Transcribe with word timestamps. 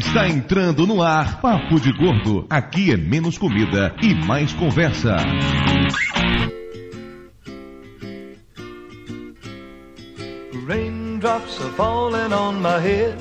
Está 0.00 0.26
entrando 0.26 0.86
no 0.86 1.02
ar 1.02 1.42
Papo 1.42 1.78
de 1.78 1.92
Gordo. 1.92 2.46
Aqui 2.48 2.90
é 2.90 2.96
menos 2.96 3.36
comida 3.36 3.94
e 4.00 4.14
mais 4.14 4.50
conversa. 4.54 5.14
Raindrops 10.66 11.60
are 11.60 11.72
falling 11.76 12.32
on 12.32 12.62
my 12.62 12.80
head. 12.80 13.14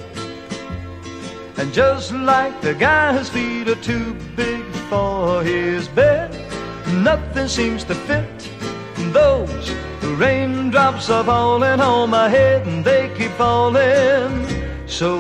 And 1.58 1.70
just 1.74 2.14
like 2.14 2.62
the 2.62 2.74
guy 2.74 3.12
whose 3.12 3.30
feet 3.30 3.68
are 3.68 3.82
too 3.82 4.16
big 4.38 4.64
for 4.90 5.44
his 5.44 5.90
bed, 5.90 6.32
nothing 7.04 7.50
seems 7.50 7.84
to 7.84 7.94
fit. 7.94 8.24
Those 9.12 9.70
raindrops 10.18 11.10
are 11.10 11.26
falling 11.26 11.82
on 11.82 12.10
my 12.10 12.30
head 12.30 12.66
and 12.66 12.86
they 12.86 13.12
keep 13.18 13.32
falling. 13.32 14.59
So 14.90 15.20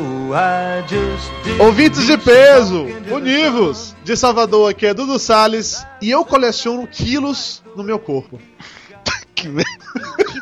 Ouvintes 1.60 2.08
de 2.08 2.18
peso, 2.18 2.86
univos! 3.12 3.96
De 4.04 4.18
Salvador, 4.18 4.72
aqui 4.72 4.88
é 4.88 4.94
Dudu 4.94 5.20
Salles 5.20 5.86
e 6.02 6.10
eu 6.10 6.26
coleciono 6.26 6.88
quilos 6.88 7.62
no 7.76 7.84
meu 7.84 8.00
corpo. 8.00 8.40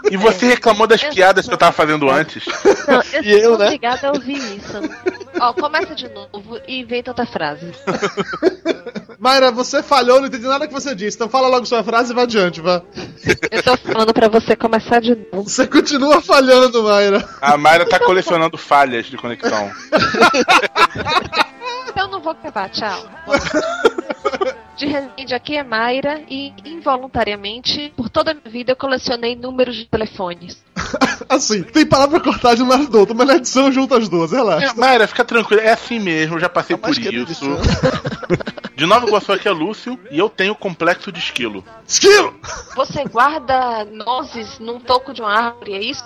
E 0.09 0.15
você 0.17 0.45
reclamou 0.47 0.87
das 0.87 1.03
Eu- 1.03 1.09
piadas 1.11 1.47
que 1.47 1.53
eu 1.53 1.57
tava 1.57 1.71
fazendo 1.73 2.09
antes. 2.09 2.45
Não, 2.87 3.01
eu 3.13 3.23
E 3.23 3.31
eu, 3.31 3.49
sou 3.49 3.57
né? 3.57 3.65
obrigada 3.65 4.07
a 4.07 4.11
ouvir 4.13 4.37
isso. 4.37 4.79
Ó, 5.39 5.53
começa 5.53 5.93
de 5.93 6.07
novo 6.09 6.59
e 6.67 6.79
inventa 6.81 7.11
outra 7.11 7.25
frase. 7.25 7.71
Mayra, 9.19 9.51
você 9.51 9.81
falhou, 9.83 10.19
não 10.21 10.27
entendi 10.27 10.45
nada 10.47 10.67
que 10.67 10.73
você 10.73 10.93
disse, 10.95 11.17
então 11.17 11.27
fala 11.27 11.47
logo 11.47 11.65
sua 11.65 11.83
frase 11.83 12.11
e 12.11 12.15
vá 12.15 12.21
adiante, 12.21 12.61
vá. 12.61 12.81
Eu 13.51 13.63
tô 13.63 13.75
falando 13.77 14.13
pra 14.13 14.29
você 14.29 14.55
começar 14.55 15.01
de 15.01 15.15
novo. 15.31 15.49
Você 15.49 15.65
continua 15.67 16.21
falhando, 16.21 16.83
Mayra. 16.83 17.27
A 17.41 17.57
Mayra 17.57 17.85
tá 17.85 17.99
colecionando 17.99 18.57
falhas 18.57 19.07
de 19.07 19.17
conexão. 19.17 19.71
Eu 21.95 22.07
não 22.09 22.21
vou 22.21 22.33
gravar, 22.35 22.69
tchau. 22.69 23.09
De 24.77 24.85
repente, 24.85 25.33
aqui 25.33 25.57
é 25.57 25.63
Mayra 25.63 26.21
e 26.29 26.53
involuntariamente, 26.63 27.91
por 27.97 28.09
toda 28.09 28.31
a 28.31 28.33
minha 28.35 28.49
vida, 28.49 28.73
eu 28.73 28.75
colecionei 28.75 29.35
números 29.35 29.75
de 29.75 29.85
telefones. 29.85 30.61
Assim, 31.27 31.63
tem 31.63 31.85
palavra 31.85 32.19
pra 32.19 32.31
cortar 32.31 32.55
de 32.55 32.61
um 32.61 32.67
lado 32.67 32.87
do 32.87 32.99
outro, 32.99 33.15
mas 33.15 33.27
na 33.27 33.35
edição 33.37 33.71
junta 33.71 33.97
as 33.97 34.07
duas, 34.07 34.31
relaxa. 34.31 34.67
É, 34.67 34.73
Mayra, 34.73 35.07
fica 35.07 35.25
tranquila, 35.25 35.61
é 35.61 35.71
assim 35.73 35.99
mesmo, 35.99 36.35
eu 36.35 36.39
já 36.39 36.47
passei 36.47 36.77
por 36.77 36.91
isso. 36.91 37.45
De 38.75 38.85
Nova 38.85 39.07
Iguaçu 39.07 39.33
aqui 39.33 39.47
é 39.47 39.51
Lúcio 39.51 39.99
e 40.11 40.19
eu 40.19 40.29
tenho 40.29 40.53
complexo 40.53 41.11
de 41.11 41.17
esquilo. 41.17 41.63
Esquilo! 41.87 42.39
Você 42.75 43.03
guarda 43.05 43.83
nozes 43.85 44.59
num 44.59 44.79
toco 44.79 45.15
de 45.15 45.21
uma 45.21 45.33
árvore, 45.33 45.73
é 45.73 45.81
isso? 45.81 46.03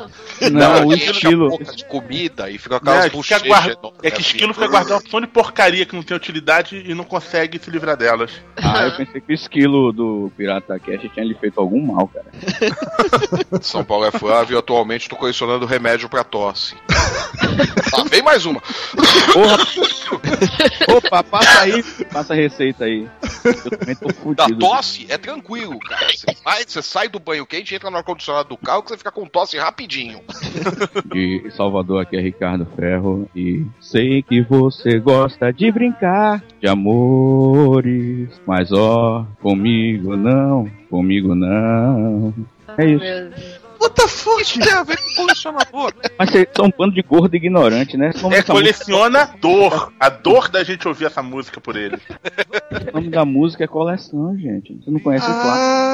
Não, 0.50 0.88
o 0.88 0.94
enche 0.94 1.10
a 1.10 1.12
estilo. 1.12 1.50
boca 1.50 1.76
de 1.76 1.84
comida 1.84 2.50
e 2.50 2.58
fica 2.58 2.80
com 2.80 2.86
Né, 2.86 2.92
aquelas 2.92 3.06
fica 3.08 3.18
bochechas. 3.40 3.48
guarda- 3.76 3.78
É 4.02 4.10
que 4.10 4.22
assim. 4.22 4.32
esquilo 4.32 4.54
fica 4.54 4.68
guardando 4.70 4.92
uma 4.94 5.00
opção 5.00 5.20
de 5.20 5.28
porcaria 5.28 5.86
que 5.86 5.94
não 5.94 6.02
tem 6.02 6.16
utilidade 6.16 6.82
e 6.90 6.94
não 6.96 7.04
consegue 7.04 7.60
se 7.60 7.70
livrar 7.70 7.98
delas. 8.02 8.32
Ah, 8.58 8.84
eu 8.86 8.92
pensei 8.98 9.22
que 9.22 9.32
o 9.32 9.36
esquilo 9.36 9.92
do 9.94 10.32
Pirata 10.36 10.78
Cash 10.80 11.10
tinha 11.14 11.26
lhe 11.26 11.34
feito 11.36 11.60
algum 11.60 11.86
mal, 11.94 12.08
cara. 12.08 12.26
São 13.62 13.84
Paulo 13.84 14.06
é 14.06 14.12
Flávio 14.12 14.56
e 14.56 14.60
atualmente 14.60 15.08
tô 15.08 15.16
colecionando 15.16 15.66
remédio 15.66 16.10
pra 16.10 16.24
tosse. 16.24 16.76
ah, 17.94 18.04
vem 18.10 18.22
mais 18.22 18.46
uma. 18.46 18.62
Porra! 19.34 19.58
Opa, 20.96 21.24
passa 21.24 21.62
aí, 21.62 21.84
passa 22.12 22.34
a 22.34 22.36
receita 22.36 22.86
aí. 22.86 23.08
Eu 23.44 23.78
também 23.80 23.96
tô 23.96 24.08
Da 24.08 24.14
fudido. 24.46 24.60
tosse 24.60 25.06
é 25.10 25.18
tranquilo, 25.18 25.80
cara. 25.80 26.08
Você, 26.10 26.26
vai, 26.44 26.64
você 26.66 26.82
sai 26.82 27.08
do 27.10 27.20
banho 27.20 27.46
quente, 27.46 27.74
entra 27.74 27.90
no 27.90 27.98
ar-condicionado 27.98 28.50
do 28.50 28.58
carro 28.58 28.84
que 28.84 28.90
você 28.90 28.98
fica 28.98 29.12
com 29.12 29.26
tosse 29.26 29.58
rapidinho. 29.58 30.22
De 31.06 31.50
Salvador, 31.56 32.02
aqui 32.02 32.18
é 32.18 32.22
Ricardo 32.22 32.68
Ferro. 32.76 33.30
E 33.36 33.66
sei 33.80 34.22
que 34.22 34.42
você 34.42 35.00
gosta 35.00 35.52
de 35.54 35.72
brincar 35.72 36.44
de 36.60 36.68
Mas 38.46 38.72
ó, 38.72 39.26
comigo 39.42 40.16
não, 40.16 40.70
comigo 40.90 41.36
não. 41.36 42.34
É 42.78 42.86
isso. 42.86 43.62
What 43.82 43.96
the 43.96 44.08
fuck? 44.08 44.60
Tem 44.60 44.74
a 44.74 44.84
ver 44.84 44.98
com 44.98 45.16
colecionador. 45.16 45.94
Mas 46.18 46.30
vocês 46.30 46.48
são 46.56 46.66
um 46.66 46.72
bando 46.78 46.94
de 46.94 47.02
gordo 47.02 47.36
ignorante, 47.36 47.98
né? 47.98 48.10
É, 48.10 48.12
dessa 48.12 48.28
música, 48.28 48.54
coleciona 48.54 49.34
dor. 49.42 49.92
A 50.00 50.10
dor 50.10 50.50
da 50.50 50.64
gente 50.64 50.88
ouvir 50.88 51.06
essa 51.06 51.24
música 51.24 51.60
por 51.60 51.76
ele. 51.76 51.98
o 52.92 52.96
nome 52.96 53.10
da 53.10 53.26
música 53.26 53.64
é 53.64 53.68
coleção, 53.68 54.38
gente. 54.38 54.76
Você 54.76 54.92
não 54.92 55.00
conhece 55.00 55.26
o 55.26 55.34
clássico. 55.34 55.92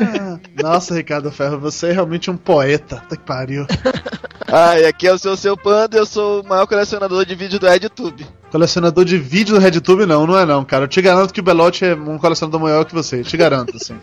Ah, 0.00 0.40
nossa, 0.60 0.94
Ricardo 0.94 1.30
Ferro, 1.30 1.60
você 1.60 1.90
é 1.90 1.92
realmente 1.92 2.28
um 2.28 2.36
poeta. 2.36 2.96
Puta 2.96 3.16
que 3.16 3.22
pariu. 3.22 3.66
Ah, 4.48 4.78
e 4.78 4.86
aqui 4.86 5.06
é 5.06 5.12
o 5.12 5.18
seu 5.18 5.36
seu 5.36 5.56
panda, 5.56 5.96
eu 5.96 6.06
sou 6.06 6.42
o 6.42 6.46
maior 6.46 6.66
colecionador 6.66 7.24
de 7.24 7.34
vídeo 7.34 7.58
do 7.58 7.66
RedTube. 7.66 8.26
Colecionador 8.54 9.04
de 9.04 9.18
vídeo 9.18 9.56
do 9.56 9.60
RedTube, 9.60 10.06
não, 10.06 10.28
não 10.28 10.38
é 10.38 10.46
não, 10.46 10.64
cara. 10.64 10.84
Eu 10.84 10.88
te 10.88 11.02
garanto 11.02 11.34
que 11.34 11.40
o 11.40 11.42
Belote 11.42 11.84
é 11.84 11.92
um 11.92 12.16
colecionador 12.16 12.60
maior 12.60 12.84
que 12.84 12.94
você. 12.94 13.24
Te 13.24 13.36
garanto, 13.36 13.74
assim. 13.74 13.96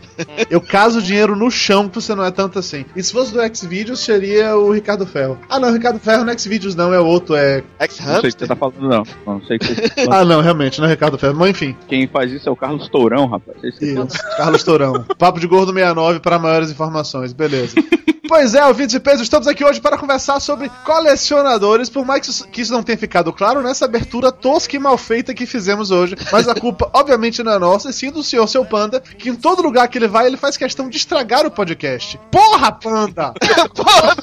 Eu 0.50 0.60
caso 0.60 0.98
o 0.98 1.02
dinheiro 1.02 1.34
no 1.34 1.50
chão 1.50 1.88
que 1.88 1.94
você 1.94 2.14
não 2.14 2.22
é 2.22 2.30
tanto 2.30 2.58
assim. 2.58 2.84
E 2.94 3.02
se 3.02 3.10
fosse 3.10 3.32
do 3.32 3.40
Xvideos, 3.56 4.00
seria 4.00 4.54
o 4.54 4.70
Ricardo 4.70 5.06
Ferro. 5.06 5.38
Ah, 5.48 5.58
não, 5.58 5.70
o 5.70 5.72
Ricardo 5.72 5.98
Ferro 5.98 6.26
no 6.26 6.38
Xvideos 6.38 6.74
não, 6.74 6.92
é 6.92 7.00
outro, 7.00 7.34
é. 7.34 7.64
Não 7.80 7.88
sei 7.88 8.14
o 8.18 8.20
que 8.20 8.30
você 8.40 8.46
tá 8.46 8.54
falando, 8.54 8.78
não. 8.78 9.02
Não 9.26 9.42
sei 9.42 9.56
o 9.56 9.58
que 9.58 9.66
você 9.68 9.88
tá 9.88 9.94
falando. 9.94 10.12
Ah, 10.12 10.24
não, 10.26 10.42
realmente, 10.42 10.82
não 10.82 10.86
é 10.86 10.90
Ricardo 10.90 11.16
Ferro. 11.16 11.34
Mas 11.34 11.48
enfim. 11.48 11.74
Quem 11.88 12.06
faz 12.06 12.30
isso 12.30 12.46
é 12.46 12.52
o 12.52 12.56
Carlos 12.56 12.90
Tourão, 12.90 13.26
rapaz. 13.28 13.56
Isso, 13.64 14.06
Carlos 14.36 14.62
Tourão. 14.62 15.02
Papo 15.16 15.40
de 15.40 15.46
Gordo 15.46 15.72
69 15.72 16.20
para 16.20 16.38
maiores 16.38 16.70
informações, 16.70 17.32
beleza. 17.32 17.74
Pois 18.28 18.54
é, 18.54 18.64
ouvintes 18.64 18.92
de 18.92 19.00
peso, 19.00 19.20
estamos 19.20 19.48
aqui 19.48 19.64
hoje 19.64 19.80
para 19.80 19.98
conversar 19.98 20.38
sobre 20.38 20.70
colecionadores, 20.86 21.90
por 21.90 22.04
mais 22.04 22.20
que 22.22 22.30
isso, 22.30 22.46
que 22.48 22.60
isso 22.60 22.72
não 22.72 22.80
tenha 22.80 22.96
ficado 22.96 23.32
claro 23.32 23.60
nessa 23.62 23.84
abertura 23.84 24.30
tosca 24.30 24.76
e 24.76 24.78
mal 24.78 24.96
feita 24.96 25.34
que 25.34 25.44
fizemos 25.44 25.90
hoje. 25.90 26.14
Mas 26.30 26.46
a 26.46 26.54
culpa, 26.54 26.88
obviamente, 26.94 27.42
não 27.42 27.52
é 27.52 27.58
nossa, 27.58 27.90
e 27.90 27.92
sim 27.92 28.12
do 28.12 28.22
senhor 28.22 28.46
seu 28.46 28.64
Panda, 28.64 29.00
que 29.00 29.28
em 29.28 29.34
todo 29.34 29.60
lugar 29.60 29.88
que 29.88 29.98
ele 29.98 30.06
vai, 30.06 30.26
ele 30.28 30.36
faz 30.36 30.56
questão 30.56 30.88
de 30.88 30.96
estragar 30.98 31.44
o 31.44 31.50
podcast. 31.50 32.16
Porra, 32.30 32.70
Panda! 32.70 33.32
Porra, 33.74 34.14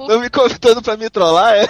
Estão 0.00 0.20
me 0.20 0.30
convidando 0.30 0.80
pra 0.80 0.96
me 0.96 1.10
trollar, 1.10 1.54
é? 1.54 1.66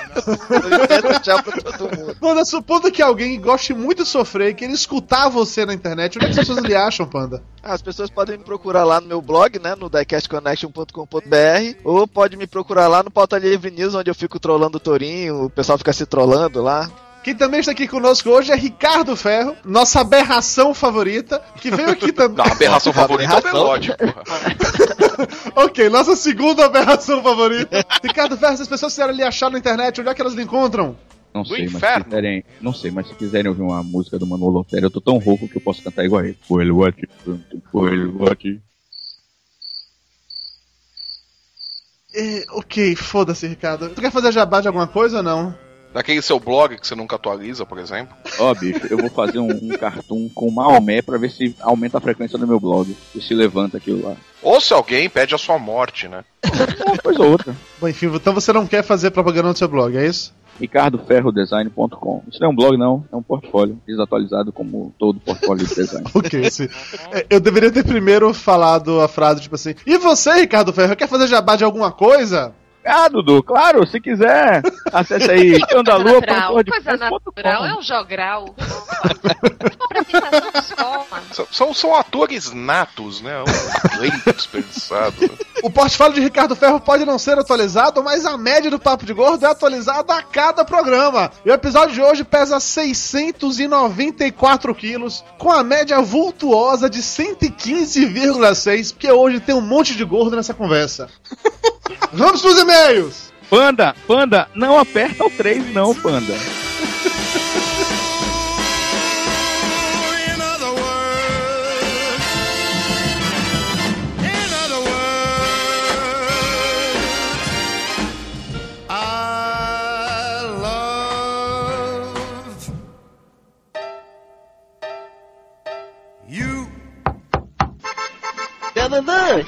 Tchau 1.22 1.42
pra 1.42 1.72
todo 1.72 1.96
mundo. 1.98 2.16
Panda, 2.20 2.44
supondo 2.44 2.92
que 2.92 3.00
alguém 3.02 3.40
goste 3.40 3.72
muito 3.72 4.02
de 4.02 4.08
sofrer 4.08 4.50
e 4.50 4.54
queira 4.54 4.72
escutar 4.74 5.28
você 5.30 5.64
na 5.64 5.72
internet, 5.72 6.18
onde 6.18 6.26
é 6.26 6.28
que 6.28 6.38
as 6.40 6.46
pessoas 6.46 6.62
lhe 6.64 6.74
acham, 6.74 7.06
Panda? 7.06 7.42
Ah, 7.62 7.72
As 7.72 7.80
pessoas 7.82 8.10
podem 8.10 8.36
me 8.36 8.44
procurar 8.44 8.84
lá 8.84 9.00
no 9.00 9.06
meu 9.08 9.22
blog, 9.22 9.58
né, 9.58 9.74
no 9.74 9.88
diecastconnection.com.br, 9.88 11.53
ou 11.84 12.06
pode 12.06 12.36
me 12.36 12.46
procurar 12.46 12.88
lá 12.88 13.02
no 13.02 13.10
Pauta 13.10 13.38
Livre 13.38 13.70
News, 13.70 13.94
onde 13.94 14.10
eu 14.10 14.14
fico 14.14 14.38
trollando 14.38 14.76
o 14.76 14.80
Torinho, 14.80 15.44
o 15.44 15.50
pessoal 15.50 15.78
fica 15.78 15.92
se 15.92 16.06
trollando 16.06 16.62
lá. 16.62 16.90
Quem 17.22 17.34
também 17.34 17.60
está 17.60 17.72
aqui 17.72 17.88
conosco 17.88 18.28
hoje 18.28 18.52
é 18.52 18.54
Ricardo 18.54 19.16
Ferro, 19.16 19.56
nossa 19.64 20.02
aberração 20.02 20.74
favorita, 20.74 21.40
que 21.58 21.70
veio 21.70 21.88
aqui 21.88 22.12
também. 22.12 22.36
Não, 22.36 22.44
a 22.44 22.52
aberração 22.52 22.92
Nossa, 22.92 23.00
favorita 23.08 23.32
é 23.32 23.34
o 23.34 23.38
aberração. 23.38 23.62
Belote, 23.62 23.96
porra. 23.96 24.22
ok, 25.64 25.88
nossa 25.88 26.16
segunda 26.16 26.66
aberração 26.66 27.22
favorita. 27.22 27.82
Ricardo 28.02 28.36
Ferro, 28.36 28.56
se 28.56 28.62
as 28.62 28.68
pessoas 28.68 28.92
quiserem 28.92 29.16
lhe 29.16 29.22
achar 29.22 29.50
na 29.50 29.58
internet, 29.58 30.00
onde 30.02 30.10
é 30.10 30.14
que 30.14 30.20
elas 30.20 30.34
lhe 30.34 30.42
encontram? 30.42 30.96
Não 31.32 31.42
Do 31.42 31.48
sei, 31.48 31.62
mas 31.62 31.70
se 31.70 31.76
inferno. 31.78 32.04
quiserem. 32.04 32.44
Não 32.60 32.72
sei, 32.74 32.90
mas 32.90 33.08
se 33.08 33.14
quiserem 33.14 33.48
ouvir 33.48 33.62
uma 33.62 33.82
música 33.82 34.18
do 34.18 34.26
Manolo 34.26 34.58
Lotero, 34.58 34.86
eu 34.86 34.90
tô 34.90 35.00
tão 35.00 35.16
rouco 35.16 35.48
que 35.48 35.56
eu 35.56 35.62
posso 35.62 35.82
cantar 35.82 36.04
igual 36.04 36.20
a 36.20 36.26
ele. 36.26 36.38
Foi 36.46 36.70
what? 36.70 37.08
Foi 37.72 38.06
what? 38.06 38.60
É, 42.14 42.44
ok, 42.50 42.94
foda-se, 42.94 43.46
Ricardo. 43.46 43.88
Tu 43.90 44.00
quer 44.00 44.12
fazer 44.12 44.32
jabá 44.32 44.60
de 44.60 44.68
alguma 44.68 44.86
coisa 44.86 45.18
ou 45.18 45.22
não? 45.22 45.54
Naquele 45.92 46.20
seu 46.22 46.40
blog 46.40 46.76
que 46.76 46.86
você 46.86 46.94
nunca 46.94 47.14
atualiza, 47.14 47.64
por 47.64 47.78
exemplo. 47.78 48.16
Ó, 48.40 48.52
bicho, 48.52 48.84
eu 48.90 48.98
vou 48.98 49.10
fazer 49.10 49.38
um, 49.38 49.50
um 49.50 49.68
cartoon 49.78 50.28
com 50.28 50.50
Maomé 50.50 51.00
pra 51.00 51.18
ver 51.18 51.30
se 51.30 51.54
aumenta 51.60 51.98
a 51.98 52.00
frequência 52.00 52.36
do 52.36 52.48
meu 52.48 52.58
blog. 52.58 52.96
E 53.14 53.20
se 53.20 53.32
levanta 53.32 53.76
aquilo 53.76 54.08
lá. 54.08 54.16
Ou 54.42 54.60
se 54.60 54.72
alguém 54.72 55.08
pede 55.08 55.36
a 55.36 55.38
sua 55.38 55.56
morte, 55.56 56.08
né? 56.08 56.24
Uma 56.84 56.98
coisa 56.98 57.22
ou 57.22 57.30
outra. 57.30 57.56
Bom, 57.80 57.88
enfim, 57.88 58.06
então 58.06 58.34
você 58.34 58.52
não 58.52 58.66
quer 58.66 58.82
fazer 58.82 59.12
propaganda 59.12 59.48
no 59.48 59.56
seu 59.56 59.68
blog, 59.68 59.96
é 59.96 60.04
isso? 60.04 60.34
ricardoferrodesign.com. 60.60 62.22
Isso 62.28 62.40
não 62.40 62.48
é 62.48 62.50
um 62.50 62.56
blog, 62.56 62.76
não, 62.76 63.04
é 63.12 63.16
um 63.16 63.22
portfólio, 63.22 63.78
desatualizado 63.86 64.52
como 64.52 64.94
todo 64.98 65.20
portfólio 65.20 65.66
de 65.66 65.74
design. 65.74 66.06
Ok, 66.14 66.50
sim. 66.50 66.68
É, 67.12 67.26
Eu 67.28 67.40
deveria 67.40 67.70
ter 67.70 67.84
primeiro 67.84 68.32
falado 68.32 69.00
a 69.00 69.08
frase, 69.08 69.40
tipo 69.42 69.54
assim, 69.54 69.74
e 69.86 69.98
você, 69.98 70.32
Ricardo 70.40 70.72
Ferro, 70.72 70.96
quer 70.96 71.08
fazer 71.08 71.26
jabá 71.26 71.56
de 71.56 71.64
alguma 71.64 71.90
coisa? 71.92 72.52
Ah, 72.84 73.08
Dudu, 73.08 73.42
claro, 73.42 73.84
se 73.86 74.00
quiser, 74.00 74.62
acesse 74.92 75.30
aí 75.30 75.58
Natural, 75.58 76.02
coisa 76.64 76.96
natural, 76.96 77.64
é 77.64 77.70
andalua.com. 77.70 77.78
um 77.78 77.82
jogral. 77.82 78.54
De 78.54 78.62
escola. 80.58 81.04
São, 81.32 81.46
são, 81.50 81.74
são 81.74 81.94
atores 81.94 82.52
natos, 82.52 83.20
né? 83.20 83.42
Um 83.42 84.30
desperdiçado. 84.32 85.16
O 85.62 85.70
portfólio 85.70 86.14
de 86.14 86.20
Ricardo 86.20 86.54
Ferro 86.54 86.78
pode 86.80 87.04
não 87.04 87.18
ser 87.18 87.38
atualizado, 87.38 88.02
mas 88.02 88.26
a 88.26 88.36
média 88.36 88.70
do 88.70 88.78
Papo 88.78 89.04
de 89.06 89.12
Gordo 89.14 89.44
é 89.46 89.50
atualizada 89.50 90.14
a 90.14 90.22
cada 90.22 90.64
programa. 90.64 91.30
E 91.44 91.50
o 91.50 91.54
episódio 91.54 91.94
de 91.94 92.02
hoje 92.02 92.22
pesa 92.24 92.60
694 92.60 94.74
quilos, 94.74 95.24
com 95.38 95.50
a 95.50 95.64
média 95.64 96.00
vultuosa 96.02 96.88
de 96.90 97.00
115,6, 97.00 98.92
porque 98.92 99.10
hoje 99.10 99.40
tem 99.40 99.54
um 99.54 99.60
monte 99.60 99.94
de 99.96 100.04
gordo 100.04 100.36
nessa 100.36 100.52
conversa. 100.54 101.08
Vamos 102.12 102.40
pros 102.40 102.58
e-mails! 102.58 103.32
Panda, 103.50 103.94
panda, 104.06 104.48
não 104.54 104.78
aperta 104.78 105.24
o 105.24 105.30
3 105.30 105.72
não, 105.74 105.94
panda. 105.94 106.34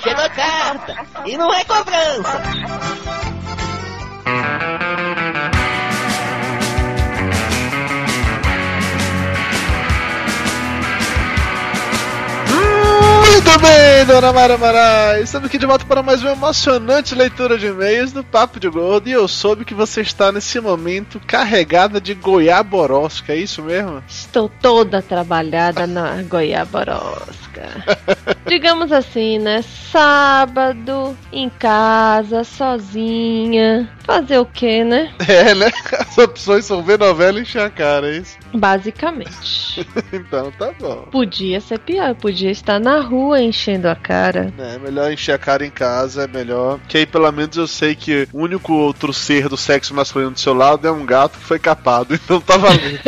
Chegou 0.03 0.25
a 0.25 0.29
carta. 0.29 1.07
E 1.25 1.37
não 1.37 1.55
é 1.55 1.65
cobrança. 1.65 2.43
Muito 13.47 13.61
bem, 13.61 14.05
dona 14.07 14.33
Mara 14.33 14.59
Marais. 14.59 15.25
Estamos 15.25 15.47
aqui 15.47 15.59
de 15.59 15.67
volta 15.67 15.85
para 15.85 16.03
mais 16.03 16.23
uma 16.23 16.33
emocionante 16.33 17.15
leitura 17.15 17.57
de 17.57 17.67
e-mails 17.67 18.11
do 18.11 18.25
Papo 18.25 18.59
de 18.59 18.69
Gordo. 18.69 19.09
E 19.09 19.13
eu 19.13 19.29
soube 19.29 19.65
que 19.65 19.75
você 19.75 20.01
está 20.01 20.33
nesse 20.33 20.59
momento 20.59 21.21
carregada 21.25 22.01
de 22.01 22.15
goiaborosca, 22.15 23.33
é 23.33 23.37
isso 23.37 23.63
mesmo? 23.63 24.03
Estou 24.09 24.49
toda 24.49 25.01
trabalhada 25.01 25.87
na 25.87 26.23
goiaborosca. 26.23 27.46
Digamos 28.47 28.93
assim, 28.93 29.39
né? 29.39 29.63
Sábado, 29.63 31.17
em 31.33 31.49
casa, 31.49 32.45
sozinha. 32.45 33.91
Fazer 34.05 34.39
o 34.39 34.47
quê, 34.47 34.85
né? 34.85 35.13
É, 35.27 35.55
né? 35.55 35.71
As 35.99 36.17
opções 36.19 36.65
são 36.65 36.83
ver 36.83 36.99
novela 36.99 37.39
e 37.39 37.43
encher 37.43 37.63
a 37.63 37.69
cara, 37.69 38.09
é 38.09 38.19
isso? 38.19 38.37
Basicamente. 38.55 39.87
então 40.13 40.53
tá 40.53 40.73
bom. 40.79 41.09
Podia 41.11 41.61
ser 41.61 41.81
pior, 41.81 42.15
podia 42.15 42.51
estar 42.51 42.79
na 42.79 43.01
rua 43.01 43.43
enchendo 43.43 43.89
a 43.89 43.97
cara. 43.97 44.53
É 44.57 44.79
melhor 44.79 45.13
encher 45.13 45.33
a 45.33 45.39
cara 45.39 45.67
em 45.67 45.71
casa, 45.71 46.25
é 46.25 46.29
melhor. 46.29 46.79
Que 46.89 46.99
aí 46.99 47.07
pelo 47.07 47.31
menos 47.33 47.57
eu 47.57 47.67
sei 47.67 47.97
que 47.97 48.29
o 48.33 48.39
único 48.39 48.73
outro 48.73 49.13
ser 49.13 49.49
do 49.49 49.57
sexo 49.57 49.93
masculino 49.95 50.31
do 50.31 50.41
seu 50.41 50.55
lado 50.55 50.87
é 50.87 50.93
um 50.93 51.05
gato 51.05 51.39
que 51.39 51.45
foi 51.45 51.59
capado, 51.59 52.15
então 52.15 52.41
tá 52.41 52.57
valendo. 52.57 53.01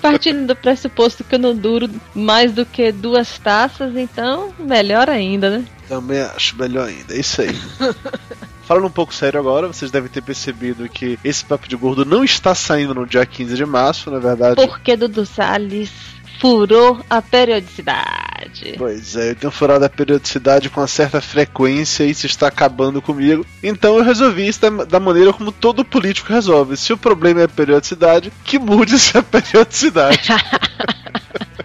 Partindo 0.00 0.46
do 0.46 0.56
pressuposto 0.56 1.24
que 1.24 1.34
eu 1.34 1.38
não 1.38 1.54
duro 1.54 1.88
mais 2.14 2.52
do 2.52 2.64
que 2.64 2.92
duas 2.92 3.38
taças, 3.38 3.96
então 3.96 4.52
melhor 4.58 5.08
ainda, 5.08 5.50
né? 5.50 5.64
Também 5.88 6.20
acho 6.20 6.56
melhor 6.56 6.88
ainda, 6.88 7.14
é 7.14 7.20
isso 7.20 7.40
aí. 7.40 7.56
Falando 8.68 8.86
um 8.86 8.90
pouco 8.90 9.14
sério 9.14 9.40
agora, 9.40 9.66
vocês 9.66 9.90
devem 9.90 10.10
ter 10.10 10.20
percebido 10.20 10.86
que 10.90 11.18
esse 11.24 11.42
Papo 11.42 11.66
de 11.66 11.74
Gordo 11.74 12.04
não 12.04 12.22
está 12.22 12.54
saindo 12.54 12.94
no 12.94 13.06
dia 13.06 13.24
15 13.24 13.56
de 13.56 13.64
março, 13.64 14.10
na 14.10 14.18
verdade. 14.18 14.56
Porque 14.56 14.94
Dudu 14.94 15.24
Salles 15.24 15.90
furou 16.40 17.00
a 17.08 17.20
periodicidade. 17.20 18.74
Pois 18.76 19.16
é, 19.16 19.30
eu 19.30 19.36
tenho 19.36 19.50
furado 19.50 19.84
a 19.84 19.88
periodicidade 19.88 20.70
com 20.70 20.80
uma 20.80 20.86
certa 20.86 21.20
frequência 21.20 22.04
e 22.04 22.10
isso 22.10 22.26
está 22.26 22.48
acabando 22.48 23.02
comigo. 23.02 23.44
Então 23.62 23.96
eu 23.96 24.04
resolvi 24.04 24.46
isso 24.46 24.60
da, 24.60 24.84
da 24.84 25.00
maneira 25.00 25.32
como 25.32 25.52
todo 25.52 25.84
político 25.84 26.32
resolve. 26.32 26.76
Se 26.76 26.92
o 26.92 26.98
problema 26.98 27.40
é 27.40 27.44
a 27.44 27.48
periodicidade, 27.48 28.32
que 28.44 28.58
mude-se 28.58 29.16
a 29.18 29.22
periodicidade. 29.22 30.28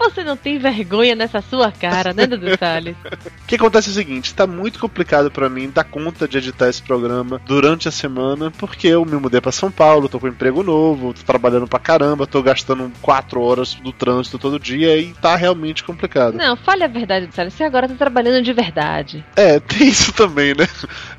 Você 0.23 0.29
não 0.29 0.37
tem 0.37 0.57
vergonha 0.57 1.15
nessa 1.15 1.41
sua 1.41 1.69
cara, 1.69 2.13
né, 2.13 2.25
Dudu 2.25 2.57
Salles? 2.57 2.95
O 3.43 3.45
que 3.45 3.55
acontece 3.55 3.89
é 3.89 3.91
o 3.91 3.93
seguinte, 3.93 4.27
está 4.27 4.47
muito 4.47 4.79
complicado 4.79 5.29
para 5.29 5.49
mim 5.49 5.69
dar 5.69 5.83
conta 5.83 6.27
de 6.27 6.37
editar 6.37 6.69
esse 6.69 6.81
programa 6.81 7.39
durante 7.45 7.87
a 7.87 7.91
semana, 7.91 8.49
porque 8.51 8.87
eu 8.87 9.05
me 9.05 9.15
mudei 9.17 9.41
para 9.41 9.51
São 9.51 9.69
Paulo, 9.69 10.07
tô 10.07 10.17
com 10.17 10.27
um 10.27 10.29
emprego 10.29 10.63
novo, 10.63 11.13
tô 11.13 11.21
trabalhando 11.23 11.67
pra 11.67 11.77
caramba, 11.77 12.25
tô 12.25 12.41
gastando 12.41 12.91
4 13.01 13.41
horas 13.41 13.75
do 13.75 13.91
trânsito 13.91 14.39
todo 14.39 14.57
dia 14.57 14.97
e 14.97 15.13
tá 15.13 15.35
realmente 15.35 15.83
complicado. 15.83 16.35
Não, 16.35 16.55
fale 16.55 16.83
a 16.83 16.87
verdade, 16.87 17.25
Dudu 17.25 17.35
Salles. 17.35 17.53
Você 17.53 17.63
agora 17.63 17.87
tá 17.87 17.95
trabalhando 17.95 18.41
de 18.41 18.53
verdade. 18.53 19.23
É, 19.35 19.59
tem 19.61 19.89
isso 19.89 20.13
também, 20.13 20.55
né? 20.55 20.67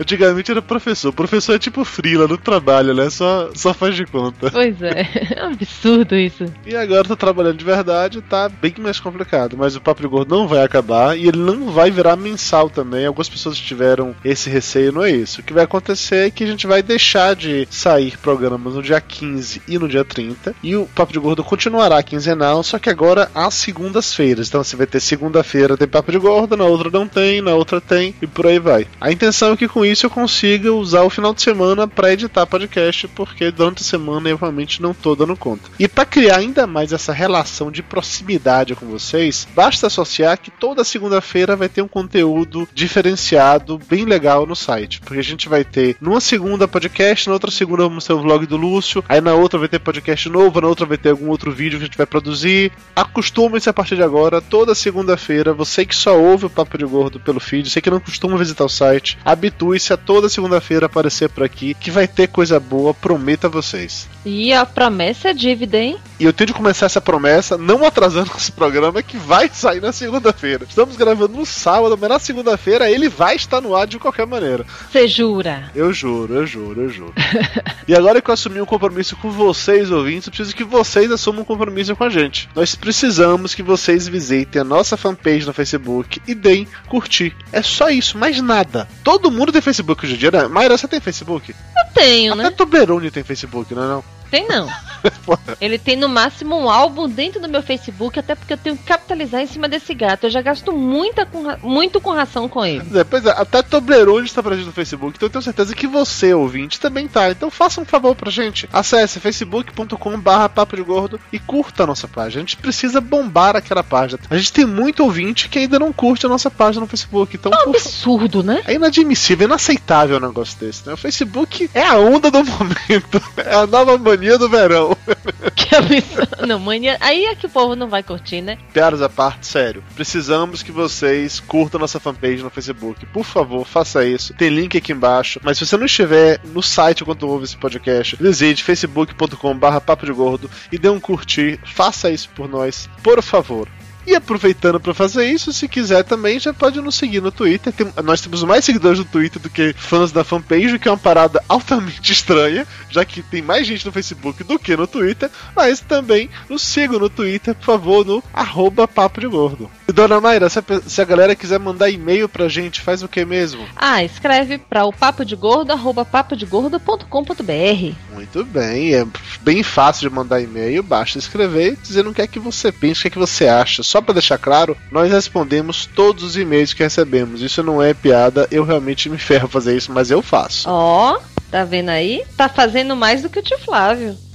Antigamente 0.00 0.50
era 0.50 0.62
professor. 0.62 1.12
Professor 1.12 1.54
é 1.54 1.58
tipo 1.58 1.84
frila, 1.84 2.26
não 2.26 2.38
trabalha, 2.38 2.94
né? 2.94 3.10
Só, 3.10 3.50
só 3.54 3.74
faz 3.74 3.94
de 3.94 4.06
conta. 4.06 4.50
Pois 4.50 4.80
é, 4.82 5.06
é 5.36 5.44
um 5.44 5.52
absurdo 5.52 6.16
isso. 6.16 6.46
E 6.66 6.74
agora 6.74 7.06
tô 7.06 7.14
trabalhando 7.14 7.58
de 7.58 7.64
verdade, 7.64 8.22
tá 8.22 8.48
bem 8.48 8.74
mais 8.78 8.93
complicado. 9.02 9.56
Mas 9.56 9.76
o 9.76 9.80
Papo 9.80 10.02
de 10.02 10.08
Gordo 10.08 10.34
não 10.34 10.46
vai 10.46 10.62
acabar 10.62 11.16
e 11.16 11.28
ele 11.28 11.38
não 11.38 11.70
vai 11.70 11.90
virar 11.90 12.16
mensal 12.16 12.70
também. 12.70 13.06
Algumas 13.06 13.28
pessoas 13.28 13.58
tiveram 13.58 14.14
esse 14.24 14.48
receio, 14.50 14.92
não 14.92 15.04
é 15.04 15.10
isso. 15.10 15.40
O 15.40 15.44
que 15.44 15.52
vai 15.52 15.64
acontecer 15.64 16.26
é 16.26 16.30
que 16.30 16.44
a 16.44 16.46
gente 16.46 16.66
vai 16.66 16.82
deixar 16.82 17.34
de 17.34 17.66
sair 17.70 18.16
programas 18.18 18.74
no 18.74 18.82
dia 18.82 19.00
15 19.00 19.62
e 19.68 19.78
no 19.78 19.88
dia 19.88 20.04
30. 20.04 20.54
E 20.62 20.76
o 20.76 20.86
Papo 20.86 21.12
de 21.12 21.18
Gordo 21.18 21.44
continuará 21.44 22.02
quinzenal, 22.02 22.62
só 22.62 22.78
que 22.78 22.90
agora 22.90 23.30
às 23.34 23.54
segundas-feiras. 23.54 24.48
Então 24.48 24.62
você 24.62 24.76
vai 24.76 24.86
ter 24.86 25.00
segunda-feira 25.00 25.76
tem 25.76 25.88
Papo 25.88 26.12
de 26.12 26.18
Gordo, 26.18 26.56
na 26.56 26.64
outra 26.64 26.90
não 26.90 27.06
tem, 27.06 27.40
na 27.40 27.54
outra 27.54 27.80
tem 27.80 28.14
e 28.20 28.26
por 28.26 28.46
aí 28.46 28.58
vai. 28.58 28.86
A 29.00 29.12
intenção 29.12 29.52
é 29.52 29.56
que 29.56 29.68
com 29.68 29.84
isso 29.84 30.06
eu 30.06 30.10
consiga 30.10 30.72
usar 30.72 31.02
o 31.02 31.10
final 31.10 31.34
de 31.34 31.42
semana 31.42 31.86
para 31.86 32.12
editar 32.12 32.46
podcast, 32.46 33.08
porque 33.08 33.50
durante 33.50 33.82
a 33.82 33.84
semana 33.84 34.28
eu 34.28 34.36
realmente 34.36 34.82
não 34.82 34.94
tô 34.94 35.14
dando 35.14 35.36
conta. 35.36 35.70
E 35.78 35.88
para 35.88 36.04
criar 36.04 36.38
ainda 36.38 36.66
mais 36.66 36.92
essa 36.92 37.12
relação 37.12 37.70
de 37.70 37.82
proximidade 37.82 38.73
com 38.76 38.86
vocês, 38.86 39.46
basta 39.54 39.86
associar 39.86 40.38
que 40.38 40.50
toda 40.50 40.84
segunda-feira 40.84 41.56
vai 41.56 41.68
ter 41.68 41.82
um 41.82 41.88
conteúdo 41.88 42.68
diferenciado, 42.72 43.78
bem 43.88 44.04
legal 44.04 44.46
no 44.46 44.56
site. 44.56 45.00
Porque 45.00 45.18
a 45.18 45.24
gente 45.24 45.48
vai 45.48 45.64
ter 45.64 45.96
numa 46.00 46.20
segunda 46.20 46.68
podcast, 46.68 47.28
na 47.28 47.34
outra 47.34 47.50
segunda 47.50 47.84
vamos 47.84 48.04
ter 48.04 48.12
o 48.12 48.20
vlog 48.20 48.46
do 48.46 48.56
Lúcio, 48.56 49.04
aí 49.08 49.20
na 49.20 49.34
outra 49.34 49.58
vai 49.58 49.68
ter 49.68 49.78
podcast 49.78 50.28
novo, 50.28 50.60
na 50.60 50.68
outra 50.68 50.86
vai 50.86 50.98
ter 50.98 51.10
algum 51.10 51.28
outro 51.28 51.52
vídeo 51.52 51.78
que 51.78 51.84
a 51.84 51.86
gente 51.86 51.98
vai 51.98 52.06
produzir. 52.06 52.72
Acostume-se 52.94 53.68
a 53.68 53.72
partir 53.72 53.96
de 53.96 54.02
agora, 54.02 54.40
toda 54.40 54.74
segunda-feira, 54.74 55.52
você 55.52 55.84
que 55.84 55.94
só 55.94 56.18
ouve 56.18 56.46
o 56.46 56.50
Papo 56.50 56.78
de 56.78 56.84
Gordo 56.84 57.20
pelo 57.20 57.40
feed, 57.40 57.68
você 57.68 57.80
que 57.80 57.90
não 57.90 58.00
costuma 58.00 58.36
visitar 58.36 58.64
o 58.64 58.68
site, 58.68 59.18
habitue-se 59.24 59.92
a 59.92 59.96
toda 59.96 60.28
segunda-feira 60.28 60.86
aparecer 60.86 61.28
por 61.28 61.44
aqui, 61.44 61.74
que 61.74 61.90
vai 61.90 62.06
ter 62.06 62.28
coisa 62.28 62.58
boa, 62.60 62.94
prometo 62.94 63.46
a 63.46 63.50
vocês. 63.50 64.08
E 64.24 64.52
a 64.52 64.64
promessa 64.64 65.28
é 65.28 65.34
dívida, 65.34 65.78
hein? 65.78 65.98
E 66.18 66.24
eu 66.24 66.32
tenho 66.32 66.48
de 66.48 66.54
começar 66.54 66.86
essa 66.86 67.00
promessa, 67.00 67.58
não 67.58 67.84
atrasando 67.84 68.30
esse 68.38 68.50
programa, 68.50 69.02
que 69.02 69.16
vai 69.16 69.50
sair 69.52 69.80
na 69.80 69.92
segunda-feira. 69.92 70.64
Estamos 70.68 70.96
gravando 70.96 71.36
no 71.36 71.44
sábado, 71.44 71.98
mas 72.00 72.08
na 72.08 72.18
segunda-feira 72.18 72.90
ele 72.90 73.08
vai 73.08 73.36
estar 73.36 73.60
no 73.60 73.74
ar 73.74 73.86
de 73.86 73.98
qualquer 73.98 74.26
maneira. 74.26 74.64
Você 74.90 75.06
jura? 75.06 75.70
Eu 75.74 75.92
juro, 75.92 76.34
eu 76.34 76.46
juro, 76.46 76.82
eu 76.82 76.88
juro. 76.88 77.14
e 77.86 77.94
agora 77.94 78.22
que 78.22 78.30
eu 78.30 78.34
assumi 78.34 78.60
um 78.60 78.66
compromisso 78.66 79.16
com 79.16 79.30
vocês, 79.30 79.90
ouvintes, 79.90 80.26
eu 80.26 80.32
preciso 80.32 80.56
que 80.56 80.64
vocês 80.64 81.10
assumam 81.10 81.42
um 81.42 81.44
compromisso 81.44 81.94
com 81.94 82.04
a 82.04 82.08
gente. 82.08 82.48
Nós 82.54 82.74
precisamos 82.74 83.54
que 83.54 83.62
vocês 83.62 84.08
visitem 84.08 84.62
a 84.62 84.64
nossa 84.64 84.96
fanpage 84.96 85.46
no 85.46 85.52
Facebook 85.52 86.22
e 86.26 86.34
deem 86.34 86.66
curtir. 86.88 87.36
É 87.52 87.60
só 87.60 87.90
isso, 87.90 88.16
mais 88.16 88.40
nada. 88.40 88.88
Todo 89.02 89.30
mundo 89.30 89.52
tem 89.52 89.60
Facebook 89.60 90.06
hoje 90.06 90.14
em 90.14 90.18
dia, 90.18 90.30
né? 90.30 90.48
Mayra, 90.48 90.78
você 90.78 90.88
tem 90.88 91.00
Facebook? 91.00 91.54
Eu 91.76 91.92
tenho, 91.92 92.34
né? 92.34 92.46
Até 92.46 92.56
Toberoni 92.56 93.10
tem 93.10 93.22
Facebook, 93.22 93.74
não 93.74 93.84
é 93.84 93.88
não? 93.88 94.13
Tem 94.34 94.48
não. 94.48 94.68
Ele 95.60 95.78
tem 95.78 95.96
no 95.96 96.08
máximo 96.08 96.56
um 96.56 96.68
álbum 96.68 97.08
dentro 97.08 97.40
do 97.40 97.48
meu 97.48 97.62
Facebook, 97.62 98.18
até 98.18 98.34
porque 98.34 98.52
eu 98.52 98.58
tenho 98.58 98.76
que 98.76 98.82
capitalizar 98.82 99.40
em 99.40 99.46
cima 99.46 99.68
desse 99.68 99.94
gato. 99.94 100.24
Eu 100.24 100.30
já 100.30 100.42
gasto 100.42 100.72
muita 100.72 101.24
com 101.24 101.44
muito 101.62 102.00
com 102.00 102.10
ração 102.10 102.48
com 102.48 102.64
ele. 102.64 102.84
É, 102.98 103.04
pois 103.04 103.24
é, 103.24 103.30
até 103.30 103.62
Toblerone 103.62 104.26
está 104.26 104.42
presente 104.42 104.66
no 104.66 104.72
Facebook, 104.72 105.16
então 105.16 105.26
eu 105.26 105.30
tenho 105.30 105.42
certeza 105.42 105.74
que 105.74 105.86
você, 105.86 106.34
ouvinte, 106.34 106.80
também 106.80 107.06
tá. 107.06 107.30
Então 107.30 107.50
faça 107.50 107.80
um 107.80 107.84
favor 107.84 108.16
pra 108.16 108.30
gente. 108.30 108.68
Acesse 108.72 109.20
facebook.com 109.20 110.18
barra 110.18 110.48
papo 110.48 110.74
de 110.74 110.82
gordo 110.82 111.20
e 111.32 111.38
curta 111.38 111.84
a 111.84 111.86
nossa 111.86 112.08
página. 112.08 112.40
A 112.40 112.44
gente 112.44 112.56
precisa 112.56 113.00
bombar 113.00 113.54
aquela 113.54 113.84
página. 113.84 114.18
A 114.28 114.36
gente 114.36 114.52
tem 114.52 114.64
muito 114.64 115.04
ouvinte 115.04 115.48
que 115.48 115.60
ainda 115.60 115.78
não 115.78 115.92
curte 115.92 116.26
a 116.26 116.28
nossa 116.28 116.50
página 116.50 116.80
no 116.80 116.88
Facebook. 116.88 117.36
Então, 117.36 117.52
É 117.52 117.56
um 117.56 117.72
por 117.72 117.76
absurdo, 117.76 118.42
né? 118.42 118.62
É 118.66 118.74
inadmissível, 118.74 119.46
inaceitável 119.46 120.16
um 120.16 120.20
negócio 120.20 120.58
desse, 120.58 120.86
né? 120.86 120.94
O 120.94 120.96
Facebook 120.96 121.70
é 121.74 121.86
a 121.86 121.98
onda 121.98 122.30
do 122.30 122.42
momento. 122.44 123.22
É 123.36 123.54
a 123.54 123.66
nova 123.66 123.96
mania 123.98 124.23
do 124.38 124.48
verão. 124.48 124.96
Que 125.54 125.74
absurdo. 125.76 126.46
Não, 126.46 126.58
mania. 126.58 126.96
Aí 127.00 127.26
é 127.26 127.34
que 127.34 127.46
o 127.46 127.48
povo 127.48 127.76
não 127.76 127.88
vai 127.88 128.02
curtir, 128.02 128.40
né? 128.40 128.58
Piadas 128.72 129.00
à 129.00 129.08
parte, 129.08 129.46
sério. 129.46 129.84
Precisamos 129.94 130.62
que 130.62 130.72
vocês 130.72 131.38
curtam 131.40 131.80
nossa 131.80 132.00
fanpage 132.00 132.42
no 132.42 132.50
Facebook. 132.50 133.06
Por 133.06 133.24
favor, 133.24 133.64
faça 133.66 134.04
isso. 134.04 134.34
Tem 134.34 134.48
link 134.48 134.76
aqui 134.76 134.92
embaixo. 134.92 135.40
Mas 135.42 135.58
se 135.58 135.66
você 135.66 135.76
não 135.76 135.86
estiver 135.86 136.40
no 136.44 136.62
site 136.62 137.02
enquanto 137.02 137.28
ouve 137.28 137.44
esse 137.44 137.56
podcast, 137.56 138.16
visite 138.16 138.64
facebook.com 138.64 139.56
barra 139.56 139.80
papo 139.80 140.04
de 140.06 140.12
gordo 140.12 140.50
e 140.72 140.78
dê 140.78 140.88
um 140.88 141.00
curtir. 141.00 141.60
Faça 141.64 142.10
isso 142.10 142.28
por 142.30 142.48
nós, 142.48 142.88
por 143.02 143.22
favor. 143.22 143.68
E 144.06 144.14
aproveitando 144.14 144.78
para 144.78 144.92
fazer 144.94 145.24
isso, 145.26 145.52
se 145.52 145.66
quiser 145.68 146.02
também, 146.04 146.38
já 146.38 146.52
pode 146.52 146.80
nos 146.80 146.94
seguir 146.94 147.20
no 147.22 147.32
Twitter. 147.32 147.72
Tem- 147.72 147.86
nós 148.04 148.20
temos 148.20 148.42
mais 148.42 148.64
seguidores 148.64 148.98
no 148.98 149.04
Twitter 149.04 149.40
do 149.40 149.48
que 149.50 149.74
fãs 149.76 150.12
da 150.12 150.22
fanpage, 150.22 150.74
o 150.74 150.78
que 150.78 150.88
é 150.88 150.90
uma 150.90 150.96
parada 150.98 151.42
altamente 151.48 152.12
estranha, 152.12 152.66
já 152.90 153.04
que 153.04 153.22
tem 153.22 153.40
mais 153.42 153.66
gente 153.66 153.84
no 153.86 153.92
Facebook 153.92 154.44
do 154.44 154.58
que 154.58 154.76
no 154.76 154.86
Twitter. 154.86 155.30
Mas 155.56 155.80
também 155.80 156.28
nos 156.48 156.62
sigam 156.62 156.98
no 156.98 157.08
Twitter, 157.08 157.54
por 157.54 157.64
favor, 157.64 158.04
no 158.04 158.22
arroba 158.32 158.86
Papo 158.86 159.20
de 159.20 159.26
Gordo. 159.26 159.70
E 159.88 159.92
dona 159.92 160.20
Mayra, 160.20 160.48
se 160.48 160.58
a, 160.58 160.64
se 160.86 161.00
a 161.00 161.04
galera 161.04 161.34
quiser 161.34 161.58
mandar 161.58 161.90
e-mail 161.90 162.28
pra 162.28 162.48
gente, 162.48 162.80
faz 162.80 163.02
o 163.02 163.08
que 163.08 163.24
mesmo? 163.24 163.66
Ah, 163.76 164.02
escreve 164.04 164.58
para 164.58 164.84
o 164.84 164.92
papo 164.92 165.24
de 165.24 165.36
gordo, 165.36 165.72
arroba 165.72 166.04
papodegordo.com.br. 166.04 167.94
Muito 168.14 168.44
bem, 168.44 168.94
é 168.94 169.06
bem 169.42 169.62
fácil 169.62 170.08
de 170.08 170.14
mandar 170.14 170.40
e-mail, 170.40 170.82
basta 170.82 171.18
escrever 171.18 171.76
dizendo 171.82 172.10
o 172.10 172.14
que 172.14 172.22
é 172.22 172.26
que 172.26 172.38
você 172.38 172.70
pensa, 172.72 173.00
o 173.00 173.02
que 173.02 173.08
é 173.08 173.10
que 173.10 173.18
você 173.18 173.46
acha. 173.46 173.82
Só 173.94 174.02
pra 174.02 174.12
deixar 174.12 174.38
claro, 174.38 174.76
nós 174.90 175.12
respondemos 175.12 175.86
todos 175.86 176.24
os 176.24 176.36
e-mails 176.36 176.72
que 176.72 176.82
recebemos. 176.82 177.42
Isso 177.42 177.62
não 177.62 177.80
é 177.80 177.94
piada, 177.94 178.48
eu 178.50 178.64
realmente 178.64 179.08
me 179.08 179.18
ferro 179.18 179.46
fazer 179.46 179.76
isso, 179.76 179.92
mas 179.92 180.10
eu 180.10 180.20
faço. 180.20 180.68
Ó, 180.68 181.20
tá 181.48 181.62
vendo 181.62 181.90
aí? 181.90 182.24
Tá 182.36 182.48
fazendo 182.48 182.96
mais 182.96 183.22
do 183.22 183.30
que 183.30 183.38
o 183.38 183.42
tio 183.42 183.56
Flávio. 183.60 184.18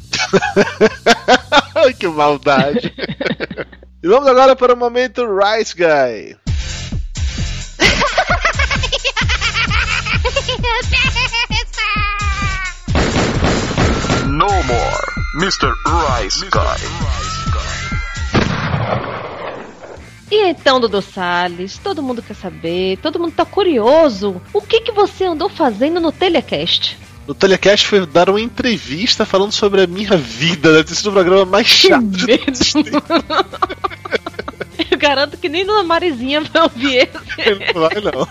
Que 1.99 2.07
maldade. 2.07 2.93
e 4.01 4.07
vamos 4.07 4.29
agora 4.29 4.55
para 4.55 4.73
o 4.73 4.77
momento 4.77 5.27
Rice 5.27 5.75
Guy. 5.75 6.37
No 14.25 14.47
more, 14.63 15.05
Mr. 15.35 15.73
Rice 15.85 16.45
Guy. 16.49 17.38
E 20.31 20.49
então, 20.49 20.79
Dudu 20.79 21.01
Salles, 21.01 21.77
todo 21.77 22.03
mundo 22.03 22.21
quer 22.21 22.35
saber, 22.35 22.97
todo 22.97 23.19
mundo 23.19 23.33
tá 23.33 23.45
curioso. 23.45 24.41
O 24.53 24.61
que 24.61 24.81
que 24.81 24.91
você 24.91 25.25
andou 25.25 25.49
fazendo 25.49 25.99
no 25.99 26.11
Telecast? 26.11 26.97
No 27.27 27.33
Telecast 27.33 27.87
foi 27.87 28.05
dar 28.05 28.29
uma 28.29 28.41
entrevista 28.41 29.25
falando 29.25 29.51
sobre 29.51 29.81
a 29.81 29.87
minha 29.87 30.17
vida. 30.17 30.71
Deve 30.71 30.83
ter 30.85 30.95
sido 30.95 31.09
o 31.09 31.13
programa 31.13 31.45
mais 31.45 31.67
chato 31.67 32.05
de 32.05 32.37
todos 32.37 32.73
garanto 34.99 35.37
que 35.37 35.49
nem 35.49 35.65
Dona 35.65 35.83
Marizinha 35.83 36.41
vai 36.41 36.61
ouvir 36.61 36.95
esse. 36.97 37.73
Não 37.73 37.81
vai 37.81 37.95
não, 37.95 38.27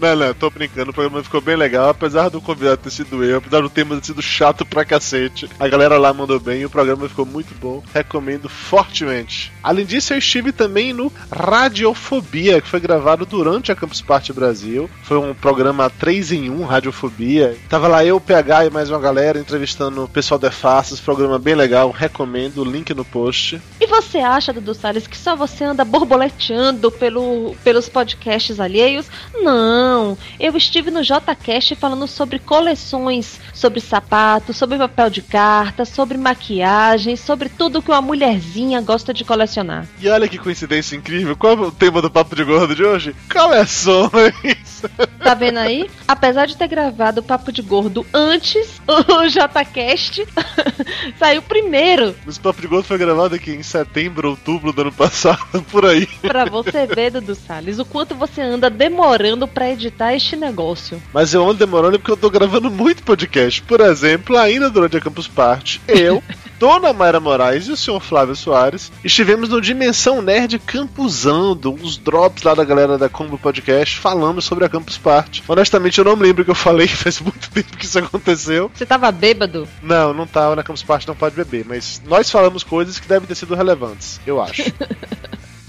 não, 0.00 0.16
não, 0.16 0.34
tô 0.34 0.50
brincando, 0.50 0.90
o 0.90 0.94
programa 0.94 1.22
ficou 1.22 1.40
bem 1.40 1.56
legal, 1.56 1.90
apesar 1.90 2.28
do 2.28 2.40
convidado 2.40 2.78
ter 2.78 2.90
sido 2.90 3.22
eu, 3.22 3.38
apesar 3.38 3.60
do 3.60 3.70
tema 3.70 3.96
ter 3.96 4.06
sido 4.06 4.22
chato 4.22 4.64
pra 4.66 4.84
cacete. 4.84 5.48
A 5.60 5.68
galera 5.68 5.98
lá 5.98 6.12
mandou 6.12 6.40
bem, 6.40 6.64
o 6.64 6.70
programa 6.70 7.08
ficou 7.08 7.26
muito 7.26 7.54
bom, 7.54 7.82
recomendo 7.94 8.48
fortemente. 8.48 9.52
Além 9.62 9.84
disso, 9.84 10.12
eu 10.12 10.18
estive 10.18 10.50
também 10.50 10.92
no 10.92 11.12
Radiofobia, 11.30 12.60
que 12.60 12.68
foi 12.68 12.80
gravado 12.80 13.26
durante 13.26 13.70
a 13.70 13.76
Campus 13.76 14.00
Party 14.00 14.32
Brasil. 14.32 14.88
Foi 15.02 15.18
um 15.18 15.34
programa 15.34 15.90
3 15.90 16.32
em 16.32 16.50
1, 16.50 16.64
Radiofobia. 16.64 17.56
Tava 17.68 17.88
lá 17.88 18.04
eu, 18.04 18.16
o 18.16 18.20
PH 18.20 18.66
e 18.66 18.70
mais 18.70 18.90
uma 18.90 18.98
galera 18.98 19.38
entrevistando 19.38 20.04
o 20.04 20.08
pessoal 20.08 20.38
da 20.38 20.50
Faces, 20.50 21.00
programa 21.00 21.38
bem 21.38 21.54
legal, 21.54 21.90
recomendo, 21.90 22.64
link 22.64 22.92
no 22.94 23.04
post. 23.04 23.60
E 23.80 23.86
você 23.86 24.18
acha, 24.18 24.52
Dudu 24.52 24.74
Salles, 24.74 25.06
que 25.06 25.16
só 25.16 25.36
você 25.36 25.64
anda 25.64 25.84
borboleteando 25.98 26.90
pelo, 26.92 27.56
pelos 27.64 27.88
podcasts 27.88 28.60
alheios? 28.60 29.06
Não! 29.34 30.16
Eu 30.38 30.56
estive 30.56 30.90
no 30.90 31.02
JCast 31.02 31.74
falando 31.74 32.06
sobre 32.06 32.38
coleções, 32.38 33.40
sobre 33.52 33.80
sapatos, 33.80 34.56
sobre 34.56 34.78
papel 34.78 35.10
de 35.10 35.22
carta, 35.22 35.84
sobre 35.84 36.16
maquiagem, 36.16 37.16
sobre 37.16 37.48
tudo 37.48 37.82
que 37.82 37.90
uma 37.90 38.00
mulherzinha 38.00 38.80
gosta 38.80 39.12
de 39.12 39.24
colecionar. 39.24 39.86
E 40.00 40.08
olha 40.08 40.28
que 40.28 40.38
coincidência 40.38 40.96
incrível, 40.96 41.36
qual 41.36 41.54
é 41.54 41.60
o 41.66 41.72
tema 41.72 42.00
do 42.00 42.10
Papo 42.10 42.36
de 42.36 42.44
Gordo 42.44 42.74
de 42.74 42.84
hoje? 42.84 43.14
Coleções! 43.32 44.82
Tá 45.18 45.34
vendo 45.34 45.58
aí? 45.58 45.90
Apesar 46.06 46.46
de 46.46 46.56
ter 46.56 46.68
gravado 46.68 47.20
o 47.20 47.22
Papo 47.22 47.52
de 47.52 47.60
Gordo 47.60 48.06
antes, 48.14 48.80
o 48.86 49.26
JCast 49.26 50.26
saiu 51.18 51.42
primeiro. 51.42 52.14
Mas 52.24 52.36
o 52.36 52.40
Papo 52.40 52.60
de 52.60 52.66
Gordo 52.66 52.86
foi 52.86 52.96
gravado 52.96 53.34
aqui 53.34 53.50
em 53.50 53.62
setembro, 53.62 54.30
outubro 54.30 54.72
do 54.72 54.80
ano 54.80 54.92
passado, 54.92 55.62
por 55.70 55.84
aí. 55.88 56.06
Pra 56.22 56.44
você 56.44 56.86
ver, 56.86 57.10
Dudu 57.10 57.34
Salles, 57.34 57.78
o 57.78 57.84
quanto 57.84 58.14
você 58.14 58.40
anda 58.40 58.68
demorando 58.70 59.46
pra 59.46 59.70
editar 59.70 60.14
este 60.14 60.36
negócio. 60.36 61.02
Mas 61.12 61.34
eu 61.34 61.42
ando 61.42 61.54
demorando 61.54 61.98
porque 61.98 62.10
eu 62.10 62.16
tô 62.16 62.30
gravando 62.30 62.70
muito 62.70 63.02
podcast. 63.02 63.62
Por 63.62 63.80
exemplo, 63.80 64.36
ainda 64.36 64.70
durante 64.70 64.96
a 64.96 65.00
Campus 65.00 65.28
Party, 65.28 65.80
eu, 65.88 66.22
Dona 66.58 66.92
Mayra 66.92 67.20
Moraes 67.20 67.68
e 67.68 67.72
o 67.72 67.76
senhor 67.76 68.00
Flávio 68.00 68.34
Soares 68.34 68.90
estivemos 69.04 69.48
no 69.48 69.60
Dimensão 69.60 70.20
Nerd 70.20 70.58
campusando 70.58 71.72
uns 71.72 71.96
drops 71.96 72.42
lá 72.42 72.52
da 72.52 72.64
galera 72.64 72.98
da 72.98 73.08
Combo 73.08 73.38
Podcast 73.38 73.96
falando 73.96 74.42
sobre 74.42 74.64
a 74.64 74.68
Campus 74.68 74.98
Party. 74.98 75.42
Honestamente, 75.46 75.98
eu 75.98 76.04
não 76.04 76.16
me 76.16 76.24
lembro 76.24 76.42
o 76.42 76.44
que 76.44 76.50
eu 76.50 76.56
falei, 76.56 76.88
faz 76.88 77.20
muito 77.20 77.48
tempo 77.50 77.76
que 77.76 77.84
isso 77.84 77.98
aconteceu. 77.98 78.70
Você 78.74 78.84
tava 78.84 79.10
bêbado? 79.12 79.68
Não, 79.80 80.12
não 80.12 80.26
tava 80.26 80.56
na 80.56 80.62
Campus 80.64 80.82
Party, 80.82 81.06
não 81.06 81.14
pode 81.14 81.36
beber, 81.36 81.64
mas 81.64 82.02
nós 82.04 82.28
falamos 82.28 82.64
coisas 82.64 82.98
que 82.98 83.08
devem 83.08 83.28
ter 83.28 83.36
sido 83.36 83.54
relevantes, 83.54 84.20
eu 84.26 84.40
acho. 84.40 84.64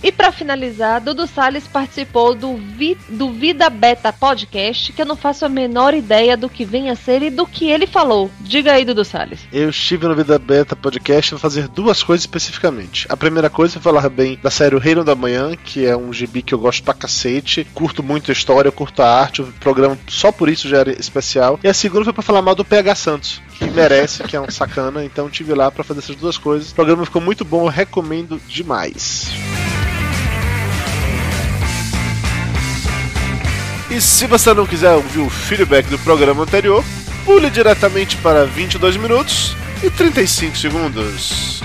E 0.01 0.12
pra 0.13 0.32
finalizar, 0.32 1.01
Dudu 1.01 1.27
Salles 1.27 1.68
participou 1.68 2.34
do, 2.34 2.56
Vi- 2.56 2.98
do 3.10 3.32
Vida 3.32 3.70
Beta 3.70 4.13
Podcast, 4.13 4.94
que 4.94 5.01
eu 5.01 5.06
não 5.06 5.15
faço 5.15 5.46
a 5.46 5.50
menor 5.50 5.94
ideia 5.94 6.38
do 6.38 6.48
que 6.50 6.63
vem 6.63 6.89
a 6.89 6.96
ser 6.96 7.22
e 7.22 7.29
do 7.29 7.46
que 7.46 7.70
ele 7.70 7.86
falou. 7.86 8.32
Diga 8.39 8.72
aí, 8.74 8.86
Dudu 8.86 9.03
Salles. 9.03 9.41
Eu 9.51 9.70
estive 9.70 10.08
no 10.08 10.15
Vida 10.15 10.39
Beta 10.39 10.74
Podcast 10.75 11.32
vou 11.32 11.39
fazer 11.39 11.68
duas 11.68 12.01
coisas 12.01 12.24
especificamente. 12.24 13.06
A 13.10 13.18
primeira 13.18 13.50
coisa 13.50 13.77
é 13.77 13.82
falar 13.82 14.08
bem 14.10 14.39
da 14.41 14.50
série 14.50 14.74
O 14.75 14.79
Reino 14.79 15.03
da 15.03 15.15
Manhã, 15.15 15.51
que 15.56 15.86
é 15.86 15.98
um 15.98 16.13
gibi 16.13 16.41
que 16.41 16.53
eu 16.53 16.60
gosto 16.60 16.82
pra 16.84 16.94
cacete. 16.94 17.68
Curto 17.74 18.01
muito 18.01 18.32
a 18.32 18.34
história, 18.34 18.72
curto 18.72 19.01
a 19.01 19.20
arte, 19.20 19.41
o 19.41 19.48
programa 19.60 19.98
só 20.08 20.32
por 20.32 20.48
isso 20.48 20.70
já 20.70 20.77
era 20.77 20.91
especial. 20.91 21.60
E 21.62 21.68
a 21.68 21.74
segunda 21.74 22.06
foi 22.06 22.13
pra 22.13 22.24
falar 22.24 22.41
mal 22.41 22.56
do 22.56 22.63
PH 22.63 22.96
Santos, 22.96 23.41
que 23.60 23.70
merece, 23.70 24.24
que 24.24 24.36
é 24.36 24.42
um 24.42 24.50
sacana. 24.50 25.04
Então 25.04 25.30
tive 25.30 25.54
lá 25.54 25.70
pra 25.70 25.84
fazer 25.84 26.00
essas 26.00 26.16
duas 26.16 26.38
coisas. 26.38 26.72
O 26.72 26.75
programa 26.75 27.06
ficou 27.06 27.22
muito 27.22 27.44
bom, 27.44 27.66
eu 27.66 27.70
recomendo 27.70 28.42
demais. 28.48 29.30
E 33.92 34.00
se 34.00 34.28
você 34.28 34.54
não 34.54 34.66
quiser 34.66 34.94
ouvir 34.94 35.20
o 35.20 35.30
feedback 35.30 35.88
do 35.88 36.00
programa 36.00 36.44
anterior, 36.44 36.84
pule 37.25 37.50
diretamente 37.50 38.16
para 38.18 38.46
22 38.46 38.98
minutos 38.98 39.56
e 39.84 39.89
35 39.89 40.58
segundos. 40.58 41.62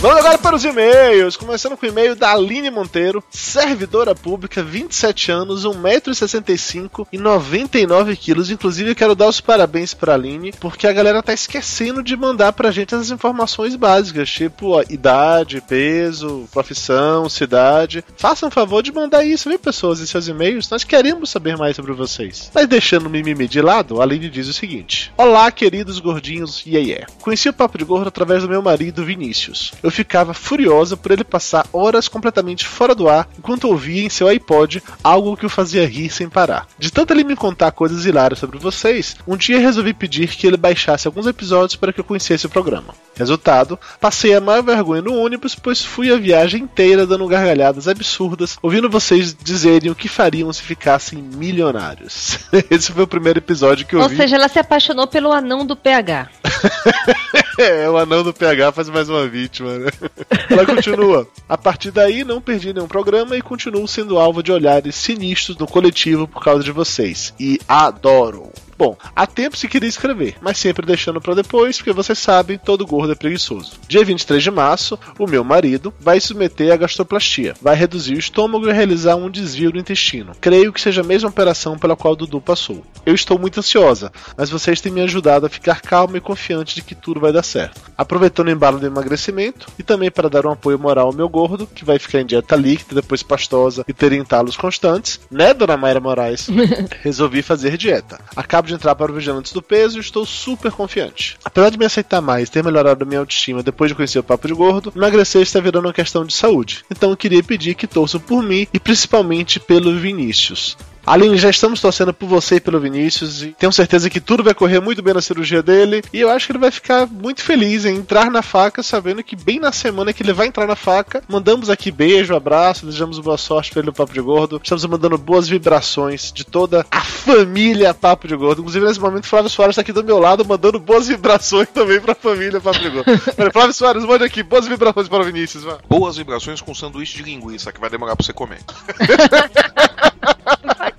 Vamos 0.00 0.16
agora 0.16 0.38
para 0.38 0.56
os 0.56 0.64
e-mails, 0.64 1.36
começando 1.36 1.76
com 1.76 1.84
o 1.84 1.88
e-mail 1.90 2.16
da 2.16 2.32
Aline 2.32 2.70
Monteiro, 2.70 3.22
servidora 3.28 4.14
pública, 4.14 4.62
27 4.62 5.30
anos, 5.30 5.66
1,65m 5.66 7.06
e 7.12 7.18
99kg. 7.18 8.50
Inclusive, 8.50 8.92
eu 8.92 8.96
quero 8.96 9.14
dar 9.14 9.28
os 9.28 9.42
parabéns 9.42 9.92
para 9.92 10.12
a 10.12 10.14
Aline, 10.14 10.52
porque 10.58 10.86
a 10.86 10.92
galera 10.94 11.22
tá 11.22 11.34
esquecendo 11.34 12.02
de 12.02 12.16
mandar 12.16 12.54
pra 12.54 12.70
gente 12.70 12.94
as 12.94 13.10
informações 13.10 13.76
básicas, 13.76 14.30
tipo 14.30 14.68
ó, 14.68 14.82
idade, 14.88 15.60
peso, 15.68 16.48
profissão, 16.50 17.28
cidade. 17.28 18.02
Façam 18.16 18.48
um 18.48 18.52
favor 18.52 18.82
de 18.82 18.92
mandar 18.92 19.22
isso, 19.22 19.50
viu, 19.50 19.58
pessoas, 19.58 20.00
em 20.00 20.06
seus 20.06 20.26
e-mails. 20.28 20.70
Nós 20.70 20.82
queremos 20.82 21.28
saber 21.28 21.58
mais 21.58 21.76
sobre 21.76 21.92
vocês. 21.92 22.50
Mas 22.54 22.66
deixando 22.66 23.04
o 23.04 23.10
mimimi 23.10 23.46
de 23.46 23.60
lado, 23.60 24.00
a 24.00 24.04
Aline 24.04 24.30
diz 24.30 24.48
o 24.48 24.54
seguinte: 24.54 25.12
Olá, 25.14 25.52
queridos 25.52 25.98
gordinhos, 25.98 26.62
e 26.64 26.78
yeah. 26.78 27.06
Conheci 27.20 27.50
o 27.50 27.52
Papo 27.52 27.76
de 27.76 27.84
Gordo 27.84 28.08
através 28.08 28.42
do 28.42 28.48
meu 28.48 28.62
marido 28.62 29.04
Vinícius. 29.04 29.72
Eu 29.90 29.92
ficava 29.92 30.32
furiosa 30.32 30.96
por 30.96 31.10
ele 31.10 31.24
passar 31.24 31.66
horas 31.72 32.06
completamente 32.06 32.64
fora 32.64 32.94
do 32.94 33.08
ar 33.08 33.28
enquanto 33.36 33.64
ouvia 33.66 34.04
em 34.04 34.08
seu 34.08 34.28
iPod 34.28 34.80
algo 35.02 35.36
que 35.36 35.44
o 35.44 35.50
fazia 35.50 35.84
rir 35.84 36.10
sem 36.10 36.28
parar. 36.28 36.68
De 36.78 36.92
tanto 36.92 37.12
ele 37.12 37.24
me 37.24 37.34
contar 37.34 37.72
coisas 37.72 38.06
hilárias 38.06 38.38
sobre 38.38 38.56
vocês, 38.56 39.16
um 39.26 39.36
dia 39.36 39.58
resolvi 39.58 39.92
pedir 39.92 40.28
que 40.28 40.46
ele 40.46 40.56
baixasse 40.56 41.08
alguns 41.08 41.26
episódios 41.26 41.74
para 41.74 41.92
que 41.92 41.98
eu 41.98 42.04
conhecesse 42.04 42.46
o 42.46 42.48
programa. 42.48 42.94
Resultado, 43.16 43.76
passei 44.00 44.32
a 44.32 44.40
maior 44.40 44.62
vergonha 44.62 45.02
no 45.02 45.16
ônibus, 45.16 45.56
pois 45.56 45.84
fui 45.84 46.12
a 46.12 46.16
viagem 46.16 46.62
inteira 46.62 47.04
dando 47.04 47.26
gargalhadas 47.26 47.88
absurdas, 47.88 48.56
ouvindo 48.62 48.88
vocês 48.88 49.34
dizerem 49.34 49.90
o 49.90 49.94
que 49.96 50.08
fariam 50.08 50.52
se 50.52 50.62
ficassem 50.62 51.20
milionários. 51.20 52.38
Esse 52.70 52.92
foi 52.92 53.02
o 53.02 53.08
primeiro 53.08 53.40
episódio 53.40 53.84
que 53.84 53.96
eu 53.96 54.02
Ou 54.02 54.08
vi. 54.08 54.16
seja, 54.16 54.36
ela 54.36 54.48
se 54.48 54.60
apaixonou 54.60 55.08
pelo 55.08 55.32
anão 55.32 55.66
do 55.66 55.74
PH. 55.74 56.28
É, 57.70 57.88
o 57.90 57.98
anão 57.98 58.22
do 58.22 58.32
PH 58.32 58.72
faz 58.72 58.88
mais 58.88 59.08
uma 59.08 59.26
vítima, 59.26 59.78
né? 59.78 59.90
Ela 60.48 60.64
continua. 60.64 61.28
A 61.48 61.58
partir 61.58 61.90
daí, 61.90 62.24
não 62.24 62.40
perdi 62.40 62.72
nenhum 62.72 62.88
programa 62.88 63.36
e 63.36 63.42
continuo 63.42 63.86
sendo 63.86 64.18
alvo 64.18 64.42
de 64.42 64.50
olhares 64.50 64.94
sinistros 64.94 65.58
no 65.58 65.66
coletivo 65.66 66.26
por 66.26 66.42
causa 66.42 66.64
de 66.64 66.72
vocês. 66.72 67.34
E 67.38 67.60
adoro. 67.68 68.50
Bom, 68.80 68.96
há 69.14 69.26
tempo 69.26 69.58
se 69.58 69.68
queria 69.68 69.90
escrever, 69.90 70.36
mas 70.40 70.56
sempre 70.56 70.86
deixando 70.86 71.20
pra 71.20 71.34
depois, 71.34 71.76
porque 71.76 71.92
vocês 71.92 72.18
sabem, 72.18 72.56
todo 72.56 72.86
gordo 72.86 73.12
é 73.12 73.14
preguiçoso. 73.14 73.72
Dia 73.86 74.02
23 74.02 74.42
de 74.42 74.50
março, 74.50 74.98
o 75.18 75.26
meu 75.26 75.44
marido 75.44 75.92
vai 76.00 76.18
se 76.18 76.28
submeter 76.28 76.72
à 76.72 76.76
gastroplastia. 76.76 77.54
Vai 77.60 77.76
reduzir 77.76 78.14
o 78.14 78.18
estômago 78.18 78.66
e 78.66 78.72
realizar 78.72 79.16
um 79.16 79.28
desvio 79.28 79.70
do 79.70 79.78
intestino. 79.78 80.32
Creio 80.40 80.72
que 80.72 80.80
seja 80.80 81.02
a 81.02 81.04
mesma 81.04 81.28
operação 81.28 81.78
pela 81.78 81.94
qual 81.94 82.16
Dudu 82.16 82.40
passou. 82.40 82.82
Eu 83.04 83.14
estou 83.14 83.38
muito 83.38 83.60
ansiosa, 83.60 84.10
mas 84.34 84.48
vocês 84.48 84.80
têm 84.80 84.90
me 84.90 85.02
ajudado 85.02 85.44
a 85.44 85.50
ficar 85.50 85.82
calma 85.82 86.16
e 86.16 86.20
confiante 86.22 86.74
de 86.74 86.80
que 86.80 86.94
tudo 86.94 87.20
vai 87.20 87.34
dar 87.34 87.42
certo. 87.42 87.82
Aproveitando 87.98 88.48
o 88.48 88.50
embalo 88.50 88.78
do 88.78 88.86
emagrecimento 88.86 89.66
e 89.78 89.82
também 89.82 90.10
para 90.10 90.30
dar 90.30 90.46
um 90.46 90.52
apoio 90.52 90.78
moral 90.78 91.08
ao 91.08 91.12
meu 91.12 91.28
gordo, 91.28 91.66
que 91.66 91.84
vai 91.84 91.98
ficar 91.98 92.22
em 92.22 92.26
dieta 92.26 92.56
líquida, 92.56 93.02
depois 93.02 93.22
pastosa 93.22 93.84
e 93.86 93.92
ter 93.92 94.14
entalos 94.14 94.56
constantes, 94.56 95.20
né, 95.30 95.52
dona 95.52 95.76
Mayra 95.76 96.00
Moraes? 96.00 96.48
Resolvi 97.02 97.42
fazer 97.42 97.76
dieta. 97.76 98.18
Acabo 98.34 98.69
de 98.70 98.76
entrar 98.76 98.94
para 98.94 99.12
o 99.12 99.14
Vigilantes 99.14 99.52
do 99.52 99.62
Peso 99.62 99.98
e 99.98 100.00
estou 100.00 100.24
super 100.24 100.72
confiante. 100.72 101.36
Apesar 101.44 101.70
de 101.70 101.78
me 101.78 101.84
aceitar 101.84 102.20
mais, 102.20 102.48
ter 102.48 102.64
melhorado 102.64 103.04
a 103.04 103.06
minha 103.06 103.20
autoestima 103.20 103.62
depois 103.62 103.90
de 103.90 103.94
conhecer 103.94 104.18
o 104.18 104.24
Papo 104.24 104.48
de 104.48 104.54
Gordo, 104.54 104.92
emagrecer 104.96 105.42
está 105.42 105.60
virando 105.60 105.86
uma 105.86 105.92
questão 105.92 106.24
de 106.24 106.32
saúde. 106.32 106.84
Então 106.90 107.10
eu 107.10 107.16
queria 107.16 107.42
pedir 107.42 107.74
que 107.74 107.86
torçam 107.86 108.20
por 108.20 108.42
mim 108.42 108.66
e 108.72 108.80
principalmente 108.80 109.60
pelo 109.60 109.98
Vinícius. 109.98 110.76
Aline, 111.06 111.36
já 111.36 111.50
estamos 111.50 111.80
torcendo 111.80 112.12
por 112.12 112.28
você 112.28 112.56
e 112.56 112.60
pelo 112.60 112.80
Vinícius 112.80 113.42
e 113.42 113.54
tenho 113.58 113.72
certeza 113.72 114.10
que 114.10 114.20
tudo 114.20 114.44
vai 114.44 114.54
correr 114.54 114.80
muito 114.80 115.02
bem 115.02 115.14
na 115.14 115.20
cirurgia 115.20 115.62
dele 115.62 116.02
e 116.12 116.20
eu 116.20 116.30
acho 116.30 116.46
que 116.46 116.52
ele 116.52 116.58
vai 116.58 116.70
ficar 116.70 117.06
muito 117.06 117.42
feliz 117.42 117.84
em 117.84 117.96
entrar 117.96 118.30
na 118.30 118.42
faca, 118.42 118.82
sabendo 118.82 119.22
que 119.22 119.36
bem 119.36 119.58
na 119.58 119.72
semana 119.72 120.12
que 120.12 120.22
ele 120.22 120.32
vai 120.32 120.46
entrar 120.46 120.66
na 120.66 120.76
faca, 120.76 121.22
mandamos 121.28 121.70
aqui 121.70 121.90
beijo, 121.90 122.34
abraço, 122.34 122.86
desejamos 122.86 123.18
boa 123.18 123.38
sorte 123.38 123.70
para 123.70 123.80
ele 123.80 123.86
no 123.86 123.92
Papo 123.92 124.12
de 124.12 124.20
Gordo. 124.20 124.60
Estamos 124.62 124.84
mandando 124.84 125.18
boas 125.18 125.48
vibrações 125.48 126.32
de 126.32 126.44
toda 126.44 126.86
a 126.90 127.00
família 127.00 127.92
Papo 127.92 128.28
de 128.28 128.36
Gordo. 128.36 128.60
Inclusive, 128.60 128.86
nesse 128.86 129.00
momento, 129.00 129.26
Flávio 129.26 129.50
Soares 129.50 129.74
está 129.74 129.82
aqui 129.82 129.92
do 129.92 130.04
meu 130.04 130.18
lado, 130.18 130.44
mandando 130.44 130.78
boas 130.78 131.08
vibrações 131.08 131.68
também 131.68 132.00
para 132.00 132.12
a 132.12 132.14
família 132.14 132.60
Papo 132.60 132.78
de 132.78 132.90
Gordo. 132.90 133.20
Peraí, 133.36 133.52
Flávio 133.52 133.74
Soares, 133.74 134.04
manda 134.04 134.24
aqui 134.24 134.42
boas 134.42 134.66
vibrações 134.66 135.08
para 135.08 135.22
o 135.22 135.24
Vinícius. 135.24 135.64
Vai. 135.64 135.78
Boas 135.88 136.16
vibrações 136.16 136.60
com 136.60 136.74
sanduíche 136.74 137.18
de 137.18 137.22
linguiça, 137.22 137.72
que 137.72 137.80
vai 137.80 137.90
demorar 137.90 138.16
pra 138.16 138.24
você 138.24 138.32
comer. 138.32 138.60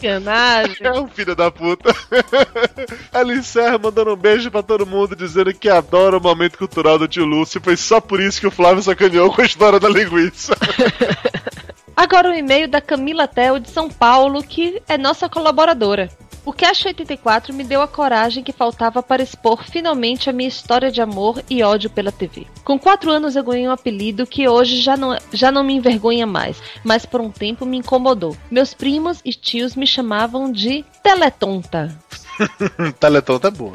Sacanagem. 0.01 0.77
É 0.81 0.91
um 0.93 1.08
filho 1.08 1.36
da 1.36 1.51
puta. 1.51 1.96
Ela 3.13 3.34
encerra 3.34 3.77
mandando 3.77 4.13
um 4.13 4.15
beijo 4.15 4.50
pra 4.50 4.63
todo 4.63 4.86
mundo, 4.86 5.15
dizendo 5.15 5.53
que 5.53 5.70
adora 5.70 6.17
o 6.17 6.22
momento 6.22 6.58
cultural 6.58 6.98
do 6.98 7.08
tio 7.08 7.25
Lúcio. 7.25 7.62
Foi 7.63 7.77
só 7.77 8.01
por 8.01 8.20
isso 8.20 8.39
que 8.39 8.48
o 8.48 8.51
Flávio 8.51 8.81
sacaneou 8.81 9.31
com 9.31 9.41
a 9.41 9.46
história 9.46 9.79
da 9.79 9.88
linguiça. 9.88 10.55
Agora 12.01 12.31
o 12.31 12.34
e-mail 12.34 12.67
da 12.67 12.81
Camila 12.81 13.27
Tel 13.27 13.60
de 13.60 13.70
São 13.70 13.88
Paulo, 13.88 14.41
que 14.41 14.81
é 14.89 14.98
nossa 14.98 15.29
colaboradora. 15.29 16.10
O 16.43 16.51
Cash 16.51 16.88
84 16.88 17.53
me 17.53 17.63
deu 17.63 17.79
a 17.79 17.88
coragem 17.88 18.43
que 18.43 18.51
faltava 18.51 19.03
para 19.03 19.22
expor 19.22 19.63
finalmente 19.63 20.27
a 20.27 20.34
minha 20.34 20.50
história 20.50 20.89
de 20.89 21.00
amor 21.00 21.43
e 21.48 21.62
ódio 21.62 21.91
pela 21.91 22.12
TV. 22.12 22.48
Com 22.63 22.79
quatro 22.79 23.12
anos 23.12 23.36
eu 23.36 23.43
ganhei 23.43 23.67
um 23.67 23.72
apelido 23.72 24.25
que 24.25 24.48
hoje 24.48 24.81
já 24.81 24.98
não, 24.98 25.15
já 25.31 25.51
não 25.51 25.63
me 25.63 25.75
envergonha 25.75 26.25
mais, 26.25 26.60
mas 26.84 27.05
por 27.05 27.22
um 27.22 27.29
tempo 27.29 27.67
me 27.67 27.77
incomodou. 27.77 28.36
Meus 28.50 28.74
primos 28.74 29.20
e 29.24 29.31
tios 29.31 29.75
me 29.75 29.86
chamavam 29.86 30.51
de 30.51 30.84
Teletonta. 31.03 31.96
Teleton 33.00 33.38
tá 33.38 33.51
bom. 33.51 33.72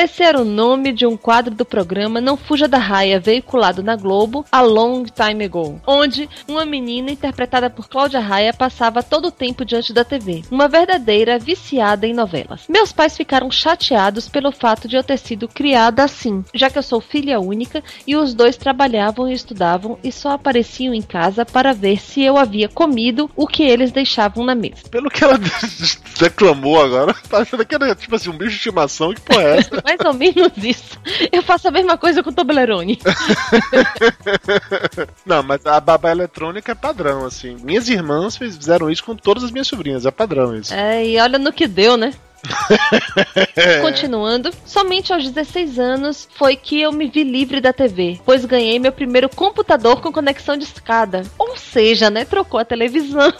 Esse 0.00 0.22
era 0.22 0.40
o 0.40 0.44
nome 0.44 0.92
de 0.92 1.04
um 1.04 1.16
quadro 1.16 1.52
do 1.52 1.64
programa 1.64 2.20
Não 2.20 2.36
Fuja 2.36 2.68
da 2.68 2.78
Raia, 2.78 3.18
veiculado 3.18 3.82
na 3.82 3.96
Globo 3.96 4.44
a 4.52 4.60
long 4.60 5.02
time 5.02 5.46
ago, 5.46 5.80
onde 5.84 6.28
uma 6.46 6.64
menina 6.64 7.10
interpretada 7.10 7.68
por 7.68 7.88
Cláudia 7.88 8.20
Raia 8.20 8.54
passava 8.54 9.02
todo 9.02 9.26
o 9.26 9.32
tempo 9.32 9.64
diante 9.64 9.92
da 9.92 10.04
TV, 10.04 10.44
uma 10.52 10.68
verdadeira 10.68 11.36
viciada 11.36 12.06
em 12.06 12.14
novelas. 12.14 12.62
Meus 12.68 12.92
pais 12.92 13.16
ficaram 13.16 13.50
chateados 13.50 14.28
pelo 14.28 14.52
fato 14.52 14.86
de 14.86 14.94
eu 14.94 15.02
ter 15.02 15.18
sido 15.18 15.48
criada 15.48 16.04
assim, 16.04 16.44
já 16.54 16.70
que 16.70 16.78
eu 16.78 16.82
sou 16.84 17.00
filha 17.00 17.40
única 17.40 17.82
e 18.06 18.14
os 18.14 18.32
dois 18.32 18.56
trabalhavam 18.56 19.28
e 19.28 19.32
estudavam 19.32 19.98
e 20.04 20.12
só 20.12 20.30
apareciam 20.30 20.94
em 20.94 21.02
casa 21.02 21.44
para 21.44 21.72
ver 21.72 22.00
se 22.00 22.22
eu 22.22 22.36
havia 22.36 22.68
comido 22.68 23.28
o 23.34 23.48
que 23.48 23.64
eles 23.64 23.90
deixavam 23.90 24.44
na 24.44 24.54
mesa. 24.54 24.88
Pelo 24.92 25.10
que 25.10 25.24
ela 25.24 25.40
declamou 26.20 26.80
agora, 26.80 27.12
tá 27.28 27.38
achando 27.38 27.66
que 27.66 27.74
era 27.74 27.96
tipo 27.96 28.14
assim, 28.14 28.30
um 28.30 28.38
bicho 28.38 28.50
de 28.50 28.56
estimação. 28.58 29.12
Que 29.12 29.20
porra 29.22 29.42
é 29.42 29.58
essa? 29.58 29.87
Mais 29.88 30.00
ou 30.04 30.12
menos 30.12 30.52
isso. 30.62 30.98
Eu 31.32 31.42
faço 31.42 31.66
a 31.66 31.70
mesma 31.70 31.96
coisa 31.96 32.22
com 32.22 32.28
o 32.28 32.32
Toblerone. 32.32 32.98
Não, 35.24 35.42
mas 35.42 35.64
a 35.64 35.80
babá 35.80 36.10
eletrônica 36.10 36.72
é 36.72 36.74
padrão, 36.74 37.24
assim. 37.24 37.56
Minhas 37.62 37.88
irmãs 37.88 38.36
fizeram 38.36 38.90
isso 38.90 39.02
com 39.02 39.16
todas 39.16 39.44
as 39.44 39.50
minhas 39.50 39.66
sobrinhas, 39.66 40.04
é 40.04 40.10
padrão 40.10 40.54
isso. 40.54 40.74
É, 40.74 41.06
e 41.06 41.18
olha 41.18 41.38
no 41.38 41.50
que 41.50 41.66
deu, 41.66 41.96
né? 41.96 42.12
Continuando, 43.82 44.50
somente 44.64 45.12
aos 45.12 45.28
16 45.28 45.78
anos 45.78 46.28
foi 46.36 46.54
que 46.54 46.80
eu 46.80 46.92
me 46.92 47.08
vi 47.08 47.24
livre 47.24 47.60
da 47.60 47.72
TV, 47.72 48.20
pois 48.24 48.44
ganhei 48.44 48.78
meu 48.78 48.92
primeiro 48.92 49.28
computador 49.28 50.00
com 50.00 50.12
conexão 50.12 50.56
de 50.56 50.64
escada. 50.64 51.24
Ou 51.38 51.56
seja, 51.56 52.10
né, 52.10 52.26
trocou 52.26 52.60
a 52.60 52.64
televisão 52.64 53.32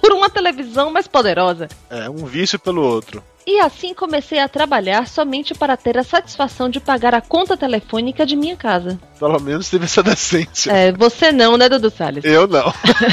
por 0.00 0.12
uma 0.12 0.30
televisão 0.30 0.90
mais 0.90 1.08
poderosa. 1.08 1.68
É, 1.90 2.08
um 2.08 2.24
vício 2.24 2.58
pelo 2.58 2.82
outro. 2.82 3.22
E 3.46 3.60
assim 3.60 3.94
comecei 3.94 4.40
a 4.40 4.48
trabalhar 4.48 5.06
somente 5.06 5.54
para 5.54 5.76
ter 5.76 5.96
a 5.96 6.02
satisfação 6.02 6.68
de 6.68 6.80
pagar 6.80 7.14
a 7.14 7.20
conta 7.20 7.56
telefônica 7.56 8.26
de 8.26 8.34
minha 8.34 8.56
casa. 8.56 8.98
Pelo 9.20 9.40
menos 9.40 9.70
teve 9.70 9.84
essa 9.84 10.02
decência. 10.02 10.72
É, 10.72 10.90
você 10.90 11.30
não, 11.30 11.56
né, 11.56 11.68
Dudu 11.68 11.88
Salles? 11.88 12.24
Eu 12.24 12.48
não. 12.48 12.72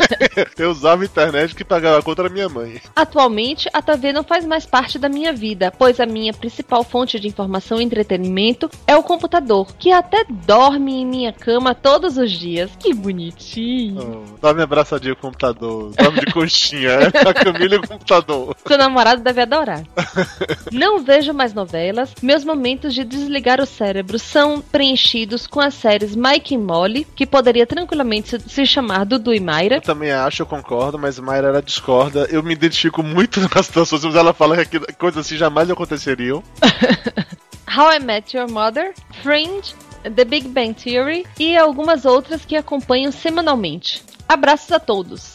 eu 0.58 0.72
usava 0.72 1.04
a 1.04 1.06
internet 1.06 1.54
que 1.54 1.63
pagava 1.63 2.00
a 2.00 2.02
conta 2.02 2.24
da 2.24 2.30
minha 2.30 2.50
mãe. 2.50 2.82
Atualmente, 2.96 3.69
a 3.72 3.80
TV 3.80 4.12
não 4.12 4.24
faz 4.24 4.43
mais 4.43 4.65
parte 4.65 4.98
da 4.98 5.08
minha 5.08 5.32
vida, 5.32 5.72
pois 5.78 6.00
a 6.00 6.06
minha 6.06 6.34
principal 6.34 6.84
fonte 6.84 7.19
de 7.19 7.28
informação 7.28 7.80
e 7.80 7.84
entretenimento 7.84 8.72
é 8.88 8.96
o 8.96 9.04
computador, 9.04 9.74
que 9.78 9.91
até 9.91 10.26
dorme 10.28 10.96
em 10.96 11.06
minha 11.06 11.32
cama 11.32 11.76
todos 11.76 12.17
os 12.17 12.32
dias. 12.32 12.72
Que 12.80 12.91
bonitinho. 12.91 14.26
Oh, 14.26 14.39
dorme 14.41 14.63
abraçadinho 14.63 15.15
com 15.15 15.28
o 15.28 15.32
computador. 15.32 15.91
Dorme 15.93 16.19
de 16.22 16.34
coxinha. 16.34 16.89
É 16.89 17.30
a 17.30 17.34
Camila 17.34 17.76
e 17.76 17.78
o 17.78 17.88
computador. 17.88 18.56
Seu 18.65 18.78
namorado 18.80 19.22
deve 19.22 19.41
adorar. 19.41 19.84
Não 20.72 21.04
vejo 21.04 21.34
mais 21.34 21.54
novelas. 21.54 22.14
Meus 22.22 22.44
momentos 22.44 22.94
de 22.94 23.04
desligar 23.04 23.62
o 23.62 23.66
cérebro 23.66 24.18
são 24.20 24.62
preenchidos 24.62 25.48
com 25.48 25.60
as 25.60 25.74
séries 25.74 26.16
Mike 26.16 26.54
e 26.54 26.58
Molly, 26.58 27.06
que 27.16 27.26
poderia 27.26 27.66
tranquilamente 27.68 28.38
se- 28.50 28.66
chamar 28.66 29.06
Dudu 29.06 29.34
e 29.34 29.40
Mayra. 29.40 29.76
Eu 29.78 29.82
também 29.82 30.12
acho, 30.12 30.42
eu 30.42 30.46
concordo, 30.46 30.98
mas 31.00 31.20
Mayra 31.20 31.48
ela 31.50 31.62
discorda. 31.62 32.28
Eu 32.30 32.42
me 32.44 32.54
identifico 32.54 33.02
muito 33.04 33.40
nas 33.54 33.66
situações, 33.66 34.04
mas 34.04 34.16
ela 34.16 34.34
fala 34.34 34.64
que 34.66 34.80
coisas 34.94 35.26
assim 35.26 35.38
jamais 35.38 35.70
aconteceriam. 35.70 36.44
How 37.76 37.92
I 37.94 38.00
Met 38.00 38.36
Your 38.38 38.50
Mother, 38.52 38.94
Fringe, 39.24 39.74
The 40.04 40.26
Big 40.26 40.48
Bang 40.50 40.74
Theory 40.76 41.26
e 41.40 41.58
algumas 41.58 42.06
outras 42.06 42.46
que 42.46 42.56
acompanho 42.56 43.12
semanalmente. 43.12 44.04
Abraços 44.28 44.72
a 44.72 44.80
todos. 44.80 45.33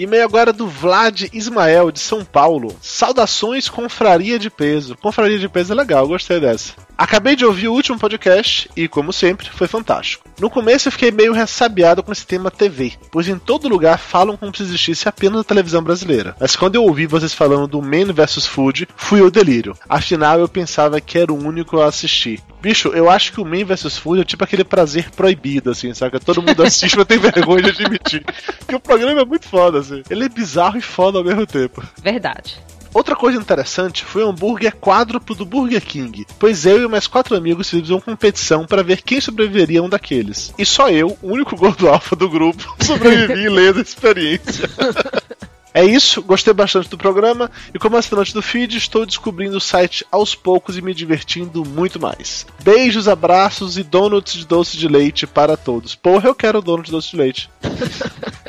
E-mail 0.00 0.24
agora 0.24 0.50
do 0.50 0.66
Vlad 0.66 1.24
Ismael, 1.30 1.92
de 1.92 2.00
São 2.00 2.24
Paulo. 2.24 2.74
Saudações, 2.80 3.68
confraria 3.68 4.38
de 4.38 4.48
peso. 4.48 4.96
Confraria 4.96 5.38
de 5.38 5.46
peso 5.46 5.74
é 5.74 5.76
legal, 5.76 6.08
gostei 6.08 6.40
dessa. 6.40 6.72
Acabei 7.00 7.34
de 7.34 7.46
ouvir 7.46 7.66
o 7.66 7.72
último 7.72 7.98
podcast 7.98 8.70
e, 8.76 8.86
como 8.86 9.10
sempre, 9.10 9.48
foi 9.48 9.66
fantástico. 9.66 10.22
No 10.38 10.50
começo 10.50 10.86
eu 10.86 10.92
fiquei 10.92 11.10
meio 11.10 11.32
ressabiado 11.32 12.02
com 12.02 12.12
esse 12.12 12.26
tema 12.26 12.50
TV, 12.50 12.92
pois 13.10 13.26
em 13.26 13.38
todo 13.38 13.70
lugar 13.70 13.98
falam 13.98 14.36
como 14.36 14.54
se 14.54 14.62
existisse 14.62 15.08
apenas 15.08 15.40
a 15.40 15.44
televisão 15.44 15.82
brasileira. 15.82 16.36
Mas 16.38 16.54
quando 16.54 16.74
eu 16.74 16.84
ouvi 16.84 17.06
vocês 17.06 17.32
falando 17.32 17.66
do 17.66 17.80
Man 17.80 18.12
vs 18.12 18.44
Food, 18.44 18.86
fui 18.94 19.22
ao 19.22 19.30
delírio. 19.30 19.74
Afinal, 19.88 20.40
eu 20.40 20.46
pensava 20.46 21.00
que 21.00 21.18
era 21.18 21.32
o 21.32 21.42
único 21.42 21.80
a 21.80 21.86
assistir. 21.86 22.38
Bicho, 22.60 22.88
eu 22.88 23.08
acho 23.08 23.32
que 23.32 23.40
o 23.40 23.46
Man 23.46 23.64
vs 23.64 23.96
Food 23.96 24.20
é 24.20 24.24
tipo 24.24 24.44
aquele 24.44 24.62
prazer 24.62 25.10
proibido, 25.10 25.70
assim, 25.70 25.94
saca? 25.94 26.20
Todo 26.20 26.42
mundo 26.42 26.62
assiste, 26.62 26.98
mas 26.98 27.06
tem 27.06 27.16
vergonha 27.18 27.62
de 27.62 27.70
admitir. 27.70 28.22
Porque 28.58 28.74
o 28.74 28.80
programa 28.80 29.22
é 29.22 29.24
muito 29.24 29.48
foda, 29.48 29.78
assim. 29.78 30.02
Ele 30.10 30.26
é 30.26 30.28
bizarro 30.28 30.76
e 30.76 30.82
foda 30.82 31.16
ao 31.16 31.24
mesmo 31.24 31.46
tempo. 31.46 31.82
Verdade. 32.02 32.60
Outra 32.92 33.14
coisa 33.14 33.38
interessante 33.38 34.04
foi 34.04 34.24
o 34.24 34.28
hambúrguer 34.28 34.74
quádruplo 34.76 35.34
do 35.34 35.44
Burger 35.44 35.84
King, 35.84 36.26
pois 36.38 36.66
eu 36.66 36.82
e 36.82 36.88
mais 36.88 37.06
quatro 37.06 37.36
amigos 37.36 37.70
fizemos 37.70 37.90
uma 37.90 38.00
competição 38.00 38.66
para 38.66 38.82
ver 38.82 39.02
quem 39.02 39.20
sobreviveria 39.20 39.80
a 39.80 39.82
um 39.84 39.88
daqueles. 39.88 40.52
E 40.58 40.66
só 40.66 40.90
eu, 40.90 41.16
o 41.22 41.32
único 41.32 41.54
gordo 41.56 41.88
alfa 41.88 42.16
do 42.16 42.28
grupo, 42.28 42.74
sobrevivi 42.84 43.48
lendo 43.48 43.78
a 43.78 43.82
experiência. 43.82 44.68
É 45.72 45.84
isso, 45.84 46.20
gostei 46.20 46.52
bastante 46.52 46.88
do 46.88 46.98
programa 46.98 47.48
e 47.72 47.78
como 47.78 47.96
assinante 47.96 48.34
do 48.34 48.42
feed 48.42 48.76
estou 48.76 49.06
descobrindo 49.06 49.56
o 49.56 49.60
site 49.60 50.04
aos 50.10 50.34
poucos 50.34 50.76
e 50.76 50.82
me 50.82 50.92
divertindo 50.92 51.64
muito 51.64 52.00
mais. 52.00 52.44
Beijos, 52.62 53.06
abraços 53.06 53.78
e 53.78 53.84
donuts 53.84 54.34
de 54.34 54.44
doce 54.44 54.76
de 54.76 54.88
leite 54.88 55.28
para 55.28 55.56
todos. 55.56 55.94
Porra, 55.94 56.28
eu 56.28 56.34
quero 56.34 56.60
donut 56.60 56.86
de 56.86 56.90
doce 56.90 57.12
de 57.12 57.16
leite. 57.16 57.50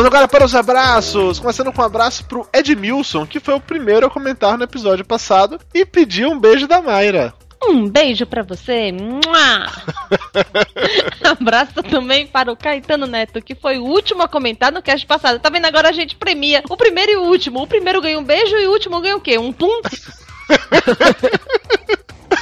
Vamos 0.00 0.14
agora 0.14 0.26
para 0.26 0.46
os 0.46 0.54
abraços. 0.54 1.38
Começando 1.38 1.70
com 1.70 1.82
um 1.82 1.84
abraço 1.84 2.24
pro 2.24 2.48
Edmilson, 2.54 3.26
que 3.26 3.38
foi 3.38 3.52
o 3.52 3.60
primeiro 3.60 4.06
a 4.06 4.10
comentar 4.10 4.56
no 4.56 4.64
episódio 4.64 5.04
passado 5.04 5.60
e 5.74 5.84
pediu 5.84 6.30
um 6.30 6.40
beijo 6.40 6.66
da 6.66 6.80
Mayra. 6.80 7.34
Um 7.62 7.86
beijo 7.86 8.24
pra 8.24 8.42
você. 8.42 8.94
Abraço 11.22 11.82
também 11.82 12.26
para 12.26 12.50
o 12.50 12.56
Caetano 12.56 13.06
Neto, 13.06 13.42
que 13.42 13.54
foi 13.54 13.76
o 13.76 13.84
último 13.84 14.22
a 14.22 14.28
comentar 14.28 14.72
no 14.72 14.80
cast 14.80 15.06
passado. 15.06 15.38
Tá 15.38 15.50
vendo? 15.50 15.66
Agora 15.66 15.90
a 15.90 15.92
gente 15.92 16.16
premia 16.16 16.62
o 16.70 16.78
primeiro 16.78 17.12
e 17.12 17.16
o 17.16 17.24
último. 17.24 17.60
O 17.60 17.66
primeiro 17.66 18.00
ganha 18.00 18.18
um 18.18 18.24
beijo 18.24 18.56
e 18.56 18.66
o 18.66 18.70
último 18.70 19.02
ganha 19.02 19.18
o 19.18 19.20
quê? 19.20 19.36
Um 19.36 19.52
pum? 19.52 19.82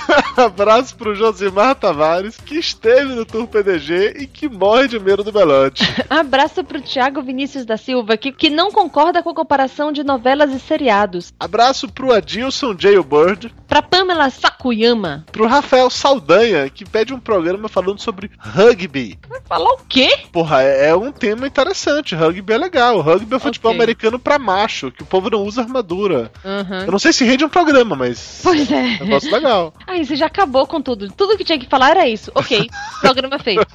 Abraço 0.36 0.96
pro 0.96 1.14
Josimar 1.14 1.74
Tavares, 1.74 2.36
que 2.36 2.58
esteve 2.58 3.14
no 3.14 3.24
Tour 3.24 3.46
PDG 3.46 4.14
e 4.18 4.26
que 4.26 4.48
morre 4.48 4.88
de 4.88 4.98
medo 4.98 5.22
do 5.24 5.32
Belote. 5.32 5.82
Abraço 6.08 6.64
pro 6.64 6.80
Thiago 6.80 7.22
Vinícius 7.22 7.64
da 7.64 7.76
Silva, 7.76 8.16
que, 8.16 8.32
que 8.32 8.50
não 8.50 8.70
concorda 8.70 9.22
com 9.22 9.30
a 9.30 9.34
comparação 9.34 9.92
de 9.92 10.02
novelas 10.02 10.52
e 10.52 10.60
seriados. 10.60 11.32
Abraço 11.38 11.88
pro 11.88 12.12
Adilson 12.12 12.74
Jailbird. 12.78 13.52
Pra 13.66 13.82
Pamela 13.82 14.30
Sakuyama. 14.30 15.24
Pro 15.30 15.46
Rafael 15.46 15.90
Saldanha, 15.90 16.68
que 16.70 16.84
pede 16.84 17.12
um 17.12 17.20
programa 17.20 17.68
falando 17.68 18.00
sobre 18.00 18.30
rugby. 18.38 19.18
Vai 19.28 19.40
falar 19.46 19.70
o 19.70 19.80
quê? 19.88 20.08
Porra, 20.32 20.62
é, 20.62 20.88
é 20.88 20.96
um 20.96 21.12
tema 21.12 21.46
interessante. 21.46 22.14
Rugby 22.14 22.52
é 22.52 22.58
legal. 22.58 23.00
Rugby 23.00 23.34
é 23.34 23.38
futebol 23.38 23.72
Ok. 23.72 23.78
americano 23.80 24.18
pra 24.18 24.38
macho, 24.38 24.90
que 24.90 25.02
o 25.02 25.06
povo 25.06 25.28
não 25.30 25.42
usa 25.42 25.62
armadura. 25.62 26.32
Uhum. 26.44 26.80
Eu 26.86 26.92
não 26.92 26.98
sei 26.98 27.12
se 27.12 27.24
rende 27.24 27.44
um 27.44 27.48
programa, 27.48 27.94
mas. 27.94 28.40
Pois 28.42 28.70
é. 28.70 28.98
É 28.98 29.02
um 29.02 29.06
negócio 29.06 29.30
legal. 29.30 29.74
Aí 29.86 29.97
você 30.04 30.16
já 30.16 30.26
acabou 30.26 30.66
com 30.66 30.80
tudo. 30.80 31.10
Tudo 31.12 31.36
que 31.36 31.44
tinha 31.44 31.58
que 31.58 31.68
falar 31.68 31.90
era 31.90 32.08
isso. 32.08 32.30
Ok, 32.34 32.68
programa 33.00 33.38
feito. 33.38 33.66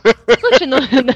Continuando. 0.41 1.15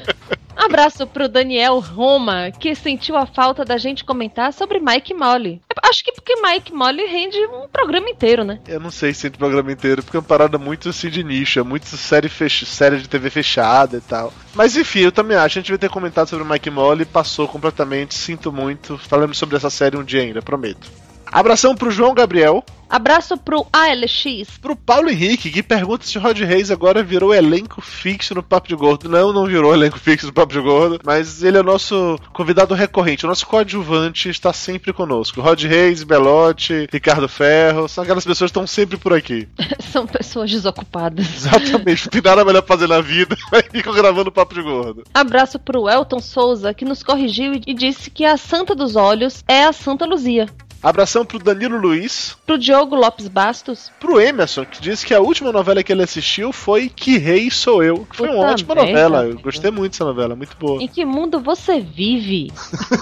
Abraço 0.58 1.06
pro 1.06 1.28
Daniel 1.28 1.78
Roma, 1.78 2.50
que 2.50 2.74
sentiu 2.74 3.16
a 3.16 3.24
falta 3.26 3.64
da 3.64 3.78
gente 3.78 4.04
comentar 4.04 4.52
sobre 4.52 4.80
Mike 4.80 5.14
Molly. 5.14 5.62
Acho 5.84 6.04
que 6.04 6.10
porque 6.10 6.34
Mike 6.42 6.74
Molly 6.74 7.06
rende 7.06 7.38
um 7.46 7.68
programa 7.68 8.10
inteiro, 8.10 8.42
né? 8.42 8.58
Eu 8.66 8.80
não 8.80 8.90
sei 8.90 9.14
se 9.14 9.22
rende 9.24 9.36
o 9.36 9.38
programa 9.38 9.70
inteiro, 9.70 10.02
porque 10.02 10.16
é 10.16 10.20
uma 10.20 10.26
parada 10.26 10.58
muito 10.58 10.88
assim 10.88 11.08
de 11.08 11.22
nicho, 11.22 11.60
é 11.60 11.62
muito 11.62 11.86
série, 11.96 12.28
fech... 12.28 12.66
série 12.66 12.98
de 12.98 13.08
TV 13.08 13.30
fechada 13.30 13.98
e 13.98 14.00
tal. 14.00 14.32
Mas 14.52 14.76
enfim, 14.76 15.00
eu 15.00 15.12
também 15.12 15.36
acho. 15.36 15.58
A 15.58 15.62
gente 15.62 15.70
vai 15.70 15.78
ter 15.78 15.88
comentado 15.88 16.28
sobre 16.28 16.44
Mike 16.44 16.70
Molly, 16.70 17.04
passou 17.04 17.46
completamente, 17.46 18.14
sinto 18.14 18.52
muito. 18.52 18.98
Falamos 18.98 19.38
sobre 19.38 19.56
essa 19.56 19.70
série 19.70 19.96
um 19.96 20.04
dia 20.04 20.22
ainda, 20.22 20.42
prometo. 20.42 21.07
Abração 21.32 21.74
pro 21.74 21.90
João 21.90 22.14
Gabriel. 22.14 22.64
Abraço 22.88 23.36
pro 23.36 23.66
ALX. 23.70 24.56
Pro 24.62 24.74
Paulo 24.74 25.10
Henrique, 25.10 25.50
que 25.50 25.62
pergunta 25.62 26.06
se 26.06 26.18
Rod 26.18 26.38
Reis 26.40 26.70
agora 26.70 27.02
virou 27.02 27.34
elenco 27.34 27.82
fixo 27.82 28.34
no 28.34 28.42
Papo 28.42 28.66
de 28.68 28.74
Gordo. 28.74 29.08
Não, 29.08 29.30
não 29.30 29.46
virou 29.46 29.74
elenco 29.74 29.98
fixo 29.98 30.26
no 30.26 30.32
Papo 30.32 30.54
de 30.54 30.60
Gordo, 30.60 30.98
mas 31.04 31.42
ele 31.42 31.58
é 31.58 31.60
o 31.60 31.64
nosso 31.64 32.18
convidado 32.32 32.74
recorrente, 32.74 33.26
o 33.26 33.28
nosso 33.28 33.46
coadjuvante 33.46 34.30
está 34.30 34.54
sempre 34.54 34.92
conosco. 34.92 35.42
Rod 35.42 35.62
Reis, 35.64 36.02
Belote, 36.02 36.88
Ricardo 36.90 37.28
Ferro, 37.28 37.88
são 37.88 38.04
aquelas 38.04 38.24
pessoas 38.24 38.50
que 38.50 38.58
estão 38.58 38.66
sempre 38.66 38.96
por 38.96 39.12
aqui. 39.12 39.46
São 39.92 40.06
pessoas 40.06 40.50
desocupadas. 40.50 41.26
Exatamente, 41.34 42.04
não 42.04 42.10
tem 42.10 42.22
nada 42.22 42.44
melhor 42.44 42.62
pra 42.62 42.76
fazer 42.76 42.86
na 42.86 43.00
vida, 43.00 43.36
aí 43.52 43.62
ficam 43.70 43.94
gravando 43.94 44.30
Papo 44.30 44.54
de 44.54 44.62
Gordo. 44.62 45.04
Abraço 45.14 45.58
pro 45.58 45.88
Elton 45.88 46.20
Souza, 46.20 46.74
que 46.74 46.84
nos 46.84 47.02
corrigiu 47.02 47.54
e 47.66 47.74
disse 47.74 48.10
que 48.10 48.24
a 48.24 48.36
Santa 48.36 48.74
dos 48.74 48.96
Olhos 48.96 49.42
é 49.48 49.64
a 49.64 49.72
Santa 49.72 50.04
Luzia. 50.04 50.46
Abração 50.82 51.24
pro 51.24 51.38
Danilo 51.38 51.76
Luiz. 51.76 52.36
Pro 52.46 52.56
Diogo 52.56 52.94
Lopes 52.94 53.26
Bastos. 53.26 53.90
Pro 53.98 54.20
Emerson, 54.20 54.64
que 54.64 54.80
disse 54.80 55.04
que 55.04 55.12
a 55.12 55.20
última 55.20 55.50
novela 55.50 55.82
que 55.82 55.90
ele 55.92 56.04
assistiu 56.04 56.52
foi 56.52 56.88
Que 56.88 57.18
Rei 57.18 57.50
Sou 57.50 57.82
Eu, 57.82 58.06
que 58.08 58.16
foi 58.16 58.28
uma 58.28 58.36
Puta 58.36 58.52
ótima 58.52 58.74
merda. 58.76 58.90
novela. 58.92 59.24
Eu 59.26 59.38
gostei 59.40 59.70
muito 59.70 59.92
dessa 59.92 60.04
novela, 60.04 60.36
muito 60.36 60.56
boa. 60.56 60.80
Em 60.82 60.86
que 60.86 61.04
mundo 61.04 61.40
você 61.40 61.80
vive? 61.80 62.52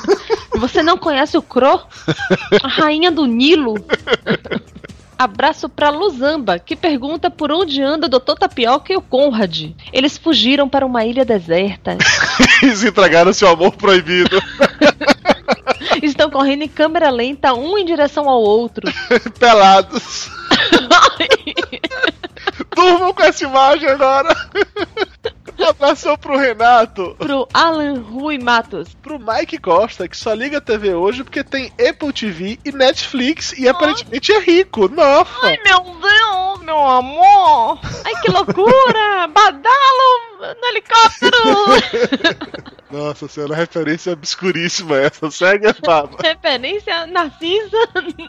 você 0.56 0.82
não 0.82 0.96
conhece 0.96 1.36
o 1.36 1.42
Cro? 1.42 1.82
A 2.62 2.68
rainha 2.68 3.10
do 3.10 3.26
Nilo? 3.26 3.74
Abraço 5.18 5.66
pra 5.68 5.88
Luzamba, 5.88 6.58
que 6.58 6.76
pergunta 6.76 7.30
por 7.30 7.50
onde 7.50 7.80
anda 7.82 8.06
o 8.06 8.10
Dr. 8.10 8.34
Tapioca 8.38 8.92
e 8.92 8.96
o 8.96 9.00
Conrad. 9.00 9.70
Eles 9.90 10.18
fugiram 10.18 10.68
para 10.68 10.84
uma 10.84 11.06
ilha 11.06 11.24
deserta. 11.24 11.96
Eles 12.62 12.84
entregaram 12.84 13.32
seu 13.32 13.48
amor 13.48 13.72
proibido. 13.76 14.38
Estão 16.02 16.30
correndo 16.30 16.62
em 16.62 16.68
câmera 16.68 17.10
lenta, 17.10 17.54
um 17.54 17.76
em 17.78 17.84
direção 17.84 18.28
ao 18.28 18.40
outro. 18.40 18.90
Pelados. 19.38 20.30
Durmam 22.74 23.12
com 23.12 23.22
essa 23.22 23.44
imagem 23.44 23.88
agora. 23.88 24.34
Abração 25.68 26.16
pro 26.16 26.36
Renato. 26.36 27.16
Pro 27.18 27.48
Alan 27.52 28.00
Rui 28.00 28.38
Matos. 28.38 28.94
Pro 29.02 29.18
Mike 29.18 29.58
Costa, 29.58 30.06
que 30.06 30.16
só 30.16 30.32
liga 30.34 30.58
a 30.58 30.60
TV 30.60 30.94
hoje 30.94 31.24
porque 31.24 31.42
tem 31.42 31.72
Apple 31.72 32.12
TV 32.12 32.58
e 32.64 32.70
Netflix 32.70 33.52
e 33.56 33.68
aparentemente 33.68 34.32
é 34.32 34.38
rico. 34.38 34.88
Nossa. 34.88 35.30
Ai, 35.42 35.58
meu 35.64 35.82
Deus, 35.82 36.60
meu 36.62 36.78
amor! 36.78 37.80
Ai, 38.04 38.14
que 38.22 38.30
loucura! 38.30 39.26
Badalo 39.28 40.20
no 40.40 40.66
helicóptero! 40.68 42.66
Nossa 42.90 43.26
senhora, 43.26 43.54
referência 43.54 44.12
obscuríssima 44.12 44.98
essa. 44.98 45.30
Segue 45.30 45.66
a 45.66 45.74
fama. 45.74 46.18
Referência 46.22 47.06
Narcisa 47.06 47.76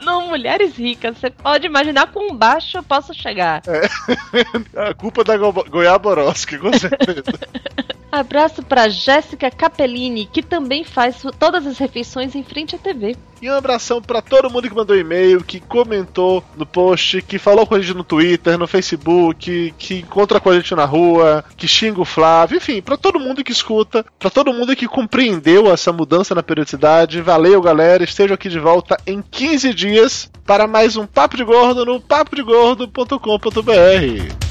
não 0.03 0.27
mulheres 0.27 0.75
ricas. 0.75 1.17
Você 1.17 1.29
pode 1.29 1.67
imaginar 1.67 2.11
quão 2.11 2.35
baixo 2.35 2.77
eu 2.77 2.83
posso 2.83 3.13
chegar. 3.13 3.61
A 4.75 4.93
culpa 4.93 5.23
da 5.23 5.37
Go 5.37 5.51
Goiaboroski, 5.51 6.57
com 6.57 6.73
certeza. 6.73 7.23
Abraço 8.11 8.63
pra 8.63 8.87
Jéssica 8.87 9.51
Capellini, 9.51 10.25
que 10.25 10.41
também 10.41 10.83
faz 10.83 11.21
todas 11.37 11.67
as 11.67 11.77
refeições 11.77 12.35
em 12.35 12.43
frente 12.43 12.75
à 12.75 12.79
TV. 12.79 13.15
E 13.41 13.49
um 13.49 13.53
abração 13.53 14.01
pra 14.01 14.21
todo 14.21 14.49
mundo 14.49 14.67
que 14.67 14.75
mandou 14.75 14.97
e-mail, 14.97 15.43
que 15.43 15.59
comentou 15.59 16.43
no 16.55 16.65
post, 16.65 17.21
que 17.21 17.37
falou 17.37 17.67
com 17.67 17.75
a 17.75 17.79
gente 17.79 17.93
no 17.93 18.03
Twitter, 18.03 18.57
no 18.57 18.65
Facebook, 18.65 19.71
que 19.77 19.95
encontra 19.95 20.39
com 20.39 20.49
a 20.49 20.55
gente 20.55 20.73
na 20.73 20.85
rua, 20.85 21.45
que 21.55 21.67
xinga 21.67 22.01
o 22.01 22.05
Flávio, 22.05 22.57
enfim, 22.57 22.81
pra 22.81 22.97
todo 22.97 23.19
mundo 23.19 23.43
que 23.43 23.51
escuta, 23.51 24.03
pra 24.17 24.31
todo 24.31 24.53
mundo 24.53 24.75
que 24.75 24.87
compreendeu 24.87 25.71
essa 25.71 25.93
mudança 25.93 26.33
na 26.33 26.41
periodicidade. 26.41 27.21
Valeu, 27.21 27.61
galera. 27.61 28.03
Esteja 28.03 28.33
aqui 28.33 28.49
de 28.49 28.57
volta 28.59 28.97
em 29.05 29.21
15 29.21 29.71
dias 29.73 30.31
para 30.45 30.65
mais 30.65 30.95
um 30.95 31.05
Papo 31.05 31.37
de 31.37 31.43
Gordo 31.43 31.85
no 31.85 32.01
papodegordo.com.br. 32.01 34.46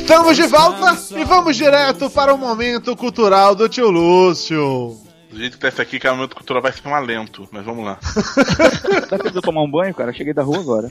Estamos 0.00 0.36
de 0.36 0.46
volta 0.46 0.96
e 1.18 1.24
vamos 1.24 1.56
direto 1.56 2.08
para 2.08 2.32
o 2.32 2.38
momento 2.38 2.94
cultural 2.94 3.52
do 3.56 3.68
tio 3.68 3.90
Lúcio. 3.90 4.96
Do 5.28 5.36
jeito 5.36 5.54
que 5.54 5.58
tá 5.58 5.68
esse 5.68 5.82
aqui, 5.82 5.98
que 5.98 6.08
o 6.08 6.14
momento 6.14 6.36
cultural 6.36 6.62
vai 6.62 6.72
ser 6.72 6.86
um 6.86 6.94
alento, 6.94 7.48
mas 7.50 7.64
vamos 7.64 7.84
lá. 7.84 7.98
Dá 9.10 9.16
de 9.16 9.36
eu 9.36 9.42
tomar 9.42 9.60
um 9.60 9.70
banho, 9.70 9.92
cara? 9.92 10.12
Cheguei 10.12 10.32
da 10.32 10.42
rua 10.42 10.60
agora. 10.60 10.90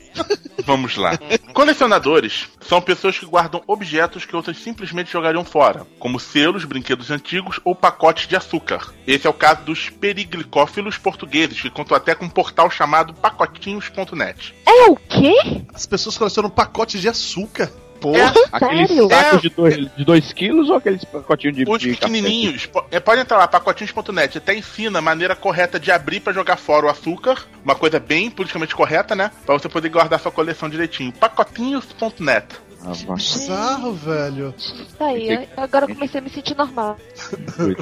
Vamos 0.66 0.98
lá. 0.98 1.18
Colecionadores 1.54 2.50
são 2.60 2.82
pessoas 2.82 3.18
que 3.18 3.26
guardam 3.26 3.64
objetos 3.66 4.26
que 4.26 4.36
outras 4.36 4.58
simplesmente 4.58 5.12
jogariam 5.12 5.46
fora, 5.46 5.88
como 5.98 6.20
selos, 6.20 6.66
brinquedos 6.66 7.10
antigos 7.10 7.62
ou 7.64 7.74
pacotes 7.74 8.28
de 8.28 8.36
açúcar. 8.36 8.94
Esse 9.08 9.26
é 9.26 9.30
o 9.30 9.34
caso 9.34 9.62
dos 9.62 9.90
periglicófilos 9.90 10.98
portugueses, 10.98 11.62
que 11.62 11.70
contam 11.70 11.96
até 11.96 12.14
com 12.14 12.26
um 12.26 12.30
portal 12.30 12.70
chamado 12.70 13.14
pacotinhos.net. 13.14 14.54
É 14.66 14.90
o 14.90 14.98
quê? 14.98 15.64
As 15.74 15.86
pessoas 15.86 16.18
colecionam 16.18 16.50
pacotes 16.50 17.00
de 17.00 17.08
açúcar. 17.08 17.72
Porra. 18.00 18.34
É, 18.54 18.60
Sério? 18.60 19.08
sacos 19.10 19.42
de 19.42 19.50
2 19.50 19.76
de 19.98 20.06
dois 20.06 20.32
quilos 20.34 20.70
ou 20.70 20.76
aqueles 20.78 21.04
pacotinhos 21.06 21.56
de 21.58 21.66
Os 21.68 21.80
de 21.80 21.90
pequenininhos, 21.92 22.70
é, 22.92 23.00
pode 23.00 23.22
entrar 23.22 23.38
lá, 23.38 23.48
pacotinhos.net, 23.48 24.38
até 24.38 24.56
ensina 24.56 25.00
a 25.00 25.02
maneira 25.02 25.36
correta 25.36 25.80
de 25.80 25.92
abrir 25.92 26.20
pra 26.20 26.32
jogar 26.34 26.58
fora 26.58 26.86
o 26.86 26.90
açúcar, 26.90 27.46
uma 27.64 27.76
coisa 27.76 28.00
bem 28.00 28.30
politicamente 28.30 28.76
correta, 28.76 29.16
né? 29.16 29.32
Pra 29.46 29.58
você 29.58 29.68
poder 29.68 29.90
guardar 29.90 30.20
sua 30.20 30.32
coleção 30.32 30.70
direitinho. 30.70 31.12
Pacotinhos.net. 31.14 32.46
Ah, 32.86 32.92
Bizarro, 33.16 33.94
velho. 33.94 34.54
Tá 34.98 35.08
aí, 35.08 35.30
eu- 35.34 35.48
agora 35.58 35.86
eu 35.86 35.96
comecei 35.96 36.20
a 36.20 36.24
me 36.24 36.30
sentir 36.30 36.56
normal. 36.56 36.98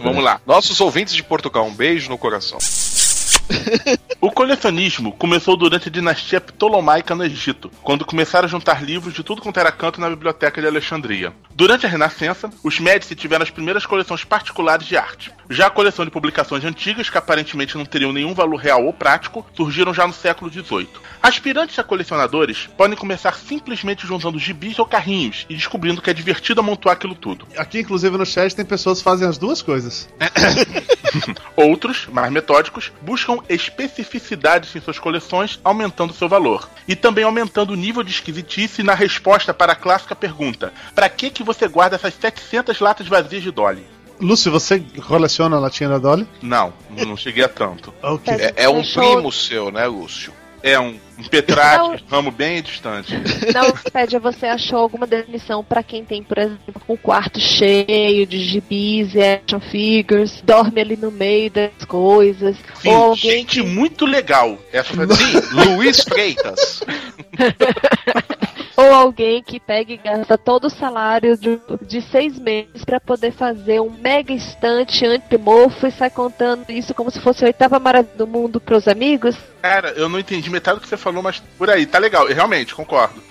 Vamos 0.02 0.24
lá. 0.24 0.40
Nossos 0.48 0.80
ouvintes 0.80 1.14
de 1.14 1.22
Portugal, 1.22 1.66
um 1.68 1.74
beijo 1.74 2.10
no 2.10 2.18
coração. 2.18 2.58
O 4.22 4.32
colecionismo 4.32 5.12
começou 5.12 5.56
durante 5.56 5.88
a 5.88 5.92
dinastia 5.92 6.42
Ptolomaica 6.42 7.14
no 7.14 7.24
Egito, 7.24 7.72
quando 7.84 8.06
começaram 8.06 8.48
a 8.48 8.50
juntar 8.50 8.84
livros 8.84 9.14
de 9.14 9.24
tudo 9.24 9.42
quanto 9.42 9.60
era 9.60 9.72
canto 9.72 10.02
na 10.02 10.10
biblioteca 10.10 10.60
de 10.60 10.68
Alexandria. 10.68 11.32
Durante 11.54 11.86
a 11.86 11.90
Renascença, 11.90 12.50
os 12.64 12.80
Médici 12.80 13.16
tiveram 13.16 13.44
as 13.44 13.52
primeiras 13.52 13.86
coleções 13.86 14.24
particulares 14.24 14.88
de 14.88 14.98
arte. 14.98 15.32
Já 15.50 15.68
a 15.68 15.70
coleção 15.70 16.04
de 16.04 16.12
publicações 16.12 16.66
antigas, 16.66 17.10
que 17.10 17.18
aparentemente 17.18 17.78
não 17.78 17.86
teriam 17.86 18.12
nenhum 18.12 18.34
valor 18.34 18.58
real 18.58 18.84
ou 18.84 18.92
prático, 18.92 19.46
surgiram 19.56 19.94
já 19.94 20.08
no 20.08 20.14
século 20.14 20.52
XVIII. 20.52 20.90
Aspirantes 21.22 21.78
a 21.78 21.84
colecionadores 21.84 22.68
podem 22.76 22.98
começar 22.98 23.36
simplesmente 23.36 24.08
juntando 24.08 24.40
gibis 24.40 24.80
ou 24.80 24.86
carrinhos 24.86 25.46
e 25.50 25.56
descobrindo 25.56 26.02
que 26.02 26.10
é 26.10 26.14
divertido 26.14 26.62
amontoar 26.62 26.96
aquilo 26.96 27.16
tudo. 27.16 27.48
Aqui, 27.58 27.80
inclusive, 27.80 28.18
no 28.18 28.26
chat 28.26 28.56
tem 28.56 28.66
pessoas 28.66 28.98
que 28.98 29.04
fazem 29.04 29.28
as 29.28 29.38
duas 29.38 29.62
coisas. 29.62 30.10
Outros, 31.56 32.08
mais 32.12 32.32
metódicos, 32.32 32.92
buscam 33.02 33.35
buscam 33.36 33.44
especificidades 33.50 34.76
em 34.76 34.82
suas 34.82 35.00
coleções, 35.00 35.60
aumentando 35.64 36.14
seu 36.14 36.30
valor. 36.30 36.70
E 36.88 36.96
também 36.96 37.24
aumentando 37.24 37.74
o 37.74 37.76
nível 37.76 38.04
de 38.04 38.12
esquisitice 38.12 38.84
na 38.84 38.94
resposta 38.94 39.54
para 39.54 39.74
a 39.74 39.76
clássica 39.76 40.16
pergunta: 40.16 40.72
Pra 40.94 41.10
que 41.10 41.30
que 41.30 41.44
você 41.44 41.68
guarda 41.68 41.96
essas 41.96 42.14
700 42.14 42.80
latas 42.80 43.08
vazias 43.08 43.44
de 43.44 43.52
Dolly? 43.52 43.86
Lúcio, 44.20 44.52
você 44.52 44.80
coleciona 45.08 45.58
a 45.58 45.60
latinha 45.60 45.90
da 45.90 45.98
Dolly? 45.98 46.26
Não, 46.42 46.74
não 46.90 47.18
cheguei 47.18 47.44
a 47.44 47.50
tanto. 47.50 47.94
Ok. 48.02 48.34
É, 48.34 48.54
é 48.56 48.70
um 48.70 48.82
primo 48.82 49.32
seu, 49.32 49.70
né, 49.72 49.86
Lúcio? 49.88 50.32
É 50.66 50.80
um, 50.80 51.00
um 51.20 51.24
Petrate, 51.30 52.04
ramo 52.10 52.32
bem 52.32 52.60
distante. 52.60 53.14
Na 53.54 53.66
Wikipédia 53.66 54.20
você 54.20 54.48
achou 54.48 54.80
alguma 54.80 55.06
definição 55.06 55.64
pra 55.64 55.84
quem 55.84 56.04
tem, 56.04 56.24
por 56.24 56.40
exemplo, 56.40 56.82
um 56.90 56.98
quarto 56.98 57.40
cheio 57.40 58.26
de 58.26 58.40
gibis 58.40 59.14
e 59.14 59.22
action 59.22 59.60
figures, 59.60 60.42
dorme 60.44 60.82
ali 60.82 60.98
no 60.98 61.12
meio 61.12 61.52
das 61.52 61.86
coisas, 61.88 62.58
Sim, 62.82 62.90
ou 62.90 62.96
alguém 62.96 63.42
gente 63.42 63.62
muito 63.62 64.08
legal. 64.08 64.58
Essa 64.74 64.92
foi 64.92 65.06
Sim, 65.16 65.40
Luiz 65.54 66.02
Freitas. 66.02 66.82
ou 68.76 68.94
alguém 68.94 69.42
que 69.42 69.60
pega 69.60 69.94
e 69.94 69.98
gasta 69.98 70.38
todo 70.38 70.66
o 70.66 70.70
salário 70.70 71.38
de, 71.38 71.60
de 71.82 72.02
seis 72.02 72.38
meses 72.40 72.84
pra 72.86 73.00
poder 73.00 73.32
fazer 73.32 73.80
um 73.80 73.90
mega 73.90 74.34
estante 74.34 75.06
antimorfo 75.06 75.88
e 75.88 75.92
sai 75.92 76.10
contando 76.10 76.70
isso 76.70 76.94
como 76.94 77.10
se 77.10 77.20
fosse 77.20 77.44
a 77.44 77.48
oitava 77.48 77.80
maravilha 77.80 78.16
do 78.18 78.28
mundo 78.28 78.60
pros 78.60 78.88
amigos. 78.88 79.36
Cara, 79.62 79.90
eu 79.96 80.10
não 80.10 80.20
entendi 80.20 80.50
metade 80.50 80.80
do 80.80 80.82
que 80.82 80.90
você 80.90 80.98
falou, 80.98 81.24
mas 81.24 81.42
por 81.58 81.70
aí, 81.70 81.86
tá 81.86 82.00
legal. 82.00 82.28
Eu 82.28 82.36
realmente 82.36 82.76
concordo. 82.76 83.22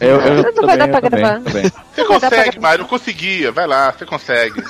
Eu, 0.00 0.20
eu 0.20 0.42
Não 0.54 0.66
vai 0.66 0.76
bem, 0.76 0.90
dar 0.90 1.00
pra 1.00 1.08
gravar. 1.08 1.40
Você 1.40 2.04
consegue. 2.04 2.60
Mário, 2.60 2.82
eu 2.82 2.88
conseguia. 2.88 3.52
Vai 3.52 3.66
lá, 3.66 3.92
você 3.92 4.06
consegue. 4.06 4.62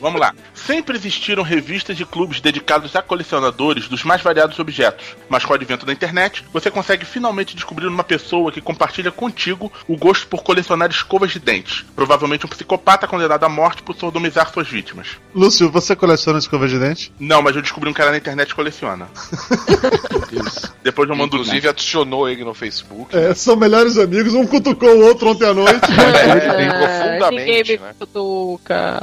Vamos 0.00 0.20
lá. 0.20 0.34
Sempre 0.66 0.96
existiram 0.96 1.42
revistas 1.42 1.96
de 1.96 2.04
clubes 2.04 2.40
dedicados 2.40 2.94
a 2.94 3.02
colecionadores 3.02 3.88
dos 3.88 4.04
mais 4.04 4.22
variados 4.22 4.58
objetos, 4.58 5.16
mas 5.28 5.44
com 5.44 5.52
o 5.52 5.56
advento 5.56 5.86
da 5.86 5.92
internet, 5.92 6.44
você 6.52 6.70
consegue 6.70 7.04
finalmente 7.04 7.54
descobrir 7.54 7.86
uma 7.86 8.04
pessoa 8.04 8.52
que 8.52 8.60
compartilha 8.60 9.10
contigo 9.10 9.72
o 9.88 9.96
gosto 9.96 10.26
por 10.26 10.42
colecionar 10.42 10.90
escovas 10.90 11.32
de 11.32 11.38
dentes. 11.38 11.84
Provavelmente 11.94 12.46
um 12.46 12.48
psicopata 12.48 13.06
condenado 13.06 13.44
à 13.44 13.48
morte 13.48 13.82
por 13.82 13.96
sodomizar 13.96 14.52
suas 14.52 14.68
vítimas. 14.68 15.08
Lúcio, 15.34 15.70
você 15.70 15.96
coleciona 15.96 16.38
escova 16.38 16.68
de 16.68 16.78
dente? 16.78 17.12
Não, 17.18 17.42
mas 17.42 17.56
eu 17.56 17.62
descobri 17.62 17.88
um 17.88 17.94
cara 17.94 18.10
na 18.10 18.18
internet 18.18 18.48
que 18.48 18.54
coleciona. 18.54 19.08
Depois 20.82 21.08
eu 21.08 21.16
mando 21.16 21.36
o 21.36 21.40
Inclusive 21.40 21.68
adicionou 21.68 22.28
ele 22.28 22.44
no 22.44 22.54
Facebook. 22.54 23.16
É, 23.16 23.34
são 23.34 23.56
melhores 23.56 23.96
amigos, 23.98 24.34
um 24.34 24.46
cutucou 24.46 24.90
o 24.90 25.04
outro 25.04 25.30
ontem 25.30 25.46
à 25.46 25.54
noite. 25.54 25.80
É, 26.20 26.34
ninguém 26.34 26.68
profundamente, 26.70 27.72
me 27.72 27.78
né? 27.78 27.94
cutuca. 27.98 29.02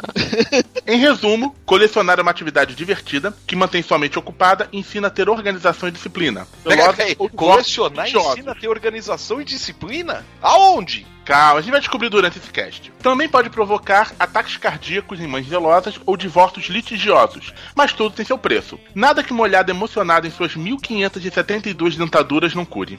Em 0.85 0.97
resumo, 0.97 1.46
colecionar 1.65 2.19
é 2.19 2.21
uma 2.21 2.31
atividade 2.31 2.75
divertida 2.75 3.33
que 3.45 3.55
mantém 3.55 3.81
sua 3.81 3.97
mente 3.97 4.17
ocupada 4.17 4.69
e 4.71 4.79
ensina 4.79 5.07
a 5.07 5.11
ter 5.11 5.29
organização 5.29 5.89
e 5.89 5.91
disciplina. 5.91 6.47
Peraí, 6.63 7.15
ou 7.17 7.29
colecionar 7.29 8.07
ensina 8.07 8.51
a 8.51 8.55
ter 8.55 8.67
organização 8.67 9.41
e 9.41 9.45
disciplina? 9.45 10.25
Aonde? 10.41 11.05
Calma, 11.27 11.59
a 11.59 11.61
gente 11.61 11.71
vai 11.71 11.81
descobrir 11.81 12.07
durante 12.07 12.37
esse 12.37 12.49
cast. 12.49 12.89
Também 13.03 13.27
pode 13.27 13.49
provocar 13.49 14.13
ataques 14.17 14.55
cardíacos 14.55 15.19
em 15.19 15.27
mães 15.27 15.45
zelosas 15.45 15.99
ou 16.05 16.15
divórcios 16.15 16.67
litigiosos, 16.67 17.53
mas 17.75 17.91
tudo 17.91 18.15
tem 18.15 18.25
seu 18.25 18.37
preço. 18.37 18.79
Nada 18.95 19.21
que 19.21 19.33
uma 19.33 19.43
olhada 19.43 19.69
emocionada 19.69 20.25
em 20.25 20.31
suas 20.31 20.55
1572 20.55 21.97
dentaduras 21.97 22.55
não 22.55 22.63
cure. 22.63 22.97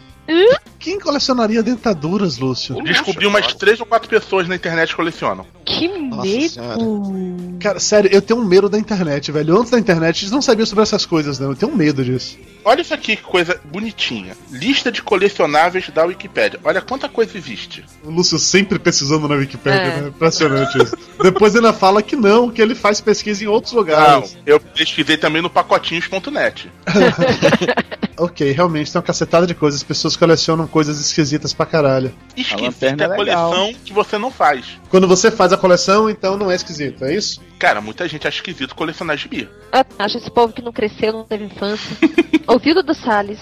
Quem 0.78 1.00
colecionaria 1.00 1.62
dentaduras, 1.62 2.36
Lúcio? 2.36 2.82
Descobri 2.82 3.26
umas 3.26 3.54
três 3.54 3.80
ou 3.80 3.86
quatro 3.86 4.10
pessoas 4.10 4.46
na 4.46 4.56
internet 4.56 4.90
que 4.90 4.96
colecionam. 4.96 5.46
Que 5.64 5.88
medo! 5.88 7.58
Cara, 7.60 7.80
sério, 7.80 8.10
eu 8.12 8.22
tenho 8.22 8.40
um 8.40 8.44
medo 8.44 8.68
da 8.68 8.78
internet, 8.78 9.32
velho. 9.32 9.58
Antes 9.58 9.70
da 9.70 9.78
internet, 9.78 10.22
eles 10.22 10.30
não 10.30 10.42
sabiam 10.42 10.66
sobre 10.66 10.82
essas 10.82 11.04
coisas, 11.04 11.38
não. 11.38 11.50
Eu 11.50 11.56
tenho 11.56 11.72
um 11.72 11.76
medo 11.76 12.04
disso. 12.04 12.38
Olha 12.64 12.82
isso 12.82 12.94
aqui, 12.94 13.16
que 13.16 13.22
coisa 13.22 13.60
bonitinha. 13.64 14.36
Lista 14.50 14.92
de 14.92 15.02
colecionáveis 15.02 15.88
da 15.88 16.04
Wikipédia. 16.04 16.60
Olha 16.62 16.80
quanta 16.80 17.08
coisa 17.08 17.36
existe. 17.36 17.84
O 18.04 18.10
Lúcio 18.18 18.38
sempre 18.38 18.78
pesquisando 18.78 19.28
na 19.28 19.36
Wikipedia, 19.36 19.80
É. 19.80 20.00
né? 20.02 20.08
Impressionante 20.08 20.76
isso. 20.82 20.96
Depois 21.22 21.54
ainda 21.54 21.72
fala 21.72 22.02
que 22.02 22.16
não, 22.16 22.50
que 22.50 22.60
ele 22.60 22.74
faz 22.74 23.00
pesquisa 23.00 23.44
em 23.44 23.46
outros 23.46 23.72
Não, 23.72 23.78
lugares. 23.80 24.36
eu 24.44 24.58
pesquisei 24.60 25.16
também 25.16 25.40
no 25.40 25.48
pacotinhos.net. 25.48 26.70
Ok, 28.20 28.50
realmente 28.50 28.90
tem 28.92 28.98
uma 28.98 29.04
cacetada 29.06 29.46
de 29.46 29.54
coisas. 29.54 29.80
As 29.80 29.84
pessoas 29.86 30.16
colecionam 30.16 30.66
coisas 30.66 31.00
esquisitas 31.00 31.52
pra 31.52 31.64
caralho. 31.64 32.12
Esquisita 32.36 32.86
é 32.86 32.88
é 32.88 33.04
a 33.04 33.08
legal. 33.16 33.50
coleção 33.52 33.74
que 33.84 33.92
você 33.92 34.18
não 34.18 34.28
faz. 34.28 34.66
Quando 34.90 35.06
você 35.06 35.30
faz 35.30 35.52
a 35.52 35.56
coleção, 35.56 36.10
então 36.10 36.36
não 36.36 36.50
é 36.50 36.56
esquisito, 36.56 37.04
é 37.04 37.14
isso? 37.14 37.40
Cara, 37.60 37.80
muita 37.80 38.08
gente 38.08 38.26
acha 38.26 38.38
esquisito 38.38 38.74
colecionar 38.74 39.16
gibi. 39.16 39.48
Eu 39.72 39.84
acho 40.00 40.18
esse 40.18 40.28
povo 40.32 40.52
que 40.52 40.60
não 40.60 40.72
cresceu, 40.72 41.12
não 41.12 41.22
teve 41.22 41.44
infância. 41.44 41.96
Ouviu 42.48 42.82
do 42.82 42.92
Salles? 42.94 43.38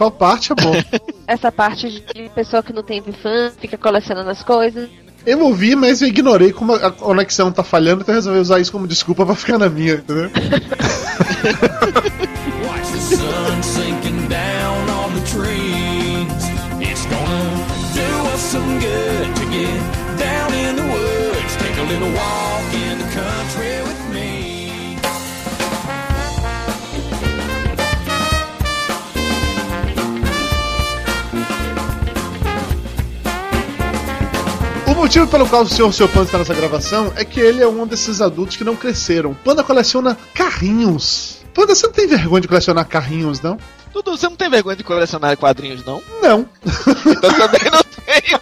Qual 0.00 0.10
parte 0.10 0.50
é 0.50 0.54
bom? 0.54 0.72
Essa 1.28 1.52
parte 1.52 1.90
de 1.90 2.30
pessoa 2.30 2.62
que 2.62 2.72
não 2.72 2.82
teve 2.82 3.10
infância, 3.10 3.52
fica 3.60 3.76
colecionando 3.76 4.30
as 4.30 4.42
coisas. 4.42 4.88
eu 5.26 5.40
ouvi, 5.40 5.76
mas 5.76 6.00
eu 6.00 6.08
ignorei 6.08 6.54
como 6.54 6.72
a 6.72 6.90
conexão 6.90 7.52
tá 7.52 7.62
falhando, 7.62 8.00
então 8.00 8.14
eu 8.14 8.18
resolvi 8.18 8.38
usar 8.38 8.60
isso 8.60 8.72
como 8.72 8.88
desculpa 8.88 9.26
pra 9.26 9.34
ficar 9.34 9.58
na 9.58 9.68
minha, 9.68 9.96
entendeu? 9.96 10.30
Watch 12.64 12.92
the 12.92 12.98
sun 12.98 13.62
sinking 13.62 14.26
down 14.28 14.88
on 14.88 15.12
the 15.12 15.20
trees. 15.26 16.48
It's 16.80 17.04
gonna 17.04 17.66
do 17.92 18.32
us 18.32 18.40
some 18.40 18.78
good 18.78 19.36
to 19.36 19.44
get 19.50 19.82
down 20.18 20.54
in 20.54 20.76
the 20.76 20.82
woods. 20.82 21.56
Take 21.56 21.76
a 21.78 21.82
little 21.82 22.10
walk 22.14 22.72
in 22.72 22.96
the 22.96 23.04
country 23.12 23.79
motivo 35.00 35.26
pelo 35.26 35.48
qual 35.48 35.62
o 35.62 35.66
senhor 35.66 35.90
seu 35.94 36.06
Panda 36.06 36.26
está 36.26 36.36
nessa 36.36 36.52
gravação 36.52 37.10
é 37.16 37.24
que 37.24 37.40
ele 37.40 37.62
é 37.62 37.66
um 37.66 37.86
desses 37.86 38.20
adultos 38.20 38.58
que 38.58 38.64
não 38.64 38.76
cresceram. 38.76 39.32
Panda 39.32 39.64
coleciona 39.64 40.14
carrinhos. 40.34 41.38
Panda, 41.54 41.74
você 41.74 41.86
não 41.86 41.92
tem 41.94 42.06
vergonha 42.06 42.42
de 42.42 42.46
colecionar 42.46 42.86
carrinhos, 42.86 43.40
não? 43.40 43.56
Dudu, 43.94 44.10
você 44.10 44.28
não 44.28 44.36
tem 44.36 44.50
vergonha 44.50 44.76
de 44.76 44.84
colecionar 44.84 45.34
quadrinhos, 45.38 45.82
não? 45.86 46.02
Não. 46.20 46.46
Eu 47.06 47.20
também 47.32 47.70
não 47.72 47.82
tenho. 48.04 48.40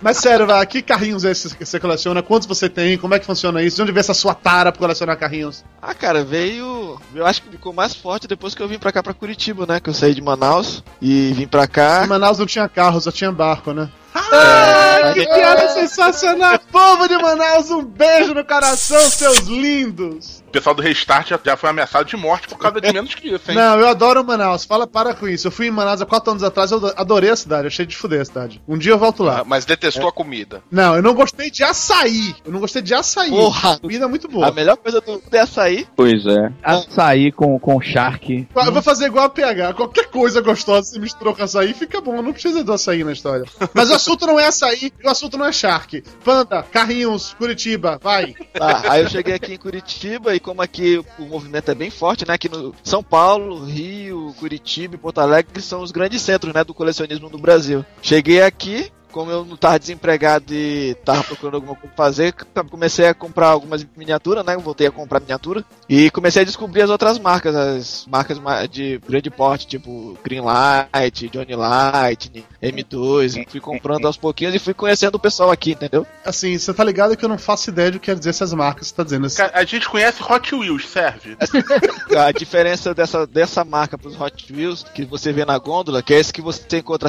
Mas 0.00 0.18
sério, 0.18 0.46
vai, 0.46 0.64
que 0.66 0.82
carrinhos 0.82 1.24
é 1.24 1.32
esses 1.32 1.52
que 1.52 1.64
você 1.64 1.80
coleciona? 1.80 2.22
Quantos 2.22 2.46
você 2.46 2.68
tem? 2.68 2.96
Como 2.96 3.14
é 3.14 3.18
que 3.18 3.26
funciona 3.26 3.60
isso? 3.60 3.76
De 3.76 3.82
onde 3.82 3.92
vem 3.92 4.00
essa 4.00 4.14
sua 4.14 4.34
tara 4.34 4.70
pra 4.70 4.78
colecionar 4.78 5.16
carrinhos? 5.18 5.64
Ah, 5.80 5.94
cara, 5.94 6.22
veio. 6.22 6.96
Eu 7.12 7.26
acho 7.26 7.42
que 7.42 7.50
ficou 7.50 7.72
mais 7.72 7.92
forte 7.92 8.28
depois 8.28 8.54
que 8.54 8.62
eu 8.62 8.68
vim 8.68 8.78
pra 8.78 8.92
cá, 8.92 9.02
pra 9.02 9.12
Curitiba, 9.12 9.66
né? 9.66 9.80
Que 9.80 9.90
eu 9.90 9.94
saí 9.94 10.14
de 10.14 10.22
Manaus 10.22 10.82
e 11.00 11.32
vim 11.34 11.48
pra 11.48 11.64
Em 11.64 11.68
cá. 11.68 12.06
Manaus 12.08 12.38
não 12.38 12.46
tinha 12.46 12.68
carro, 12.68 13.00
só 13.00 13.10
tinha 13.10 13.32
barco, 13.32 13.72
né? 13.72 13.88
Ah, 14.14 15.12
que 15.14 15.24
piada 15.26 15.68
sensacional! 15.70 16.58
Povo 16.70 17.08
de 17.08 17.16
Manaus, 17.16 17.70
um 17.70 17.82
beijo 17.84 18.34
no 18.34 18.44
coração, 18.44 19.00
seus 19.10 19.38
lindos! 19.40 20.42
O 20.48 20.52
pessoal 20.52 20.74
do 20.74 20.82
Restart 20.82 21.28
já, 21.30 21.40
já 21.42 21.56
foi 21.56 21.70
ameaçado 21.70 22.04
de 22.06 22.14
morte 22.16 22.46
por 22.46 22.58
causa 22.58 22.78
de 22.78 22.92
menos 22.92 23.14
que 23.14 23.28
isso, 23.28 23.50
hein? 23.50 23.56
Não, 23.56 23.80
eu 23.80 23.88
adoro 23.88 24.22
Manaus, 24.22 24.64
fala 24.66 24.86
para 24.86 25.14
com 25.14 25.26
isso. 25.26 25.46
Eu 25.46 25.50
fui 25.50 25.68
em 25.68 25.70
Manaus 25.70 26.02
há 26.02 26.06
quatro 26.06 26.30
anos 26.30 26.42
atrás, 26.42 26.70
eu 26.70 26.92
adorei 26.94 27.30
a 27.30 27.36
cidade, 27.36 27.66
achei 27.68 27.86
de 27.86 27.96
fuder 27.96 28.20
a 28.20 28.24
cidade. 28.24 28.60
Um 28.68 28.76
dia 28.76 28.92
eu 28.92 28.98
volto 28.98 29.22
lá. 29.22 29.40
Ah, 29.40 29.44
Mas 29.46 29.64
detestou 29.64 30.06
a 30.08 30.12
comida. 30.12 30.62
Não, 30.70 30.94
eu 30.94 31.02
não 31.02 31.14
gostei 31.14 31.50
de 31.50 31.64
açaí. 31.64 32.34
Eu 32.44 32.52
não 32.52 32.60
gostei 32.60 32.82
de 32.82 32.92
açaí. 32.92 33.30
Porra! 33.30 33.72
A 33.72 33.78
comida 33.78 34.04
é 34.04 34.08
muito 34.08 34.28
boa. 34.28 34.48
A 34.48 34.52
melhor 34.52 34.76
coisa 34.76 35.00
do 35.00 35.12
mundo 35.12 35.22
é 35.32 35.38
açaí. 35.40 35.86
Pois 35.96 36.26
é. 36.26 36.52
Açaí 36.62 37.32
com, 37.32 37.58
com 37.58 37.80
charque. 37.80 38.46
Eu 38.54 38.72
vou 38.72 38.82
fazer 38.82 39.06
igual 39.06 39.24
a 39.24 39.30
PH. 39.30 39.72
Qualquer 39.72 40.10
coisa 40.10 40.42
gostosa 40.42 40.82
se 40.90 41.00
misturou 41.00 41.34
com 41.34 41.42
açaí, 41.42 41.72
fica 41.72 41.98
bom. 42.02 42.20
Não 42.20 42.32
precisa 42.32 42.62
do 42.62 42.72
açaí 42.74 43.02
na 43.02 43.12
história. 43.12 43.46
Mas 43.72 43.90
o 43.90 43.94
assunto 44.02 44.26
não 44.26 44.38
é 44.38 44.46
açaí, 44.46 44.92
o 45.04 45.08
assunto 45.08 45.38
não 45.38 45.46
é 45.46 45.52
Shark. 45.52 46.02
Panda, 46.24 46.62
Carrinhos, 46.62 47.34
Curitiba, 47.34 47.98
vai. 48.02 48.34
Tá, 48.52 48.82
aí 48.90 49.02
eu 49.02 49.08
cheguei 49.08 49.34
aqui 49.34 49.54
em 49.54 49.58
Curitiba 49.58 50.34
e 50.34 50.40
como 50.40 50.60
aqui 50.60 50.98
o 51.18 51.24
movimento 51.24 51.70
é 51.70 51.74
bem 51.74 51.90
forte, 51.90 52.26
né? 52.26 52.34
Aqui 52.34 52.48
no 52.48 52.74
São 52.82 53.02
Paulo, 53.02 53.64
Rio, 53.64 54.34
Curitiba 54.38 54.94
e 54.94 54.98
Porto 54.98 55.20
Alegre 55.20 55.62
são 55.62 55.82
os 55.82 55.90
grandes 55.90 56.20
centros, 56.22 56.52
né, 56.52 56.64
do 56.64 56.74
colecionismo 56.74 57.28
no 57.28 57.38
Brasil. 57.38 57.84
Cheguei 58.00 58.42
aqui, 58.42 58.90
como 59.12 59.30
eu 59.30 59.44
não 59.44 59.56
tava 59.56 59.78
desempregado 59.78 60.52
e 60.54 60.94
tava 61.04 61.22
procurando 61.22 61.54
alguma 61.56 61.74
coisa 61.76 61.94
pra 61.94 62.04
fazer, 62.04 62.34
comecei 62.70 63.06
a 63.06 63.14
comprar 63.14 63.48
algumas 63.48 63.86
miniaturas, 63.96 64.44
né? 64.44 64.56
Voltei 64.56 64.86
a 64.86 64.90
comprar 64.90 65.20
miniatura 65.20 65.64
e 65.88 66.10
comecei 66.10 66.42
a 66.42 66.44
descobrir 66.44 66.82
as 66.82 66.90
outras 66.90 67.18
marcas, 67.18 67.54
as 67.54 68.06
marcas 68.06 68.38
ma- 68.38 68.66
de 68.66 68.98
grande 69.06 69.30
porte, 69.30 69.66
tipo 69.66 70.16
Greenlight, 70.24 71.28
Johnny 71.28 71.54
Light, 71.54 72.44
M2. 72.62 73.44
Fui 73.48 73.60
comprando 73.60 74.06
aos 74.06 74.16
pouquinhos 74.16 74.54
e 74.54 74.58
fui 74.58 74.74
conhecendo 74.74 75.16
o 75.16 75.20
pessoal 75.20 75.50
aqui, 75.50 75.72
entendeu? 75.72 76.06
Assim, 76.24 76.56
você 76.58 76.72
tá 76.72 76.82
ligado 76.82 77.16
que 77.16 77.24
eu 77.24 77.28
não 77.28 77.38
faço 77.38 77.70
ideia 77.70 77.90
do 77.90 77.98
que 78.00 78.06
quer 78.06 78.16
dizer 78.16 78.30
essas 78.30 78.52
marcas 78.52 78.84
que 78.84 78.88
você 78.90 78.96
tá 78.96 79.04
dizendo. 79.04 79.30
Cara, 79.32 79.52
A 79.54 79.64
gente 79.64 79.88
conhece 79.88 80.22
Hot 80.22 80.54
Wheels, 80.54 80.88
serve? 80.88 81.36
A 82.18 82.32
diferença 82.32 82.94
dessa, 82.94 83.26
dessa 83.26 83.64
marca 83.64 83.96
pros 83.98 84.18
Hot 84.20 84.52
Wheels 84.52 84.82
que 84.94 85.04
você 85.04 85.32
vê 85.32 85.44
na 85.44 85.58
gôndola, 85.58 86.02
que 86.02 86.14
é 86.14 86.18
esse 86.18 86.32
que 86.32 86.40
você 86.42 86.78
encontra 86.78 87.08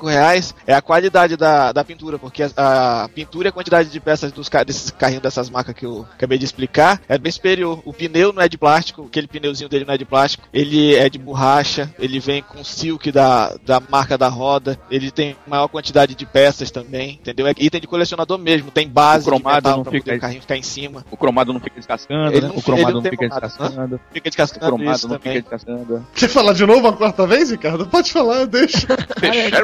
sempre 0.00 0.14
reais 0.14 0.54
é 0.66 0.74
a 0.74 0.82
qualidade 0.82 1.36
da, 1.36 1.72
da 1.72 1.84
pintura, 1.84 2.18
porque 2.18 2.42
a, 2.42 3.04
a 3.04 3.08
pintura 3.08 3.48
e 3.48 3.50
a 3.50 3.52
quantidade 3.52 3.88
de 3.90 4.00
peças 4.00 4.32
dos, 4.32 4.48
desses 4.66 4.90
carrinhos 4.90 5.22
dessas 5.22 5.50
marcas 5.50 5.74
que 5.74 5.84
eu 5.84 6.06
acabei 6.14 6.38
de 6.38 6.44
explicar 6.44 7.00
é 7.08 7.18
bem 7.18 7.30
superior. 7.30 7.80
O 7.84 7.92
pneu 7.92 8.32
não 8.32 8.42
é 8.42 8.48
de 8.48 8.56
plástico, 8.58 9.06
aquele 9.06 9.26
pneuzinho 9.26 9.68
dele 9.68 9.84
não 9.84 9.94
é 9.94 9.98
de 9.98 10.04
plástico, 10.04 10.46
ele 10.52 10.94
é 10.94 11.08
de 11.08 11.18
borracha, 11.18 11.92
ele 11.98 12.18
vem 12.20 12.42
com 12.42 12.64
silk 12.64 13.10
da, 13.12 13.54
da 13.64 13.80
marca 13.80 14.16
da 14.16 14.28
roda, 14.28 14.78
ele 14.90 15.10
tem 15.10 15.36
maior 15.46 15.68
quantidade 15.68 16.14
de 16.14 16.26
peças 16.26 16.70
também, 16.70 17.12
entendeu? 17.20 17.46
É 17.46 17.50
item 17.58 17.80
de 17.80 17.86
colecionador 17.86 18.38
mesmo, 18.38 18.70
tem 18.70 18.88
base 18.88 19.22
O 19.24 19.28
cromado 19.30 19.56
de 19.56 19.62
metal 19.62 19.76
não 19.78 19.82
pra 19.84 19.92
fica- 19.92 20.04
poder 20.04 20.16
o 20.16 20.20
carrinho 20.20 20.40
ficar 20.40 20.56
em 20.56 20.62
cima. 20.62 21.04
O 21.10 21.16
cromado 21.16 21.52
não 21.52 21.60
fica 21.60 21.76
descascando, 21.76 22.30
Ele 22.32 22.40
né? 22.42 22.48
não- 22.48 22.56
O 22.56 22.62
cromado 22.62 22.88
ele 22.88 22.94
não, 22.94 23.02
não 23.02 23.10
fica 23.10 23.16
cromado, 23.28 23.46
descascando. 23.46 24.00
Fica 24.12 24.28
O 24.28 24.30
descascando 24.30 24.66
cromado 24.66 24.96
isso 24.96 25.08
não 25.08 25.18
também. 25.18 25.36
fica 25.38 25.56
descascando. 25.56 26.06
Quer 26.14 26.28
falar 26.28 26.52
de 26.52 26.66
novo 26.66 26.80
uma 26.80 26.92
quarta 26.92 27.26
vez, 27.26 27.50
Ricardo? 27.50 27.86
Pode 27.86 28.12
falar, 28.12 28.46
deixa. 28.46 28.86
Cara, 29.20 29.36
ele 29.36 29.56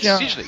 Tinha- 0.00 0.16
Cisney. 0.18 0.46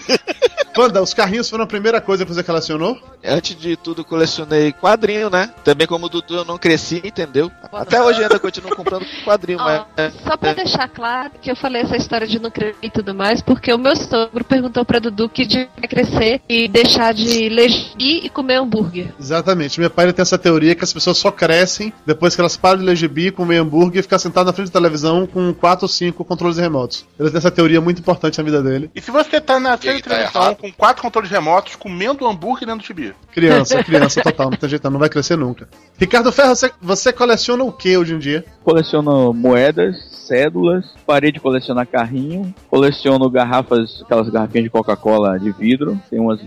Wanda, 0.77 1.01
os 1.03 1.15
carrinhos 1.15 1.49
foram 1.49 1.65
a 1.65 1.67
primeira 1.67 2.01
coisa 2.01 2.25
que 2.25 2.33
você 2.33 2.43
colecionou? 2.43 2.99
Antes 3.25 3.57
de 3.59 3.77
tudo, 3.77 4.05
colecionei 4.05 4.73
quadrinho, 4.73 5.29
né? 5.31 5.51
Também 5.65 5.87
como 5.87 6.07
o 6.07 6.09
Dudu, 6.09 6.37
eu 6.37 6.45
não 6.45 6.59
cresci, 6.59 7.01
entendeu? 7.05 7.51
Até 7.73 8.01
hoje 8.03 8.23
ainda 8.23 8.39
continuo 8.39 8.75
comprando 8.77 9.05
quadrinho, 9.25 9.59
mas... 9.59 9.81
Ó, 9.81 10.11
só 10.31 10.37
pra 10.37 10.53
deixar 10.53 10.89
claro 10.89 11.31
que 11.41 11.51
eu 11.51 11.57
falei 11.57 11.83
essa 11.83 11.97
história 11.97 12.27
de 12.27 12.39
não 12.39 12.51
crescer 12.51 12.77
e 12.83 12.91
tudo 12.91 13.15
mais, 13.15 13.43
porque 13.43 13.73
o 13.73 13.79
meu 13.79 13.97
sogro 13.97 14.45
perguntou 14.45 14.85
pra 14.85 14.99
Dudu 14.99 15.29
que 15.29 15.45
devia 15.45 15.69
crescer 15.89 16.41
e 16.49 16.69
deixar 16.69 17.13
de 17.13 17.49
ler 17.49 17.71
e 17.99 18.29
comer 18.31 18.57
hambúrguer. 18.57 19.09
Exatamente. 19.19 19.81
Meu 19.81 19.91
pai 19.91 20.13
tem 20.13 20.23
essa 20.23 20.39
teoria 20.39 20.75
que 20.75 20.85
as 20.85 20.93
pessoas 20.93 21.19
só 21.19 21.31
crescem 21.31 21.93
depois 22.05 22.35
que 22.35 22.41
elas 22.41 22.57
param 22.57 22.79
de 22.79 22.85
ler 22.85 22.97
gibi, 22.97 23.31
comer 23.31 23.59
hambúrguer 23.59 24.01
e 24.01 24.03
ficar 24.03 24.19
sentado 24.19 24.47
na 24.47 24.53
frente 24.53 24.69
da 24.71 24.81
televisão 24.81 25.27
com 25.27 25.53
4 25.53 25.85
ou 25.85 25.89
5 25.89 26.25
controles 26.25 26.59
remotos. 26.59 27.05
Ele 27.19 27.31
tem 27.31 27.39
essa 27.39 27.51
teoria 27.51 27.81
muito 27.81 27.99
importante 27.99 28.39
na 28.39 28.45
vida 28.45 28.56
dele. 28.63 28.91
E 28.95 29.01
se 29.01 29.11
você 29.11 29.41
tá 29.41 29.59
na 29.59 29.77
frente 29.77 30.03
da 30.03 30.09
tá 30.09 30.31
televisão 30.31 30.55
com 30.55 30.73
quatro 30.73 31.03
controles 31.03 31.31
remotos, 31.31 31.77
comendo 31.77 32.27
hambúrguer 32.27 32.67
dentro 32.67 32.83
do 32.83 32.87
gibi? 32.87 33.15
Criança, 33.33 33.83
criança 33.85 34.23
total, 34.23 34.51
não 34.51 34.57
tem 34.57 34.69
jeito, 34.69 34.91
não, 34.91 34.99
vai 34.99 35.09
crescer 35.09 35.37
nunca. 35.37 35.69
Ricardo 35.99 36.33
Ferro, 36.33 36.55
você, 36.55 36.71
você 36.81 37.13
coleciona 37.13 37.65
o 37.65 37.73
que 37.73 37.97
hoje 37.97 38.15
em 38.15 38.19
dia? 38.19 38.45
Coleciono 38.65 39.33
moedas, 39.33 39.97
cédulas, 40.27 40.85
parei 41.07 41.31
de 41.31 41.41
colecionar 41.41 41.87
carrinho, 41.87 42.55
coleciono 42.69 43.31
garrafas, 43.31 44.03
aquelas 44.03 44.29
garrafinhas 44.29 44.65
de 44.65 44.71
Coca-Cola 44.71 45.39
de 45.39 45.53
vidro, 45.53 46.01
tem 46.11 46.19
umas, 46.19 46.41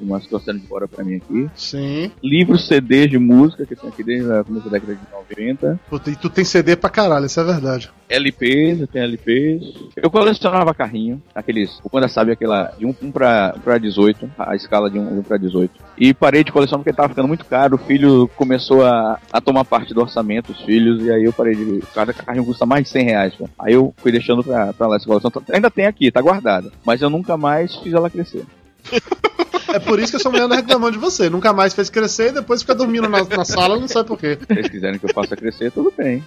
umas 0.00 0.20
que 0.20 0.26
estão 0.26 0.40
sendo 0.40 0.60
de 0.60 0.66
fora 0.66 0.88
pra 0.88 1.04
mim 1.04 1.16
aqui. 1.16 1.48
Sim. 1.54 2.10
Livros, 2.22 2.66
CDs 2.66 3.10
de 3.10 3.18
música, 3.18 3.66
que 3.66 3.76
tem 3.76 3.88
aqui 3.88 4.02
desde 4.02 4.32
a 4.32 4.42
começo 4.42 4.64
da 4.64 4.78
década 4.78 4.94
de 4.94 5.00
90. 5.12 5.80
Puta, 5.88 6.10
e 6.10 6.16
tu 6.16 6.30
tem 6.30 6.44
CD 6.44 6.76
pra 6.76 6.90
caralho, 6.90 7.26
isso 7.26 7.38
é 7.38 7.44
verdade. 7.44 7.90
LPs, 8.08 8.80
eu 8.80 8.86
tenho 8.86 9.04
LPs. 9.04 9.62
Eu 9.96 10.10
colecionava 10.10 10.72
carrinho, 10.74 11.22
aqueles, 11.56 11.80
o 11.82 11.88
Panda 11.88 12.08
sabe 12.08 12.32
aquela, 12.32 12.72
de 12.78 12.84
1 12.84 12.88
um, 12.88 12.94
um 13.02 13.10
pra, 13.10 13.54
pra 13.64 13.78
18, 13.78 14.30
a 14.38 14.54
escala 14.54 14.90
de 14.90 14.98
1 14.98 15.02
um, 15.02 15.18
um 15.18 15.22
pra 15.22 15.38
18. 15.38 15.72
E 15.96 16.12
parei 16.12 16.44
de 16.44 16.52
colecionar 16.52 16.84
porque 16.84 16.96
tava 16.96 17.08
ficando 17.08 17.28
muito 17.28 17.44
caro, 17.46 17.76
o 17.76 17.78
filho 17.78 18.28
começou 18.36 18.84
a, 18.84 19.18
a 19.32 19.40
tomar 19.40 19.64
parte 19.64 19.94
do 19.94 20.00
orçamento, 20.00 20.52
os 20.52 20.60
filhos, 20.62 21.02
e 21.02 21.10
aí 21.10 21.24
eu 21.24 21.32
parei 21.32 21.54
de, 21.54 21.80
cada 21.94 22.12
carrinho 22.12 22.44
custa 22.44 22.66
mais 22.66 22.84
de 22.84 22.90
100 22.90 23.04
reais, 23.04 23.34
cara. 23.34 23.50
Aí 23.58 23.72
eu 23.72 23.94
fui 23.96 24.12
deixando 24.12 24.44
pra, 24.44 24.72
pra 24.72 24.86
lá 24.86 24.96
essa 24.96 25.06
coleção, 25.06 25.32
ainda 25.52 25.70
tem 25.70 25.86
aqui, 25.86 26.10
tá 26.10 26.20
guardada, 26.20 26.70
mas 26.84 27.00
eu 27.00 27.08
nunca 27.08 27.36
mais 27.36 27.74
fiz 27.76 27.92
ela 27.92 28.10
crescer. 28.10 28.44
É 29.76 29.78
por 29.78 30.00
isso 30.00 30.10
que 30.10 30.16
a 30.16 30.18
sua 30.18 30.30
mulher 30.30 30.44
anda 30.44 30.56
reclamando 30.56 30.92
de 30.92 30.98
você. 30.98 31.28
Nunca 31.28 31.52
mais 31.52 31.74
fez 31.74 31.90
crescer 31.90 32.28
e 32.28 32.32
depois 32.32 32.62
fica 32.62 32.74
dormindo 32.74 33.08
na, 33.10 33.22
na 33.24 33.44
sala, 33.44 33.78
não 33.78 33.86
sabe 33.86 34.08
por 34.08 34.18
quê. 34.18 34.38
Se 34.40 34.46
vocês 34.46 34.68
quiserem 34.68 34.98
que 34.98 35.04
eu 35.04 35.12
faça 35.12 35.36
crescer, 35.36 35.70
tudo 35.70 35.92
bem. 35.94 36.24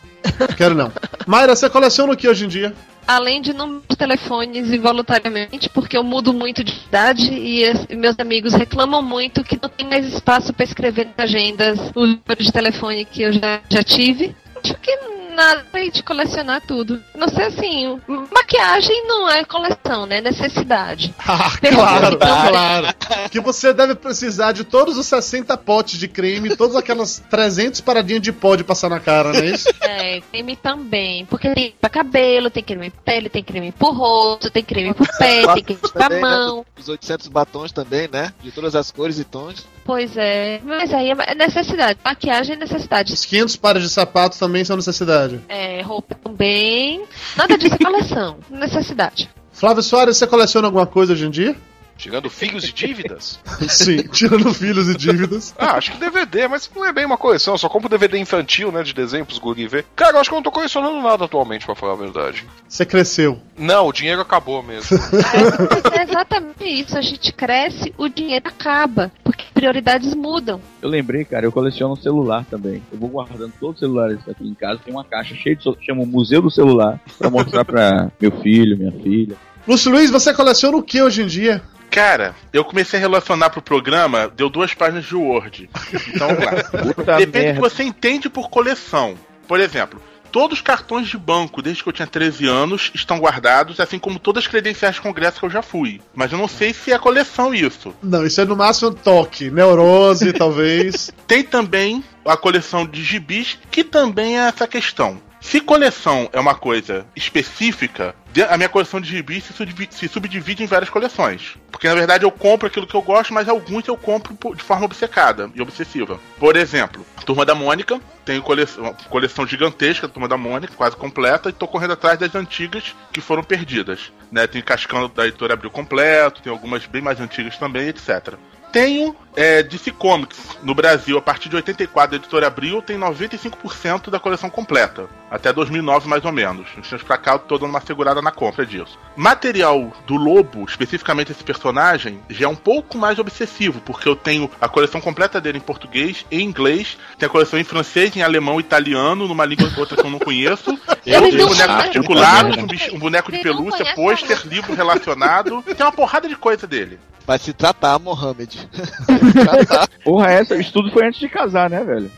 Quero 0.56 0.76
não. 0.76 0.92
Mayra, 1.26 1.56
você 1.56 1.68
coleciona 1.68 2.14
o 2.14 2.18
que 2.18 2.28
hoje 2.28 2.46
em 2.46 2.48
dia? 2.48 2.76
Além 3.08 3.42
de 3.42 3.52
número 3.52 3.82
de 3.90 3.96
telefones 3.96 4.72
involuntariamente, 4.72 5.68
porque 5.70 5.98
eu 5.98 6.04
mudo 6.04 6.32
muito 6.32 6.64
de 6.64 6.80
idade 6.88 7.34
e 7.34 7.64
e 7.90 7.96
meus 7.96 8.20
amigos 8.20 8.54
reclamam 8.54 9.02
muito 9.02 9.44
que 9.44 9.60
não 9.60 9.68
tem 9.68 9.88
mais 9.88 10.06
espaço 10.14 10.54
para 10.54 10.64
escrever 10.64 11.08
nas 11.18 11.28
agendas 11.28 11.80
o 11.96 12.02
número 12.02 12.44
de 12.44 12.52
telefone 12.52 13.04
que 13.04 13.24
eu 13.24 13.34
já, 13.34 13.62
já 13.68 13.84
tive. 13.84 14.36
Acho 14.64 14.76
que 14.76 14.92
nada 15.30 15.63
de 15.92 16.04
colecionar 16.04 16.62
tudo. 16.65 17.02
Não 17.15 17.28
sei 17.28 17.46
assim, 17.46 18.00
maquiagem 18.34 19.08
não 19.08 19.30
é 19.30 19.44
coleção, 19.46 20.06
né? 20.06 20.22
Necessidade. 20.22 21.13
Ah, 21.28 21.52
Claro, 21.62 22.18
claro. 22.18 22.88
Que 23.32 23.39
você 23.39 23.74
deve 23.74 23.94
precisar 23.96 24.52
de 24.52 24.63
todos 24.63 24.98
os 24.98 25.06
60 25.06 25.56
potes 25.58 26.00
de 26.00 26.08
creme, 26.08 26.56
todas 26.56 26.76
aquelas 26.76 27.20
300 27.30 27.82
paradinhas 27.82 28.22
de 28.22 28.32
pó 28.32 28.56
de 28.56 28.63
passar 28.63 28.89
na 28.89 29.00
cara, 29.00 29.32
não 29.32 29.39
é 29.39 29.46
isso? 29.46 29.70
É, 29.82 30.22
creme 30.32 30.56
também. 30.56 31.26
Porque 31.26 31.50
tem 31.54 31.74
pra 31.80 31.89
cabelo, 31.89 32.50
tem 32.50 32.63
creme 32.63 32.89
pra 32.89 33.02
pele, 33.02 33.30
tem 33.30 33.44
creme 33.44 33.72
pro 33.72 33.92
rosto, 33.92 34.50
tem 34.50 34.63
creme 34.63 34.94
pro 34.94 35.06
pé, 35.18 35.46
tem 35.54 35.63
creme 35.63 35.80
pra 35.82 35.89
Também, 35.89 36.22
né? 36.22 36.30
mão. 36.30 36.65
Os 36.78 36.88
800 36.89 37.28
batons 37.28 37.72
também, 37.72 38.08
né? 38.12 38.34
De 38.42 38.52
todas 38.52 38.76
as 38.76 38.92
cores 38.92 39.20
e 39.20 39.24
tons. 39.24 39.65
Pois 39.89 40.15
é. 40.15 40.62
Mas 40.63 40.93
aí 40.93 41.10
é 41.10 41.34
necessidade. 41.34 41.97
Maquiagem 42.06 42.56
é 42.56 42.60
necessidade. 42.60 43.12
Os 43.12 43.25
500 43.25 43.56
pares 43.56 43.82
de 43.82 43.89
sapatos 43.89 44.38
também 44.38 44.63
são 44.63 44.75
necessidade. 44.75 45.41
É, 45.49 45.82
roupa 45.82 46.13
também. 46.13 47.04
Nada 47.36 47.58
disso 47.58 47.73
é 47.73 47.84
coleção. 47.84 48.38
Necessidade. 48.52 49.28
Flávio 49.52 49.82
Soares, 49.82 50.15
você 50.15 50.28
coleciona 50.28 50.67
alguma 50.67 50.86
coisa 50.86 51.13
hoje 51.13 51.25
em 51.25 51.32
dia? 51.32 51.56
Tirando 52.00 52.30
filhos 52.30 52.64
e 52.64 52.72
dívidas? 52.72 53.38
Sim, 53.68 53.98
tirando 54.04 54.54
filhos 54.54 54.88
e 54.88 54.96
dívidas. 54.96 55.54
Ah, 55.60 55.74
acho 55.74 55.92
que 55.92 55.98
DVD, 55.98 56.48
mas 56.48 56.72
não 56.74 56.86
é 56.86 56.94
bem 56.94 57.06
uma 57.06 57.18
coleção. 57.18 57.54
Eu 57.54 57.58
só 57.58 57.68
compro 57.68 57.90
DVD 57.90 58.18
infantil, 58.18 58.72
né? 58.72 58.82
De 58.82 58.94
desenho 58.94 59.26
pros 59.26 59.38
guri 59.38 59.68
ver. 59.68 59.86
Cara, 59.94 60.16
eu 60.16 60.22
acho 60.22 60.30
que 60.30 60.34
eu 60.34 60.38
não 60.38 60.44
tô 60.44 60.52
colecionando 60.52 61.02
nada 61.02 61.26
atualmente, 61.26 61.66
pra 61.66 61.76
falar 61.76 61.94
a 61.94 61.98
verdade. 61.98 62.46
Você 62.68 62.86
cresceu. 62.86 63.38
Não, 63.58 63.88
o 63.88 63.92
dinheiro 63.92 64.22
acabou 64.22 64.64
mesmo. 64.64 64.98
Mas 64.98 65.84
é 66.00 66.04
exatamente 66.04 66.64
isso. 66.64 66.98
A 66.98 67.02
gente 67.02 67.34
cresce, 67.34 67.94
o 67.98 68.08
dinheiro 68.08 68.48
acaba. 68.48 69.12
Porque 69.22 69.44
prioridades 69.54 70.16
mudam. 70.16 70.62
Eu 70.82 70.88
lembrei, 70.88 71.26
cara, 71.26 71.46
eu 71.46 71.52
coleciono 71.52 71.98
celular 71.98 72.46
também. 72.50 72.82
Eu 72.92 72.98
vou 72.98 73.10
guardando 73.10 73.52
todos 73.60 73.76
os 73.76 73.80
celulares 73.80 74.20
aqui 74.30 74.48
em 74.48 74.54
casa. 74.54 74.80
Tem 74.84 74.94
uma 74.94 75.04
caixa 75.04 75.36
cheia 75.36 75.56
de. 75.56 75.64
chama 75.86 76.04
o 76.04 76.08
Museu 76.08 76.42
do 76.42 76.50
Celular. 76.50 77.00
Pra 77.18 77.30
mostrar 77.30 77.66
pra 77.66 78.10
meu 78.20 78.32
filho, 78.40 78.78
minha 78.78 78.94
filha. 78.94 79.36
Lúcio 79.68 79.92
Luiz, 79.92 80.10
você 80.10 80.34
coleciona 80.34 80.78
o 80.78 80.84
que 80.84 81.02
hoje 81.02 81.22
em 81.22 81.28
dia? 81.28 81.62
Cara, 81.89 82.36
eu 82.54 82.63
comecei 82.63 82.99
a 82.99 83.02
relacionar 83.02 83.49
pro 83.49 83.62
programa, 83.62 84.32
deu 84.36 84.49
duas 84.49 84.73
páginas 84.73 85.06
de 85.06 85.15
Word. 85.15 85.69
Então 86.08 86.28
vamos 86.28 86.45
lá. 86.45 86.52
Puta 86.93 87.17
Depende 87.17 87.25
do 87.25 87.32
que 87.32 87.39
merda. 87.39 87.62
você 87.62 87.84
entende 87.84 88.30
por 88.30 88.49
coleção. 88.49 89.15
Por 89.47 89.60
exemplo, 89.60 89.99
todos 90.32 90.60
os 90.60 90.62
cartões 90.62 91.08
de 91.08 91.17
banco, 91.17 91.62
desde 91.62 91.84
que 91.84 91.89
eu 91.89 91.93
tinha 91.93 92.08
13 92.08 92.47
anos, 92.47 92.91
estão 92.93 93.19
guardados, 93.19 93.80
assim 93.80 93.97
como 93.99 94.19
todas 94.19 94.43
as 94.43 94.47
credenciais 94.47 94.95
de 94.95 95.02
congresso 95.02 95.39
que 95.39 95.45
eu 95.45 95.49
já 95.49 95.62
fui. 95.62 96.02
Mas 96.13 96.32
eu 96.32 96.38
não 96.38 96.47
sei 96.47 96.73
se 96.73 96.91
é 96.91 96.99
coleção 96.99 97.54
isso. 97.54 97.93
Não, 98.02 98.25
isso 98.25 98.39
é 98.39 98.45
no 98.45 98.56
máximo 98.56 98.91
toque, 98.91 99.49
neurose, 99.49 100.34
talvez. 100.34 101.12
Tem 101.28 101.43
também 101.43 102.04
a 102.25 102.38
coleção 102.38 102.86
de 102.86 103.04
gibis, 103.04 103.58
que 103.71 103.84
também 103.84 104.39
é 104.39 104.47
essa 104.47 104.67
questão. 104.67 105.19
Se 105.41 105.62
coleção 105.62 106.30
é 106.34 106.39
uma 106.39 106.54
coisa 106.54 107.06
específica, 107.15 108.13
a 108.49 108.58
minha 108.58 108.69
coleção 108.69 108.99
de 108.99 109.10
gibis 109.10 109.45
se, 109.45 109.54
subdivi- 109.54 109.88
se 109.89 110.08
subdivide 110.08 110.63
em 110.63 110.67
várias 110.67 110.89
coleções. 110.89 111.56
Porque 111.71 111.88
na 111.88 111.95
verdade 111.95 112.25
eu 112.25 112.32
compro 112.32 112.67
aquilo 112.67 112.86
que 112.86 112.93
eu 112.93 113.02
gosto, 113.02 113.34
mas 113.34 113.47
alguns 113.47 113.88
eu 113.88 113.95
compro 113.97 114.38
de 114.54 114.62
forma 114.62 114.86
obcecada 114.86 115.49
e 115.56 115.62
obsessiva. 115.62 116.19
Por 116.38 116.56
exemplo, 116.58 117.06
Turma 117.25 117.45
da 117.45 117.56
Mônica, 117.56 117.99
tenho 118.25 118.41
coleção, 118.41 118.93
coleção 119.10 119.47
gigantesca 119.47 120.08
da 120.08 120.13
Turma 120.13 120.28
da 120.28 120.38
Mônica, 120.38 120.73
quase 120.75 120.95
completa, 120.95 121.49
e 121.49 121.54
tô 121.54 121.67
correndo 121.67 121.93
atrás 121.93 122.19
das 122.19 122.36
antigas 122.36 122.95
que 123.12 123.21
foram 123.21 123.43
perdidas. 123.43 124.12
Né? 124.32 124.45
Tem 124.45 124.62
Cascando 124.62 125.08
da 125.08 125.25
editora 125.25 125.54
Abril 125.54 125.71
completo, 125.71 126.41
tem 126.41 126.52
algumas 126.52 126.86
bem 126.86 127.02
mais 127.02 127.19
antigas 127.19 127.58
também, 127.58 127.88
etc. 127.88 128.34
Tenho 128.71 129.15
é, 129.39 129.63
DC 129.63 129.91
Comics 129.91 130.38
no 130.62 130.75
Brasil, 130.75 131.17
a 131.17 131.21
partir 131.21 131.47
de 131.47 131.56
84 131.56 132.12
da 132.12 132.17
editora 132.17 132.47
Abril, 132.47 132.82
tem 132.82 132.99
95% 132.99 134.10
da 134.10 134.19
coleção 134.19 134.49
completa. 134.49 135.08
Até 135.32 135.54
2009, 135.54 136.10
mais 136.10 136.25
ou 136.25 136.34
menos. 136.34 136.67
Uns 136.78 136.91
anos 136.91 137.06
pra 137.06 137.17
cá, 137.17 137.34
eu 137.34 137.39
tô 137.39 137.58
dando 137.58 137.69
uma 137.69 137.80
segurada 137.80 138.21
na 138.21 138.32
compra 138.32 138.65
disso. 138.65 138.99
Material 139.15 139.93
do 140.06 140.17
Lobo, 140.17 140.65
especificamente 140.67 141.32
esse 141.32 141.41
personagem, 141.41 142.19
já 142.30 142.47
é 142.47 142.49
um 142.49 142.56
pouco 142.56 142.97
mais 142.97 143.17
obsessivo, 143.17 143.80
porque 143.80 144.10
eu 144.10 144.15
tenho 144.15 144.52
a 144.60 144.67
coleção 144.67 144.99
completa 144.99 145.39
dele 145.39 145.60
em 145.60 145.62
português 145.62 146.25
e 146.30 146.43
inglês, 146.43 146.97
tem 147.17 147.25
a 147.25 147.30
coleção 147.30 147.58
em 147.58 147.63
francês, 147.63 148.13
em 148.17 148.21
alemão 148.21 148.58
e 148.58 148.60
italiano, 148.60 149.25
numa 149.25 149.45
língua 149.45 149.71
outra 149.78 149.95
que 149.95 150.06
eu 150.06 150.12
não 150.12 150.19
conheço. 150.19 150.78
Eu 151.06 151.21
tenho 151.21 151.38
não 151.38 151.47
boneco 151.47 151.71
sabe. 151.71 151.84
articulado, 151.84 152.60
um, 152.60 152.95
um 152.95 152.99
boneco 152.99 153.32
de 153.32 153.39
pelúcia, 153.39 153.95
pôster, 153.95 154.45
livro 154.45 154.75
relacionado. 154.75 155.63
Tem 155.63 155.84
uma 155.84 155.91
porrada 155.91 156.28
de 156.28 156.36
coisa 156.36 156.67
dele. 156.67 156.99
Vai 157.30 157.38
se 157.38 157.54
tratar, 157.54 157.99
Mohamed. 157.99 158.67
Tratar. 159.32 159.88
Porra, 160.04 160.32
essa, 160.32 160.56
o 160.56 160.60
estudo 160.60 160.92
foi 160.92 161.08
antes 161.08 161.20
de 161.20 161.30
casar, 161.30 161.70
né, 161.70 161.84
velho? 161.84 162.12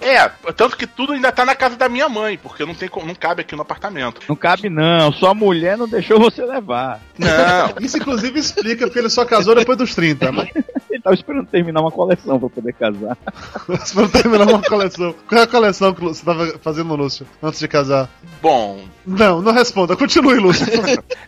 É, 0.00 0.28
tanto 0.52 0.76
que 0.76 0.86
tudo 0.86 1.12
ainda 1.12 1.32
tá 1.32 1.44
na 1.44 1.54
casa 1.54 1.76
da 1.76 1.88
minha 1.88 2.08
mãe, 2.08 2.38
porque 2.38 2.64
não, 2.64 2.74
tem, 2.74 2.88
não 3.04 3.14
cabe 3.14 3.42
aqui 3.42 3.54
no 3.54 3.62
apartamento. 3.62 4.20
Não 4.28 4.36
cabe 4.36 4.68
não, 4.68 5.12
sua 5.12 5.34
mulher 5.34 5.76
não 5.76 5.88
deixou 5.88 6.18
você 6.18 6.44
levar. 6.44 7.00
Não. 7.18 7.74
Isso 7.80 7.96
inclusive 7.96 8.38
explica 8.38 8.86
porque 8.86 8.98
ele 8.98 9.10
só 9.10 9.24
casou 9.24 9.54
depois 9.54 9.78
dos 9.78 9.94
30. 9.94 10.32
Mas... 10.32 10.48
Ele 10.88 11.02
tava 11.02 11.14
esperando 11.14 11.46
terminar 11.46 11.80
uma 11.82 11.90
coleção 11.90 12.38
pra 12.38 12.48
poder 12.48 12.72
casar. 12.72 13.18
Pra 13.66 14.08
terminar 14.08 14.48
uma 14.48 14.62
coleção. 14.62 15.14
Qual 15.28 15.40
é 15.40 15.44
a 15.44 15.46
coleção 15.46 15.92
que 15.92 16.00
você 16.00 16.24
tava 16.24 16.58
fazendo, 16.62 16.94
Lúcio, 16.94 17.26
antes 17.42 17.60
de 17.60 17.68
casar? 17.68 18.08
Bom, 18.40 18.80
Não, 19.06 19.42
não 19.42 19.52
responda. 19.52 19.96
Continue, 19.96 20.38
Lúcio. 20.38 20.66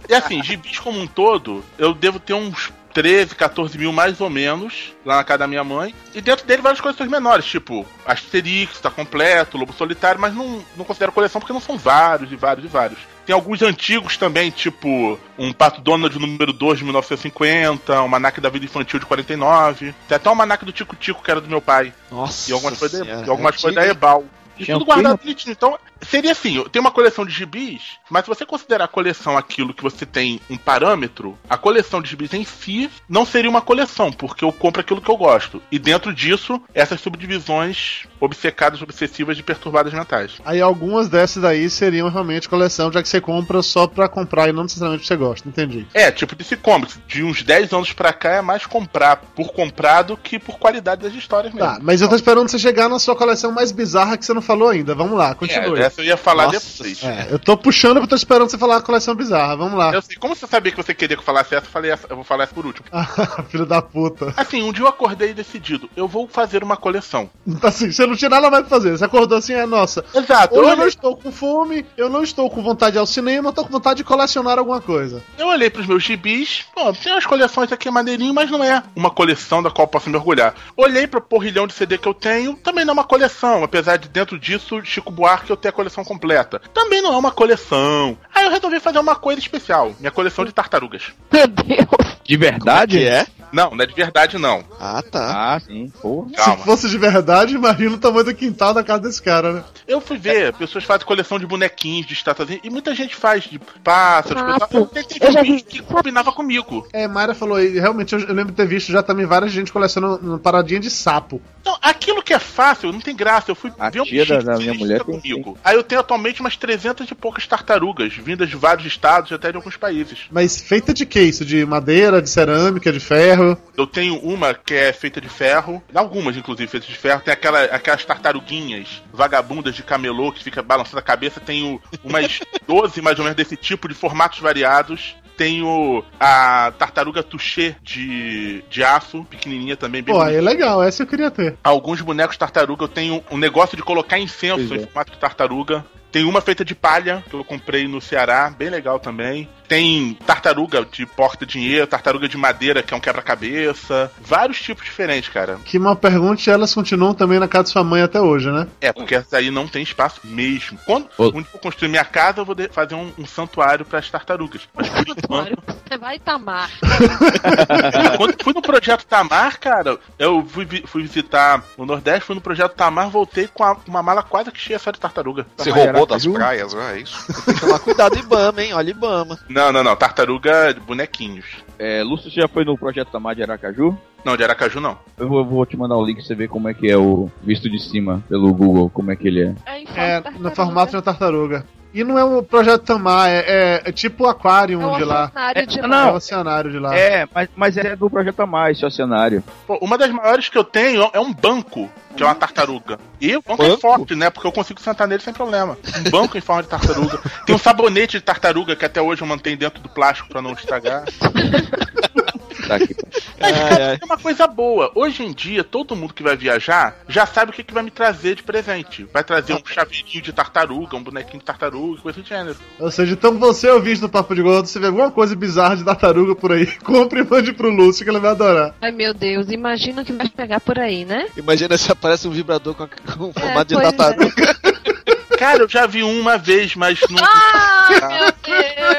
e 0.09 0.15
assim, 0.15 0.43
gibis 0.43 0.79
como 0.79 1.01
um 1.01 1.07
todo, 1.07 1.63
eu 1.77 1.93
devo 1.93 2.19
ter 2.19 2.35
uns 2.35 2.73
13, 2.99 3.37
14 3.37 3.79
mil 3.79 3.93
mais 3.93 4.21
ou 4.21 4.29
menos 4.29 4.93
lá 5.07 5.19
na 5.19 5.25
casa 5.25 5.39
da 5.39 5.47
minha 5.47 5.63
mãe. 5.63 5.95
E 6.13 6.21
dentro 6.21 6.45
dele 6.45 6.63
várias 6.63 6.81
coleções 6.81 7.09
menores, 7.09 7.47
tipo 7.47 7.87
Asterix, 8.05 8.81
tá 8.81 8.91
completo, 8.91 9.57
Lobo 9.57 9.73
Solitário, 9.73 10.21
mas 10.21 10.35
não, 10.35 10.65
não 10.77 10.85
considero 10.85 11.13
coleção 11.13 11.41
porque 11.41 11.53
não 11.53 11.61
são 11.61 11.79
vários 11.79 12.33
e 12.33 12.35
vários 12.35 12.65
e 12.65 12.69
vários. 12.69 12.99
Tem 13.25 13.33
alguns 13.33 13.63
antigos 13.63 14.17
também, 14.17 14.51
tipo 14.51 15.17
um 15.39 15.53
Pato 15.53 15.81
Donald 15.81 16.19
número 16.19 16.53
2 16.53 16.79
de 16.79 16.85
1950, 16.85 17.93
um 17.93 17.99
Almanac 17.99 18.41
da 18.41 18.49
Vida 18.49 18.65
Infantil 18.65 18.99
de 18.99 19.07
49. 19.07 19.95
Tem 20.09 20.17
até 20.17 20.29
um 20.29 20.33
Almanac 20.33 20.65
do 20.65 20.73
Tico 20.73 20.97
Tico 20.97 21.23
que 21.23 21.31
era 21.31 21.41
do 21.41 21.49
meu 21.49 21.63
pai. 21.63 21.95
Nossa. 22.11 22.51
E 22.51 22.53
algumas 22.53 22.77
coisas 22.81 23.07
e 23.07 23.31
algumas 23.31 23.55
coisas 23.55 23.77
da 23.77 23.87
Ebal. 23.87 24.25
E 24.59 24.65
Tinha 24.65 24.77
tudo 24.77 24.87
guardado 24.87 25.19
bonitinho. 25.19 25.53
Então, 25.53 25.79
seria 26.03 26.33
assim, 26.33 26.57
eu 26.57 26.69
tenho 26.69 26.85
uma 26.85 26.91
coleção 26.91 27.25
de 27.25 27.33
gibis, 27.33 27.99
mas 28.11 28.25
se 28.25 28.29
você 28.29 28.47
considerar 28.47 28.85
a 28.85 28.89
coleção 28.89 29.37
aquilo 29.37 29.75
que 29.75 29.83
você 29.83 30.07
tem 30.07 30.41
um 30.49 30.57
parâmetro, 30.57 31.39
a 31.49 31.57
coleção 31.57 32.01
de 32.01 32.11
gibis 32.11 32.33
em 32.33 32.45
si 32.45 32.91
não 33.09 33.25
seria 33.25 33.51
uma 33.51 33.61
coleção, 33.61 34.13
porque 34.13 34.45
eu 34.45 34.53
compro 34.53 34.81
aquilo 34.81 35.01
que 35.01 35.11
eu 35.11 35.17
gosto. 35.17 35.63
E 35.71 35.79
dentro 35.79 36.13
disso, 36.15 36.61
essas 36.75 37.01
subdivisões 37.01 38.07
obcecadas, 38.21 38.83
obsessivas 38.83 39.37
de 39.37 39.43
perturbadas 39.43 39.93
mentais. 39.93 40.33
Aí 40.45 40.61
algumas 40.61 41.09
dessas 41.09 41.43
daí 41.43 41.69
seriam 41.71 42.09
realmente 42.09 42.49
coleção, 42.49 42.93
já 42.93 43.03
que 43.03 43.09
você 43.09 43.21
compra 43.21 43.63
só 43.63 43.87
pra 43.87 44.09
comprar 44.09 44.49
e 44.49 44.53
não 44.53 44.65
necessariamente 44.65 45.07
você 45.07 45.17
gosta. 45.17 45.49
Entendi. 45.49 45.87
É, 45.95 46.11
tipo 46.11 46.35
DC 46.35 46.57
Comics, 46.57 46.99
de 47.07 47.23
uns 47.23 47.43
10 47.43 47.73
anos 47.73 47.93
pra 47.93 48.13
cá 48.13 48.37
é 48.37 48.43
mais 48.43 48.67
comprar 48.67 49.17
por 49.17 49.53
comprar 49.53 50.03
do 50.03 50.17
que 50.17 50.39
por 50.39 50.59
qualidade 50.59 51.03
das 51.03 51.15
histórias 51.15 51.53
mesmo. 51.53 51.69
Tá, 51.69 51.79
mas 51.81 52.01
eu 52.01 52.09
tô 52.09 52.17
esperando 52.17 52.49
você 52.49 52.59
chegar 52.59 52.89
na 52.89 52.99
sua 52.99 53.17
coleção 53.17 53.53
mais 53.53 53.73
bizarra 53.73 54.17
que 54.17 54.25
você 54.25 54.35
não 54.35 54.43
falou 54.43 54.69
ainda. 54.69 54.95
Vamos 54.95 55.17
lá, 55.17 55.35
continue. 55.35 55.81
É, 55.81 55.88
essa 55.89 56.01
eu 56.01 56.07
ia 56.07 56.17
falar 56.17 56.47
Nossa 56.47 56.59
depois. 56.59 57.03
É, 57.03 57.29
eu 57.31 57.39
tô 57.39 57.57
puxando 57.57 57.99
eu 57.99 58.07
tô 58.07 58.15
esperando 58.15 58.49
você 58.49 58.59
falar 58.59 58.77
a 58.77 58.83
coleção 58.83 59.15
bizarra. 59.15 59.57
Vamos 59.57 59.79
lá. 59.79 59.93
Eu 59.93 60.03
sei, 60.03 60.17
como 60.17 60.35
você 60.35 60.47
sabia 60.47 60.73
que 60.73 60.77
você 60.77 60.95
queria 60.95 61.17
que 61.17 61.21
eu 61.21 61.27
falasse 61.27 61.55
essa, 61.55 61.67
eu, 61.67 61.71
falei 61.71 61.91
essa, 61.91 62.07
eu 62.09 62.17
vou 62.17 62.25
falar 62.25 62.45
essa 62.45 62.55
por 62.55 62.65
último. 62.65 62.87
Filho 63.51 63.67
da 63.67 63.83
puta. 63.83 64.33
Assim, 64.37 64.63
um 64.63 64.73
dia 64.73 64.85
eu 64.85 64.89
acordei 64.89 65.35
decidido, 65.35 65.91
eu 65.97 66.07
vou 66.07 66.29
fazer 66.29 66.63
uma 66.63 66.77
coleção. 66.77 67.29
Assim, 67.63 67.91
você 67.91 68.07
não 68.07 68.17
tinha 68.17 68.29
nada 68.29 68.51
mais 68.51 68.67
pra 68.67 68.71
fazer. 68.71 68.97
Você 68.97 69.05
acordou 69.05 69.39
assim, 69.39 69.55
é 69.55 69.67
nossa. 69.67 70.05
Exato, 70.15 70.55
Ou 70.55 70.63
eu 70.63 70.69
eu 70.71 70.77
não 70.77 70.87
estou 70.87 71.17
com 71.17 71.33
fome, 71.33 71.85
eu 71.97 72.09
não 72.09 72.23
estou 72.23 72.49
com 72.51 72.63
vontade 72.63 72.93
de 72.93 72.99
ir 72.99 73.01
ao 73.01 73.07
cinema, 73.07 73.49
eu 73.49 73.53
tô 73.53 73.65
com 73.65 73.71
vontade 73.71 73.99
de 73.99 74.05
colecionar 74.05 74.59
alguma 74.59 74.81
coisa. 74.81 75.23
eu 75.39 75.49
olhei 75.49 75.71
pros 75.71 75.87
meus 75.87 76.03
gibis, 76.03 76.65
pô, 76.75 76.93
tem 76.93 77.13
umas 77.13 77.27
coleções 77.27 77.73
aqui 77.73 77.91
maneirinho, 77.91 78.35
mas 78.35 78.51
não 78.51 78.63
é 78.63 78.83
uma 78.95 79.11
coleção 79.11 79.63
da 79.63 79.71
qual 79.71 79.85
eu 79.85 79.91
posso 79.91 80.11
me 80.11 80.17
orgulhar. 80.17 80.55
Olhei 80.77 81.07
pro 81.07 81.21
porrilhão 81.21 81.67
de 81.67 81.73
CD 81.73 81.99
que 81.99 82.09
eu 82.09 82.15
tenho, 82.15 82.55
também 82.55 82.85
não 82.85 82.93
é 82.93 82.95
uma 82.95 83.05
coleção, 83.05 83.65
apesar 83.65 83.97
de 83.97 84.09
dentro 84.09 84.39
disso, 84.39 84.81
Chico 84.85 85.11
Buarque 85.11 85.51
eu 85.51 85.57
ter 85.57 85.69
a 85.69 85.73
coleção 85.79 86.05
completa. 86.05 86.61
Também 86.75 87.01
não 87.01 87.15
é 87.15 87.17
uma 87.17 87.31
coleção. 87.31 88.19
Aí 88.35 88.45
eu 88.45 88.51
resolvi 88.51 88.81
fazer 88.81 88.99
uma 88.99 89.15
coisa 89.15 89.39
especial, 89.41 89.95
minha 90.01 90.11
coleção 90.11 90.45
de 90.45 90.53
tartarugas. 90.53 91.13
Meu 91.33 91.47
Deus. 91.47 92.19
De 92.25 92.37
verdade? 92.37 92.99
Que 92.99 93.07
é? 93.07 93.27
Não, 93.51 93.71
não 93.71 93.83
é 93.83 93.87
de 93.87 93.95
verdade 93.95 94.37
não. 94.37 94.63
Ah, 94.79 95.03
tá. 95.03 95.55
Ah, 95.55 95.61
sim, 95.61 95.91
porra. 96.03 96.31
Calma. 96.37 96.57
Se 96.59 96.65
fosse 96.65 96.89
de 96.91 96.99
verdade, 96.99 97.55
imagina 97.55 97.95
o 97.95 97.99
tamanho 97.99 98.25
do 98.25 98.35
quintal 98.35 98.75
da 98.75 98.85
casa 98.85 99.01
desse 99.05 99.23
cara, 99.23 99.53
né? 99.55 99.65
Eu 99.87 100.03
fui 100.03 100.19
ver, 100.19 100.53
pessoas 100.53 100.85
fazem 100.85 101.07
coleção 101.07 101.39
de 101.39 101.47
bonequinhos, 101.47 102.07
de 102.07 102.13
estátuas, 102.13 102.51
e 102.63 102.69
muita 102.69 102.95
gente 102.95 103.17
faz 103.17 103.45
de 103.45 103.59
pássaros, 103.83 104.43
coisa- 104.69 105.07
eu 105.21 105.33
já 105.33 105.43
vi. 105.43 105.63
que 105.63 105.81
combinava 105.81 106.31
comigo. 106.33 106.87
É, 106.93 107.09
Mayra 107.09 107.35
falou, 107.35 107.59
e 107.59 107.79
realmente 107.79 108.13
eu, 108.15 108.21
eu 108.21 108.35
lembro 108.35 108.53
de 108.53 108.57
ter 108.57 108.67
visto 108.67 108.93
já 108.93 109.03
também 109.03 109.25
várias 109.25 109.51
gente 109.51 109.73
colecionando 109.73 110.39
paradinha 110.41 110.81
de 110.81 110.91
sapo. 110.91 111.41
Então, 111.69 111.79
aquilo 111.83 112.23
que 112.23 112.33
é 112.33 112.39
fácil, 112.39 112.91
não 112.93 113.01
tem 113.01 113.15
graça. 113.15 113.51
Eu 113.51 113.55
fui 113.55 113.71
A 113.79 113.91
ver 113.91 114.01
um 114.01 114.05
tia 114.05 114.25
da- 114.25 114.37
bichinho 114.39 114.45
da 114.47 114.53
que 114.55 114.59
minha 114.61 114.73
fica 114.73 114.85
mulher 114.85 115.05
tem- 115.05 115.21
comigo. 115.21 115.59
Aí 115.63 115.77
eu 115.77 115.83
tenho 115.83 116.01
atualmente 116.01 116.41
umas 116.41 116.57
300 116.57 117.11
e 117.11 117.15
poucas 117.15 117.47
tartarugas, 117.47 118.15
vindas 118.15 118.49
de 118.49 118.57
vários 118.57 118.87
estados 118.87 119.31
e 119.31 119.35
até 119.35 119.51
de 119.51 119.57
alguns 119.57 119.77
países. 119.77 120.21
Mas 120.31 120.59
feita 120.63 120.95
de 120.95 121.05
que 121.05 121.21
isso? 121.21 121.45
De 121.45 121.67
madeira, 121.67 122.23
de 122.23 122.31
cerâmica, 122.31 122.91
de 122.91 123.01
ferro? 123.01 123.55
Eu 123.77 123.87
tenho 123.87 124.17
uma 124.21 124.55
que 124.55 124.73
é 124.73 124.93
feita 124.95 125.21
de 125.21 125.29
ferro, 125.29 125.83
algumas 125.95 126.37
inclusive 126.39 126.71
feitas 126.71 126.89
de 126.89 126.97
ferro. 126.97 127.21
Tem 127.23 127.35
aquela, 127.35 127.63
aquelas 127.65 128.03
tartaruguinhas 128.05 129.03
vagabundas 129.13 129.75
de 129.75 129.83
camelô 129.83 130.33
que 130.33 130.43
fica 130.43 130.63
balançando 130.63 130.99
a 131.01 131.03
cabeça. 131.03 131.39
Tenho 131.39 131.79
umas 132.03 132.41
12 132.67 133.03
mais 133.03 133.19
ou 133.19 133.25
menos 133.25 133.37
desse 133.37 133.57
tipo, 133.57 133.89
de 133.89 133.95
formatos 133.95 134.39
variados. 134.39 135.15
Tenho 135.39 136.05
a 136.19 136.73
tartaruga 136.77 137.23
touché 137.23 137.77
de, 137.81 138.63
de 138.69 138.83
aço, 138.83 139.25
pequenininha 139.25 139.77
também, 139.77 140.03
bem 140.03 140.13
Pô, 140.13 140.25
é 140.25 140.41
legal, 140.41 140.83
essa 140.83 141.05
eu 141.05 141.07
queria 141.07 141.31
ter. 141.31 141.57
Alguns 141.63 142.01
bonecos 142.01 142.37
tartaruga 142.37 142.83
eu 142.85 142.89
tenho 142.89 143.23
um 143.31 143.39
negócio 143.39 143.77
de 143.77 143.83
colocar 143.85 144.19
incenso 144.19 144.67
Pois 144.67 144.73
é. 144.73 144.83
em 144.83 144.87
formato 144.87 145.13
de 145.13 145.19
tartaruga. 145.19 145.85
Tem 146.11 146.25
uma 146.25 146.41
feita 146.41 146.65
de 146.65 146.75
palha, 146.75 147.23
que 147.29 147.35
eu 147.35 147.45
comprei 147.45 147.87
no 147.87 148.01
Ceará, 148.01 148.51
bem 148.51 148.69
legal 148.69 148.99
também. 148.99 149.49
Tem 149.69 150.15
tartaruga 150.27 150.85
de 150.91 151.05
porta-dinheiro, 151.05 151.87
tartaruga 151.87 152.29
de 152.29 152.37
madeira, 152.37 152.83
que 152.83 152.95
é 152.95 152.97
um 152.97 153.01
quebra-cabeça. 153.01 154.11
Vários 154.21 154.61
tipos 154.61 154.85
diferentes, 154.85 155.29
cara. 155.29 155.59
Que 155.65 155.77
uma 155.79 155.95
pergunta 155.95 156.43
e 156.47 156.51
elas 156.51 156.73
continuam 156.75 157.13
também 157.15 157.39
na 157.39 157.47
casa 157.47 157.65
de 157.65 157.71
sua 157.71 157.85
mãe 157.85 158.03
até 158.03 158.21
hoje, 158.21 158.51
né? 158.51 158.67
É, 158.81 158.93
porque 158.93 159.15
essa 159.17 159.37
aí 159.37 159.51
não 159.51 159.69
tem 159.69 159.83
espaço 159.83 160.21
mesmo. 160.25 160.79
Quando 160.87 161.09
um 161.19 161.43
dia 161.43 161.51
eu 161.55 161.61
construir 161.61 161.89
minha 161.89 162.05
casa, 162.05 162.41
eu 162.41 162.45
vou 162.45 162.57
fazer 162.71 162.95
um, 162.95 163.13
um 163.19 163.27
santuário 163.27 163.85
para 163.85 163.99
as 163.99 164.11
tartarugas. 164.11 164.63
Mas 164.75 164.89
por 164.89 165.07
enquanto, 165.09 165.59
Você 165.89 165.99
vai 165.99 166.19
tamar. 166.19 166.71
quando 168.17 168.43
fui 168.43 168.53
no 168.53 168.63
projeto 168.63 169.05
Tamar, 169.07 169.59
cara, 169.59 169.99
eu 170.19 170.45
fui, 170.47 170.67
fui 170.87 171.03
visitar 171.03 171.63
o 171.77 171.85
Nordeste, 171.85 172.25
fui 172.25 172.35
no 172.35 172.41
projeto 172.41 172.75
Tamar, 172.75 173.09
voltei 173.11 173.49
com 173.49 173.65
a- 173.65 173.77
uma 173.87 174.03
mala 174.03 174.23
quase 174.23 174.51
que 174.51 174.59
cheia 174.61 174.79
só 174.79 174.91
de 174.91 174.99
tartaruga. 175.01 175.47
Você 175.57 175.71
roubou 175.71 176.07
das 176.07 176.27
praias, 176.27 176.73
não 176.75 176.83
é 176.83 177.01
isso? 177.01 177.45
Tem 177.45 177.55
que 177.55 177.61
tomar 177.61 177.79
cuidado, 177.81 178.19
Ibama, 178.19 178.63
hein? 178.63 178.73
Olha 178.75 178.91
Ibama. 178.91 179.39
Não, 179.49 179.58
não, 179.73 179.83
não. 179.85 179.97
Tartaruga 179.97 180.73
de 180.75 180.81
bonequinhos. 180.81 181.45
É, 181.79 182.03
Lúcio 182.03 182.31
você 182.31 182.41
já 182.41 182.49
foi 182.49 182.65
no 182.65 182.77
projeto 182.77 183.09
Tamar 183.11 183.35
de 183.35 183.43
Aracaju? 183.43 183.97
Não, 184.25 184.37
de 184.37 184.43
Aracaju 184.43 184.81
não. 184.81 184.99
Eu 185.17 185.29
vou, 185.29 185.45
vou 185.45 185.65
te 185.67 185.77
mandar 185.77 185.97
o 185.97 186.05
link 186.05 186.17
pra 186.17 186.25
você 186.27 186.35
ver 186.35 186.49
como 186.49 186.69
é 186.69 186.75
que 186.75 186.91
é 186.91 186.97
o 186.97 187.31
visto 187.43 187.69
de 187.71 187.79
cima 187.79 188.23
pelo 188.29 188.53
Google, 188.53 188.91
como 188.91 189.11
é 189.13 189.17
que 189.17 189.29
ele 189.29 189.43
é. 189.43 189.55
É, 189.67 189.81
em 189.81 189.87
forma 189.87 190.03
É, 190.03 190.17
de 190.17 190.23
tartaruga. 190.23 190.49
no 190.49 190.55
formato 190.57 190.91
de 190.91 190.97
uma 190.97 191.03
tartaruga. 191.03 191.65
E 191.93 192.05
não 192.05 192.19
é 192.19 192.25
um 192.25 192.43
projeto 192.43 192.83
Tamar, 192.83 193.29
é, 193.29 193.39
é- 193.47 193.83
é 193.87 193.93
tipo 193.93 194.25
o 194.25 194.29
aquário 194.29 194.79
É 194.95 194.97
de 194.99 195.05
lá. 195.05 195.25
oceanário 195.25 195.67
de 195.67 195.79
É, 195.79 195.83
lá. 195.83 195.89
não. 195.89 196.09
É 196.09 196.13
o 196.13 196.15
oceanário 196.17 196.71
de 196.71 196.79
lá. 196.79 196.95
É, 196.97 197.29
mas, 197.35 197.49
mas 197.57 197.77
é 197.79 197.97
do 197.97 198.11
projeto 198.11 198.37
Tamar, 198.37 198.71
esse 198.71 198.85
oceanário. 198.85 199.43
Pô, 199.67 199.79
uma 199.81 199.97
das 199.97 200.11
maiores 200.11 200.49
que 200.51 200.59
eu 200.59 200.65
tenho 200.65 201.09
é 201.13 201.19
um 201.19 201.33
banco, 201.33 201.91
que 202.15 202.23
é 202.23 202.27
uma 202.27 202.35
tartaruga. 202.35 202.99
E 203.21 203.35
o 203.37 203.43
banco 203.43 203.63
é 203.65 203.69
Banco? 203.69 203.81
forte, 203.81 204.15
né? 204.15 204.29
Porque 204.29 204.47
eu 204.47 204.53
consigo 204.53 204.81
sentar 204.81 205.09
nele 205.09 205.23
sem 205.23 205.33
problema. 205.33 205.79
Um 206.07 206.11
banco 206.11 206.37
em 206.37 206.41
forma 206.43 206.63
de 206.63 206.69
tartaruga. 206.69 207.19
Tem 207.47 207.55
um 207.55 207.59
sabonete 207.59 208.19
de 208.19 208.23
tartaruga 208.25 208.77
que 208.77 208.85
até 208.85 209.01
hoje 209.01 209.23
eu 209.23 209.27
mantenho 209.27 209.57
dentro 209.57 209.81
do 209.83 209.89
plástico 209.89 210.29
pra 210.29 210.43
não 210.43 210.53
estragar. 210.53 211.05
Tá. 212.69 212.77
Mas, 213.41 213.53
cara, 213.53 213.99
é 214.01 214.05
uma 214.05 214.19
coisa 214.19 214.47
boa. 214.47 214.93
Hoje 214.95 215.25
em 215.25 215.33
dia, 215.33 215.65
todo 215.65 215.97
mundo 215.97 216.13
que 216.13 216.23
vai 216.23 216.37
viajar 216.37 216.99
já 217.09 217.25
sabe 217.25 217.51
o 217.51 217.55
que, 217.55 217.65
que 217.65 217.73
vai 217.73 217.83
me 217.83 217.91
trazer 217.91 218.35
de 218.35 218.43
presente. 218.43 219.09
Vai 219.13 219.25
trazer 219.25 219.55
um 219.55 219.63
chaveirinho 219.65 220.23
de 220.23 220.33
tartaruga, 220.33 220.97
um 220.97 221.03
bonequinho 221.03 221.39
de 221.39 221.45
tartaruga, 221.45 222.03
coisa 222.03 222.21
do 222.21 222.27
gênero. 222.27 222.57
Ou 222.79 222.91
seja, 222.91 223.13
então 223.13 223.39
você 223.39 223.71
ouvinte 223.71 224.01
do 224.01 224.09
Papo 224.09 224.35
de 224.35 224.43
Gordo, 224.43 224.67
você 224.67 224.79
vê 224.79 224.87
alguma 224.87 225.11
coisa 225.11 225.35
bizarra 225.35 225.77
de 225.77 225.85
tartaruga 225.85 226.35
por 226.35 226.53
aí, 226.53 226.67
compre 226.85 227.21
e 227.21 227.25
mande 227.25 227.53
pro 227.53 227.71
Lúcio 227.71 228.05
que 228.05 228.11
ele 228.11 228.19
vai 228.19 228.33
adorar. 228.33 228.75
Ai, 228.81 228.93
meu 228.93 229.15
Deus, 229.15 229.49
imagina 229.51 230.03
o 230.03 230.05
que 230.05 230.13
vai 230.13 230.29
pegar 230.29 230.61
por 230.61 230.79
aí, 230.79 231.05
né? 231.05 231.29
Imagina 231.37 231.79
se 231.79 231.91
aparece 231.91 232.29
um 232.29 232.33
vibrador 232.33 232.75
com, 232.75 232.87
com 232.87 233.33
formato 233.33 233.75
de 233.75 233.77
é. 233.77 233.81
tartaruga. 233.81 234.59
Cara, 235.39 235.63
eu 235.63 235.69
já 235.69 235.87
vi 235.87 236.03
um 236.03 236.21
uma 236.21 236.37
vez, 236.37 236.75
mas 236.75 236.99
não. 237.09 237.23
Ai, 237.23 238.01
meu 238.09 238.33
Deus! 238.43 238.98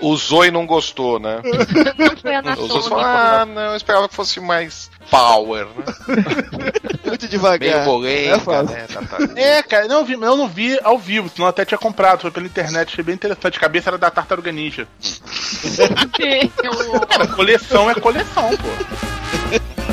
Usou 0.00 0.44
e 0.46 0.50
não 0.50 0.66
gostou, 0.66 1.18
né? 1.18 1.40
Não 1.98 2.16
foi 2.16 2.32
e 2.32 2.34
anatômico. 2.34 2.82
falou, 2.82 3.04
ah, 3.04 3.44
não, 3.46 3.62
eu 3.72 3.76
esperava 3.76 4.08
que 4.08 4.14
fosse 4.14 4.40
mais 4.40 4.90
power, 5.10 5.66
né? 5.66 5.84
Muito 7.04 7.22
Meio 7.22 7.30
devagar. 7.30 7.84
polêmica, 7.84 8.36
É 8.36 8.38
fácil. 8.38 8.76
né? 8.76 8.86
tartaruga. 8.86 9.40
É, 9.40 9.62
cara, 9.62 9.88
não, 9.88 9.98
eu 10.00 10.04
vi- 10.04 10.12
eu 10.14 10.36
não 10.36 10.48
vi 10.48 10.78
ao 10.82 10.98
vivo, 10.98 11.28
senão 11.28 11.46
eu 11.46 11.50
até 11.50 11.64
tinha 11.64 11.78
comprado, 11.78 12.20
foi 12.22 12.30
pela 12.30 12.46
internet, 12.46 12.92
achei 12.92 13.04
bem 13.04 13.14
interessante. 13.14 13.58
A 13.58 13.60
cabeça 13.60 13.90
era 13.90 13.98
da 13.98 14.10
Tartaruga 14.10 14.52
Ninja. 14.52 14.86
Cara, 17.08 17.26
coleção 17.28 17.90
é 17.90 17.94
coleção, 17.94 18.50
pô. 18.56 19.89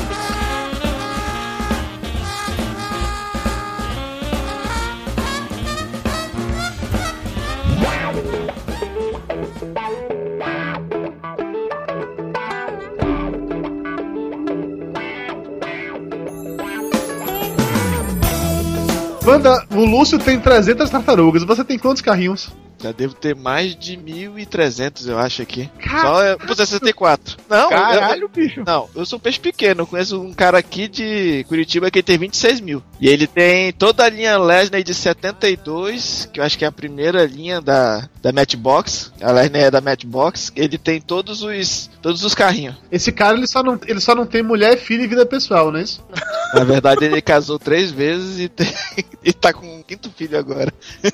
Wanda, 19.28 19.62
o 19.72 19.84
Lúcio 19.84 20.18
tem 20.18 20.40
300 20.40 20.88
tartarugas, 20.88 21.44
você 21.44 21.62
tem 21.62 21.78
quantos 21.78 22.00
carrinhos? 22.00 22.48
Já 22.80 22.92
devo 22.92 23.14
ter 23.14 23.34
mais 23.34 23.74
de 23.74 23.96
1.300, 23.96 25.08
eu 25.08 25.18
acho 25.18 25.42
aqui. 25.42 25.68
Só 26.00 26.22
é 26.22 26.36
pro 26.36 26.54
64. 26.54 27.36
Não, 27.48 27.62
eu- 27.64 27.68
Caralho, 27.70 28.28
bicho. 28.28 28.62
não, 28.64 28.88
eu 28.94 29.04
sou 29.04 29.18
peixe 29.18 29.40
pequeno. 29.40 29.82
Eu 29.82 29.86
conheço 29.86 30.20
um 30.20 30.32
cara 30.32 30.58
aqui 30.58 30.86
de 30.88 31.44
Curitiba 31.48 31.90
que 31.90 32.02
tem 32.02 32.16
26 32.18 32.60
mil. 32.60 32.82
E 33.00 33.08
ele 33.08 33.26
tem 33.26 33.72
toda 33.72 34.04
a 34.04 34.08
linha 34.08 34.38
Lesney 34.38 34.82
de 34.84 34.94
72, 34.94 36.28
que 36.32 36.40
eu 36.40 36.44
acho 36.44 36.56
que 36.58 36.64
é 36.64 36.68
a 36.68 36.72
primeira 36.72 37.24
linha 37.26 37.60
da, 37.60 38.08
da 38.22 38.32
Matchbox. 38.32 39.12
A 39.20 39.32
Lesney 39.32 39.62
é 39.62 39.70
da 39.70 39.80
Matchbox. 39.80 40.52
Ele 40.54 40.78
tem 40.78 41.00
todos 41.00 41.42
os 41.42 41.90
todos 42.00 42.22
os 42.22 42.34
carrinhos. 42.34 42.76
Esse 42.92 43.10
cara, 43.10 43.36
ele 43.36 43.46
só, 43.46 43.62
não, 43.62 43.78
ele 43.86 44.00
só 44.00 44.14
não 44.14 44.24
tem 44.24 44.42
mulher, 44.42 44.78
filho 44.78 45.02
e 45.02 45.08
vida 45.08 45.26
pessoal, 45.26 45.72
não 45.72 45.80
é 45.80 45.82
isso? 45.82 46.02
Na 46.54 46.64
verdade, 46.64 47.04
ele 47.04 47.20
casou 47.20 47.58
três 47.58 47.90
vezes 47.90 48.38
e, 48.38 48.48
tem, 48.48 48.72
e 49.22 49.32
tá 49.32 49.52
com 49.52 49.66
um 49.66 49.82
quinto 49.82 50.10
filho 50.10 50.38
agora. 50.38 50.72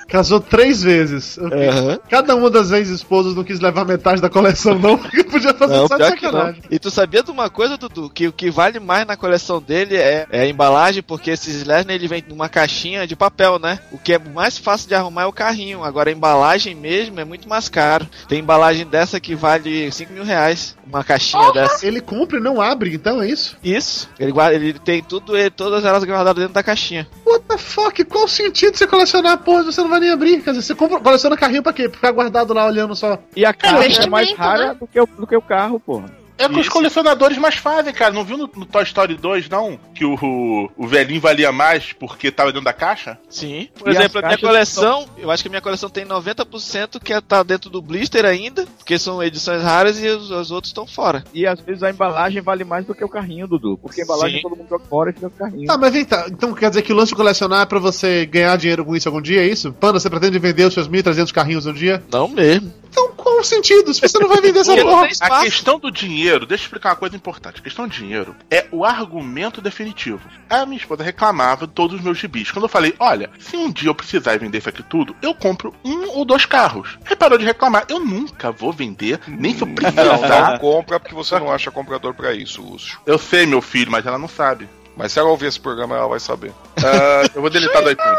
Casou 0.09 0.41
três 0.41 0.83
vezes. 0.83 1.39
Aham. 1.55 1.99
Cada 2.09 2.35
uma 2.37 2.51
das 2.51 2.71
ex-esposas 2.71 3.35
não 3.35 3.45
quis 3.45 3.61
levar 3.61 3.85
metade 3.85 4.21
da 4.21 4.29
coleção, 4.31 4.79
não, 4.79 4.97
porque 4.99 5.25
podia 5.25 5.55
fazer 5.55 5.77
Não, 5.77 5.89
só 5.89 5.97
de 5.97 6.05
sacanagem. 6.07 6.63
E 6.71 6.79
tu 6.79 6.91
sabia 6.91 7.23
de 7.23 7.31
uma 7.31 7.49
coisa, 7.51 7.77
Dudu? 7.77 8.11
Que 8.11 8.29
o 8.29 8.33
que 8.33 8.51
vale 8.51 8.79
mais 8.81 9.07
na 9.07 9.17
coleção 9.17 9.61
dele 9.61 9.97
é, 9.97 10.27
é 10.31 10.41
a 10.43 10.47
embalagem, 10.49 11.03
porque 11.03 11.31
esses 11.31 11.65
Lesnar 11.65 11.95
ele 11.95 12.09
vem 12.09 12.25
numa 12.29 12.49
caixinha 12.49 13.07
de 13.07 13.17
papel, 13.17 13.59
né? 13.59 13.79
O 13.93 13.99
que 13.99 14.13
é 14.13 14.19
mais 14.19 14.59
fácil 14.59 14.89
de 14.89 14.95
arrumar 14.95 15.23
é 15.23 15.27
o 15.27 15.33
carrinho. 15.33 15.83
Agora 15.85 16.11
a 16.11 16.13
embalagem 16.13 16.75
mesmo 16.75 17.19
é 17.21 17.25
muito 17.25 17.49
mais 17.49 17.69
caro. 17.69 18.07
Tem 18.29 18.41
embalagem 18.41 18.87
dessa 18.87 19.19
que 19.21 19.35
vale 19.35 19.91
5 19.91 20.13
mil 20.13 20.25
reais. 20.25 20.77
Uma 20.87 21.03
caixinha 21.03 21.53
dessa. 21.53 21.87
Ele 21.87 22.01
compra 22.01 22.39
e 22.39 22.43
não 22.43 22.61
abre, 22.61 22.95
então 22.95 23.23
é 23.23 23.29
isso? 23.29 23.57
Isso. 23.63 24.09
Ele, 24.19 24.31
guarda, 24.33 24.55
ele 24.55 24.75
tem 24.75 25.03
tudo, 25.03 25.37
ele- 25.37 25.51
todas 25.51 25.85
elas 25.85 26.05
guardadas 26.05 26.35
dentro 26.43 26.55
da 26.55 26.63
caixinha. 26.63 27.07
What 27.27 27.45
the 27.49 27.59
fuck? 27.59 28.05
Qual 28.05 28.25
o 28.25 28.29
sentido 28.29 28.73
de 28.73 28.79
você 28.79 28.87
colecionar 28.87 29.33
a 29.33 29.37
porra? 29.37 29.65
Você 29.65 29.81
não 29.81 29.89
vai 29.89 30.01
nem 30.01 30.11
abrir. 30.11 30.43
Quer 30.43 30.51
dizer, 30.51 30.63
você 30.63 30.75
compra, 30.75 31.01
coleciona 31.01 31.37
carrinho 31.45 31.63
pra 31.63 31.73
quê? 31.73 31.89
Pra 31.89 31.97
ficar 31.97 32.13
guardado 32.13 32.55
lá 32.55 32.67
olhando 32.67 32.95
só. 32.95 33.19
E 33.37 33.45
a 33.45 33.53
caixa 33.53 33.77
é 33.77 33.79
investimento, 33.79 34.11
mais 34.11 34.33
rara 34.33 34.69
né? 34.69 34.75
do, 34.75 34.87
que 34.87 35.01
o, 35.01 35.07
do 35.07 35.27
que 35.27 35.37
o 35.37 35.43
carro, 35.43 35.79
porra. 35.79 36.24
É 36.37 36.49
que 36.49 36.59
os 36.59 36.69
colecionadores 36.69 37.39
mais 37.39 37.55
fazem, 37.55 37.93
cara. 37.95 38.13
Não 38.13 38.25
viu 38.25 38.37
no, 38.37 38.51
no 38.57 38.67
Toy 38.67 38.83
Story 38.83 39.15
2, 39.17 39.49
não? 39.49 39.79
Que 39.95 40.05
o, 40.05 40.15
o, 40.15 40.71
o 40.77 40.87
velhinho 40.87 41.21
valia 41.21 41.53
mais 41.53 41.93
porque 41.93 42.31
tava 42.31 42.51
dentro 42.51 42.65
da 42.65 42.73
caixa? 42.73 43.17
Sim. 43.31 43.69
Por 43.79 43.89
E 43.89 43.93
exemplo, 43.97 44.19
a 44.19 44.27
minha 44.27 44.39
coleção, 44.39 45.07
eu 45.17 45.31
acho 45.31 45.43
que 45.45 45.49
a 45.49 45.51
minha 45.51 45.61
coleção 45.63 45.89
tem 45.89 46.05
90% 46.05 47.01
que 47.03 47.13
é- 47.13 47.21
tá 47.21 47.43
dentro 47.43 47.71
do 47.71 47.81
blister 47.81 48.25
ainda, 48.25 48.67
porque 48.79 48.99
são 48.99 49.23
edições 49.23 49.63
raras 49.63 50.03
e 50.03 50.09
os, 50.09 50.31
os 50.31 50.51
outros 50.51 50.71
estão 50.71 50.87
fora. 50.87 51.23
E 51.33 51.47
às 51.47 51.61
vezes 51.61 51.83
a 51.83 51.91
embalagem 51.91 52.43
vale 52.43 52.65
mais 52.65 52.85
do 52.85 52.95
que 52.95 53.05
o 53.05 53.09
carrinho, 53.09 53.47
Dudu. 53.47 53.79
Porque 53.79 54.01
a 54.01 54.05
embalagem 54.05 54.37
Sim. 54.39 54.43
todo 54.43 54.57
mundo 54.57 54.69
joga 54.69 54.85
fora 54.87 55.11
e 55.11 55.13
fica 55.13 55.27
o 55.29 55.31
carrinho. 55.31 55.67
Tá, 55.67 55.79
mas 55.79 55.93
vem 55.93 56.05
cá. 56.05 56.27
Então 56.29 56.53
quer 56.53 56.69
dizer 56.69 56.83
que 56.83 56.93
o 56.93 56.97
lance 56.97 57.11
de 57.13 57.17
colecionar 57.17 57.63
é 57.63 57.67
pra 57.67 57.79
você 57.79 58.27
ganhar 58.27 58.57
dinheiro 58.57 58.85
com 58.85 58.97
isso 58.97 59.09
algum 59.09 59.23
dia, 59.23 59.41
é 59.43 59.47
isso? 59.47 59.73
Panda, 59.73 60.01
você 60.01 60.11
pretende 60.11 60.39
vender 60.39 60.65
os 60.67 60.75
seus 60.75 60.89
1.300 60.89 61.33
carrinhos 61.33 61.67
um 61.67 61.73
dia? 61.73 62.03
Não 62.11 62.27
mesmo. 62.29 62.73
Então 62.95 63.13
qual 63.17 63.41
o 63.41 63.45
sentido? 63.45 63.93
Se 63.93 64.01
você 64.01 64.19
não 64.21 64.29
vai 64.29 64.41
vender 64.41 64.61
essa 64.61 64.77
não 64.77 64.85
porra. 64.85 65.09
A 65.21 65.41
questão 65.43 65.81
do 65.81 65.91
dinheiro, 65.91 66.47
deixa 66.47 66.63
eu 66.63 66.67
explicar 66.67 66.91
uma 66.91 66.97
coisa 66.97 67.17
importante. 67.17 67.59
A 67.59 67.63
questão 67.63 67.89
do 67.89 67.93
dinheiro 67.93 68.37
é 68.49 68.67
o 68.71 68.85
argumento 68.85 69.61
definitivo. 69.61 70.21
A 70.49 70.65
minha 70.65 70.79
esposa 70.79 71.03
reclamava 71.03 71.67
de 71.67 71.73
todos 71.73 71.97
os 71.97 72.03
meus 72.03 72.17
gibis. 72.19 72.53
Quando 72.53 72.67
eu 72.67 72.69
falei, 72.69 72.95
olha, 73.01 73.31
se 73.41 73.57
um 73.57 73.73
dia 73.73 73.89
eu 73.89 73.95
precisar 73.97 74.39
vender 74.39 74.59
isso 74.59 74.69
aqui 74.69 74.83
tudo, 74.85 75.17
eu 75.21 75.35
compro 75.35 75.75
um 75.85 76.09
ou 76.11 76.25
dois 76.25 76.47
carros. 76.47 76.97
Aí 77.05 77.17
parou 77.17 77.37
de 77.37 77.45
reclamar. 77.45 77.85
Eu 77.89 77.99
nunca 77.99 78.53
vou 78.53 78.73
vender, 78.73 79.19
nem 79.27 79.53
se 79.53 79.63
eu 79.63 79.67
Não, 79.67 79.75
precisar. 79.75 80.53
não 80.53 80.59
compra 80.59 81.01
porque 81.01 81.15
você 81.15 81.37
não 81.39 81.51
acha 81.51 81.73
comprador 81.73 82.15
pra 82.15 82.33
isso, 82.33 82.63
Lúcio. 82.63 83.01
Eu 83.05 83.19
sei, 83.19 83.45
meu 83.45 83.61
filho, 83.61 83.91
mas 83.91 84.07
ela 84.07 84.19
não 84.19 84.29
sabe. 84.29 84.69
Mas 84.97 85.13
se 85.13 85.19
ela 85.19 85.29
ouvir 85.31 85.47
esse 85.47 85.59
programa, 85.61 85.97
ela 85.97 86.07
vai 86.09 86.21
saber. 86.21 86.53
Ah, 86.79 87.23
eu 87.35 87.41
vou 87.41 87.51
deletar 87.51 87.83
do 87.83 87.91
iTunes. 87.91 88.19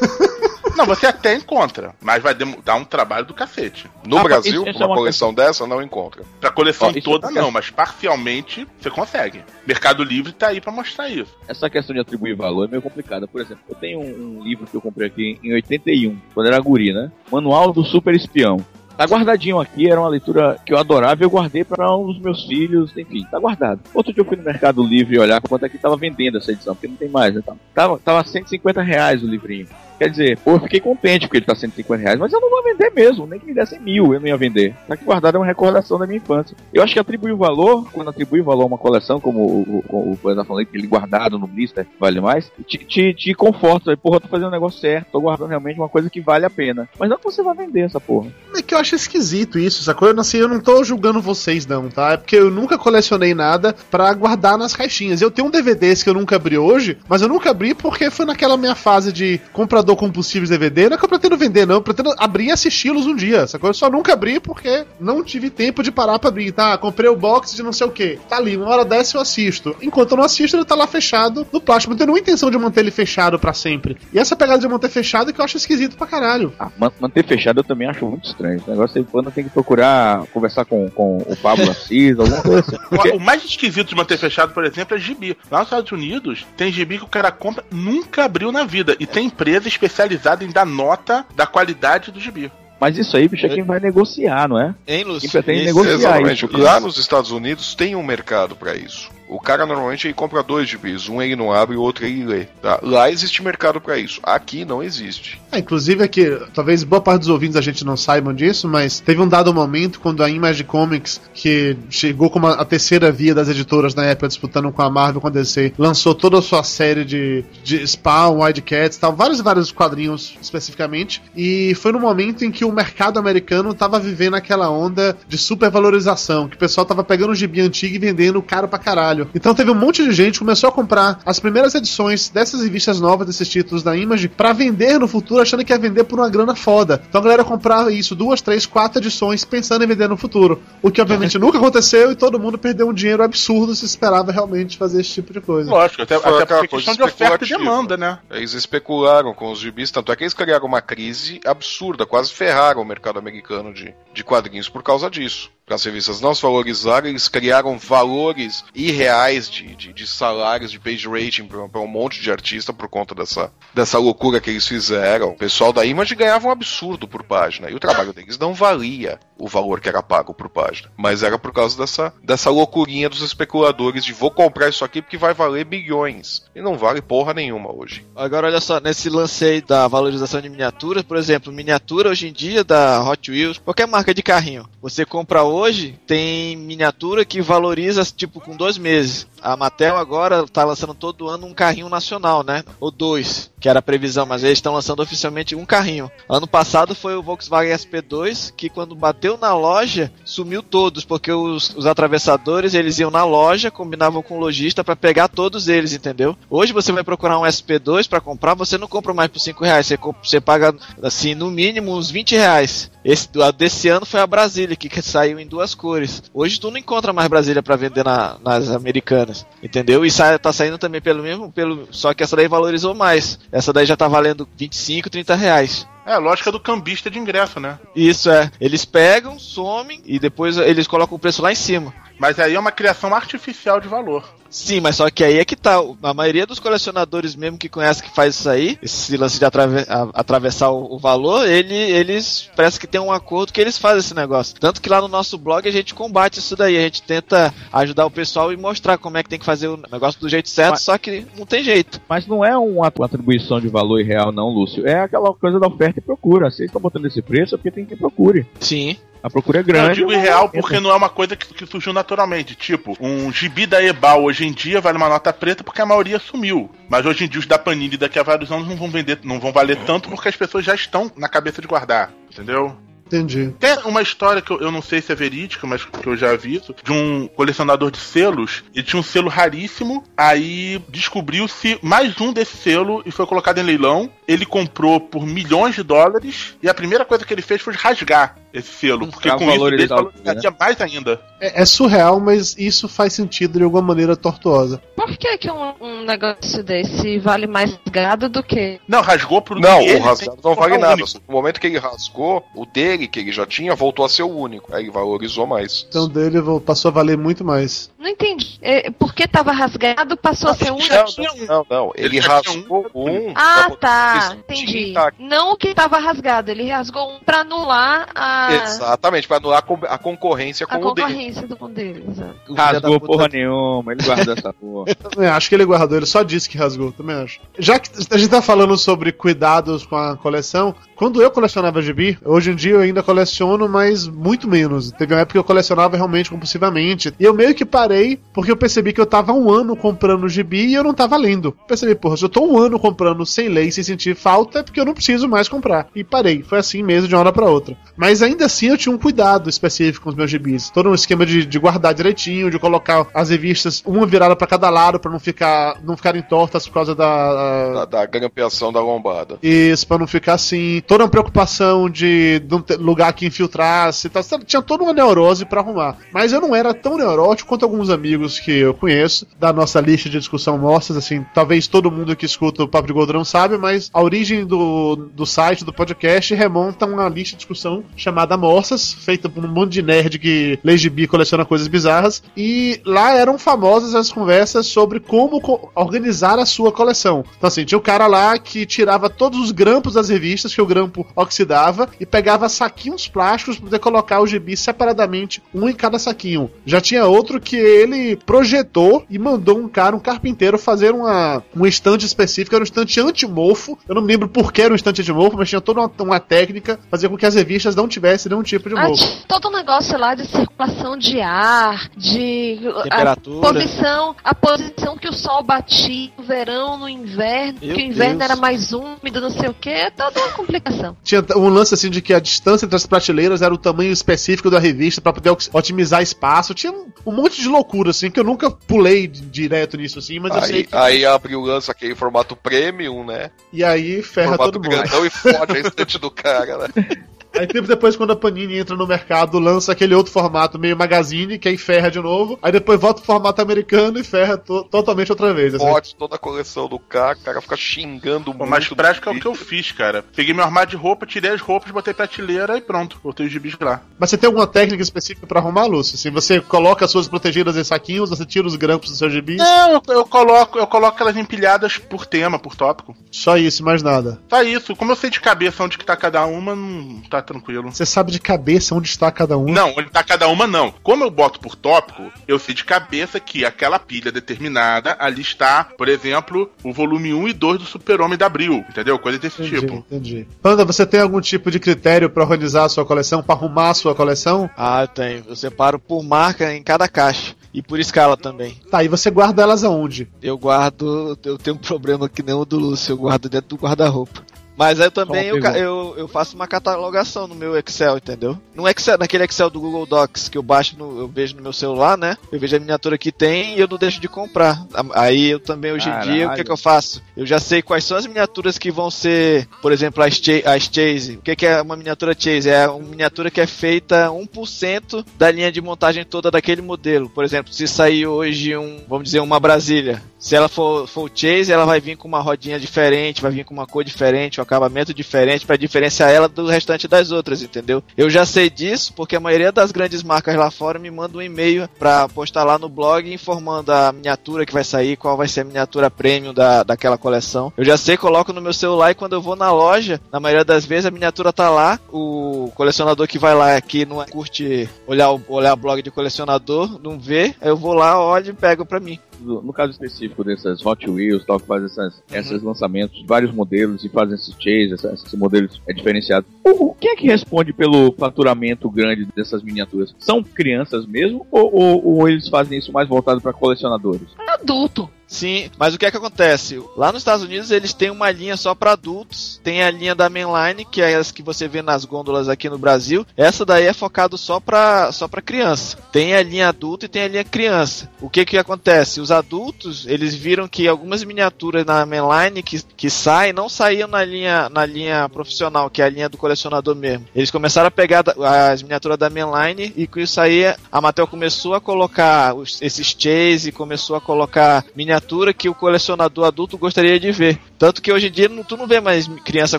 Não, 0.76 0.86
você 0.86 1.06
até 1.06 1.34
encontra, 1.34 1.94
mas 2.00 2.22
vai 2.22 2.32
dar 2.34 2.74
um 2.76 2.84
trabalho 2.84 3.26
do 3.26 3.34
cacete. 3.34 3.90
No 4.06 4.16
Ah, 4.18 4.22
Brasil, 4.22 4.62
isso- 4.62 4.70
isso 4.70 4.82
é 4.82 4.86
uma 4.86 4.92
uma 4.92 4.96
coleção 4.96 5.34
dessa 5.34 5.66
não 5.66 5.82
encontra. 5.82 6.22
Pra 6.40 6.50
coleção 6.50 6.92
toda 7.02 7.28
é- 7.28 7.32
não, 7.32 7.50
mas 7.50 7.68
parcialmente 7.70 8.66
você 8.80 8.88
consegue. 8.88 9.44
Mercado 9.66 10.02
Livre 10.04 10.32
tá 10.32 10.48
aí 10.48 10.60
pra 10.60 10.72
mostrar 10.72 11.08
isso. 11.08 11.36
Essa 11.46 11.68
questão 11.68 11.92
de 11.92 12.00
atribuir 12.00 12.34
valor 12.34 12.64
é 12.66 12.68
meio 12.70 12.80
complicada. 12.80 13.26
Por 13.26 13.40
exemplo, 13.42 13.62
eu 13.68 13.74
tenho 13.74 14.00
um, 14.00 14.38
um 14.38 14.42
livro 14.44 14.64
que 14.66 14.74
eu 14.74 14.80
comprei 14.80 15.08
aqui 15.08 15.38
em 15.42 15.52
81, 15.54 16.16
quando 16.32 16.46
era 16.46 16.58
guri, 16.60 16.92
né? 16.94 17.10
Manual 17.30 17.72
do 17.72 17.84
Super 17.84 18.14
Espião. 18.14 18.56
Tá 19.00 19.06
guardadinho 19.06 19.58
aqui, 19.58 19.90
era 19.90 19.98
uma 19.98 20.10
leitura 20.10 20.58
que 20.62 20.74
eu 20.74 20.76
adorava 20.76 21.22
e 21.22 21.24
eu 21.24 21.30
guardei 21.30 21.64
para 21.64 21.96
um 21.96 22.08
dos 22.08 22.18
meus 22.18 22.44
filhos, 22.44 22.94
enfim, 22.94 23.26
tá 23.30 23.38
guardado. 23.38 23.80
Outro 23.94 24.12
dia 24.12 24.20
eu 24.20 24.26
fui 24.26 24.36
no 24.36 24.42
Mercado 24.42 24.82
Livre 24.82 25.18
olhar 25.18 25.40
quanto 25.40 25.64
é 25.64 25.70
que 25.70 25.78
tava 25.78 25.96
vendendo 25.96 26.36
essa 26.36 26.52
edição, 26.52 26.74
porque 26.74 26.86
não 26.86 26.96
tem 26.96 27.08
mais, 27.08 27.34
né? 27.34 27.40
Tava, 27.74 27.98
tava 27.98 28.22
150 28.22 28.82
reais 28.82 29.22
o 29.22 29.26
livrinho. 29.26 29.68
Quer 30.00 30.08
dizer, 30.08 30.38
pô, 30.38 30.52
eu 30.52 30.60
fiquei 30.60 30.80
contente 30.80 31.26
porque 31.26 31.36
ele 31.36 31.44
tá 31.44 31.54
150 31.54 32.02
reais, 32.02 32.18
mas 32.18 32.32
eu 32.32 32.40
não 32.40 32.48
vou 32.48 32.64
vender 32.64 32.90
mesmo, 32.90 33.26
nem 33.26 33.38
que 33.38 33.44
me 33.44 33.52
dessem 33.52 33.78
mil, 33.78 34.14
eu 34.14 34.18
não 34.18 34.26
ia 34.26 34.36
vender. 34.38 34.74
Tá 34.88 34.94
aqui 34.94 35.04
guardado 35.04 35.34
é 35.34 35.38
uma 35.38 35.44
recordação 35.44 35.98
da 35.98 36.06
minha 36.06 36.16
infância. 36.16 36.56
Eu 36.72 36.82
acho 36.82 36.94
que 36.94 36.98
atribuir 36.98 37.34
valor, 37.34 37.86
quando 37.92 38.08
atribui 38.08 38.40
valor 38.40 38.62
a 38.62 38.66
uma 38.66 38.78
coleção, 38.78 39.20
como 39.20 39.40
o, 39.40 39.84
o, 39.90 40.12
o 40.12 40.16
Coisa 40.16 40.42
falou, 40.42 40.62
aquele 40.62 40.86
guardado 40.86 41.38
no 41.38 41.46
blister 41.46 41.86
vale 41.98 42.18
mais, 42.18 42.50
te, 42.66 42.78
te, 42.78 43.12
te 43.12 43.34
conforta, 43.34 43.94
porra, 43.94 44.16
eu 44.16 44.20
tô 44.20 44.28
fazendo 44.28 44.48
o 44.48 44.52
negócio 44.52 44.80
certo, 44.80 45.08
tô 45.12 45.20
guardando 45.20 45.50
realmente 45.50 45.78
uma 45.78 45.88
coisa 45.88 46.08
que 46.08 46.22
vale 46.22 46.46
a 46.46 46.50
pena. 46.50 46.88
Mas 46.98 47.10
não 47.10 47.18
que 47.18 47.24
você 47.24 47.42
vai 47.42 47.54
vender 47.54 47.80
essa 47.80 48.00
porra. 48.00 48.30
É 48.56 48.62
que 48.62 48.74
eu 48.74 48.78
acho 48.78 48.94
esquisito 48.94 49.58
isso, 49.58 49.82
sacou? 49.82 50.08
Eu, 50.08 50.18
assim, 50.18 50.38
eu 50.38 50.48
não 50.48 50.60
tô 50.60 50.82
julgando 50.82 51.20
vocês, 51.20 51.66
não, 51.66 51.90
tá? 51.90 52.12
É 52.12 52.16
porque 52.16 52.36
eu 52.36 52.50
nunca 52.50 52.78
colecionei 52.78 53.34
nada 53.34 53.74
pra 53.90 54.14
guardar 54.14 54.56
nas 54.56 54.74
caixinhas. 54.74 55.20
Eu 55.20 55.30
tenho 55.30 55.48
um 55.48 55.50
DVDs 55.50 56.02
que 56.02 56.08
eu 56.08 56.14
nunca 56.14 56.36
abri 56.36 56.56
hoje, 56.56 56.96
mas 57.06 57.20
eu 57.20 57.28
nunca 57.28 57.50
abri 57.50 57.74
porque 57.74 58.10
foi 58.10 58.24
naquela 58.24 58.56
minha 58.56 58.74
fase 58.74 59.12
de 59.12 59.38
comprador 59.52 59.89
compulsivo 59.96 60.44
de 60.46 60.50
DVD. 60.50 60.88
Não 60.88 60.94
é 60.96 60.98
que 60.98 61.04
eu 61.04 61.08
pretendo 61.08 61.36
vender, 61.36 61.66
não. 61.66 61.76
Eu 61.76 61.82
pretendo 61.82 62.14
abrir 62.18 62.46
e 62.46 62.50
assisti-los 62.52 63.06
um 63.06 63.14
dia, 63.14 63.46
sacou? 63.46 63.70
Eu 63.70 63.74
só 63.74 63.88
nunca 63.90 64.12
abri 64.12 64.40
porque 64.40 64.84
não 64.98 65.22
tive 65.22 65.50
tempo 65.50 65.82
de 65.82 65.90
parar 65.90 66.18
pra 66.18 66.28
abrir, 66.28 66.52
tá? 66.52 66.76
Comprei 66.78 67.08
o 67.10 67.16
box 67.16 67.54
de 67.54 67.62
não 67.62 67.72
sei 67.72 67.86
o 67.86 67.90
que. 67.90 68.18
Tá 68.28 68.36
ali, 68.36 68.56
uma 68.56 68.68
hora 68.68 68.84
dessa 68.84 69.16
eu 69.16 69.20
assisto. 69.20 69.74
Enquanto 69.82 70.12
eu 70.12 70.16
não 70.18 70.24
assisto, 70.24 70.56
ele 70.56 70.64
tá 70.64 70.74
lá 70.74 70.86
fechado 70.86 71.46
no 71.52 71.60
plástico. 71.60 71.92
Não 71.92 71.98
tenho 71.98 72.06
nenhuma 72.08 72.20
intenção 72.20 72.50
de 72.50 72.58
manter 72.58 72.80
ele 72.80 72.90
fechado 72.90 73.38
pra 73.38 73.52
sempre. 73.52 73.96
E 74.12 74.18
essa 74.18 74.34
pegada 74.36 74.58
de 74.60 74.68
manter 74.68 74.88
fechado 74.88 75.30
é 75.30 75.32
que 75.32 75.40
eu 75.40 75.44
acho 75.44 75.56
esquisito 75.56 75.96
pra 75.96 76.06
caralho. 76.06 76.52
Ah, 76.58 76.68
man- 76.78 76.92
manter 77.00 77.24
fechado 77.24 77.60
eu 77.60 77.64
também 77.64 77.88
acho 77.88 78.04
muito 78.06 78.28
estranho. 78.28 78.56
Esse 78.56 78.68
negócio 78.70 78.98
aí, 78.98 79.06
quando 79.10 79.30
tem 79.30 79.44
que 79.44 79.50
procurar 79.50 80.24
conversar 80.32 80.64
com, 80.64 80.88
com 80.90 81.18
o 81.18 81.36
Pablo 81.36 81.68
Assis, 81.70 82.18
alguma 82.18 82.42
coisa 82.42 82.60
assim. 82.60 83.10
O, 83.12 83.16
o 83.16 83.20
mais 83.20 83.44
esquisito 83.44 83.88
de 83.88 83.94
manter 83.94 84.18
fechado, 84.18 84.52
por 84.52 84.64
exemplo, 84.64 84.96
é 84.96 85.00
gibi. 85.00 85.36
Lá 85.50 85.58
nos 85.60 85.68
Estados 85.68 85.92
Unidos, 85.92 86.46
tem 86.56 86.72
gibi 86.72 86.98
que 86.98 87.04
o 87.04 87.08
cara 87.08 87.30
compra, 87.30 87.64
nunca 87.70 88.24
abriu 88.24 88.50
na 88.52 88.64
vida. 88.64 88.96
E 88.98 89.06
tem 89.06 89.26
empresa 89.26 89.68
especializada 89.84 90.44
em 90.44 90.50
dar 90.50 90.66
nota 90.66 91.24
da 91.34 91.46
qualidade 91.46 92.10
do 92.12 92.20
gibi. 92.20 92.52
Mas 92.78 92.96
isso 92.96 93.16
aí, 93.16 93.28
bicho, 93.28 93.44
é 93.44 93.48
quem 93.48 93.62
vai 93.62 93.78
negociar, 93.78 94.48
não 94.48 94.58
é? 94.58 94.74
Hein, 94.86 95.04
Lúcio? 95.04 95.20
Quem 95.22 95.30
pretende 95.30 95.58
Esse- 95.58 95.66
negociar 95.66 95.94
Exatamente. 95.94 96.44
isso. 96.46 96.56
Lá 96.56 96.80
nos 96.80 96.96
Estados 96.96 97.30
Unidos 97.30 97.74
tem 97.74 97.94
um 97.94 98.02
mercado 98.02 98.56
pra 98.56 98.74
isso. 98.74 99.10
O 99.30 99.38
cara 99.38 99.64
normalmente 99.64 100.08
ele 100.08 100.14
compra 100.14 100.42
dois 100.42 100.68
gibis, 100.68 101.08
um 101.08 101.22
ele 101.22 101.36
não 101.36 101.52
abre, 101.52 101.76
o 101.76 101.80
outro 101.80 102.04
ele 102.04 102.24
lê. 102.24 102.44
tá? 102.60 102.80
Lá 102.82 103.08
existe 103.08 103.40
mercado 103.44 103.80
pra 103.80 103.96
isso. 103.96 104.20
Aqui 104.24 104.64
não 104.64 104.82
existe. 104.82 105.40
É, 105.52 105.58
inclusive 105.60 106.02
aqui, 106.02 106.36
talvez 106.52 106.82
boa 106.82 107.00
parte 107.00 107.20
dos 107.20 107.28
ouvintes 107.28 107.56
a 107.56 107.60
gente 107.60 107.84
não 107.84 107.96
saibam 107.96 108.34
disso, 108.34 108.68
mas 108.68 108.98
teve 108.98 109.20
um 109.20 109.28
dado 109.28 109.54
momento 109.54 110.00
quando 110.00 110.24
a 110.24 110.28
Image 110.28 110.64
Comics, 110.64 111.20
que 111.32 111.76
chegou 111.88 112.28
como 112.28 112.48
a, 112.48 112.64
terceira 112.64 113.12
via 113.12 113.32
das 113.32 113.48
editoras 113.48 113.94
na 113.94 114.04
época, 114.04 114.26
disputando 114.26 114.72
com 114.72 114.82
a 114.82 114.90
Marvel, 114.90 115.20
com 115.20 115.28
a 115.28 115.30
DC, 115.30 115.74
lançou 115.78 116.12
toda 116.12 116.38
a 116.38 116.42
sua 116.42 116.64
série 116.64 117.04
de, 117.04 117.44
de 117.62 117.86
Spawn, 117.86 118.42
Wildcats 118.42 118.98
tal, 118.98 119.14
vários 119.14 119.38
e 119.38 119.42
vários 119.44 119.70
quadrinhos 119.70 120.36
especificamente, 120.42 121.22
e 121.36 121.72
foi 121.76 121.92
no 121.92 122.00
momento 122.00 122.44
em 122.44 122.50
que 122.50 122.64
o 122.64 122.72
mercado 122.72 123.18
americano 123.18 123.74
tava 123.74 124.00
vivendo 124.00 124.34
aquela 124.34 124.68
onda 124.70 125.16
de 125.28 125.38
supervalorização, 125.38 126.48
que 126.48 126.56
o 126.56 126.58
pessoal 126.58 126.84
tava 126.84 127.04
pegando 127.04 127.30
o 127.30 127.34
gibi 127.34 127.60
antigo 127.60 127.94
e 127.94 127.98
vendendo 127.98 128.42
caro 128.42 128.66
pra 128.66 128.78
caralho. 128.78 129.19
Então 129.34 129.54
teve 129.54 129.70
um 129.70 129.74
monte 129.74 130.04
de 130.04 130.12
gente 130.12 130.34
que 130.34 130.38
começou 130.40 130.68
a 130.68 130.72
comprar 130.72 131.20
as 131.24 131.40
primeiras 131.40 131.74
edições 131.74 132.28
dessas 132.28 132.62
revistas 132.62 133.00
novas, 133.00 133.26
desses 133.26 133.48
títulos 133.48 133.82
da 133.82 133.96
Image, 133.96 134.28
pra 134.28 134.52
vender 134.52 134.98
no 134.98 135.08
futuro, 135.08 135.42
achando 135.42 135.64
que 135.64 135.72
ia 135.72 135.78
vender 135.78 136.04
por 136.04 136.18
uma 136.18 136.28
grana 136.28 136.54
foda. 136.54 137.02
Então 137.08 137.20
a 137.20 137.24
galera 137.24 137.44
comprava 137.44 137.92
isso, 137.92 138.14
duas, 138.14 138.40
três, 138.40 138.66
quatro 138.66 139.00
edições, 139.00 139.44
pensando 139.44 139.84
em 139.84 139.86
vender 139.86 140.08
no 140.08 140.16
futuro. 140.16 140.62
O 140.82 140.90
que 140.90 141.00
obviamente 141.00 141.38
nunca 141.38 141.58
aconteceu 141.58 142.12
e 142.12 142.14
todo 142.14 142.38
mundo 142.38 142.58
perdeu 142.58 142.88
um 142.88 142.92
dinheiro 142.92 143.22
absurdo 143.22 143.74
se 143.74 143.84
esperava 143.84 144.32
realmente 144.32 144.76
fazer 144.76 145.00
esse 145.00 145.10
tipo 145.10 145.32
de 145.32 145.40
coisa. 145.40 145.70
Lógico, 145.70 146.02
até, 146.02 146.18
Foi 146.18 146.42
até 146.42 146.46
porque 146.46 146.66
é 146.66 146.68
questão 146.68 146.94
de 146.94 147.02
oferta 147.02 147.44
e 147.44 147.48
demanda, 147.48 147.96
né? 147.96 148.18
Eles 148.30 148.54
especularam 148.54 149.34
com 149.34 149.50
os 149.50 149.58
gibis, 149.58 149.90
tanto 149.90 150.12
é 150.12 150.16
que 150.16 150.22
eles 150.24 150.34
criaram 150.34 150.66
uma 150.66 150.80
crise 150.80 151.40
absurda, 151.44 152.06
quase 152.06 152.32
ferraram 152.32 152.82
o 152.82 152.84
mercado 152.84 153.18
americano 153.18 153.72
de, 153.72 153.94
de 154.12 154.24
quadrinhos 154.24 154.68
por 154.68 154.82
causa 154.82 155.10
disso. 155.10 155.50
Para 155.70 155.76
as 155.76 155.84
revistas 155.84 156.20
não 156.20 156.34
se 156.34 156.42
valorizarem, 156.42 157.10
eles 157.10 157.28
criaram 157.28 157.78
valores 157.78 158.64
irreais 158.74 159.48
de, 159.48 159.76
de, 159.76 159.92
de 159.92 160.04
salários, 160.04 160.72
de 160.72 160.80
page 160.80 161.06
rating 161.06 161.46
para 161.46 161.80
um 161.80 161.86
monte 161.86 162.20
de 162.20 162.28
artista 162.28 162.72
por 162.72 162.88
conta 162.88 163.14
dessa, 163.14 163.52
dessa 163.72 163.96
loucura 163.96 164.40
que 164.40 164.50
eles 164.50 164.66
fizeram. 164.66 165.28
O 165.28 165.36
pessoal 165.36 165.72
da 165.72 165.84
Image 165.84 166.16
ganhava 166.16 166.48
um 166.48 166.50
absurdo 166.50 167.06
por 167.06 167.22
página 167.22 167.70
e 167.70 167.74
o 167.76 167.78
trabalho 167.78 168.12
deles 168.12 168.36
não 168.36 168.52
valia 168.52 169.20
o 169.40 169.48
valor 169.48 169.80
que 169.80 169.88
era 169.88 170.02
pago 170.02 170.34
por 170.34 170.48
página. 170.48 170.90
Mas 170.96 171.22
era 171.22 171.38
por 171.38 171.52
causa 171.52 171.76
dessa, 171.76 172.12
dessa 172.22 172.50
loucurinha 172.50 173.08
dos 173.08 173.22
especuladores 173.22 174.04
de 174.04 174.12
vou 174.12 174.30
comprar 174.30 174.68
isso 174.68 174.84
aqui 174.84 175.00
porque 175.00 175.16
vai 175.16 175.34
valer 175.34 175.64
bilhões. 175.64 176.42
E 176.54 176.60
não 176.60 176.76
vale 176.76 177.00
porra 177.00 177.34
nenhuma 177.34 177.74
hoje. 177.74 178.04
Agora 178.14 178.46
olha 178.46 178.60
só, 178.60 178.80
nesse 178.80 179.08
lance 179.08 179.44
aí 179.44 179.60
da 179.60 179.88
valorização 179.88 180.40
de 180.40 180.48
miniaturas, 180.48 181.02
por 181.02 181.16
exemplo, 181.16 181.52
miniatura 181.52 182.10
hoje 182.10 182.28
em 182.28 182.32
dia 182.32 182.62
da 182.62 183.02
Hot 183.02 183.30
Wheels, 183.30 183.58
qualquer 183.58 183.86
marca 183.86 184.12
de 184.12 184.22
carrinho, 184.22 184.68
você 184.82 185.04
compra 185.04 185.42
hoje, 185.42 185.98
tem 186.06 186.56
miniatura 186.56 187.24
que 187.24 187.40
valoriza 187.40 188.04
tipo 188.04 188.40
com 188.40 188.56
dois 188.56 188.76
meses. 188.76 189.26
A 189.42 189.56
Mattel 189.56 189.96
agora 189.96 190.46
tá 190.46 190.64
lançando 190.64 190.94
todo 190.94 191.28
ano 191.28 191.46
um 191.46 191.54
carrinho 191.54 191.88
nacional, 191.88 192.44
né? 192.44 192.62
Ou 192.78 192.90
dois, 192.90 193.50
que 193.58 193.68
era 193.68 193.78
a 193.78 193.82
previsão, 193.82 194.26
mas 194.26 194.44
eles 194.44 194.58
estão 194.58 194.74
lançando 194.74 195.00
oficialmente 195.00 195.54
um 195.54 195.64
carrinho. 195.64 196.10
Ano 196.28 196.46
passado 196.46 196.94
foi 196.94 197.14
o 197.14 197.22
Volkswagen 197.22 197.74
SP2, 197.74 198.52
que 198.54 198.68
quando 198.68 198.94
bateu 198.94 199.29
na 199.38 199.54
loja, 199.54 200.12
sumiu 200.24 200.62
todos, 200.62 201.04
porque 201.04 201.32
os, 201.32 201.74
os 201.76 201.86
atravessadores 201.86 202.74
eles 202.74 202.98
iam 202.98 203.10
na 203.10 203.24
loja, 203.24 203.70
combinavam 203.70 204.22
com 204.22 204.36
o 204.36 204.40
lojista 204.40 204.82
para 204.84 204.96
pegar 204.96 205.28
todos 205.28 205.68
eles, 205.68 205.92
entendeu? 205.92 206.36
Hoje 206.48 206.72
você 206.72 206.92
vai 206.92 207.04
procurar 207.04 207.38
um 207.38 207.42
SP2 207.42 208.08
para 208.08 208.20
comprar, 208.20 208.54
você 208.54 208.76
não 208.78 208.88
compra 208.88 209.12
mais 209.14 209.30
por 209.30 209.38
5 209.38 209.64
reais, 209.64 209.86
você, 209.86 209.96
comp- 209.96 210.16
você 210.22 210.40
paga 210.40 210.74
assim, 211.02 211.34
no 211.34 211.50
mínimo 211.50 211.96
uns 211.96 212.10
20 212.10 212.36
reais. 212.36 212.90
Esse 213.04 213.28
a 213.42 213.50
desse 213.50 213.88
ano 213.88 214.04
foi 214.04 214.20
a 214.20 214.26
Brasília, 214.26 214.76
que, 214.76 214.88
que 214.88 215.00
saiu 215.00 215.38
em 215.40 215.46
duas 215.46 215.74
cores. 215.74 216.22
Hoje 216.34 216.60
tu 216.60 216.70
não 216.70 216.76
encontra 216.78 217.12
mais 217.12 217.28
Brasília 217.28 217.62
para 217.62 217.76
vender 217.76 218.04
na- 218.04 218.36
nas 218.44 218.70
americanas, 218.70 219.46
entendeu? 219.62 220.04
E 220.04 220.10
sai, 220.10 220.38
tá 220.38 220.52
saindo 220.52 220.76
também 220.78 221.00
pelo 221.00 221.22
mesmo, 221.22 221.50
pelo, 221.50 221.88
só 221.90 222.12
que 222.12 222.22
essa 222.22 222.36
daí 222.36 222.46
valorizou 222.48 222.94
mais. 222.94 223.38
Essa 223.50 223.72
daí 223.72 223.86
já 223.86 223.96
tá 223.96 224.06
valendo 224.06 224.46
25, 224.56 225.08
30 225.08 225.34
reais. 225.34 225.86
É 226.06 226.12
a 226.12 226.18
lógica 226.18 226.50
do 226.50 226.58
cambista 226.58 227.10
de 227.10 227.18
ingresso, 227.18 227.60
né? 227.60 227.78
Isso 227.94 228.30
é. 228.30 228.50
Eles 228.60 228.84
pegam, 228.84 229.38
somem 229.38 230.00
e 230.04 230.18
depois 230.18 230.56
eles 230.56 230.86
colocam 230.86 231.16
o 231.16 231.18
preço 231.18 231.42
lá 231.42 231.52
em 231.52 231.56
cima. 231.56 231.94
Mas 232.20 232.38
aí 232.38 232.54
é 232.54 232.60
uma 232.60 232.70
criação 232.70 233.14
artificial 233.14 233.80
de 233.80 233.88
valor. 233.88 234.22
Sim, 234.50 234.80
mas 234.80 234.96
só 234.96 235.08
que 235.08 235.22
aí 235.24 235.38
é 235.38 235.44
que 235.44 235.54
tá. 235.56 235.76
A 236.02 236.12
maioria 236.12 236.44
dos 236.44 236.58
colecionadores 236.58 237.34
mesmo 237.36 237.56
que 237.56 237.68
conhece 237.68 238.02
que 238.02 238.12
faz 238.14 238.34
isso 238.34 238.50
aí, 238.50 238.76
esse 238.82 239.16
lance 239.16 239.38
de 239.38 239.44
atrave- 239.44 239.86
atravessar 240.12 240.70
o, 240.70 240.96
o 240.96 240.98
valor, 240.98 241.48
ele, 241.48 241.72
eles 241.74 242.50
parece 242.56 242.78
que 242.78 242.86
tem 242.88 243.00
um 243.00 243.12
acordo 243.12 243.52
que 243.52 243.60
eles 243.60 243.78
fazem 243.78 244.00
esse 244.00 244.14
negócio. 244.14 244.56
Tanto 244.60 244.82
que 244.82 244.88
lá 244.88 245.00
no 245.00 245.06
nosso 245.08 245.38
blog 245.38 245.66
a 245.68 245.72
gente 245.72 245.94
combate 245.94 246.40
isso 246.40 246.56
daí, 246.56 246.76
a 246.76 246.80
gente 246.80 247.00
tenta 247.02 247.54
ajudar 247.72 248.04
o 248.06 248.10
pessoal 248.10 248.52
e 248.52 248.56
mostrar 248.56 248.98
como 248.98 249.16
é 249.16 249.22
que 249.22 249.28
tem 249.30 249.38
que 249.38 249.44
fazer 249.44 249.68
o 249.68 249.80
negócio 249.90 250.20
do 250.20 250.28
jeito 250.28 250.48
certo, 250.50 250.72
Mas- 250.72 250.82
só 250.82 250.98
que 250.98 251.24
não 251.38 251.46
tem 251.46 251.62
jeito. 251.62 252.00
Mas 252.08 252.26
não 252.26 252.44
é 252.44 252.58
uma 252.58 252.90
uma 252.98 253.06
atribuição 253.06 253.60
de 253.60 253.68
valor 253.68 254.00
irreal, 254.00 254.30
não, 254.32 254.48
Lúcio. 254.48 254.86
É 254.86 255.00
aquela 255.00 255.32
coisa 255.32 255.58
da 255.60 255.68
oferta 255.68 256.00
e 256.00 256.02
procura. 256.02 256.50
Vocês 256.50 256.66
estão 256.68 256.82
botando 256.82 257.06
esse 257.06 257.22
preço 257.22 257.54
é 257.54 257.56
porque 257.58 257.70
tem 257.70 257.86
quem 257.86 257.96
procure. 257.96 258.44
Sim. 258.58 258.96
A 259.22 259.30
procura 259.30 259.60
é 259.60 259.62
grande. 259.62 259.88
eu 259.88 259.94
digo 260.06 260.12
irreal 260.12 260.48
porque 260.48 260.80
não 260.80 260.90
é 260.90 260.94
uma 260.94 261.08
coisa 261.08 261.36
que, 261.36 261.52
que 261.52 261.66
surgiu 261.66 261.92
naturalmente. 261.92 262.54
Tipo, 262.54 262.96
um 263.00 263.32
gibi 263.32 263.66
da 263.66 263.82
Ebal 263.82 264.24
hoje 264.24 264.46
em 264.46 264.52
dia 264.52 264.80
vale 264.80 264.96
uma 264.96 265.08
nota 265.08 265.32
preta 265.32 265.62
porque 265.62 265.80
a 265.80 265.86
maioria 265.86 266.18
sumiu. 266.18 266.70
Mas 266.88 267.04
hoje 267.04 267.24
em 267.24 267.28
dia 267.28 267.40
os 267.40 267.46
da 267.46 267.58
Panini 267.58 267.96
daqui 267.96 268.18
a 268.18 268.22
vários 268.22 268.50
anos 268.50 268.66
não 268.66 268.76
vão 268.76 268.90
vender, 268.90 269.18
não 269.22 269.38
vão 269.38 269.52
valer 269.52 269.76
tanto 269.84 270.08
porque 270.08 270.28
as 270.28 270.36
pessoas 270.36 270.64
já 270.64 270.74
estão 270.74 271.10
na 271.16 271.28
cabeça 271.28 271.60
de 271.60 271.68
guardar. 271.68 272.12
Entendeu? 272.30 272.76
Entendi. 273.10 273.52
Tem 273.58 273.76
uma 273.84 274.00
história 274.00 274.40
que 274.40 274.52
eu, 274.52 274.60
eu 274.60 274.70
não 274.70 274.80
sei 274.80 275.00
se 275.00 275.10
é 275.10 275.16
verídica, 275.16 275.66
mas 275.66 275.84
que 275.84 276.06
eu 276.06 276.16
já 276.16 276.36
vi 276.36 276.54
isso, 276.54 276.72
de 276.82 276.92
um 276.92 277.26
colecionador 277.26 277.90
de 277.90 277.98
selos. 277.98 278.62
Ele 278.72 278.84
tinha 278.84 279.00
um 279.00 279.02
selo 279.02 279.28
raríssimo, 279.28 280.04
aí 280.16 280.80
descobriu-se 280.88 281.76
mais 281.82 282.20
um 282.20 282.32
desse 282.32 282.56
selo 282.56 283.02
e 283.04 283.10
foi 283.10 283.26
colocado 283.26 283.58
em 283.58 283.64
leilão. 283.64 284.08
Ele 284.28 284.46
comprou 284.46 285.00
por 285.00 285.26
milhões 285.26 285.74
de 285.74 285.82
dólares 285.82 286.56
e 286.62 286.68
a 286.68 286.74
primeira 286.74 287.04
coisa 287.04 287.24
que 287.24 287.34
ele 287.34 287.42
fez 287.42 287.60
foi 287.60 287.74
rasgar 287.74 288.36
esse 288.52 288.68
selo, 288.68 289.06
porque 289.06 289.28
Pra 289.28 289.38
com 289.38 289.44
isso 289.44 289.52
ele 289.52 289.58
valorizar 289.58 289.94
o 290.00 290.10
valorizaria 290.10 290.56
mais 290.58 290.80
ainda. 290.80 291.20
É, 291.40 291.62
é 291.62 291.64
surreal, 291.64 292.20
mas 292.20 292.56
isso 292.58 292.88
faz 292.88 293.12
sentido 293.12 293.58
de 293.58 293.64
alguma 293.64 293.82
maneira 293.82 294.16
tortuosa. 294.16 294.80
Por 294.94 295.16
que, 295.16 295.38
que 295.38 295.50
um, 295.50 295.74
um 295.80 296.04
negócio 296.04 296.62
desse 296.62 297.18
vale 297.18 297.46
mais 297.46 297.78
gado 297.90 298.28
do 298.28 298.42
que. 298.42 298.80
Não, 298.86 299.00
rasgou 299.00 299.40
pro 299.40 299.58
Não, 299.58 299.80
o 299.82 300.00
rasgado 300.00 300.38
não 300.42 300.54
vale 300.54 300.78
nada. 300.78 300.94
único. 300.94 301.20
No 301.26 301.34
momento 301.34 301.60
que 301.60 301.66
ele 301.66 301.78
rasgou, 301.78 302.44
o 302.54 302.66
dele, 302.66 303.08
que 303.08 303.20
ele 303.20 303.32
já 303.32 303.46
tinha, 303.46 303.74
voltou 303.74 304.04
a 304.04 304.08
ser 304.08 304.22
o 304.22 304.28
único. 304.28 304.74
Aí 304.74 304.84
ele 304.84 304.90
valorizou 304.90 305.46
mais. 305.46 305.86
Então 305.88 306.08
dele 306.08 306.38
passou 306.64 306.90
a 306.90 306.92
valer 306.92 307.16
muito 307.16 307.44
mais. 307.44 307.90
Não 307.98 308.08
entendi. 308.08 308.58
É, 308.60 308.90
porque 308.90 309.26
tava 309.26 309.52
rasgado, 309.52 310.16
passou 310.16 310.50
a 310.50 310.54
ser 310.54 310.72
um. 310.72 310.76
tinha 310.76 311.32
um. 311.32 311.46
Não, 311.46 311.66
não. 311.70 311.92
Ele, 311.94 312.18
Ele 312.18 312.20
rasgou 312.20 312.90
um. 312.94 313.32
Ah, 313.34 313.70
tá. 313.80 314.36
Entendi. 314.38 314.92
Tá. 314.92 315.12
Não 315.18 315.52
o 315.52 315.56
que 315.56 315.74
tava 315.74 315.98
rasgado, 315.98 316.50
ele 316.50 316.68
rasgou 316.70 317.14
um 317.14 317.20
pra 317.20 317.40
anular 317.40 318.08
a, 318.14 318.39
Exatamente, 318.62 319.26
pra 319.28 319.36
anular 319.38 319.58
a 319.58 319.62
con- 319.62 319.78
a 319.88 319.98
concorrência 319.98 320.66
com 320.66 320.74
a 320.74 320.78
o 320.78 320.94
dele. 320.94 321.08
concorrência 321.08 321.46
do 321.46 321.56
com 321.56 321.70
dele. 321.70 322.04
exato. 322.08 322.54
Rasgou 322.54 323.00
porra 323.00 323.28
nenhuma, 323.28 323.92
ele 323.92 324.02
guardou 324.04 324.34
essa 324.34 324.52
porra. 324.54 324.94
Também 324.94 325.28
acho 325.28 325.48
que 325.48 325.54
ele 325.54 325.64
guardou, 325.64 325.96
ele 325.98 326.06
só 326.06 326.22
disse 326.22 326.48
que 326.48 326.56
rasgou, 326.58 326.92
também 326.92 327.16
acho. 327.16 327.40
Já 327.58 327.78
que 327.78 327.90
a 328.10 328.16
gente 328.18 328.30
tá 328.30 328.40
falando 328.42 328.76
sobre 328.76 329.12
cuidados 329.12 329.84
com 329.84 329.96
a 329.96 330.16
coleção, 330.16 330.74
quando 330.96 331.22
eu 331.22 331.30
colecionava 331.30 331.80
gibi, 331.82 332.18
hoje 332.24 332.50
em 332.52 332.54
dia 332.54 332.72
eu 332.74 332.80
ainda 332.80 333.02
coleciono, 333.02 333.68
mas 333.68 334.06
muito 334.06 334.48
menos. 334.48 334.90
Teve 334.92 335.14
uma 335.14 335.20
época 335.20 335.32
que 335.32 335.38
eu 335.38 335.44
colecionava 335.44 335.96
realmente 335.96 336.30
compulsivamente. 336.30 337.12
E 337.18 337.24
eu 337.24 337.32
meio 337.34 337.54
que 337.54 337.64
parei 337.64 338.18
porque 338.34 338.50
eu 338.50 338.56
percebi 338.56 338.92
que 338.92 339.00
eu 339.00 339.06
tava 339.06 339.32
um 339.32 339.50
ano 339.50 339.74
comprando 339.76 340.28
gibi 340.28 340.66
e 340.66 340.74
eu 340.74 340.84
não 340.84 340.92
tava 340.94 341.16
lendo. 341.16 341.52
Percebi, 341.66 341.94
porra, 341.94 342.16
se 342.16 342.24
eu 342.24 342.28
tô 342.28 342.44
um 342.44 342.58
ano 342.58 342.78
comprando 342.78 343.24
sem 343.24 343.48
ler 343.48 343.64
e 343.64 343.72
sem 343.72 343.82
sentir 343.82 344.14
falta, 344.14 344.58
é 344.58 344.62
porque 344.62 344.78
eu 344.78 344.84
não 344.84 344.92
preciso 344.94 345.26
mais 345.28 345.48
comprar. 345.48 345.88
E 345.94 346.04
parei. 346.04 346.42
Foi 346.42 346.58
assim 346.58 346.82
mesmo, 346.82 347.08
de 347.08 347.14
uma 347.14 347.20
hora 347.20 347.32
pra 347.32 347.46
outra. 347.48 347.76
Mas 347.96 348.20
ainda 348.22 348.29
assim 348.40 348.68
eu 348.68 348.78
tinha 348.78 348.94
um 348.94 348.98
cuidado 348.98 349.48
específico 349.48 350.04
com 350.04 350.10
os 350.10 350.16
meus 350.16 350.30
gibis. 350.30 350.70
Todo 350.70 350.88
um 350.90 350.94
esquema 350.94 351.24
de, 351.26 351.44
de 351.44 351.58
guardar 351.58 351.94
direitinho, 351.94 352.50
de 352.50 352.58
colocar 352.58 353.06
as 353.14 353.30
revistas 353.30 353.82
uma 353.86 354.06
virada 354.06 354.34
pra 354.36 354.46
cada 354.46 354.68
lado 354.70 354.98
pra 354.98 355.10
não 355.10 355.18
ficar 355.20 355.78
não 355.82 355.96
ficarem 355.96 356.22
tortas 356.22 356.66
por 356.66 356.74
causa 356.74 356.94
da, 356.94 357.72
Da, 357.72 357.84
da 357.84 358.06
grampeação 358.06 358.72
da 358.72 358.80
lombada. 358.80 359.38
isso, 359.42 359.86
pra 359.86 359.98
não 359.98 360.06
ficar 360.06 360.34
assim. 360.34 360.82
Toda 360.86 361.04
uma 361.04 361.10
preocupação 361.10 361.88
de 361.88 362.42
não 362.48 362.60
ter 362.60 362.76
lugar 362.76 363.12
que 363.12 363.26
infiltrasse. 363.26 364.08
Tá, 364.08 364.20
tinha 364.44 364.62
toda 364.62 364.84
uma 364.84 364.92
neurose 364.92 365.44
pra 365.44 365.60
arrumar. 365.60 365.96
Mas 366.12 366.32
eu 366.32 366.40
não 366.40 366.54
era 366.54 366.72
tão 366.74 366.96
neurótico 366.96 367.48
quanto 367.48 367.64
alguns 367.64 367.90
amigos 367.90 368.38
que 368.38 368.50
eu 368.52 368.74
conheço, 368.74 369.26
da 369.38 369.52
nossa 369.52 369.80
lista 369.80 370.08
de 370.08 370.18
discussão 370.18 370.58
Morsas, 370.58 370.96
assim. 370.96 371.24
Talvez 371.34 371.66
todo 371.66 371.90
mundo 371.90 372.14
que 372.16 372.26
escuta 372.26 372.62
o 372.62 372.68
Papo 372.68 372.86
de 372.86 372.92
Goldrão 372.92 373.24
sabe, 373.24 373.56
mas 373.58 373.90
a 373.92 374.02
origem 374.02 374.44
do, 374.44 374.96
do 374.96 375.26
site, 375.26 375.64
do 375.64 375.72
podcast, 375.72 376.34
remonta 376.34 376.84
a 376.84 376.88
uma 376.88 377.08
lista 377.08 377.30
de 377.32 377.38
discussão 377.38 377.84
chamada 377.96 378.19
Morsas, 378.36 378.92
feita 378.92 379.28
por 379.28 379.44
um 379.44 379.48
monte 379.48 379.72
de 379.72 379.82
nerd 379.82 380.18
que 380.18 380.58
lê 380.64 380.76
gibi 380.76 381.06
coleciona 381.06 381.44
coisas 381.44 381.68
bizarras. 381.68 382.22
E 382.36 382.80
lá 382.84 383.12
eram 383.14 383.38
famosas 383.38 383.94
as 383.94 384.10
conversas 384.12 384.66
sobre 384.66 385.00
como 385.00 385.40
co- 385.40 385.70
organizar 385.74 386.38
a 386.38 386.46
sua 386.46 386.72
coleção. 386.72 387.24
Então, 387.36 387.48
assim, 387.48 387.64
tinha 387.64 387.78
o 387.78 387.82
cara 387.82 388.06
lá 388.06 388.38
que 388.38 388.64
tirava 388.66 389.08
todos 389.10 389.38
os 389.40 389.50
grampos 389.52 389.94
das 389.94 390.08
revistas, 390.08 390.54
que 390.54 390.60
o 390.62 390.66
grampo 390.66 391.06
oxidava, 391.14 391.88
e 391.98 392.06
pegava 392.06 392.48
saquinhos 392.48 393.08
plásticos 393.08 393.56
para 393.56 393.64
poder 393.66 393.78
colocar 393.78 394.20
o 394.20 394.26
gibi 394.26 394.56
separadamente, 394.56 395.42
um 395.54 395.68
em 395.68 395.72
cada 395.74 395.98
saquinho. 395.98 396.50
Já 396.66 396.80
tinha 396.80 397.06
outro 397.06 397.40
que 397.40 397.56
ele 397.56 398.16
projetou 398.16 399.04
e 399.08 399.18
mandou 399.18 399.58
um 399.58 399.68
cara, 399.68 399.94
um 399.94 400.00
carpinteiro, 400.00 400.58
fazer 400.58 400.92
uma, 400.92 401.42
um 401.56 401.66
estante 401.66 402.04
específico, 402.06 402.54
era 402.54 402.62
um 402.62 402.64
estante 402.64 403.00
anti-mofo. 403.00 403.78
Eu 403.88 403.94
não 403.94 404.02
me 404.02 404.08
lembro 404.08 404.28
por 404.28 404.52
que 404.52 404.62
era 404.62 404.72
um 404.72 404.76
estante 404.76 405.00
anti-mofo, 405.02 405.36
mas 405.36 405.48
tinha 405.48 405.60
toda 405.60 405.80
uma, 405.80 405.92
uma 406.00 406.20
técnica, 406.20 406.78
fazer 406.90 407.08
com 407.08 407.16
que 407.16 407.26
as 407.26 407.34
revistas 407.34 407.74
não 407.76 407.86
tivessem 407.88 408.09
nenhum 408.28 408.42
tipo 408.42 408.68
de 408.68 408.76
Ah, 408.76 408.88
mofo. 408.88 408.96
tinha 409.02 409.22
todo 409.28 409.48
um 409.48 409.52
negócio 409.52 409.98
lá 409.98 410.14
de 410.14 410.26
circulação 410.26 410.96
de 410.96 411.20
ar, 411.20 411.88
de 411.96 412.58
Temperatura. 412.82 413.48
a 413.48 413.52
posição, 413.52 414.16
a 414.24 414.34
posição 414.34 414.96
que 414.96 415.08
o 415.08 415.12
sol 415.12 415.42
batia 415.42 416.10
no 416.16 416.24
verão, 416.24 416.76
no 416.78 416.88
inverno, 416.88 417.58
Meu 417.62 417.74
que 417.76 417.82
o 417.82 417.84
inverno 417.86 418.18
Deus. 418.18 418.30
era 418.30 418.40
mais 418.40 418.72
úmido, 418.72 419.20
não 419.20 419.30
sei 419.30 419.48
o 419.48 419.54
que, 419.54 419.68
é 419.70 419.90
toda 419.90 420.18
uma 420.20 420.30
complicação. 420.32 420.96
Tinha 421.02 421.24
um 421.36 421.48
lance 421.48 421.74
assim 421.74 421.90
de 421.90 422.00
que 422.02 422.12
a 422.14 422.20
distância 422.20 422.64
entre 422.66 422.76
as 422.76 422.86
prateleiras 422.86 423.42
era 423.42 423.52
o 423.52 423.58
tamanho 423.58 423.92
específico 423.92 424.50
da 424.50 424.58
revista 424.58 425.00
pra 425.00 425.12
poder 425.12 425.30
otimizar 425.52 426.02
espaço. 426.02 426.54
Tinha 426.54 426.72
um, 426.72 426.86
um 427.06 427.12
monte 427.12 427.40
de 427.40 427.48
loucura, 427.48 427.90
assim, 427.90 428.10
que 428.10 428.18
eu 428.20 428.24
nunca 428.24 428.50
pulei 428.50 429.06
direto 429.06 429.76
nisso, 429.76 429.98
assim, 429.98 430.18
mas 430.18 430.34
eu 430.34 430.42
sei 430.42 430.56
Aí, 430.56 430.64
que. 430.64 430.76
aí 430.76 431.04
abre 431.06 431.34
o 431.36 431.40
lance 431.42 431.70
aquele 431.70 431.94
formato 431.94 432.34
premium, 432.36 433.04
né? 433.04 433.30
E 433.52 433.62
aí 433.64 434.02
ferra 434.02 434.30
formato 434.36 434.52
todo 434.52 434.62
mundo. 434.64 434.70
grandão 434.76 435.04
e 435.06 435.10
fode 435.10 435.56
a 435.56 435.60
estante 435.60 435.98
do 435.98 436.10
cara, 436.10 436.58
né? 436.58 436.68
Aí 437.34 437.46
tempo 437.46 437.66
depois, 437.68 437.96
quando 437.96 438.12
a 438.12 438.16
Panini 438.16 438.58
entra 438.58 438.76
no 438.76 438.86
mercado, 438.86 439.38
lança 439.38 439.72
aquele 439.72 439.94
outro 439.94 440.12
formato 440.12 440.58
meio 440.58 440.76
magazine, 440.76 441.38
que 441.38 441.48
aí 441.48 441.56
ferra 441.56 441.90
de 441.90 442.00
novo. 442.00 442.38
Aí 442.42 442.50
depois 442.52 442.80
volta 442.80 443.00
o 443.00 443.04
formato 443.04 443.40
americano 443.40 443.98
e 443.98 444.04
ferra 444.04 444.36
to- 444.36 444.64
totalmente 444.64 445.10
outra 445.12 445.32
vez. 445.32 445.54
Assim. 445.54 445.64
Fode 445.64 445.94
toda 445.94 446.16
a 446.16 446.18
coleção 446.18 446.68
do 446.68 446.78
cara, 446.78 447.16
o 447.18 447.22
cara 447.22 447.40
fica 447.40 447.56
xingando 447.56 448.32
Pô, 448.32 448.38
muito. 448.38 448.50
mais 448.50 448.68
prático 448.68 449.08
é 449.08 449.12
o 449.12 449.20
que 449.20 449.26
eu 449.26 449.34
fiz, 449.34 449.72
cara. 449.72 450.04
Peguei 450.14 450.34
meu 450.34 450.44
armário 450.44 450.70
de 450.70 450.76
roupa, 450.76 451.06
tirei 451.06 451.30
as 451.30 451.40
roupas, 451.40 451.70
botei 451.70 451.94
prateleira 451.94 452.56
e 452.56 452.60
pronto. 452.60 452.98
Botei 453.02 453.26
os 453.26 453.32
gibis 453.32 453.56
lá. 453.60 453.80
Mas 453.98 454.10
você 454.10 454.18
tem 454.18 454.26
alguma 454.26 454.46
técnica 454.46 454.82
específica 454.82 455.26
pra 455.26 455.38
arrumar, 455.40 455.66
Lúcio? 455.66 455.94
Assim, 455.94 456.10
você 456.10 456.40
coloca 456.40 456.84
as 456.84 456.90
suas 456.90 457.08
protegidas 457.08 457.56
em 457.56 457.64
saquinhos, 457.64 458.10
você 458.10 458.24
tira 458.26 458.46
os 458.46 458.56
grampos 458.56 458.90
dos 458.90 458.98
seus 458.98 459.12
gibis? 459.12 459.38
Não, 459.38 459.72
eu, 459.72 459.82
eu 459.88 460.04
coloco, 460.06 460.58
eu 460.58 460.66
coloco 460.66 461.00
elas 461.02 461.16
empilhadas 461.16 461.78
por 461.78 462.04
tema, 462.06 462.38
por 462.38 462.56
tópico. 462.56 462.96
Só 463.10 463.36
isso, 463.36 463.64
mais 463.64 463.82
nada. 463.82 464.20
Tá 464.28 464.42
isso. 464.42 464.74
Como 464.74 464.92
eu 464.92 464.96
sei 464.96 465.10
de 465.10 465.20
cabeça 465.20 465.62
onde 465.62 465.78
que 465.78 465.84
tá 465.84 465.96
cada 465.96 466.24
uma, 466.26 466.54
não 466.54 467.00
tá 467.08 467.19
tá 467.20 467.32
tranquilo. 467.34 467.70
Você 467.70 467.86
sabe 467.86 468.10
de 468.12 468.20
cabeça 468.20 468.74
onde 468.74 468.88
está 468.88 469.10
cada 469.10 469.36
um? 469.36 469.46
Não, 469.46 469.70
onde 469.76 469.90
tá 469.90 470.02
cada 470.02 470.28
uma, 470.28 470.46
não. 470.46 470.72
Como 470.82 471.04
eu 471.04 471.10
boto 471.10 471.40
por 471.40 471.54
tópico, 471.54 472.10
eu 472.26 472.38
sei 472.38 472.54
de 472.54 472.64
cabeça 472.64 473.20
que 473.20 473.44
aquela 473.44 473.78
pilha 473.78 474.10
determinada, 474.12 474.96
ali 474.98 475.20
está, 475.20 475.64
por 475.64 475.88
exemplo, 475.88 476.50
o 476.64 476.72
volume 476.72 477.12
1 477.14 477.28
e 477.28 477.32
2 477.32 477.58
do 477.58 477.64
Super-Homem 477.64 478.18
da 478.18 478.26
Abril, 478.26 478.64
entendeu? 478.68 478.98
Coisa 478.98 479.18
desse 479.18 479.42
Entendi, 479.42 479.60
tipo. 479.60 479.74
entendi. 479.74 480.26
Panda, 480.42 480.64
você 480.64 480.86
tem 480.86 481.00
algum 481.00 481.20
tipo 481.20 481.50
de 481.50 481.58
critério 481.58 482.10
pra 482.10 482.22
organizar 482.22 482.64
a 482.64 482.68
sua 482.68 482.84
coleção, 482.84 483.22
pra 483.22 483.34
arrumar 483.34 483.70
a 483.70 483.74
sua 483.74 483.94
coleção? 483.94 484.48
Ah, 484.56 484.82
eu 484.82 484.88
tenho. 484.88 485.24
Eu 485.28 485.36
separo 485.36 485.78
por 485.78 486.02
marca 486.02 486.54
em 486.54 486.62
cada 486.62 486.88
caixa. 486.88 487.34
E 487.52 487.60
por 487.60 487.80
escala 487.80 488.16
também. 488.16 488.56
Tá, 488.70 488.84
e 488.84 488.88
você 488.88 489.10
guarda 489.10 489.42
elas 489.42 489.64
aonde? 489.64 490.08
Eu 490.22 490.38
guardo. 490.38 491.18
Eu 491.24 491.36
tenho 491.36 491.56
um 491.56 491.58
problema 491.58 492.08
que 492.08 492.22
nem 492.22 492.32
o 492.32 492.44
do 492.44 492.58
Lúcio, 492.60 492.92
eu 492.92 492.96
guardo 492.96 493.28
dentro 493.28 493.56
do 493.56 493.56
guarda-roupa. 493.56 494.22
Mas 494.60 494.78
aí 494.78 494.88
eu 494.88 494.90
também 494.90 495.26
eu, 495.26 495.38
eu, 495.38 495.94
eu 495.96 496.06
faço 496.06 496.36
uma 496.36 496.46
catalogação 496.46 497.26
no 497.26 497.34
meu 497.34 497.56
Excel, 497.56 497.96
entendeu? 497.96 498.38
No 498.54 498.68
Excel, 498.68 498.98
naquele 498.98 499.24
Excel 499.24 499.48
do 499.48 499.58
Google 499.58 499.86
Docs 499.86 500.28
que 500.28 500.36
eu 500.36 500.42
baixo, 500.42 500.76
no, 500.78 501.00
eu 501.00 501.08
vejo 501.08 501.34
no 501.34 501.40
meu 501.40 501.52
celular, 501.54 501.96
né? 501.96 502.18
Eu 502.30 502.38
vejo 502.38 502.56
a 502.56 502.60
miniatura 502.60 502.98
que 502.98 503.10
tem 503.10 503.56
e 503.56 503.60
eu 503.60 503.66
não 503.66 503.78
deixo 503.78 503.98
de 503.98 504.06
comprar. 504.06 504.62
Aí 504.92 505.30
eu 505.30 505.40
também, 505.40 505.72
hoje 505.72 505.88
em 505.88 506.00
dia, 506.00 506.12
o 506.12 506.12
que, 506.12 506.20
Caralho. 506.24 506.44
que 506.44 506.52
eu 506.52 506.58
faço? 506.58 507.02
Eu 507.16 507.24
já 507.24 507.40
sei 507.40 507.62
quais 507.62 507.84
são 507.84 507.96
as 507.96 508.06
miniaturas 508.06 508.58
que 508.58 508.70
vão 508.70 508.90
ser, 508.90 509.48
por 509.62 509.72
exemplo, 509.72 510.04
as, 510.04 510.16
cha 510.16 510.32
as 510.44 510.64
Chase. 510.64 511.16
O 511.16 511.22
que, 511.22 511.34
que 511.34 511.46
é 511.46 511.62
uma 511.62 511.74
miniatura 511.74 512.14
Chase? 512.14 512.50
É 512.50 512.68
uma 512.68 512.86
miniatura 512.86 513.30
que 513.30 513.40
é 513.40 513.46
feita 513.46 514.08
1% 514.08 515.06
da 515.16 515.30
linha 515.30 515.50
de 515.50 515.62
montagem 515.62 516.04
toda 516.04 516.30
daquele 516.30 516.60
modelo. 516.60 517.08
Por 517.08 517.24
exemplo, 517.24 517.50
se 517.50 517.66
sair 517.66 518.06
hoje 518.06 518.54
um, 518.58 518.84
vamos 518.86 519.04
dizer, 519.04 519.20
uma 519.20 519.40
Brasília. 519.40 520.02
Se 520.20 520.36
ela 520.36 520.48
for, 520.50 520.86
for 520.86 521.10
Chase, 521.12 521.50
ela 521.50 521.64
vai 521.64 521.80
vir 521.80 521.96
com 521.96 522.06
uma 522.06 522.20
rodinha 522.20 522.60
diferente, 522.60 523.22
vai 523.22 523.30
vir 523.30 523.42
com 523.42 523.54
uma 523.54 523.66
cor 523.66 523.82
diferente, 523.82 524.38
um 524.38 524.42
acabamento 524.42 524.92
diferente 524.92 525.46
pra 525.46 525.56
diferenciar 525.56 526.10
ela 526.10 526.28
do 526.28 526.46
restante 526.46 526.86
das 526.86 527.10
outras, 527.10 527.42
entendeu? 527.42 527.82
Eu 527.96 528.10
já 528.10 528.26
sei 528.26 528.50
disso 528.50 528.92
porque 528.94 529.16
a 529.16 529.20
maioria 529.20 529.50
das 529.50 529.72
grandes 529.72 530.02
marcas 530.02 530.36
lá 530.36 530.50
fora 530.50 530.78
me 530.78 530.90
manda 530.90 531.16
um 531.16 531.22
e-mail 531.22 531.66
pra 531.78 532.06
postar 532.06 532.44
lá 532.44 532.58
no 532.58 532.68
blog 532.68 533.10
informando 533.10 533.72
a 533.72 533.90
miniatura 533.92 534.44
que 534.44 534.52
vai 534.52 534.62
sair, 534.62 534.94
qual 534.94 535.16
vai 535.16 535.26
ser 535.26 535.40
a 535.40 535.44
miniatura 535.44 535.90
premium 535.90 536.34
da, 536.34 536.62
daquela 536.64 536.98
coleção. 536.98 537.50
Eu 537.56 537.64
já 537.64 537.78
sei, 537.78 537.96
coloco 537.96 538.30
no 538.30 538.42
meu 538.42 538.52
celular 538.52 538.90
e 538.90 538.94
quando 538.94 539.14
eu 539.14 539.22
vou 539.22 539.34
na 539.34 539.50
loja, 539.50 539.98
na 540.12 540.20
maioria 540.20 540.44
das 540.44 540.66
vezes 540.66 540.84
a 540.84 540.90
miniatura 540.90 541.32
tá 541.32 541.48
lá, 541.48 541.80
o 541.90 542.52
colecionador 542.54 543.08
que 543.08 543.18
vai 543.18 543.34
lá 543.34 543.56
aqui 543.56 543.86
não 543.86 544.04
curte 544.04 544.68
olhar 544.86 545.12
o 545.12 545.22
olhar 545.28 545.56
blog 545.56 545.80
de 545.80 545.90
colecionador, 545.90 546.78
não 546.82 546.98
vê, 546.98 547.34
eu 547.40 547.56
vou 547.56 547.72
lá, 547.72 547.98
olho 547.98 548.30
e 548.30 548.34
pego 548.34 548.66
pra 548.66 548.78
mim. 548.78 548.98
No 549.20 549.42
no 549.42 549.52
caso 549.52 549.72
específico 549.72 550.24
dessas 550.24 550.64
Hot 550.64 550.88
Wheels, 550.88 551.24
tal, 551.24 551.38
que 551.40 551.46
faz 551.46 551.64
essas, 551.64 552.02
esses 552.12 552.42
lançamentos 552.42 552.98
de 552.98 553.06
vários 553.06 553.32
modelos 553.32 553.84
e 553.84 553.88
fazem 553.88 554.14
esses 554.14 554.34
chase, 554.34 554.72
essa- 554.74 554.92
esses 554.92 555.14
modelos 555.14 555.60
é 555.68 555.72
diferenciado. 555.72 556.26
O, 556.44 556.70
o 556.70 556.74
que 556.74 556.88
é 556.88 556.96
que 556.96 557.06
responde 557.06 557.52
pelo 557.52 557.92
faturamento 557.92 558.68
grande 558.70 559.06
dessas 559.16 559.42
miniaturas? 559.42 559.94
São 559.98 560.22
crianças 560.22 560.86
mesmo 560.86 561.26
ou, 561.30 561.54
ou- 561.54 561.86
ou 561.98 562.08
eles 562.08 562.28
fazem 562.28 562.58
isso 562.58 562.72
mais 562.72 562.88
voltado 562.88 563.20
para 563.20 563.32
colecionadores? 563.32 564.08
Adulto. 564.28 564.88
Sim, 565.10 565.50
mas 565.58 565.74
o 565.74 565.78
que 565.78 565.84
é 565.84 565.90
que 565.90 565.96
acontece? 565.96 566.62
Lá 566.76 566.92
nos 566.92 567.00
Estados 567.00 567.24
Unidos 567.24 567.50
eles 567.50 567.72
têm 567.72 567.90
uma 567.90 568.12
linha 568.12 568.36
só 568.36 568.54
para 568.54 568.72
adultos, 568.72 569.40
tem 569.42 569.60
a 569.60 569.68
linha 569.68 569.92
da 569.92 570.08
mainline, 570.08 570.64
que 570.64 570.80
é 570.80 570.94
as 570.94 571.10
que 571.10 571.20
você 571.20 571.48
vê 571.48 571.62
nas 571.62 571.84
gôndolas 571.84 572.28
aqui 572.28 572.48
no 572.48 572.56
Brasil. 572.56 573.04
Essa 573.16 573.44
daí 573.44 573.64
é 573.66 573.72
focado 573.72 574.16
só 574.16 574.38
para 574.38 574.92
só 574.92 575.08
para 575.08 575.20
criança. 575.20 575.76
Tem 575.90 576.14
a 576.14 576.22
linha 576.22 576.48
adulto 576.48 576.84
e 576.86 576.88
tem 576.88 577.02
a 577.02 577.08
linha 577.08 577.24
criança. 577.24 577.90
O 578.00 578.08
que 578.08 578.24
que 578.24 578.38
acontece? 578.38 579.00
Os 579.00 579.10
adultos, 579.10 579.84
eles 579.84 580.14
viram 580.14 580.46
que 580.46 580.68
algumas 580.68 581.02
miniaturas 581.02 581.66
na 581.66 581.84
mainline 581.84 582.40
que, 582.40 582.62
que 582.76 582.88
saem 582.88 583.32
não 583.32 583.48
saíam 583.48 583.88
na 583.88 584.04
linha 584.04 584.48
na 584.48 584.64
linha 584.64 585.08
profissional, 585.08 585.68
que 585.68 585.82
é 585.82 585.86
a 585.86 585.90
linha 585.90 586.08
do 586.08 586.16
colecionador 586.16 586.76
mesmo. 586.76 587.06
Eles 587.16 587.32
começaram 587.32 587.66
a 587.66 587.70
pegar 587.72 588.04
as 588.52 588.62
miniaturas 588.62 588.96
da 588.96 589.10
mainline 589.10 589.72
e 589.76 589.88
com 589.88 589.98
isso 589.98 590.20
aí 590.20 590.44
a 590.70 590.80
Mattel 590.80 591.08
começou 591.08 591.54
a 591.54 591.60
colocar 591.60 592.32
os- 592.34 592.62
esses 592.62 592.94
chase, 592.96 593.50
começou 593.50 593.96
a 593.96 594.00
colocar 594.00 594.64
miniatura 595.00 595.32
que 595.32 595.48
o 595.48 595.54
colecionador 595.54 596.26
adulto 596.26 596.58
gostaria 596.58 597.00
de 597.00 597.10
ver. 597.10 597.38
Tanto 597.58 597.80
que 597.82 597.92
hoje 597.92 598.08
em 598.08 598.10
dia 598.10 598.28
não- 598.28 598.44
tu 598.44 598.56
não 598.56 598.66
vê 598.66 598.80
mais 598.80 599.08
criança 599.24 599.58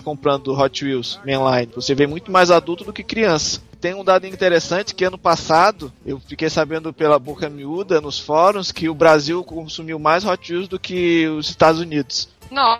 comprando 0.00 0.52
Hot 0.58 0.84
Wheels 0.84 1.20
mainline, 1.26 1.68
você 1.74 1.94
vê 1.94 2.06
muito 2.06 2.30
mais 2.30 2.50
adulto 2.50 2.84
do 2.84 2.92
que 2.92 3.02
criança. 3.02 3.60
Tem 3.80 3.94
um 3.94 4.04
dado 4.04 4.26
interessante 4.26 4.94
que 4.94 5.04
ano 5.04 5.18
passado 5.18 5.92
eu 6.06 6.20
fiquei 6.20 6.48
sabendo 6.48 6.92
pela 6.92 7.18
boca 7.18 7.50
miúda 7.50 8.00
nos 8.00 8.18
fóruns 8.18 8.70
que 8.70 8.88
o 8.88 8.94
Brasil 8.94 9.42
consumiu 9.42 9.98
mais 9.98 10.24
Hot 10.24 10.52
Wheels 10.52 10.68
do 10.68 10.78
que 10.78 11.26
os 11.26 11.48
Estados 11.50 11.80
Unidos. 11.80 12.28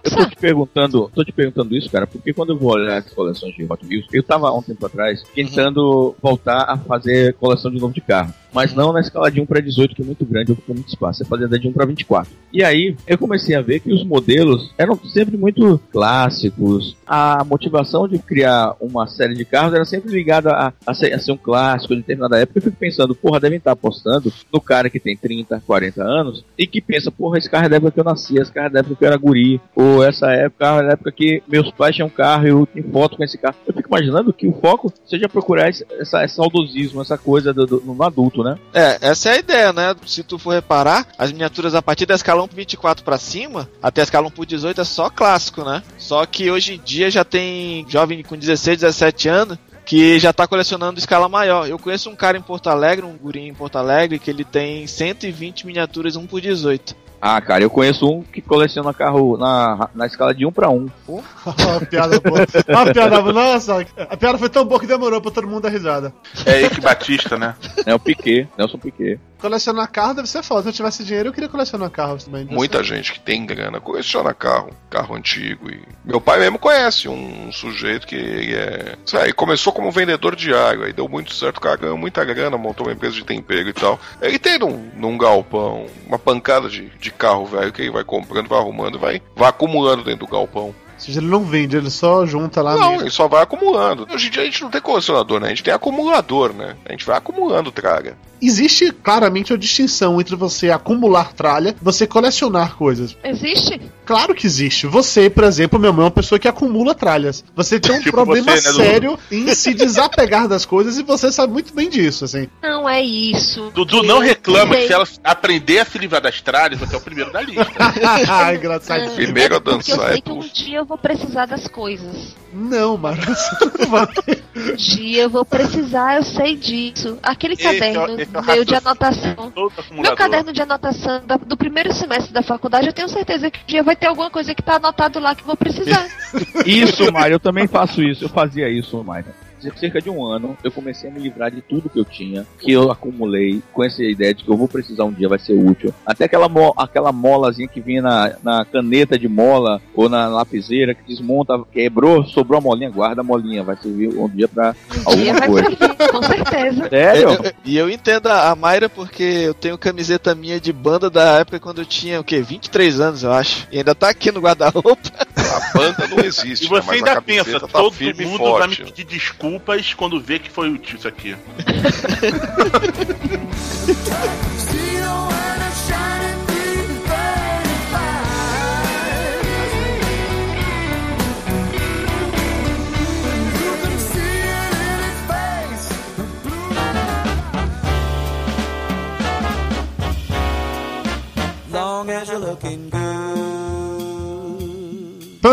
Eu 0.05 0.11
tô 0.11 0.27
te 0.27 0.37
perguntando, 0.37 1.11
tô 1.15 1.25
te 1.25 1.33
perguntando 1.33 1.75
isso, 1.75 1.91
cara, 1.91 2.07
porque 2.07 2.33
quando 2.33 2.51
eu 2.53 2.59
vou 2.59 2.73
olhar 2.75 2.99
as 2.99 3.11
coleções 3.13 3.55
de 3.57 3.65
Hot 3.65 3.85
Wheels, 3.85 4.07
eu 4.13 4.23
tava 4.23 4.49
há 4.49 4.55
um 4.57 4.63
tempo 4.63 4.85
atrás 4.87 5.25
tentando 5.35 6.15
voltar 6.23 6.65
a 6.69 6.77
fazer 6.77 7.35
coleção 7.35 7.71
de 7.71 7.81
novo 7.81 7.93
de 7.93 8.01
carro. 8.03 8.33
Mas 8.53 8.75
não 8.75 8.93
na 8.93 9.01
escala 9.01 9.31
de 9.31 9.41
1 9.41 9.47
para 9.47 9.61
18, 9.61 9.95
que 9.95 10.03
é 10.03 10.05
muito 10.05 10.25
grande, 10.25 10.53
ocupa 10.53 10.75
muito 10.75 10.89
espaço. 10.89 11.23
É 11.23 11.27
fazer 11.27 11.49
da 11.49 11.57
de 11.57 11.69
1 11.69 11.73
para 11.73 11.87
24. 11.87 12.31
E 12.53 12.63
aí, 12.63 12.95
eu 13.07 13.17
comecei 13.17 13.55
a 13.55 13.61
ver 13.63 13.81
que 13.81 13.93
os 13.93 14.05
modelos 14.05 14.73
eram 14.77 14.97
sempre 15.07 15.37
muito 15.37 15.81
clássicos. 15.91 16.97
A 17.07 17.45
motivação 17.45 18.07
de 18.07 18.19
criar 18.19 18.75
uma 18.81 19.07
série 19.07 19.35
de 19.35 19.45
carros 19.45 19.75
era 19.75 19.85
sempre 19.85 20.13
ligada 20.13 20.51
a, 20.53 20.73
a, 20.87 20.95
ser, 20.95 21.13
a 21.13 21.19
ser 21.19 21.33
um 21.33 21.37
clássico 21.37 21.95
de 21.95 22.01
determinada 22.01 22.39
época. 22.39 22.59
Eu 22.59 22.63
fico 22.63 22.77
pensando, 22.77 23.15
porra, 23.15 23.41
devem 23.41 23.59
estar 23.59 23.73
apostando 23.73 24.33
no 24.53 24.61
cara 24.61 24.91
que 24.91 25.01
tem 25.01 25.17
30, 25.17 25.63
40 25.67 26.03
anos 26.03 26.45
e 26.59 26.67
que 26.67 26.81
pensa, 26.81 27.11
porra, 27.11 27.39
esse 27.39 27.49
carro 27.51 27.67
é 27.67 27.69
da 27.69 27.77
época 27.77 27.93
que 27.93 28.01
eu 28.01 28.05
nasci, 28.05 28.39
esse 28.39 28.53
carro 28.53 28.67
é 28.67 28.71
da 28.71 28.81
época 28.81 28.97
que 28.97 29.05
eu 29.05 29.09
era 29.09 29.17
guri, 29.17 29.61
ou 29.75 30.03
essa 30.05 30.31
época 30.31 30.67
é 30.67 30.83
da 30.87 30.93
época 30.93 31.13
que 31.13 31.43
meus 31.49 31.71
pais 31.73 31.95
tinham 31.97 32.09
carro 32.09 32.47
e 32.47 32.51
eu 32.51 32.67
tenho 32.67 32.91
foto 32.91 33.17
com 33.17 33.25
esse 33.25 33.39
carro. 33.39 33.57
Eu 33.67 33.75
fico 33.75 33.89
imaginando 33.89 34.33
que 34.33 34.47
o 34.47 34.53
foco 34.53 34.93
seja 35.07 35.29
procurar 35.29 35.69
esse, 35.71 35.85
essa, 35.99 36.25
esse 36.25 36.35
saudosismo, 36.37 37.01
essa 37.01 37.17
coisa 37.19 37.53
do, 37.53 37.67
do- 37.67 37.81
no 37.85 38.03
adulto, 38.03 38.42
né? 38.43 38.59
É, 38.73 38.99
essa 39.01 39.31
é 39.31 39.33
a 39.33 39.39
ideia, 39.39 39.73
né? 39.73 39.95
Se 40.07 40.23
tu 40.23 40.39
for 40.39 40.53
reparar, 40.53 41.07
as 41.19 41.33
miniaturas 41.33 41.75
a 41.75 41.83
partir 41.83 42.07
da 42.07 42.15
escala 42.15 42.43
1 42.43 42.49
por 42.49 42.57
24 42.57 43.05
pra 43.05 43.19
cima, 43.19 43.69
até 43.83 44.01
a 44.01 44.05
escala 44.05 44.29
1 44.29 44.31
por 44.31 44.47
18 44.47 44.81
é 44.81 44.85
só 44.85 45.11
clássico, 45.11 45.65
né? 45.65 45.83
Só 45.99 46.25
que 46.27 46.51
hoje 46.51 46.75
em 46.75 46.81
dia 46.81 47.11
já 47.11 47.25
tem 47.25 47.87
jovem 47.89 48.23
com 48.23 48.37
16, 48.37 48.81
17 48.81 49.29
anos 49.29 49.59
que 49.85 50.19
já 50.19 50.33
tá 50.33 50.47
colecionando 50.47 50.99
escala 50.99 51.29
maior. 51.29 51.69
Eu 51.69 51.79
conheço 51.79 52.09
um 52.09 52.17
cara 52.17 52.39
em 52.39 52.43
Porto 52.43 52.69
Alegre, 52.69 53.05
um 53.05 53.17
gurinho 53.17 53.51
em 53.51 53.55
Porto 53.55 53.77
Alegre, 53.77 54.19
que 54.19 54.31
ele 54.31 54.45
tem 54.45 54.87
120 54.87 55.67
miniaturas 55.67 56.17
1 56.17 56.27
por 56.27 56.41
18. 56.41 56.97
Ah, 57.25 57.41
cara, 57.41 57.63
eu 57.63 57.71
conheço 57.71 58.05
um 58.05 58.21
que 58.21 58.43
coleciona 58.43 58.93
carro 58.93 59.37
na, 59.37 59.89
na 59.95 60.07
escala 60.07 60.35
de 60.35 60.45
1 60.45 60.51
para 60.51 60.69
1. 60.69 60.89
Uma 61.07 61.81
piada 61.89 62.19
boa. 62.19 62.45
Uma 62.69 62.93
piada 62.93 63.21
boa. 63.23 63.33
Nossa, 63.33 63.87
a 64.11 64.17
piada 64.17 64.39
foi 64.39 64.49
tão 64.49 64.65
boa 64.65 64.81
que 64.81 64.89
demorou 64.89 65.21
pra 65.21 65.31
todo 65.31 65.47
mundo 65.47 65.63
dar 65.63 65.69
risada. 65.69 66.13
É 66.45 66.63
Ike 66.63 66.81
Batista, 66.81 67.39
né? 67.39 67.55
É 67.87 67.95
o 67.95 68.01
Piquet, 68.01 68.49
Nelson 68.59 68.77
Piquet. 68.77 69.21
Colecionar 69.43 69.91
carro 69.91 70.15
deve 70.15 70.29
ser 70.29 70.43
foda. 70.43 70.63
Se 70.63 70.69
eu 70.69 70.73
tivesse 70.73 71.03
dinheiro, 71.05 71.29
eu 71.29 71.33
queria 71.33 71.49
colecionar 71.49 71.91
carros 71.91 72.25
também. 72.25 72.45
Deve 72.45 72.55
Muita 72.55 72.79
ser- 72.79 72.85
gente 72.85 73.13
que 73.13 73.19
tem 73.21 73.45
grana 73.45 73.81
coleciona 73.81 74.33
carro, 74.33 74.71
carro 74.89 75.17
antigo. 75.17 75.69
E 75.69 75.83
meu 76.05 76.21
pai 76.21 76.39
mesmo 76.39 76.61
conhece 76.61 77.09
um 77.09 77.51
sujeito 77.51 78.07
que 78.07 78.15
ele 78.15 78.55
é. 78.55 78.97
ele 79.25 79.33
começou 79.33 79.73
como 79.73 79.91
vendedor 79.91 80.37
diário, 80.37 80.85
aí 80.85 80.93
deu 80.93 81.09
muito 81.09 81.35
certo, 81.35 81.57
o 81.57 81.61
cara 81.61 81.77
ganhou 81.77 81.99
muita 81.99 82.25
grana, 82.25 82.57
montou 82.57 82.87
uma 82.87 82.93
empresa 82.93 83.17
de 83.17 83.25
tempero 83.25 83.69
e 83.69 83.73
tal. 83.73 83.99
Ele 84.21 84.39
tem 84.39 84.59
num, 84.61 84.91
num 84.95 85.19
galpão 85.19 85.87
uma 86.07 86.19
pancada 86.21 86.69
de, 86.69 86.89
de 87.01 87.11
carro 87.11 87.45
velho 87.45 87.73
que 87.73 87.83
ele 87.83 87.91
vai 87.91 88.05
comprando, 88.05 88.49
vai 88.49 88.61
arrumando, 88.61 88.97
vai, 88.99 89.21
vai 89.35 89.49
acumulando 89.49 90.05
dentro 90.05 90.25
do 90.25 90.31
galpão. 90.33 90.73
Ou 91.03 91.07
seja, 91.07 91.19
ele 91.21 91.29
não 91.29 91.45
vende, 91.45 91.77
ele 91.77 91.91
só 91.91 92.25
junta 92.25 92.63
lá 92.63 92.77
Não, 92.77 92.91
mesmo. 92.91 93.03
ele 93.03 93.11
só 93.11 93.27
vai 93.27 93.43
acumulando. 93.43 94.07
Hoje 94.13 94.29
em 94.29 94.31
dia 94.31 94.43
a 94.43 94.45
gente 94.45 94.63
não 94.63 94.71
tem 94.71 94.81
colecionador, 94.81 95.41
né? 95.41 95.47
A 95.47 95.51
gente 95.51 95.65
tem 95.65 95.75
acumulador, 95.75 96.53
né? 96.53 96.77
A 96.89 96.93
gente 96.93 97.05
vai 97.05 97.17
acumulando 97.17 97.73
traga. 97.73 98.17
Existe 98.41 98.91
claramente 98.91 99.53
a 99.53 99.57
distinção 99.57 100.21
entre 100.21 100.35
você 100.35 100.69
acumular 100.69 101.33
tralha 101.33 101.77
e 101.81 101.85
você 101.85 102.09
colecionar 102.09 102.75
coisas. 102.77 103.17
Existe? 103.23 103.81
Claro 104.05 104.35
que 104.35 104.45
existe. 104.47 104.85
Você, 104.89 105.31
por 105.31 105.45
exemplo, 105.45 105.79
meu 105.79 105.91
irmão, 105.91 106.03
é 106.03 106.05
uma 106.07 106.11
pessoa 106.11 106.41
que 106.41 106.49
acumula 106.49 106.93
tralhas. 106.93 107.45
Você 107.55 107.79
tem 107.79 107.93
um 107.95 108.01
Tipo 108.01 108.11
problema 108.11 108.51
você, 108.51 108.67
né, 108.69 108.73
Dudu? 108.73 108.85
sério 108.85 109.19
em 109.31 109.55
se 109.55 109.73
desapegar 109.73 110.49
das 110.49 110.65
coisas 110.65 110.99
e 110.99 111.05
você 111.05 111.31
sabe 111.31 111.53
muito 111.53 111.73
bem 111.73 111.89
disso, 111.89 112.25
assim. 112.25 112.49
Não 112.61 112.89
é 112.89 113.01
isso. 113.01 113.71
Dudu 113.73 114.03
não 114.03 114.19
reclama 114.19 114.73
que 114.75 114.79
Sei. 114.79 114.87
se 114.89 114.93
ela 114.93 115.07
aprender 115.23 115.79
a 115.79 115.85
se 115.85 115.97
livrar 115.99 116.21
das 116.21 116.41
tralhas, 116.41 116.81
você 116.81 116.97
é 116.97 116.99
o 116.99 117.01
primeiro 117.01 117.31
da 117.33 117.41
lista. 117.43 117.71
Ai, 118.29 118.57
engraçado. 118.57 119.09
Primeiro 119.15 119.55
a 119.55 119.61
Porque 119.61 119.93
eu 119.93 119.97
dançar 119.97 120.09
é 120.09 120.13
sei 120.15 120.21
que 120.21 120.33
um 120.33 120.41
dia 120.41 120.79
eu 120.79 120.85
vou 120.93 120.99
precisar 120.99 121.47
das 121.47 121.67
coisas. 121.69 122.37
Não, 122.53 122.99
mano, 122.99 123.17
você 123.25 123.79
não 123.79 123.89
vai. 123.91 124.07
Um 124.55 124.77
dia 124.77 125.23
eu 125.23 125.31
vou 125.31 125.43
precisar, 125.45 126.17
eu 126.17 126.23
sei 126.23 126.55
disso. 126.55 127.19
Aquele 127.23 127.55
Esse 127.55 127.67
é 127.67 127.71
o- 127.71 127.79
caderno 127.79 128.21
é 128.21 128.39
o 128.41 128.45
meu 128.45 128.65
de 128.65 128.75
anotação. 128.75 129.53
Meu 129.91 130.15
caderno 130.15 130.53
de 130.53 130.61
anotação 130.61 131.23
da- 131.25 131.39
do 131.39 131.57
primeiro 131.57 131.91
semestre 131.95 132.31
da 132.35 132.43
faculdade, 132.43 132.87
eu 132.89 132.93
tenho 132.93 133.09
certeza 133.09 133.51
que 133.51 133.59
um 133.61 133.67
dia 133.67 133.83
vai 133.83 133.97
ter 133.97 134.07
alguma 134.09 134.31
coisa 134.31 134.55
que 134.55 134.63
tá 134.63 134.77
anotado 134.77 135.19
lá 135.19 135.35
que 135.35 135.41
eu 135.41 135.47
vou 135.47 135.57
precisar. 135.57 136.07
Isso, 136.67 137.11
Mário, 137.11 137.35
eu 137.37 137.41
também 137.41 137.67
faço 137.67 138.03
isso. 138.03 138.25
Eu 138.25 138.29
fazia 138.29 138.69
isso, 138.69 139.03
Mário. 139.03 139.33
Cerca 139.79 140.01
de 140.01 140.11
um 140.11 140.25
ano, 140.25 140.57
eu 140.65 140.71
comecei 140.71 141.09
a 141.09 141.13
me 141.13 141.21
livrar 141.21 141.51
de 141.51 141.61
tudo 141.61 141.89
que 141.89 141.99
eu 141.99 142.05
tinha, 142.05 142.47
que 142.59 142.73
eu 142.73 142.91
acumulei, 142.91 143.63
com 143.73 143.85
essa 143.85 144.03
ideia 144.03 144.35
de 144.35 144.45
que 144.45 144.51
eu 144.51 144.57
vou 144.57 144.69
precisar 144.69 145.05
um 145.05 145.13
dia, 145.13 145.29
vai 145.29 145.39
ser 145.39 145.53
útil. 145.55 145.93
Até 146.07 146.25
aquela, 146.25 146.49
mo 146.49 146.73
aquela 146.77 147.13
molazinha 147.13 147.69
que 147.69 147.81
vinha 147.81 148.03
na, 148.03 148.33
na 148.43 148.65
caneta 148.65 149.19
de 149.19 149.29
mola 149.29 149.81
ou 149.95 150.09
na 150.09 150.27
lapiseira 150.29 150.95
que 150.95 151.03
desmonta, 151.07 151.61
quebrou, 151.73 152.25
sobrou 152.25 152.59
a 152.59 152.61
molinha, 152.61 152.91
guarda 152.91 153.21
a 153.21 153.25
molinha, 153.25 153.63
vai 153.63 153.77
servir 153.77 154.09
um 154.09 154.29
dia 154.29 154.49
pra 154.49 154.73
dia 154.73 155.03
alguma 155.05 155.33
vai 155.39 155.49
coisa. 155.49 155.69
servir, 155.69 155.97
com 156.11 156.23
certeza. 156.23 156.89
Sério? 156.89 157.23
Eu- 157.29 157.43
eu- 157.45 157.53
E 157.65 157.77
eu 157.79 157.91
entendo 157.91 158.27
a 158.29 158.51
a 158.51 158.57
Mayra 158.57 158.89
porque 158.89 159.23
eu 159.23 159.55
tenho 159.55 159.79
camiseta 159.79 160.35
minha 160.35 160.61
de 160.61 160.73
banda 160.73 161.09
da 161.09 161.39
época 161.39 161.61
quando 161.61 161.81
eu 161.81 161.87
tinha, 161.87 162.21
o 162.21 162.25
quê? 162.25 162.41
23 162.43 163.01
anos, 163.01 163.23
eu 163.23 163.33
acho. 163.33 163.67
E 163.71 163.79
ainda 163.79 163.95
tá 163.95 164.09
aqui 164.09 164.31
no 164.33 164.41
guarda-roupa. 164.41 165.01
A 165.37 165.79
banda 165.79 166.07
não 166.09 166.25
existe, 166.25 166.67
E 166.67 166.71
né, 166.71 166.81
você 166.81 166.87
mas 166.87 166.89
a 166.89 166.93
ainda 166.93 167.15
camiseta 167.21 167.45
pensa, 167.45 167.61
tá 167.69 167.79
todo 167.79 167.95
e 168.01 168.25
mundo 168.25 168.39
vai 168.59 168.69
me 168.69 168.75
forte. 168.77 168.83
pedir 168.85 169.05
desculpas 169.53 169.95
quando 169.95 170.21
vê 170.21 170.39
que 170.39 170.51
foi 170.51 170.71
útil 170.71 170.97
isso 170.97 171.09
aqui. 171.09 171.37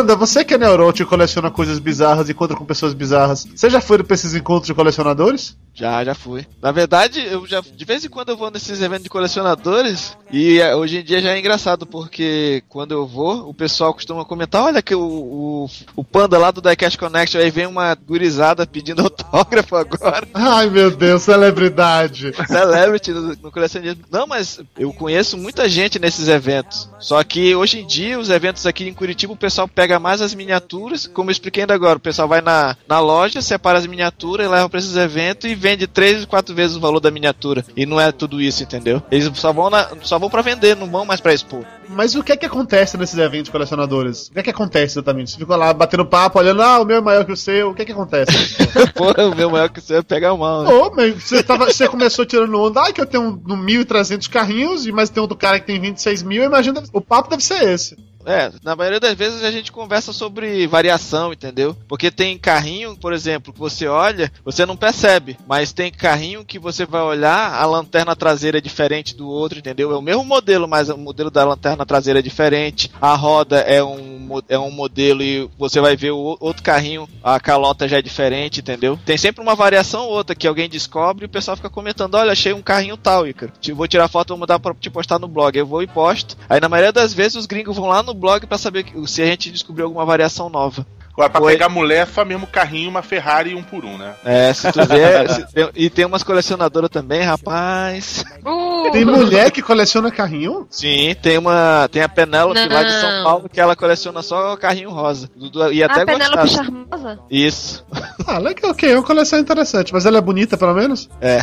Panda, 0.10 0.16
você 0.16 0.44
que 0.44 0.56
é 0.56 0.58
neurótico 0.58 1.08
e 1.08 1.10
coleciona 1.10 1.52
coisas 1.52 1.78
bizarras 1.78 2.28
e 2.28 2.32
encontra 2.32 2.58
com 2.58 2.66
pessoas 2.66 2.96
bizarras, 2.96 3.46
você 3.46 3.70
já 3.70 3.80
foi 3.80 4.02
pra 4.02 4.16
esses 4.16 4.34
encontros 4.34 4.66
de 4.66 4.74
colecionadores? 4.74 5.56
Já, 5.72 6.04
já 6.04 6.16
fui. 6.16 6.48
Na 6.62 6.72
verdade, 6.72 7.24
eu 7.26 7.46
já 7.46 7.62
de 7.62 7.86
vez 7.86 8.04
em 8.04 8.10
quando 8.10 8.30
eu 8.30 8.38
vou 8.38 8.50
nesses 8.50 8.82
eventos 8.82 9.04
de 9.04 9.10
colecionadores 9.10 10.18
e 10.32 10.60
é, 10.60 10.76
hoje 10.76 10.98
em 10.98 11.04
dia 11.04 11.22
já 11.22 11.32
é 11.32 11.40
engraçado 11.40 11.86
porque 11.86 12.64
quando 12.68 12.92
eu 12.92 13.06
vou, 13.06 13.48
o 13.48 13.54
pessoal 13.54 13.94
costuma 13.94 14.26
comentar, 14.26 14.64
olha 14.64 14.82
que 14.82 14.96
o, 14.96 15.00
o, 15.00 15.70
o 15.96 16.04
panda 16.04 16.38
lá 16.38 16.50
do 16.50 16.62
Diecast 16.62 16.98
Connection 16.98 17.40
aí 17.40 17.52
vem 17.52 17.68
uma 17.68 17.94
gurizada 17.96 18.66
pedindo 18.66 19.04
autógrafo 19.04 19.76
agora. 19.76 20.28
Ai 20.34 20.70
meu 20.70 20.90
Deus, 20.90 21.22
celebridade! 21.22 22.34
Celebrity 22.48 23.12
no, 23.12 23.36
no 23.36 23.52
colecionismo. 23.52 24.04
Não, 24.12 24.26
mas 24.26 24.60
eu 24.78 24.92
conheço 24.92 25.38
muita 25.38 25.70
gente 25.70 26.00
nesses 26.00 26.28
eventos. 26.28 26.90
Só 27.00 27.24
que 27.24 27.56
hoje 27.56 27.80
em 27.80 27.88
dia, 27.88 28.20
os 28.20 28.30
eventos 28.30 28.66
aqui 28.66 28.88
em 28.88 28.94
Curitiba, 28.94 29.34
o 29.34 29.38
pessoal 29.38 29.68
pega 29.68 29.99
mais 30.00 30.22
as 30.22 30.34
miniaturas. 30.34 31.08
Como 31.08 31.30
eu 31.30 31.32
expliquei 31.32 31.64
ainda 31.64 31.74
agora, 31.74 31.98
o 31.98 32.02
pessoal 32.02 32.28
vai 32.28 32.42
na, 32.42 32.76
na 32.88 33.00
loja, 33.00 33.42
separa 33.42 33.78
as 33.78 33.86
miniaturas, 33.86 34.50
leva 34.50 34.70
pra 34.70 34.80
esses 34.80 34.96
eventos 34.96 35.50
e 35.50 35.56
vende 35.56 35.88
três, 35.88 36.26
quatro 36.26 36.56
vezes 36.56 36.78
o 36.78 36.80
valor 36.80 37.00
da 37.00 37.12
miniatura. 37.12 37.66
E 37.76 37.86
não 37.86 38.00
é 38.00 38.12
tudo 38.12 38.42
isso, 38.42 38.64
entendeu? 38.64 39.02
Eles 39.12 39.30
só 39.36 39.52
vão, 39.54 39.70
na, 39.70 39.90
só 40.02 40.18
vão 40.18 40.30
pra 40.30 40.42
vender, 40.42 40.76
não 40.76 40.88
vão 40.90 41.06
mais 41.06 41.22
pra 41.22 41.34
expor. 41.34 41.64
Mas 41.88 42.14
o 42.16 42.24
que 42.24 42.32
é 42.32 42.38
que 42.38 42.46
acontece 42.46 42.98
nesses 42.98 43.18
eventos 43.18 43.46
de 43.46 43.52
colecionadores? 43.52 44.28
O 44.28 44.34
que 44.34 44.40
é 44.40 44.44
que 44.44 44.50
acontece 44.52 44.94
exatamente? 44.94 45.32
Você 45.32 45.38
ficou 45.38 45.56
lá 45.56 45.74
batendo 45.74 46.06
papo, 46.06 46.38
olhando, 46.38 46.62
ah, 46.62 46.80
o 46.80 46.86
meu 46.86 46.98
é 46.98 47.02
maior 47.02 47.26
que 47.26 47.32
o 47.32 47.38
seu, 47.38 47.72
o 47.72 47.74
que 47.74 47.82
é 47.82 47.86
que 47.86 47.92
acontece? 47.92 48.32
Porra, 48.94 49.28
o 49.28 49.36
meu 49.36 49.50
maior 49.50 49.70
que 49.70 49.80
o 49.80 49.82
seu 49.82 49.98
é 49.98 50.02
pegar 50.04 50.36
mal. 50.36 50.64
né? 50.64 50.70
Ô, 50.72 50.92
mas 50.96 51.16
você, 51.24 51.42
tava, 51.42 51.66
você 51.66 51.88
começou 51.88 52.26
tirando 52.26 52.60
onda, 52.62 52.82
ai 52.82 52.94
que 52.94 53.02
eu 53.02 53.06
tenho 53.08 53.42
no 53.46 53.58
1.300 53.58 54.30
carrinhos, 54.30 54.86
e 54.86 54.92
mas 54.92 55.10
tem 55.10 55.20
outro 55.22 55.36
cara 55.38 55.60
que 55.60 55.66
tem 55.66 55.80
26 55.80 56.22
mil, 56.24 56.44
imagina, 56.44 56.84
o 56.94 57.02
papo 57.02 57.30
deve 57.30 57.44
ser 57.44 57.64
esse. 57.64 57.98
É, 58.26 58.52
na 58.64 58.76
maioria 58.76 59.00
das 59.00 59.14
vezes 59.14 59.44
a 59.44 59.52
gente 59.52 59.72
conversa 59.72 60.12
sobre 60.12 60.68
variação, 60.68 61.32
entendeu? 61.32 61.76
Porque 61.88 62.12
tem 62.12 62.38
carrinho, 62.38 62.96
por 62.96 63.14
exemplo, 63.14 63.54
que 63.54 63.60
você 63.60 63.88
olha, 63.88 64.32
você 64.44 64.66
não 64.66 64.76
percebe, 64.76 65.38
mas 65.48 65.72
tem 65.72 65.92
carrinho 65.92 66.44
que 66.44 66.60
você 66.60 66.86
vai 66.86 67.02
olhar, 67.02 67.54
a 67.54 67.66
lanterna 67.66 68.16
traseira 68.16 68.58
é 68.58 68.62
diferente 68.62 69.16
do 69.16 69.28
outro, 69.28 69.60
entendeu? 69.60 69.92
É 69.92 69.98
o 69.98 70.02
mesmo 70.02 70.24
modelo, 70.24 70.68
mas 70.68 70.90
o 70.90 70.98
modelo 70.98 71.32
da 71.32 71.46
lanterna 71.46 71.86
traseira 71.86 72.20
é 72.20 72.24
diferente, 72.24 72.92
a 73.02 73.16
roda 73.16 73.60
é 73.60 73.84
um, 73.84 74.42
é 74.50 74.60
um 74.60 74.72
modelo 74.72 75.24
e 75.24 75.50
você 75.58 75.80
vai 75.80 75.96
ver 75.96 76.12
o 76.12 76.38
outro 76.40 76.62
carrinho, 76.62 77.08
a 77.24 77.40
calota 77.40 77.88
já 77.88 77.98
é 77.98 78.02
diferente, 78.02 78.60
entendeu? 78.60 79.00
Tem 79.06 79.18
sempre 79.18 79.42
uma 79.42 79.56
variação 79.56 80.06
ou 80.06 80.12
outra 80.12 80.36
que 80.36 80.48
alguém 80.48 80.70
descobre 80.70 81.26
e 81.26 81.28
o 81.28 81.30
pessoal 81.30 81.56
fica 81.56 81.70
comentando, 81.70 82.16
olha, 82.16 82.32
achei 82.32 82.54
um 82.54 82.62
carrinho 82.62 82.98
tal, 82.98 83.26
Vou 83.74 83.88
tirar 83.88 84.08
foto, 84.08 84.30
vou 84.30 84.38
mandar 84.38 84.60
pra 84.60 84.74
te 84.74 84.90
postar 84.90 85.20
no 85.20 85.28
blog. 85.28 85.58
Eu 85.58 85.66
vou 85.66 85.84
e 85.84 85.88
posto. 85.88 86.38
Aí 86.50 86.60
na 86.60 86.70
maioria 86.70 86.92
das 86.92 87.14
vezes 87.14 87.36
os 87.36 87.46
gringos 87.46 87.76
vão 87.76 87.88
lá 87.88 88.02
no 88.02 88.09
blog 88.14 88.46
pra 88.48 88.58
saber 88.58 88.86
se 89.08 89.22
a 89.22 89.26
gente 89.26 89.52
descobriu 89.52 89.86
alguma 89.86 90.06
variação 90.06 90.50
nova. 90.50 90.86
Agora, 91.20 91.30
pra 91.30 91.42
Oi. 91.42 91.52
pegar 91.52 91.68
mulher, 91.68 92.04
é 92.04 92.06
só 92.06 92.24
mesmo 92.24 92.48
carrinho, 92.48 92.90
uma 92.90 93.02
Ferrari 93.02 93.50
e 93.52 93.56
um 93.56 93.62
por 93.62 93.84
um, 93.84 93.98
né? 93.98 94.14
É, 94.24 94.54
se 94.54 94.72
tu 94.72 94.86
ver. 94.86 95.28
se- 95.30 95.54
tem- 95.54 95.70
e 95.76 95.90
tem 95.90 96.06
umas 96.06 96.24
colecionadoras 96.24 96.90
também, 96.90 97.22
rapaz. 97.24 98.24
Uh, 98.46 98.90
Tem 98.94 99.04
mulher 99.04 99.52
que 99.52 99.62
coleciona 99.62 100.10
carrinho? 100.12 100.66
Sim, 100.70 101.14
tem 101.22 101.38
uma. 101.38 101.90
Tem 101.92 102.02
a 102.02 102.08
Penélope 102.08 102.68
lá 102.70 102.84
de 102.84 102.92
São. 102.94 103.24
Paulo 103.26 103.50
que 103.50 103.60
ela 103.60 103.76
coleciona 103.76 104.22
só 104.22 104.56
carrinho 104.56 104.92
rosa. 104.92 105.30
Ia 105.74 105.88
até 105.88 106.04
a 106.04 106.06
Penélope. 106.06 106.50
Charmosa? 106.50 107.20
Isso. 107.30 107.86
Ah, 108.26 108.38
legal, 108.38 108.72
ok, 108.72 108.90
é 108.92 108.96
uma 108.96 109.04
coleção 109.04 109.40
interessante, 109.40 109.92
mas 109.92 110.06
ela 110.06 110.20
é 110.20 110.22
bonita 110.22 110.56
pelo 110.58 110.74
menos? 110.74 111.10
É. 111.20 111.40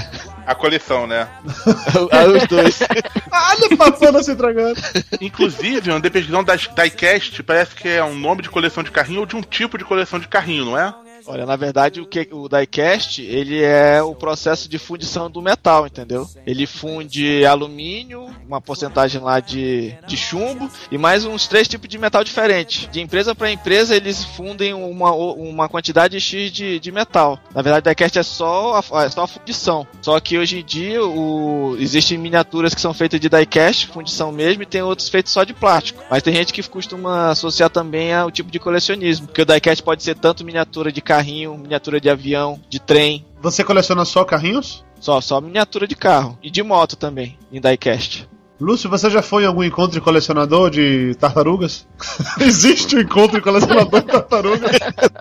A 0.46 0.54
coleção, 0.54 1.06
né? 1.08 1.26
Os 1.44 2.46
dois. 2.48 2.78
Olha 3.32 3.66
o 3.72 3.76
papana 3.76 4.22
se 4.22 4.30
entregando. 4.32 4.80
Inclusive, 5.20 5.90
eu 5.90 5.96
andei 5.96 6.10
pesquisando 6.10 6.44
das 6.44 6.62
diecast, 6.74 7.42
parece 7.42 7.74
que 7.74 7.88
é 7.88 8.04
um 8.04 8.14
nome 8.16 8.42
de 8.42 8.48
coleção 8.48 8.82
de 8.84 8.90
carrinho 8.92 9.20
ou 9.20 9.26
de 9.26 9.34
um 9.36 9.42
tipo 9.42 9.65
de 9.78 9.84
coleção 9.84 10.18
de 10.18 10.28
carrinho, 10.28 10.64
não 10.64 10.78
é? 10.78 10.94
Olha, 11.26 11.44
na 11.44 11.56
verdade, 11.56 12.00
o 12.00 12.06
que 12.06 12.28
o 12.30 12.48
diecast, 12.48 13.20
ele 13.20 13.62
é 13.62 14.02
o 14.02 14.14
processo 14.14 14.68
de 14.68 14.78
fundição 14.78 15.30
do 15.30 15.42
metal, 15.42 15.86
entendeu? 15.86 16.28
Ele 16.46 16.66
funde 16.66 17.44
alumínio, 17.44 18.28
uma 18.46 18.60
porcentagem 18.60 19.20
lá 19.20 19.40
de, 19.40 19.94
de 20.06 20.16
chumbo 20.16 20.70
e 20.90 20.96
mais 20.96 21.24
uns 21.24 21.48
três 21.48 21.66
tipos 21.66 21.88
de 21.88 21.98
metal 21.98 22.22
diferentes. 22.22 22.88
De 22.90 23.00
empresa 23.00 23.34
para 23.34 23.50
empresa, 23.50 23.96
eles 23.96 24.24
fundem 24.24 24.72
uma, 24.72 25.12
uma 25.12 25.68
quantidade 25.68 26.18
X 26.20 26.50
de, 26.52 26.78
de 26.78 26.92
metal. 26.92 27.38
Na 27.54 27.62
verdade, 27.62 27.84
diecast 27.84 28.18
é 28.18 28.22
só 28.22 28.80
a, 28.92 29.04
é 29.04 29.08
só 29.08 29.24
a 29.24 29.26
fundição. 29.26 29.86
Só 30.00 30.18
que 30.20 30.38
hoje 30.38 30.60
em 30.60 30.64
dia, 30.64 31.04
o, 31.04 31.76
existem 31.78 32.18
miniaturas 32.18 32.74
que 32.74 32.80
são 32.80 32.94
feitas 32.94 33.18
de 33.18 33.28
diecast, 33.28 33.88
fundição 33.88 34.30
mesmo, 34.30 34.62
e 34.62 34.66
tem 34.66 34.82
outros 34.82 35.08
feitos 35.08 35.32
só 35.32 35.42
de 35.44 35.52
plástico. 35.52 36.02
Mas 36.10 36.22
tem 36.22 36.34
gente 36.34 36.52
que 36.52 36.62
costuma 36.68 37.30
associar 37.30 37.70
também 37.70 38.14
ao 38.14 38.30
tipo 38.30 38.50
de 38.50 38.58
colecionismo, 38.58 39.26
porque 39.26 39.42
o 39.42 39.46
diecast 39.46 39.82
pode 39.82 40.02
ser 40.02 40.14
tanto 40.14 40.44
miniatura 40.44 40.92
de 40.92 41.00
carrinho, 41.16 41.56
miniatura 41.56 41.98
de 42.00 42.10
avião, 42.10 42.60
de 42.68 42.78
trem, 42.78 43.24
Você 43.40 43.64
coleciona 43.64 44.04
só 44.04 44.24
carrinhos? 44.24 44.84
só, 45.00 45.20
só 45.20 45.40
miniatura 45.40 45.86
de 45.86 45.94
carro. 45.94 46.38
E 46.42 46.50
de 46.50 46.62
moto 46.62 46.96
também, 46.96 47.38
em 47.50 47.60
diecast. 47.60 48.28
Lúcio, 48.58 48.88
você 48.88 49.10
já 49.10 49.20
foi 49.20 49.42
em 49.42 49.46
algum 49.46 49.62
encontro 49.62 49.92
de 49.92 50.00
colecionador 50.00 50.70
de 50.70 51.14
tartarugas? 51.20 51.86
Existe 52.40 52.96
um 52.96 53.00
encontro 53.00 53.36
de 53.36 53.42
colecionador 53.42 54.00
de 54.00 54.06
tartarugas? 54.06 54.70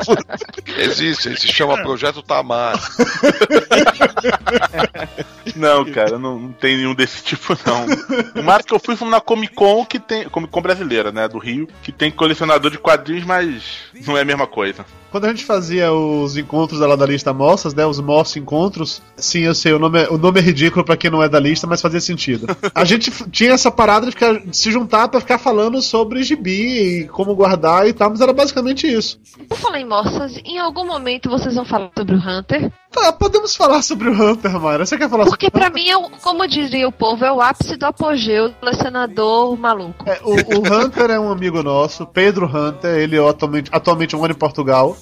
Existe, 0.77 1.27
ele 1.27 1.37
se 1.37 1.49
chama 1.49 1.81
Projeto 1.81 2.21
Tamar. 2.21 2.79
Não, 5.55 5.85
cara, 5.85 6.17
não, 6.17 6.39
não 6.39 6.51
tem 6.51 6.77
nenhum 6.77 6.93
desse 6.93 7.23
tipo, 7.23 7.55
não. 7.65 7.85
O 8.41 8.43
máximo 8.43 8.67
que 8.67 8.73
eu 8.73 8.79
fui 8.79 8.95
foi 8.95 9.07
na 9.07 9.21
Comic 9.21 9.53
Con, 9.53 9.85
que 9.85 9.99
tem. 9.99 10.27
Comic 10.27 10.51
Con 10.51 10.61
brasileira, 10.61 11.11
né? 11.11 11.27
Do 11.27 11.37
Rio, 11.37 11.67
que 11.81 11.91
tem 11.91 12.11
colecionador 12.11 12.71
de 12.71 12.77
quadrinhos, 12.77 13.23
mas 13.23 13.63
não 14.05 14.17
é 14.17 14.21
a 14.21 14.25
mesma 14.25 14.47
coisa. 14.47 14.85
Quando 15.15 15.25
a 15.27 15.29
gente 15.29 15.45
fazia 15.45 15.93
os 15.93 16.35
encontros 16.35 16.81
lá 16.81 16.93
da 16.93 17.05
lista 17.05 17.31
Mossas, 17.31 17.73
né? 17.73 17.85
Os 17.85 18.01
Moss 18.01 18.35
Encontros, 18.35 19.01
sim, 19.15 19.43
eu 19.43 19.55
sei, 19.55 19.71
o 19.71 19.79
nome, 19.79 20.03
é, 20.03 20.09
o 20.09 20.17
nome 20.17 20.41
é 20.41 20.43
ridículo 20.43 20.83
pra 20.83 20.97
quem 20.97 21.09
não 21.09 21.23
é 21.23 21.29
da 21.29 21.39
lista, 21.39 21.65
mas 21.65 21.81
fazia 21.81 22.01
sentido. 22.01 22.45
A 22.75 22.83
gente 22.83 23.09
tinha 23.29 23.53
essa 23.53 23.71
parada 23.71 24.07
de, 24.07 24.11
ficar, 24.11 24.37
de 24.41 24.57
se 24.57 24.69
juntar 24.69 25.07
pra 25.07 25.21
ficar 25.21 25.37
falando 25.37 25.81
sobre 25.81 26.21
gibi 26.21 27.03
e 27.03 27.07
como 27.07 27.33
guardar 27.33 27.87
e 27.87 27.93
tal, 27.93 28.09
mas 28.09 28.19
era 28.19 28.33
basicamente 28.33 28.91
isso. 28.93 29.17
Por 29.47 29.57
falar 29.57 29.79
em 29.79 29.85
moças, 29.85 30.37
em 30.43 30.59
algum 30.59 30.85
momento 30.85 31.29
vocês 31.29 31.55
vão 31.55 31.63
falar 31.63 31.91
sobre 31.97 32.15
o 32.15 32.19
Hunter? 32.19 32.69
Tá, 32.91 33.11
podemos 33.13 33.55
falar 33.55 33.81
sobre 33.83 34.09
o 34.09 34.11
Hunter, 34.13 34.59
Mayra. 34.59 34.85
Você 34.85 34.97
quer 34.97 35.09
falar 35.09 35.25
Porque 35.25 35.45
sobre 35.47 35.59
pra 35.61 35.69
mim, 35.69 35.87
é 35.87 35.95
o- 35.97 36.09
como 36.21 36.45
diria 36.45 36.87
o 36.87 36.91
povo, 36.91 37.23
é 37.23 37.31
o 37.31 37.39
ápice 37.41 37.77
do 37.77 37.85
apogeu 37.85 38.49
do 38.49 38.55
colecionador 38.55 39.57
maluco. 39.57 40.03
É, 40.09 40.19
o, 40.23 40.31
o 40.59 40.73
Hunter 40.73 41.09
é 41.11 41.19
um 41.19 41.31
amigo 41.31 41.63
nosso, 41.63 42.05
Pedro 42.05 42.45
Hunter, 42.45 42.97
ele 42.97 43.17
é 43.17 43.29
atualmente, 43.29 43.69
atualmente 43.71 44.13
mora 44.15 44.33
em 44.33 44.35
Portugal. 44.35 44.97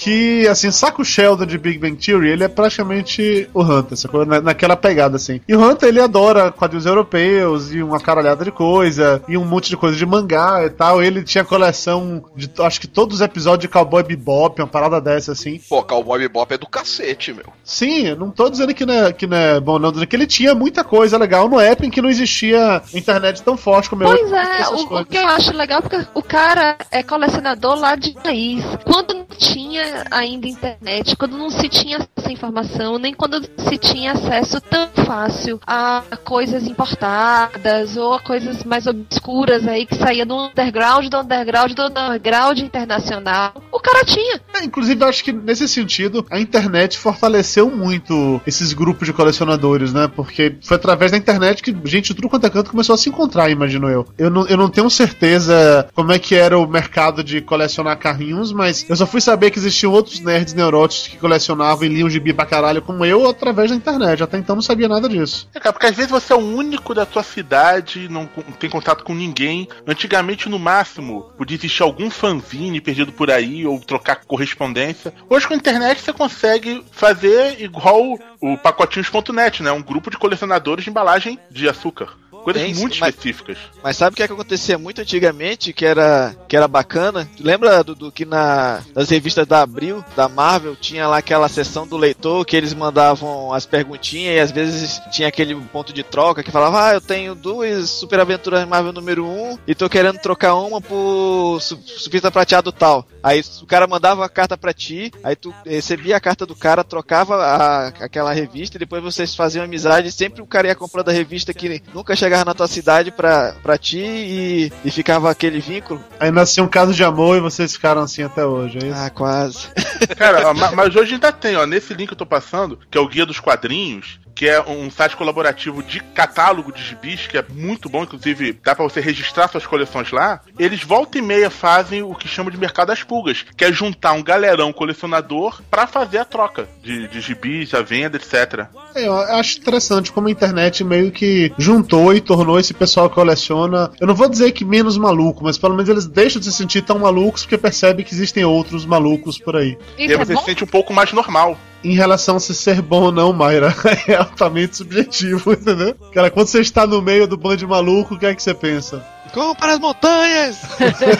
Que, 0.00 0.48
assim, 0.48 0.70
saca 0.70 1.02
o 1.02 1.04
Sheldon 1.04 1.44
de 1.44 1.58
Big 1.58 1.78
Bang 1.78 1.94
Theory, 1.94 2.30
ele 2.30 2.44
é 2.44 2.48
praticamente 2.48 3.48
o 3.52 3.62
Hunter, 3.62 3.98
sacou? 3.98 4.24
Na, 4.24 4.40
naquela 4.40 4.74
pegada, 4.76 5.16
assim. 5.16 5.40
E 5.46 5.54
o 5.54 5.62
Hunter, 5.62 5.90
ele 5.90 6.00
adora 6.00 6.50
quadrinhos 6.50 6.86
europeus 6.86 7.72
e 7.72 7.82
uma 7.82 8.00
caralhada 8.00 8.44
de 8.44 8.50
coisa, 8.50 9.22
e 9.28 9.36
um 9.36 9.44
monte 9.44 9.68
de 9.68 9.76
coisa 9.76 9.96
de 9.96 10.06
mangá 10.06 10.64
e 10.64 10.70
tal. 10.70 11.02
Ele 11.02 11.22
tinha 11.22 11.44
coleção 11.44 12.24
de, 12.34 12.50
acho 12.60 12.80
que 12.80 12.86
todos 12.86 13.16
os 13.16 13.20
episódios 13.20 13.60
de 13.60 13.68
Cowboy 13.68 14.02
Bebop, 14.02 14.60
uma 14.60 14.66
parada 14.66 15.00
dessa, 15.00 15.32
assim. 15.32 15.60
Pô, 15.68 15.82
Cowboy 15.82 16.18
Bebop 16.18 16.54
é 16.54 16.58
do 16.58 16.66
cacete, 16.66 17.32
meu. 17.32 17.46
Sim, 17.62 18.08
eu 18.08 18.16
não 18.16 18.30
tô 18.30 18.48
dizendo 18.48 18.74
que 18.74 18.86
não 18.86 18.94
é, 18.94 19.12
que 19.12 19.26
não 19.26 19.36
é 19.36 19.60
bom, 19.60 19.78
não. 19.78 19.90
Dizendo 19.90 20.08
que 20.08 20.16
ele 20.16 20.26
tinha 20.26 20.54
muita 20.54 20.82
coisa 20.82 21.18
legal 21.18 21.48
no 21.48 21.60
época 21.60 21.86
em 21.86 21.90
que 21.90 22.00
não 22.00 22.08
existia 22.08 22.82
internet 22.94 23.42
tão 23.42 23.56
forte 23.56 23.90
como 23.90 24.04
Pois 24.04 24.30
eu 24.30 24.36
é, 24.36 24.68
o, 24.68 25.00
o 25.00 25.04
que 25.04 25.16
eu 25.16 25.26
acho 25.26 25.54
legal 25.54 25.78
é 25.78 25.82
porque 25.82 26.06
o 26.14 26.22
cara 26.22 26.78
é 26.90 27.02
colecionador 27.02 27.78
lá 27.78 27.94
de 27.96 28.14
raiz. 28.24 28.64
Quando 28.84 29.14
não 29.14 29.26
tinha, 29.36 29.82
ainda 30.10 30.46
internet, 30.46 31.16
quando 31.16 31.36
não 31.36 31.50
se 31.50 31.68
tinha 31.68 32.06
essa 32.16 32.32
informação, 32.32 32.98
nem 32.98 33.14
quando 33.14 33.40
se 33.42 33.78
tinha 33.78 34.12
acesso 34.12 34.60
tão 34.60 34.88
fácil 35.04 35.60
a 35.66 36.02
coisas 36.24 36.64
importadas 36.66 37.96
ou 37.96 38.14
a 38.14 38.20
coisas 38.20 38.64
mais 38.64 38.86
obscuras 38.86 39.66
aí 39.66 39.86
que 39.86 39.96
saía 39.96 40.24
do 40.26 40.36
underground, 40.36 41.08
do 41.08 41.18
underground, 41.18 41.72
do 41.72 41.82
underground 41.84 42.58
internacional. 42.58 43.54
O 43.72 43.80
cara 43.80 44.04
tinha. 44.04 44.40
É, 44.54 44.64
inclusive, 44.64 45.02
eu 45.02 45.08
acho 45.08 45.24
que 45.24 45.32
nesse 45.32 45.68
sentido, 45.68 46.24
a 46.30 46.40
internet 46.40 46.98
fortaleceu 46.98 47.70
muito 47.70 48.40
esses 48.46 48.72
grupos 48.72 49.06
de 49.06 49.12
colecionadores, 49.12 49.92
né? 49.92 50.08
Porque 50.08 50.56
foi 50.62 50.76
através 50.76 51.10
da 51.12 51.16
internet 51.16 51.62
que 51.62 51.74
gente 51.84 52.08
de 52.08 52.14
tudo 52.14 52.28
quanto 52.28 52.46
é 52.46 52.50
canto 52.50 52.70
começou 52.70 52.94
a 52.94 52.98
se 52.98 53.08
encontrar, 53.08 53.50
imagino 53.50 53.88
eu. 53.88 54.06
Eu 54.18 54.30
não, 54.30 54.46
eu 54.46 54.56
não 54.56 54.68
tenho 54.68 54.88
certeza 54.90 55.88
como 55.94 56.12
é 56.12 56.18
que 56.18 56.34
era 56.34 56.58
o 56.58 56.66
mercado 56.66 57.22
de 57.22 57.40
colecionar 57.40 57.98
carrinhos, 57.98 58.52
mas 58.52 58.88
eu 58.88 58.96
só 58.96 59.06
fui 59.06 59.20
saber 59.20 59.50
que 59.50 59.58
existiam 59.80 59.92
outros 59.92 60.20
nerds 60.20 60.54
neuróticos 60.54 61.08
que 61.08 61.16
colecionavam 61.16 61.84
e 61.84 61.88
liam 61.88 62.10
gibi 62.10 62.32
pra 62.32 62.44
caralho 62.44 62.82
como 62.82 63.04
eu 63.04 63.28
através 63.28 63.70
da 63.70 63.76
internet. 63.76 64.22
Até 64.22 64.38
então 64.38 64.54
não 64.54 64.62
sabia 64.62 64.88
nada 64.88 65.08
disso. 65.08 65.48
É, 65.54 65.60
cara, 65.60 65.72
porque 65.72 65.86
às 65.86 65.96
vezes 65.96 66.10
você 66.10 66.32
é 66.32 66.36
o 66.36 66.38
único 66.38 66.94
da 66.94 67.06
tua 67.06 67.22
cidade, 67.22 68.08
não 68.08 68.26
tem 68.58 68.68
contato 68.68 69.04
com 69.04 69.14
ninguém. 69.14 69.68
Antigamente, 69.86 70.48
no 70.48 70.58
máximo, 70.58 71.32
podia 71.36 71.56
existir 71.56 71.82
algum 71.82 72.10
fanzine 72.10 72.80
perdido 72.80 73.12
por 73.12 73.30
aí 73.30 73.66
ou 73.66 73.80
trocar 73.80 74.24
correspondência. 74.24 75.14
Hoje, 75.28 75.46
com 75.46 75.54
a 75.54 75.56
internet, 75.56 76.00
você 76.00 76.12
consegue 76.12 76.84
fazer 76.90 77.60
igual 77.60 78.18
o 78.40 78.56
pacotinhos.net, 78.58 79.62
né? 79.62 79.72
Um 79.72 79.82
grupo 79.82 80.10
de 80.10 80.18
colecionadores 80.18 80.84
de 80.84 80.90
embalagem 80.90 81.38
de 81.50 81.68
açúcar. 81.68 82.20
Coisas 82.42 82.62
Tem, 82.62 82.74
muito 82.74 82.98
mas- 82.98 83.10
específicas. 83.10 83.58
Mas 83.82 83.96
sabe 83.96 84.12
o 84.14 84.16
que, 84.16 84.22
é 84.22 84.26
que 84.26 84.32
acontecia 84.32 84.78
muito 84.78 85.00
antigamente, 85.00 85.72
que 85.72 85.84
era, 85.84 86.34
que 86.48 86.56
era 86.56 86.66
bacana? 86.68 87.28
Lembra 87.38 87.82
do, 87.84 87.94
do 87.94 88.10
que 88.12 88.24
na, 88.24 88.80
nas 88.94 89.08
revistas 89.10 89.46
da 89.46 89.62
Abril, 89.62 90.04
da 90.16 90.28
Marvel, 90.28 90.76
tinha 90.76 91.06
lá 91.06 91.18
aquela 91.18 91.48
sessão 91.48 91.86
do 91.86 91.96
leitor 91.96 92.44
que 92.44 92.56
eles 92.56 92.72
mandavam 92.74 93.52
as 93.52 93.66
perguntinhas 93.66 94.36
e 94.36 94.40
às 94.40 94.50
vezes 94.50 95.00
tinha 95.12 95.28
aquele 95.28 95.54
ponto 95.54 95.92
de 95.92 96.02
troca 96.02 96.42
que 96.42 96.50
falava: 96.50 96.88
Ah, 96.88 96.94
eu 96.94 97.00
tenho 97.00 97.34
duas 97.34 97.88
Super 97.90 98.20
Aventuras 98.20 98.66
Marvel 98.66 98.92
número 98.92 99.24
1 99.26 99.58
e 99.66 99.74
tô 99.74 99.88
querendo 99.88 100.18
trocar 100.18 100.54
uma 100.54 100.80
por 100.80 101.58
su- 101.60 101.80
surfista 101.86 102.30
prateado 102.30 102.72
tal. 102.72 103.06
Aí 103.22 103.42
o 103.62 103.66
cara 103.66 103.86
mandava 103.86 104.24
a 104.24 104.28
carta 104.28 104.56
pra 104.56 104.72
ti, 104.72 105.10
aí 105.22 105.36
tu 105.36 105.54
recebia 105.64 106.16
a 106.16 106.20
carta 106.20 106.46
do 106.46 106.54
cara, 106.56 106.82
trocava 106.84 107.36
a- 107.36 107.86
aquela 107.88 108.32
revista 108.32 108.76
e 108.76 108.80
depois 108.80 109.02
vocês 109.02 109.34
faziam 109.34 109.64
amizade. 109.64 110.10
Sempre 110.10 110.40
o 110.42 110.46
cara 110.46 110.68
ia 110.68 110.74
comprando 110.74 111.08
a 111.08 111.12
revista 111.12 111.52
que 111.52 111.82
nunca 111.94 112.14
chegava 112.16 112.29
na 112.44 112.54
tua 112.54 112.68
cidade 112.68 113.10
pra, 113.10 113.54
pra 113.62 113.78
ti 113.78 113.98
e, 113.98 114.72
e 114.84 114.90
ficava 114.90 115.30
aquele 115.30 115.60
vínculo. 115.60 116.02
Aí 116.18 116.30
nasceu 116.30 116.64
um 116.64 116.68
caso 116.68 116.92
de 116.94 117.04
amor 117.04 117.36
e 117.36 117.40
vocês 117.40 117.72
ficaram 117.72 118.02
assim 118.02 118.22
até 118.22 118.44
hoje, 118.44 118.78
é 118.82 118.86
isso? 118.86 118.98
Ah, 118.98 119.10
quase. 119.10 119.68
Cara, 120.16 120.48
ó, 120.48 120.54
mas 120.54 120.94
hoje 120.96 121.14
ainda 121.14 121.32
tem, 121.32 121.56
ó, 121.56 121.66
nesse 121.66 121.92
link 121.94 122.08
que 122.08 122.14
eu 122.14 122.18
tô 122.18 122.26
passando, 122.26 122.78
que 122.90 122.96
é 122.96 123.00
o 123.00 123.08
Guia 123.08 123.26
dos 123.26 123.40
Quadrinhos, 123.40 124.20
que 124.40 124.48
é 124.48 124.58
um 124.58 124.90
site 124.90 125.16
colaborativo 125.16 125.82
de 125.82 126.00
catálogo 126.00 126.72
de 126.72 126.82
gibis, 126.82 127.26
que 127.26 127.36
é 127.36 127.44
muito 127.46 127.90
bom, 127.90 128.04
inclusive 128.04 128.58
dá 128.64 128.74
pra 128.74 128.84
você 128.84 128.98
registrar 128.98 129.48
suas 129.48 129.66
coleções 129.66 130.10
lá. 130.10 130.40
Eles 130.58 130.82
volta 130.82 131.18
e 131.18 131.20
meia 131.20 131.50
fazem 131.50 132.02
o 132.02 132.14
que 132.14 132.26
chamam 132.26 132.50
de 132.50 132.56
mercado 132.56 132.86
das 132.88 133.02
pulgas, 133.02 133.44
que 133.54 133.66
é 133.66 133.70
juntar 133.70 134.12
um 134.12 134.22
galerão 134.22 134.72
colecionador 134.72 135.60
pra 135.70 135.86
fazer 135.86 136.16
a 136.16 136.24
troca 136.24 136.66
de, 136.82 137.06
de 137.08 137.20
gibis, 137.20 137.74
a 137.74 137.82
venda, 137.82 138.16
etc. 138.16 138.66
É, 138.94 139.06
eu 139.06 139.14
acho 139.14 139.58
interessante 139.58 140.10
como 140.10 140.28
a 140.28 140.30
internet 140.30 140.82
meio 140.84 141.12
que 141.12 141.52
juntou 141.58 142.14
e 142.14 142.20
tornou 142.22 142.58
esse 142.58 142.72
pessoal 142.72 143.10
que 143.10 143.16
coleciona. 143.16 143.92
Eu 144.00 144.06
não 144.06 144.14
vou 144.14 144.26
dizer 144.26 144.52
que 144.52 144.64
menos 144.64 144.96
maluco, 144.96 145.44
mas 145.44 145.58
pelo 145.58 145.74
menos 145.74 145.90
eles 145.90 146.06
deixam 146.06 146.40
de 146.40 146.46
se 146.46 146.54
sentir 146.54 146.80
tão 146.80 146.98
malucos 146.98 147.42
porque 147.42 147.58
percebem 147.58 148.06
que 148.06 148.14
existem 148.14 148.42
outros 148.42 148.86
malucos 148.86 149.38
por 149.38 149.54
aí. 149.54 149.76
e 149.98 150.04
aí 150.04 150.16
você 150.16 150.34
se 150.34 150.44
sente 150.44 150.64
um 150.64 150.66
pouco 150.66 150.94
mais 150.94 151.12
normal. 151.12 151.58
Em 151.82 151.94
relação 151.94 152.36
a 152.36 152.40
se 152.40 152.54
ser 152.54 152.82
bom 152.82 153.04
ou 153.04 153.12
não, 153.12 153.32
Mayra, 153.32 153.74
é 154.06 154.14
altamente 154.14 154.76
subjetivo, 154.76 155.52
entendeu? 155.52 155.94
Cara, 156.12 156.30
quando 156.30 156.48
você 156.48 156.60
está 156.60 156.86
no 156.86 157.00
meio 157.00 157.26
do 157.26 157.36
bando 157.36 157.56
de 157.56 157.66
maluco, 157.66 158.14
o 158.14 158.18
que 158.18 158.26
é 158.26 158.34
que 158.34 158.42
você 158.42 158.54
pensa? 158.54 159.04
Como 159.32 159.54
para 159.54 159.74
as 159.74 159.78
montanhas! 159.78 160.60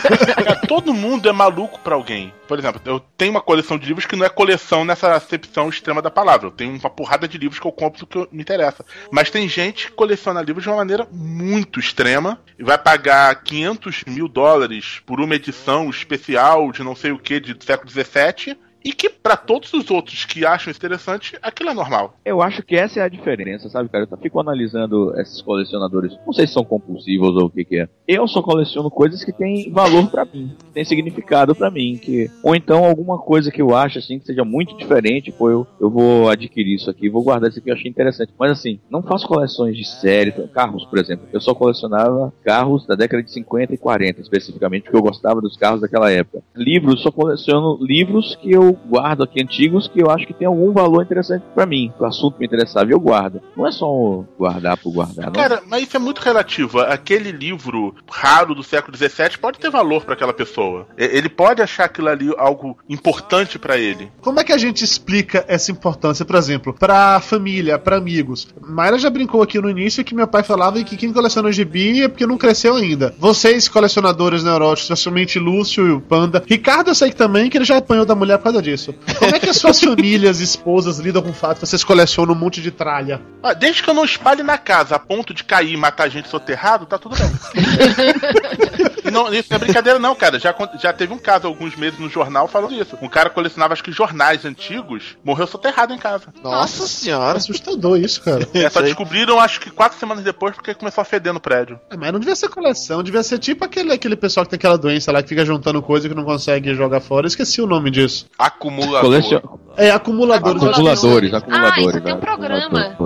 Todo 0.66 0.92
mundo 0.92 1.28
é 1.28 1.32
maluco 1.32 1.78
pra 1.78 1.94
alguém. 1.94 2.34
Por 2.48 2.58
exemplo, 2.58 2.80
eu 2.84 2.98
tenho 3.16 3.30
uma 3.30 3.40
coleção 3.40 3.78
de 3.78 3.86
livros 3.86 4.04
que 4.04 4.16
não 4.16 4.26
é 4.26 4.28
coleção 4.28 4.84
nessa 4.84 5.14
acepção 5.14 5.68
extrema 5.68 6.02
da 6.02 6.10
palavra. 6.10 6.48
Eu 6.48 6.50
tenho 6.50 6.72
uma 6.76 6.90
porrada 6.90 7.28
de 7.28 7.38
livros 7.38 7.60
que 7.60 7.66
eu 7.66 7.72
compro 7.72 8.06
que 8.06 8.18
me 8.32 8.42
interessa. 8.42 8.84
Mas 9.12 9.30
tem 9.30 9.48
gente 9.48 9.86
que 9.86 9.92
coleciona 9.92 10.42
livros 10.42 10.64
de 10.64 10.68
uma 10.68 10.78
maneira 10.78 11.06
muito 11.12 11.78
extrema 11.78 12.40
e 12.58 12.64
vai 12.64 12.76
pagar 12.76 13.34
500 13.42 14.04
mil 14.08 14.26
dólares 14.26 15.00
por 15.06 15.20
uma 15.20 15.36
edição 15.36 15.88
especial 15.88 16.72
de 16.72 16.82
não 16.82 16.96
sei 16.96 17.12
o 17.12 17.18
que, 17.18 17.38
de 17.38 17.56
século 17.64 17.90
XVII. 17.90 18.58
E 18.84 18.92
que 18.92 19.10
pra 19.10 19.36
todos 19.36 19.72
os 19.72 19.90
outros 19.90 20.24
que 20.24 20.44
acham 20.44 20.70
interessante, 20.70 21.36
aquilo 21.42 21.70
é 21.70 21.74
normal. 21.74 22.14
Eu 22.24 22.40
acho 22.40 22.62
que 22.62 22.76
essa 22.76 23.00
é 23.00 23.02
a 23.02 23.08
diferença, 23.08 23.68
sabe, 23.68 23.88
cara? 23.88 24.08
Eu 24.10 24.16
fico 24.18 24.40
analisando 24.40 25.14
esses 25.20 25.42
colecionadores. 25.42 26.16
Não 26.26 26.32
sei 26.32 26.46
se 26.46 26.54
são 26.54 26.64
compulsivos 26.64 27.36
ou 27.36 27.46
o 27.46 27.50
que, 27.50 27.64
que 27.64 27.76
é. 27.80 27.88
Eu 28.08 28.26
só 28.26 28.42
coleciono 28.42 28.90
coisas 28.90 29.22
que 29.22 29.32
têm 29.32 29.70
valor 29.70 30.10
pra 30.10 30.24
mim, 30.24 30.56
que 30.58 30.72
têm 30.72 30.84
significado 30.84 31.54
pra 31.54 31.70
mim, 31.70 31.98
que 32.00 32.30
ou 32.42 32.54
então 32.54 32.84
alguma 32.84 33.18
coisa 33.18 33.50
que 33.50 33.60
eu 33.60 33.74
acho 33.74 33.98
assim 33.98 34.18
que 34.18 34.26
seja 34.26 34.44
muito 34.44 34.76
diferente, 34.76 35.30
pô, 35.30 35.50
eu, 35.50 35.66
eu 35.80 35.90
vou 35.90 36.28
adquirir 36.28 36.74
isso 36.74 36.90
aqui, 36.90 37.08
vou 37.08 37.22
guardar 37.22 37.50
isso 37.50 37.58
aqui, 37.58 37.70
eu 37.70 37.74
achei 37.74 37.90
interessante. 37.90 38.32
Mas 38.38 38.52
assim, 38.52 38.80
não 38.90 39.02
faço 39.02 39.28
coleções 39.28 39.76
de 39.76 39.86
série, 39.86 40.32
carros, 40.48 40.84
por 40.86 40.98
exemplo. 40.98 41.26
Eu 41.32 41.40
só 41.40 41.54
colecionava 41.54 42.32
carros 42.42 42.86
da 42.86 42.94
década 42.94 43.22
de 43.22 43.30
50 43.30 43.74
e 43.74 43.78
40, 43.78 44.20
especificamente, 44.20 44.84
porque 44.84 44.96
eu 44.96 45.02
gostava 45.02 45.40
dos 45.40 45.56
carros 45.56 45.80
daquela 45.80 46.10
época. 46.10 46.42
Livros, 46.54 47.02
só 47.02 47.10
coleciono 47.10 47.78
livros 47.80 48.36
que 48.36 48.50
eu 48.50 48.69
guardo 48.72 49.22
aqui 49.22 49.42
antigos 49.42 49.88
que 49.88 50.02
eu 50.02 50.10
acho 50.10 50.26
que 50.26 50.34
tem 50.34 50.46
algum 50.46 50.72
valor 50.72 51.02
interessante 51.02 51.44
pra 51.54 51.66
mim. 51.66 51.92
O 51.98 52.04
assunto 52.04 52.38
me 52.38 52.46
interessava 52.46 52.90
e 52.90 52.92
eu 52.92 53.00
guardo. 53.00 53.40
Não 53.56 53.66
é 53.66 53.72
só 53.72 53.92
um 53.92 54.24
guardar 54.38 54.76
por 54.76 54.92
guardar, 54.92 55.26
não. 55.26 55.32
Cara, 55.32 55.62
mas 55.66 55.82
isso 55.84 55.96
é 55.96 56.00
muito 56.00 56.18
relativo. 56.18 56.80
Aquele 56.80 57.32
livro 57.32 57.94
raro 58.10 58.54
do 58.54 58.62
século 58.62 58.96
XVII 58.96 59.38
pode 59.40 59.58
ter 59.58 59.70
valor 59.70 60.04
pra 60.04 60.14
aquela 60.14 60.32
pessoa. 60.32 60.86
Ele 60.96 61.28
pode 61.28 61.62
achar 61.62 61.84
aquilo 61.84 62.08
ali 62.08 62.32
algo 62.36 62.76
importante 62.88 63.58
pra 63.58 63.78
ele. 63.78 64.10
Como 64.20 64.40
é 64.40 64.44
que 64.44 64.52
a 64.52 64.58
gente 64.58 64.84
explica 64.84 65.44
essa 65.48 65.70
importância, 65.70 66.24
por 66.24 66.36
exemplo, 66.36 66.74
pra 66.74 67.20
família, 67.20 67.78
pra 67.78 67.96
amigos? 67.96 68.48
Mayra 68.60 68.98
já 68.98 69.10
brincou 69.10 69.42
aqui 69.42 69.60
no 69.60 69.70
início 69.70 70.04
que 70.04 70.14
meu 70.14 70.26
pai 70.26 70.42
falava 70.42 70.82
que 70.82 70.96
quem 70.96 71.12
coleciona 71.12 71.52
gibi 71.52 72.02
é 72.02 72.08
porque 72.08 72.26
não 72.26 72.38
cresceu 72.38 72.76
ainda. 72.76 73.14
Vocês, 73.18 73.68
colecionadores 73.68 74.44
neuróticos, 74.44 74.84
especialmente 74.84 75.38
Lúcio 75.38 75.86
e 75.86 75.90
o 75.92 76.00
Panda. 76.00 76.42
Ricardo, 76.46 76.88
eu 76.88 76.94
sei 76.94 77.10
que 77.10 77.16
também 77.16 77.50
que 77.50 77.58
ele 77.58 77.64
já 77.64 77.78
apanhou 77.78 78.04
da 78.04 78.14
mulher 78.14 78.38
por 78.38 78.48
causa 78.60 78.62
disso. 78.62 78.94
Como 79.18 79.34
é 79.34 79.40
que 79.40 79.48
as 79.48 79.56
suas 79.56 79.80
famílias, 79.82 80.40
esposas 80.40 80.98
lidam 80.98 81.22
com 81.22 81.30
o 81.30 81.34
fato 81.34 81.60
que 81.60 81.66
vocês 81.66 81.82
colecionam 81.82 82.34
um 82.34 82.38
monte 82.38 82.60
de 82.60 82.70
tralha? 82.70 83.20
Ah, 83.42 83.54
Desde 83.54 83.82
que 83.82 83.90
eu 83.90 83.94
não 83.94 84.04
espalhe 84.04 84.42
na 84.42 84.58
casa 84.58 84.96
a 84.96 84.98
ponto 84.98 85.34
de 85.34 85.42
cair 85.44 85.72
e 85.72 85.76
matar 85.76 86.08
gente 86.08 86.28
soterrado, 86.28 86.86
tá 86.86 86.98
tudo 86.98 87.16
bem. 87.16 87.30
não, 89.10 89.32
isso 89.32 89.48
não 89.50 89.56
é 89.56 89.58
brincadeira, 89.58 89.98
não, 89.98 90.14
cara. 90.14 90.38
Já, 90.38 90.54
já 90.80 90.92
teve 90.92 91.12
um 91.12 91.18
caso 91.18 91.46
alguns 91.46 91.76
meses 91.76 91.98
no 91.98 92.08
jornal 92.08 92.46
falando 92.48 92.74
isso. 92.74 92.96
Um 93.00 93.08
cara 93.08 93.30
colecionava, 93.30 93.72
acho 93.72 93.82
que 93.84 93.92
jornais 93.92 94.44
antigos, 94.44 95.16
morreu 95.24 95.46
soterrado 95.46 95.92
em 95.92 95.98
casa. 95.98 96.26
Nossa 96.42 96.86
senhora! 96.86 97.38
Assustador 97.38 97.98
isso, 97.98 98.22
cara. 98.22 98.46
É, 98.54 98.68
só 98.68 98.80
descobriram, 98.80 99.38
acho 99.40 99.60
que 99.60 99.70
quatro 99.70 99.98
semanas 99.98 100.24
depois, 100.24 100.54
porque 100.54 100.74
começou 100.74 101.02
a 101.02 101.04
feder 101.04 101.32
no 101.32 101.40
prédio. 101.40 101.78
É, 101.90 101.96
mas 101.96 102.12
não 102.12 102.18
devia 102.20 102.36
ser 102.36 102.48
coleção, 102.48 103.02
devia 103.02 103.22
ser 103.22 103.38
tipo 103.38 103.64
aquele, 103.64 103.92
aquele 103.92 104.16
pessoal 104.16 104.44
que 104.44 104.50
tem 104.50 104.56
aquela 104.56 104.76
doença 104.78 105.10
lá 105.12 105.22
que 105.22 105.28
fica 105.28 105.44
juntando 105.44 105.80
coisa 105.82 106.08
que 106.08 106.14
não 106.14 106.24
consegue 106.24 106.74
jogar 106.74 107.00
fora. 107.00 107.26
Eu 107.26 107.28
esqueci 107.28 107.60
o 107.60 107.66
nome 107.66 107.90
disso. 107.90 108.26
Acumulador. 108.38 109.00
Colecion... 109.00 109.40
É, 109.76 109.90
acumuladores. 109.90 110.62
Acumuladores, 110.62 111.32
Ah, 111.34 111.38
acumuladores. 111.38 111.86
isso 111.86 112.00
tem 112.00 112.14
um 112.14 112.20
programa. 112.20 112.96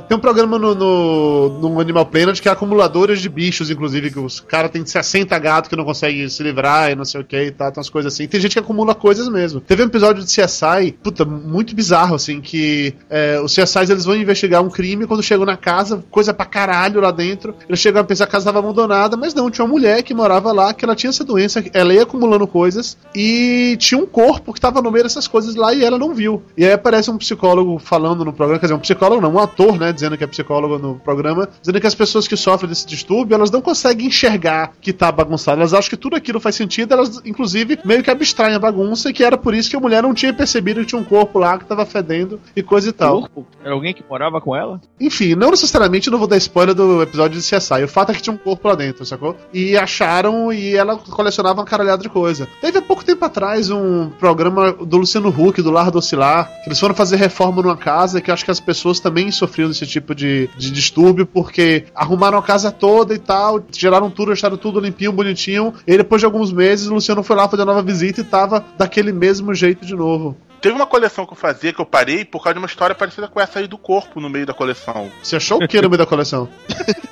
Tem 0.00 0.16
um 0.16 0.20
programa 0.20 0.58
no, 0.58 0.74
no, 0.74 1.48
no 1.60 1.80
Animal 1.80 2.06
Planet 2.06 2.40
que 2.40 2.48
é 2.48 2.52
acumuladores 2.52 3.20
de 3.20 3.28
bichos, 3.28 3.70
inclusive, 3.70 4.10
que 4.10 4.18
os 4.18 4.40
caras 4.40 4.70
têm 4.70 4.84
60 4.84 5.38
gatos 5.38 5.68
que 5.68 5.76
não 5.76 5.84
conseguem 5.84 6.28
se 6.28 6.42
livrar 6.42 6.90
e 6.90 6.94
não 6.94 7.04
sei 7.04 7.20
o 7.20 7.24
que 7.24 7.36
e 7.36 7.50
tal, 7.50 7.70
tem 7.70 7.80
umas 7.80 7.88
coisas 7.88 8.12
assim. 8.12 8.26
Tem 8.26 8.40
gente 8.40 8.52
que 8.52 8.58
acumula 8.58 8.94
coisas 8.94 9.28
mesmo. 9.28 9.60
Teve 9.60 9.82
um 9.82 9.86
episódio 9.86 10.24
de 10.24 10.28
CSI, 10.28 10.92
puta, 11.02 11.24
muito 11.24 11.74
bizarro, 11.74 12.14
assim, 12.16 12.40
que 12.40 12.94
é, 13.08 13.40
os 13.40 13.54
CSIs 13.54 13.90
eles 13.90 14.04
vão 14.04 14.16
investigar 14.16 14.62
um 14.62 14.70
crime 14.70 15.06
quando 15.06 15.22
chegam 15.22 15.46
na 15.46 15.56
casa, 15.56 16.04
coisa 16.10 16.34
pra 16.34 16.46
caralho 16.46 17.00
lá 17.00 17.10
dentro. 17.10 17.54
Eles 17.68 17.78
chegam 17.78 18.00
a 18.00 18.04
pensar 18.04 18.26
que 18.26 18.30
a 18.30 18.32
casa 18.32 18.50
estava 18.50 18.58
abandonada, 18.58 19.16
mas 19.16 19.32
não, 19.32 19.50
tinha 19.50 19.64
uma 19.64 19.72
mulher 19.72 20.02
que 20.02 20.12
morava 20.12 20.52
lá, 20.52 20.74
que 20.74 20.84
ela 20.84 20.96
tinha 20.96 21.10
essa 21.10 21.24
doença, 21.24 21.62
ela 21.72 21.94
ia 21.94 22.02
acumulando 22.02 22.46
coisas 22.46 22.96
e 23.14 23.76
tinha 23.78 24.00
um 24.00 24.06
corpo 24.06 24.52
que 24.52 24.60
tava 24.60 24.82
no 24.82 24.90
meio 24.90 25.04
dessas 25.04 25.28
coisas 25.28 25.54
lá 25.54 25.72
e 25.72 25.84
ela 25.84 25.98
não 25.98 26.14
viu. 26.14 26.42
E 26.56 26.64
aí 26.64 26.72
aparece 26.72 27.10
um 27.10 27.18
psicólogo 27.18 27.78
falando 27.78 28.24
no 28.24 28.32
programa, 28.32 28.58
quer 28.58 28.66
dizer, 28.66 28.74
um 28.74 28.80
psicólogo 28.80 29.20
não, 29.20 29.34
um 29.34 29.38
ator, 29.38 29.78
né? 29.78 29.83
Né, 29.84 29.92
dizendo 29.92 30.16
que 30.16 30.24
é 30.24 30.26
psicóloga 30.26 30.78
no 30.78 30.96
programa, 30.96 31.48
dizendo 31.60 31.80
que 31.80 31.86
as 31.86 31.94
pessoas 31.94 32.26
que 32.26 32.36
sofrem 32.36 32.68
desse 32.68 32.86
distúrbio, 32.86 33.34
elas 33.34 33.50
não 33.50 33.60
conseguem 33.60 34.06
enxergar 34.06 34.72
que 34.80 34.92
tá 34.92 35.10
bagunçado. 35.10 35.60
Elas 35.60 35.74
acham 35.74 35.90
que 35.90 35.96
tudo 35.96 36.16
aquilo 36.16 36.40
faz 36.40 36.54
sentido, 36.54 36.92
elas, 36.92 37.20
inclusive, 37.24 37.78
meio 37.84 38.02
que 38.02 38.10
abstraem 38.10 38.54
a 38.54 38.58
bagunça, 38.58 39.10
e 39.10 39.12
que 39.12 39.24
era 39.24 39.36
por 39.36 39.54
isso 39.54 39.70
que 39.70 39.76
a 39.76 39.80
mulher 39.80 40.02
não 40.02 40.14
tinha 40.14 40.32
percebido 40.32 40.80
que 40.80 40.86
tinha 40.86 41.00
um 41.00 41.04
corpo 41.04 41.38
lá 41.38 41.58
que 41.58 41.64
tava 41.64 41.84
fedendo 41.84 42.40
e 42.56 42.62
coisa 42.62 42.88
e 42.88 42.92
tal. 42.92 43.20
Corpo? 43.20 43.46
Era 43.62 43.74
alguém 43.74 43.94
que 43.94 44.04
morava 44.08 44.40
com 44.40 44.54
ela? 44.54 44.80
Enfim, 45.00 45.34
não 45.34 45.50
necessariamente 45.50 46.10
não 46.10 46.18
vou 46.18 46.28
dar 46.28 46.36
spoiler 46.36 46.74
do 46.74 47.02
episódio 47.02 47.40
de 47.40 47.46
CSI. 47.46 47.84
O 47.84 47.88
fato 47.88 48.12
é 48.12 48.14
que 48.14 48.22
tinha 48.22 48.34
um 48.34 48.38
corpo 48.38 48.68
lá 48.68 48.74
dentro, 48.74 49.04
sacou? 49.04 49.36
E 49.52 49.76
acharam 49.76 50.52
e 50.52 50.74
ela 50.74 50.96
colecionava 50.96 51.60
uma 51.60 51.66
caralhada 51.66 52.02
de 52.02 52.08
coisa. 52.08 52.48
Teve 52.60 52.78
há 52.78 52.82
pouco 52.82 53.04
tempo 53.04 53.24
atrás 53.24 53.70
um 53.70 54.10
programa 54.10 54.72
do 54.72 54.96
Luciano 54.96 55.28
Huck, 55.28 55.60
do 55.62 55.70
Lar 55.70 55.90
do 55.90 55.98
Oscilar, 55.98 56.50
que 56.62 56.68
eles 56.68 56.80
foram 56.80 56.94
fazer 56.94 57.16
reforma 57.16 57.62
numa 57.62 57.76
casa 57.76 58.20
que 58.20 58.30
eu 58.30 58.34
acho 58.34 58.44
que 58.44 58.50
as 58.50 58.60
pessoas 58.60 59.00
também 59.00 59.30
sofriam 59.30 59.68
desse 59.74 59.86
tipo 59.86 60.14
de, 60.14 60.48
de 60.56 60.70
distúrbio, 60.70 61.26
porque 61.26 61.84
arrumaram 61.94 62.38
a 62.38 62.42
casa 62.42 62.70
toda 62.70 63.14
e 63.14 63.18
tal, 63.18 63.62
geraram 63.76 64.10
tudo, 64.10 64.28
deixaram 64.28 64.56
tudo 64.56 64.80
limpinho, 64.80 65.12
bonitinho. 65.12 65.74
E 65.86 65.96
depois 65.96 66.20
de 66.20 66.26
alguns 66.26 66.52
meses, 66.52 66.86
o 66.86 66.94
Luciano 66.94 67.22
foi 67.22 67.36
lá 67.36 67.48
fazer 67.48 67.62
uma 67.62 67.74
nova 67.74 67.82
visita 67.82 68.20
e 68.20 68.24
tava 68.24 68.64
daquele 68.78 69.12
mesmo 69.12 69.54
jeito 69.54 69.84
de 69.84 69.94
novo. 69.94 70.36
Teve 70.64 70.74
uma 70.76 70.86
coleção 70.86 71.26
que 71.26 71.34
eu 71.34 71.36
fazia 71.36 71.74
que 71.74 71.78
eu 71.80 71.84
parei 71.84 72.24
por 72.24 72.42
causa 72.42 72.54
de 72.54 72.58
uma 72.58 72.66
história 72.66 72.94
parecida 72.94 73.28
com 73.28 73.38
essa 73.38 73.58
aí 73.58 73.66
do 73.66 73.76
corpo 73.76 74.18
no 74.18 74.30
meio 74.30 74.46
da 74.46 74.54
coleção. 74.54 75.12
Você 75.22 75.36
achou 75.36 75.62
o 75.62 75.68
que 75.68 75.78
no 75.78 75.90
meio 75.90 75.98
da 75.98 76.06
coleção? 76.06 76.48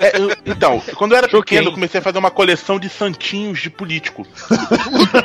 É, 0.00 0.18
eu- 0.18 0.30
então, 0.46 0.80
quando 0.96 1.12
eu 1.12 1.18
era 1.18 1.28
Choquei. 1.28 1.58
pequeno, 1.58 1.68
eu 1.68 1.74
comecei 1.74 2.00
a 2.00 2.02
fazer 2.02 2.18
uma 2.18 2.30
coleção 2.30 2.78
de 2.78 2.88
santinhos 2.88 3.60
de 3.60 3.68
político. 3.68 4.26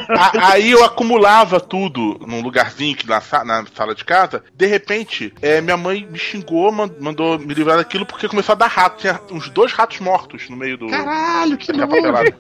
A- 0.09 0.51
aí 0.51 0.71
eu 0.71 0.83
acumulava 0.83 1.57
tudo 1.61 2.19
num 2.27 2.41
lugarzinho 2.41 2.97
que 2.97 3.07
na, 3.07 3.21
na 3.45 3.65
sala 3.73 3.95
de 3.95 4.03
casa. 4.03 4.43
De 4.53 4.65
repente, 4.65 5.33
é, 5.41 5.61
minha 5.61 5.77
mãe 5.77 6.05
me 6.11 6.19
xingou, 6.19 6.69
man- 6.69 6.91
mandou 6.99 7.39
me 7.39 7.53
livrar 7.53 7.77
daquilo 7.77 8.05
porque 8.05 8.27
começou 8.27 8.51
a 8.51 8.57
dar 8.57 8.67
rato. 8.67 8.99
Tinha 8.99 9.21
uns 9.31 9.47
dois 9.49 9.71
ratos 9.71 10.01
mortos 10.01 10.49
no 10.49 10.57
meio 10.57 10.77
do. 10.77 10.87
Caralho, 10.87 11.57
que 11.57 11.71
papelada. 11.71 12.35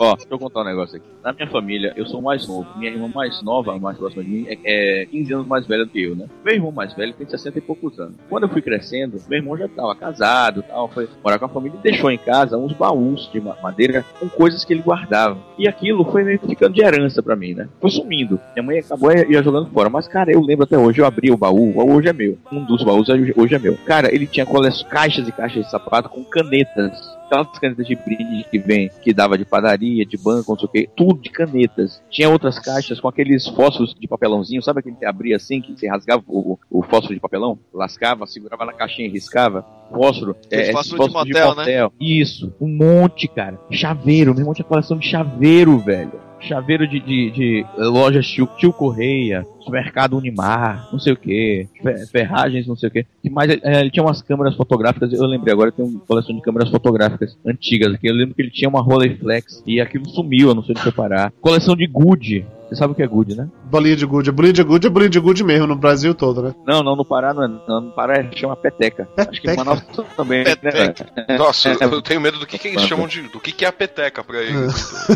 Ó, 0.00 0.14
deixa 0.16 0.28
eu 0.30 0.38
contar 0.40 0.62
um 0.62 0.64
negócio 0.64 0.96
aqui. 0.96 1.06
Na 1.22 1.32
minha 1.32 1.48
família, 1.48 1.92
eu 1.96 2.06
sou 2.06 2.18
o 2.18 2.22
mais 2.24 2.46
novo. 2.48 2.66
Minha 2.76 2.90
irmã 2.90 3.08
mais 3.14 3.40
nova, 3.42 3.74
a 3.74 3.78
mais 3.78 3.96
próxima 3.96 4.24
de 4.24 4.30
mim, 4.30 4.46
é, 4.48 4.58
é 4.64 4.95
15 5.04 5.34
anos 5.34 5.46
mais 5.46 5.66
velha 5.66 5.84
do 5.84 5.90
que 5.90 6.02
eu, 6.02 6.16
né? 6.16 6.26
Meu 6.44 6.54
irmão 6.54 6.72
mais 6.72 6.94
velho 6.94 7.12
tem 7.12 7.28
60 7.28 7.58
e 7.58 7.60
poucos 7.60 7.98
anos. 8.00 8.14
Quando 8.30 8.44
eu 8.44 8.48
fui 8.48 8.62
crescendo, 8.62 9.20
meu 9.28 9.38
irmão 9.38 9.56
já 9.58 9.68
tava 9.68 9.94
casado 9.94 10.62
tal, 10.62 10.88
foi 10.88 11.08
morar 11.22 11.38
com 11.38 11.44
a 11.44 11.48
família 11.48 11.76
e 11.78 11.82
deixou 11.82 12.10
em 12.10 12.18
casa 12.18 12.56
uns 12.56 12.72
baús 12.72 13.28
de 13.32 13.40
ma- 13.40 13.56
madeira 13.62 14.04
com 14.18 14.28
coisas 14.28 14.64
que 14.64 14.72
ele 14.72 14.82
guardava. 14.82 15.36
E 15.58 15.68
aquilo 15.68 16.04
foi 16.10 16.22
meio 16.24 16.38
ficando 16.38 16.72
de 16.74 16.82
herança 16.82 17.22
pra 17.22 17.36
mim, 17.36 17.52
né? 17.54 17.68
Foi 17.80 17.90
sumindo. 17.90 18.40
Minha 18.54 18.62
mãe 18.64 18.78
acabou 18.78 19.12
ia 19.12 19.42
jogando 19.42 19.68
fora. 19.70 19.90
Mas, 19.90 20.06
cara, 20.08 20.30
eu 20.32 20.40
lembro 20.40 20.64
até 20.64 20.78
hoje, 20.78 21.00
eu 21.00 21.06
abri 21.06 21.30
o 21.30 21.36
baú, 21.36 21.70
o 21.70 21.74
baú 21.74 21.94
hoje 21.96 22.08
é 22.08 22.12
meu. 22.12 22.38
Um 22.52 22.64
dos 22.64 22.82
baús 22.84 23.08
hoje 23.08 23.54
é 23.54 23.58
meu. 23.58 23.76
Cara, 23.84 24.14
ele 24.14 24.26
tinha 24.26 24.46
cole- 24.46 24.70
caixas 24.88 25.26
e 25.28 25.32
caixas 25.32 25.64
de 25.64 25.70
sapato 25.70 26.08
com 26.08 26.22
canetas 26.24 27.15
aquelas 27.26 27.58
canetas 27.58 27.86
de 27.86 27.94
brinde 27.94 28.46
que 28.50 28.58
vem, 28.58 28.90
que 29.02 29.12
dava 29.12 29.36
de 29.36 29.44
padaria, 29.44 30.04
de 30.06 30.16
banco, 30.16 30.52
não 30.52 30.58
sei 30.58 30.66
o 30.66 30.68
que, 30.68 30.90
tudo 30.96 31.20
de 31.20 31.30
canetas. 31.30 32.02
Tinha 32.10 32.28
outras 32.28 32.58
caixas 32.58 33.00
com 33.00 33.08
aqueles 33.08 33.46
fósforos 33.46 33.94
de 33.98 34.08
papelãozinho, 34.08 34.62
sabe 34.62 34.80
aquele 34.80 34.96
que 34.96 35.04
abria 35.04 35.36
assim, 35.36 35.60
que 35.60 35.72
você 35.72 35.88
rasgava 35.88 36.22
o, 36.26 36.58
o 36.70 36.82
fósforo 36.82 37.14
de 37.14 37.20
papelão, 37.20 37.58
lascava, 37.72 38.26
segurava 38.26 38.64
na 38.64 38.72
caixinha 38.72 39.08
e 39.08 39.10
riscava. 39.10 39.64
Fósforo, 39.90 40.36
é, 40.50 40.72
fósforo 40.72 41.02
esses 41.02 41.24
de 41.24 41.32
motel, 41.32 41.54
né? 41.54 41.88
Isso, 42.00 42.52
um 42.60 42.68
monte, 42.68 43.28
cara. 43.28 43.58
Chaveiro, 43.70 44.32
meu 44.32 44.40
irmão 44.40 44.54
tinha 44.54 44.64
coleção 44.64 44.98
de 44.98 45.08
chaveiro, 45.08 45.78
velho. 45.78 46.25
Chaveiro 46.40 46.86
de, 46.86 47.00
de, 47.00 47.30
de 47.30 47.66
loja 47.76 48.20
tio, 48.20 48.48
tio 48.56 48.72
Correia, 48.72 49.46
supermercado 49.60 50.16
Unimar, 50.16 50.88
não 50.92 50.98
sei 50.98 51.12
o 51.12 51.16
que, 51.16 51.66
ferragens, 52.10 52.66
não 52.66 52.76
sei 52.76 52.88
o 52.88 52.92
que. 52.92 53.06
Mas 53.30 53.50
é, 53.50 53.80
ele 53.80 53.90
tinha 53.90 54.04
umas 54.04 54.22
câmeras 54.22 54.54
fotográficas, 54.54 55.12
eu 55.12 55.26
lembrei 55.26 55.52
agora, 55.52 55.72
tem 55.72 55.84
uma 55.84 56.00
coleção 56.00 56.34
de 56.34 56.42
câmeras 56.42 56.70
fotográficas 56.70 57.36
antigas 57.44 57.94
aqui. 57.94 58.08
Eu 58.08 58.14
lembro 58.14 58.34
que 58.34 58.42
ele 58.42 58.50
tinha 58.50 58.68
uma 58.68 58.80
Rolleiflex 58.80 59.62
e 59.66 59.80
aquilo 59.80 60.08
sumiu, 60.08 60.48
eu 60.48 60.54
não 60.54 60.62
sei 60.62 60.72
onde 60.72 60.82
foi 60.82 60.92
parar. 60.92 61.32
Coleção 61.40 61.74
de 61.74 61.86
Good. 61.86 62.46
Você 62.68 62.74
sabe 62.76 62.92
o 62.92 62.96
que 62.96 63.02
é 63.02 63.06
Good, 63.06 63.36
né? 63.36 63.48
Bolinha 63.64 63.94
de 63.94 64.04
gude. 64.04 64.32
Bolinha 64.32 64.52
de 64.52 64.62
gude 64.64 64.86
é 64.88 64.90
bolinha 64.90 65.08
de 65.10 65.20
gude 65.20 65.44
mesmo, 65.44 65.66
no 65.68 65.76
Brasil 65.76 66.14
todo, 66.14 66.42
né? 66.42 66.54
Não, 66.66 66.82
não, 66.82 66.96
no 66.96 67.04
Pará 67.04 67.32
não 67.32 67.44
é. 67.44 67.48
Não, 67.68 67.80
no 67.80 67.90
Pará 67.92 68.14
é, 68.18 68.28
chama 68.36 68.56
Peteca. 68.56 69.08
Acho 69.16 69.30
que 69.30 69.38
em 69.38 69.40
Peteca? 69.42 69.64
Manaus 69.64 69.82
também, 70.16 70.44
né? 70.44 70.56
Peteca. 70.56 71.06
É, 71.28 71.38
Nossa, 71.38 71.68
é, 71.70 71.76
eu 71.80 72.02
tenho 72.02 72.20
medo 72.20 72.38
do 72.38 72.46
que, 72.46 72.58
que 72.58 72.68
eles 72.68 72.82
chamam 72.82 73.06
de. 73.06 73.22
do 73.22 73.38
que, 73.38 73.52
que 73.52 73.64
é 73.64 73.68
a 73.68 73.72
peteca 73.72 74.24
pra 74.24 74.42
eles. 74.42 75.08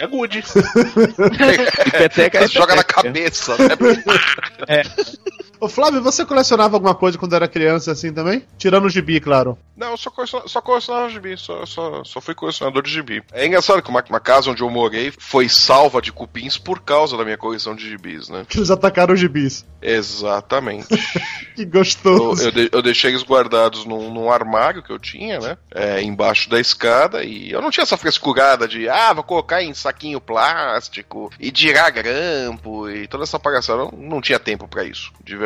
É 0.00 0.06
good. 0.06 0.42
E 1.86 1.90
Peteca 1.90 2.38
é 2.38 2.48
Joga 2.48 2.74
na 2.74 2.82
Peteca. 2.82 3.02
cabeça, 3.02 3.56
né? 3.58 4.82
Ô 5.60 5.68
Flávio, 5.68 6.02
você 6.02 6.24
colecionava 6.24 6.76
alguma 6.76 6.94
coisa 6.94 7.16
quando 7.18 7.34
era 7.34 7.48
criança 7.48 7.92
assim 7.92 8.12
também? 8.12 8.44
Tirando 8.58 8.84
o 8.84 8.90
gibi, 8.90 9.20
claro. 9.20 9.58
Não, 9.76 9.90
eu 9.90 9.96
só, 9.96 10.10
coleciona- 10.10 10.48
só 10.48 10.60
colecionava 10.60 11.08
gibi, 11.10 11.36
só, 11.36 11.64
só, 11.66 12.02
só 12.04 12.20
fui 12.20 12.34
colecionador 12.34 12.82
de 12.82 12.90
gibi. 12.90 13.22
É 13.32 13.46
engraçado 13.46 13.82
que 13.82 13.90
uma, 13.90 14.02
uma 14.08 14.20
casa 14.20 14.50
onde 14.50 14.62
eu 14.62 14.70
morei 14.70 15.12
foi 15.18 15.48
salva 15.48 16.00
de 16.00 16.10
cupins 16.12 16.56
por 16.56 16.80
causa 16.80 17.16
da 17.16 17.24
minha 17.24 17.36
coleção 17.36 17.74
de 17.74 17.88
gibis, 17.88 18.28
né? 18.28 18.44
Que 18.48 18.58
eles 18.58 18.70
atacaram 18.70 19.12
os 19.14 19.20
gibis. 19.20 19.64
Exatamente. 19.82 20.88
Que 21.56 21.62
Eu, 21.62 21.70
gostoso. 21.70 22.42
eu, 22.48 22.52
de- 22.52 22.68
eu 22.70 22.82
deixei 22.82 23.10
eles 23.12 23.22
guardados 23.22 23.86
num, 23.86 24.12
num 24.12 24.30
armário 24.30 24.82
que 24.82 24.90
eu 24.92 24.98
tinha, 24.98 25.38
né? 25.40 25.56
É, 25.74 26.02
embaixo 26.02 26.50
da 26.50 26.60
escada. 26.60 27.24
E 27.24 27.50
eu 27.50 27.62
não 27.62 27.70
tinha 27.70 27.82
essa 27.82 27.96
frescurada 27.96 28.68
de, 28.68 28.86
ah, 28.90 29.14
vou 29.14 29.24
colocar 29.24 29.62
em 29.62 29.72
saquinho 29.72 30.20
plástico 30.20 31.32
e 31.40 31.50
tirar 31.50 31.88
grampo 31.88 32.90
e 32.90 33.06
toda 33.08 33.24
essa 33.24 33.38
palhaçada. 33.38 33.84
Eu 33.84 33.90
não, 33.90 34.08
não 34.16 34.20
tinha 34.20 34.38
tempo 34.38 34.68
pra 34.68 34.84
isso, 34.84 35.10
de 35.24 35.34
verdade. 35.34 35.45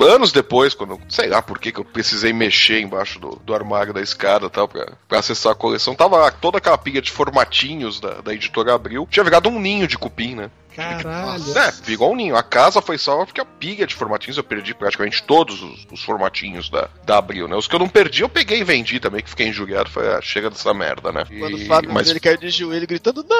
Anos 0.00 0.32
depois, 0.32 0.74
quando 0.74 1.00
sei 1.08 1.28
lá 1.28 1.42
por 1.42 1.58
que, 1.58 1.72
eu 1.76 1.84
precisei 1.84 2.32
mexer 2.32 2.80
embaixo 2.80 3.18
do, 3.18 3.36
do 3.36 3.54
armário 3.54 3.92
da 3.92 4.00
escada 4.00 4.48
tal, 4.48 4.68
pra, 4.68 4.92
pra 5.06 5.18
acessar 5.18 5.52
a 5.52 5.56
coleção, 5.56 5.94
tava 5.94 6.30
toda 6.30 6.58
aquela 6.58 6.78
pilha 6.78 7.02
de 7.02 7.10
formatinhos 7.10 8.00
da, 8.00 8.20
da 8.20 8.34
editora 8.34 8.74
Abril. 8.74 9.06
Tinha 9.10 9.24
virado 9.24 9.48
um 9.48 9.60
ninho 9.60 9.86
de 9.86 9.98
cupim, 9.98 10.34
né? 10.34 10.50
Caralho. 10.74 11.58
É, 11.58 11.92
igual 11.92 12.12
um 12.12 12.16
ninho. 12.16 12.36
A 12.36 12.42
casa 12.42 12.80
foi 12.80 12.98
salva 12.98 13.26
porque 13.26 13.40
a 13.40 13.44
pilha 13.44 13.86
de 13.86 13.94
formatinhos 13.94 14.36
eu 14.36 14.44
perdi 14.44 14.74
praticamente 14.74 15.22
todos 15.22 15.62
os, 15.62 15.86
os 15.90 16.02
formatinhos 16.02 16.70
da, 16.70 16.88
da 17.04 17.18
Abril, 17.18 17.48
né? 17.48 17.56
Os 17.56 17.66
que 17.66 17.74
eu 17.74 17.80
não 17.80 17.88
perdi, 17.88 18.22
eu 18.22 18.28
peguei 18.28 18.60
e 18.60 18.64
vendi 18.64 19.00
também, 19.00 19.22
que 19.22 19.30
fiquei 19.30 19.48
injuriado. 19.48 19.90
Foi, 19.90 20.06
ah, 20.06 20.20
chega 20.20 20.50
dessa 20.50 20.72
merda, 20.72 21.12
né? 21.12 21.24
Quando 21.38 21.54
o 21.54 21.66
Fábio 21.66 21.92
mas 21.92 22.08
ele 22.08 22.20
caiu 22.20 22.36
de 22.36 22.50
joelho 22.50 22.86
gritando, 22.86 23.24
não! 23.28 23.38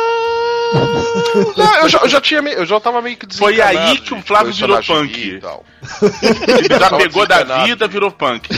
não, 1.56 1.76
eu 1.82 1.88
já, 1.88 1.98
eu 2.00 2.08
já 2.08 2.20
tinha, 2.20 2.40
eu 2.40 2.66
já 2.66 2.80
tava 2.80 3.00
meio 3.00 3.16
que 3.16 3.26
Foi 3.36 3.60
aí 3.60 3.98
que 3.98 4.12
o 4.12 4.16
de 4.16 4.22
Flávio 4.22 4.52
virou 4.52 4.82
punk. 4.82 5.18
e 5.18 5.40
tal. 5.40 5.64
Ele 6.22 6.68
já 6.78 6.90
pegou 6.96 7.26
da 7.26 7.64
vida, 7.64 7.86
virou 7.86 8.10
punk. 8.10 8.48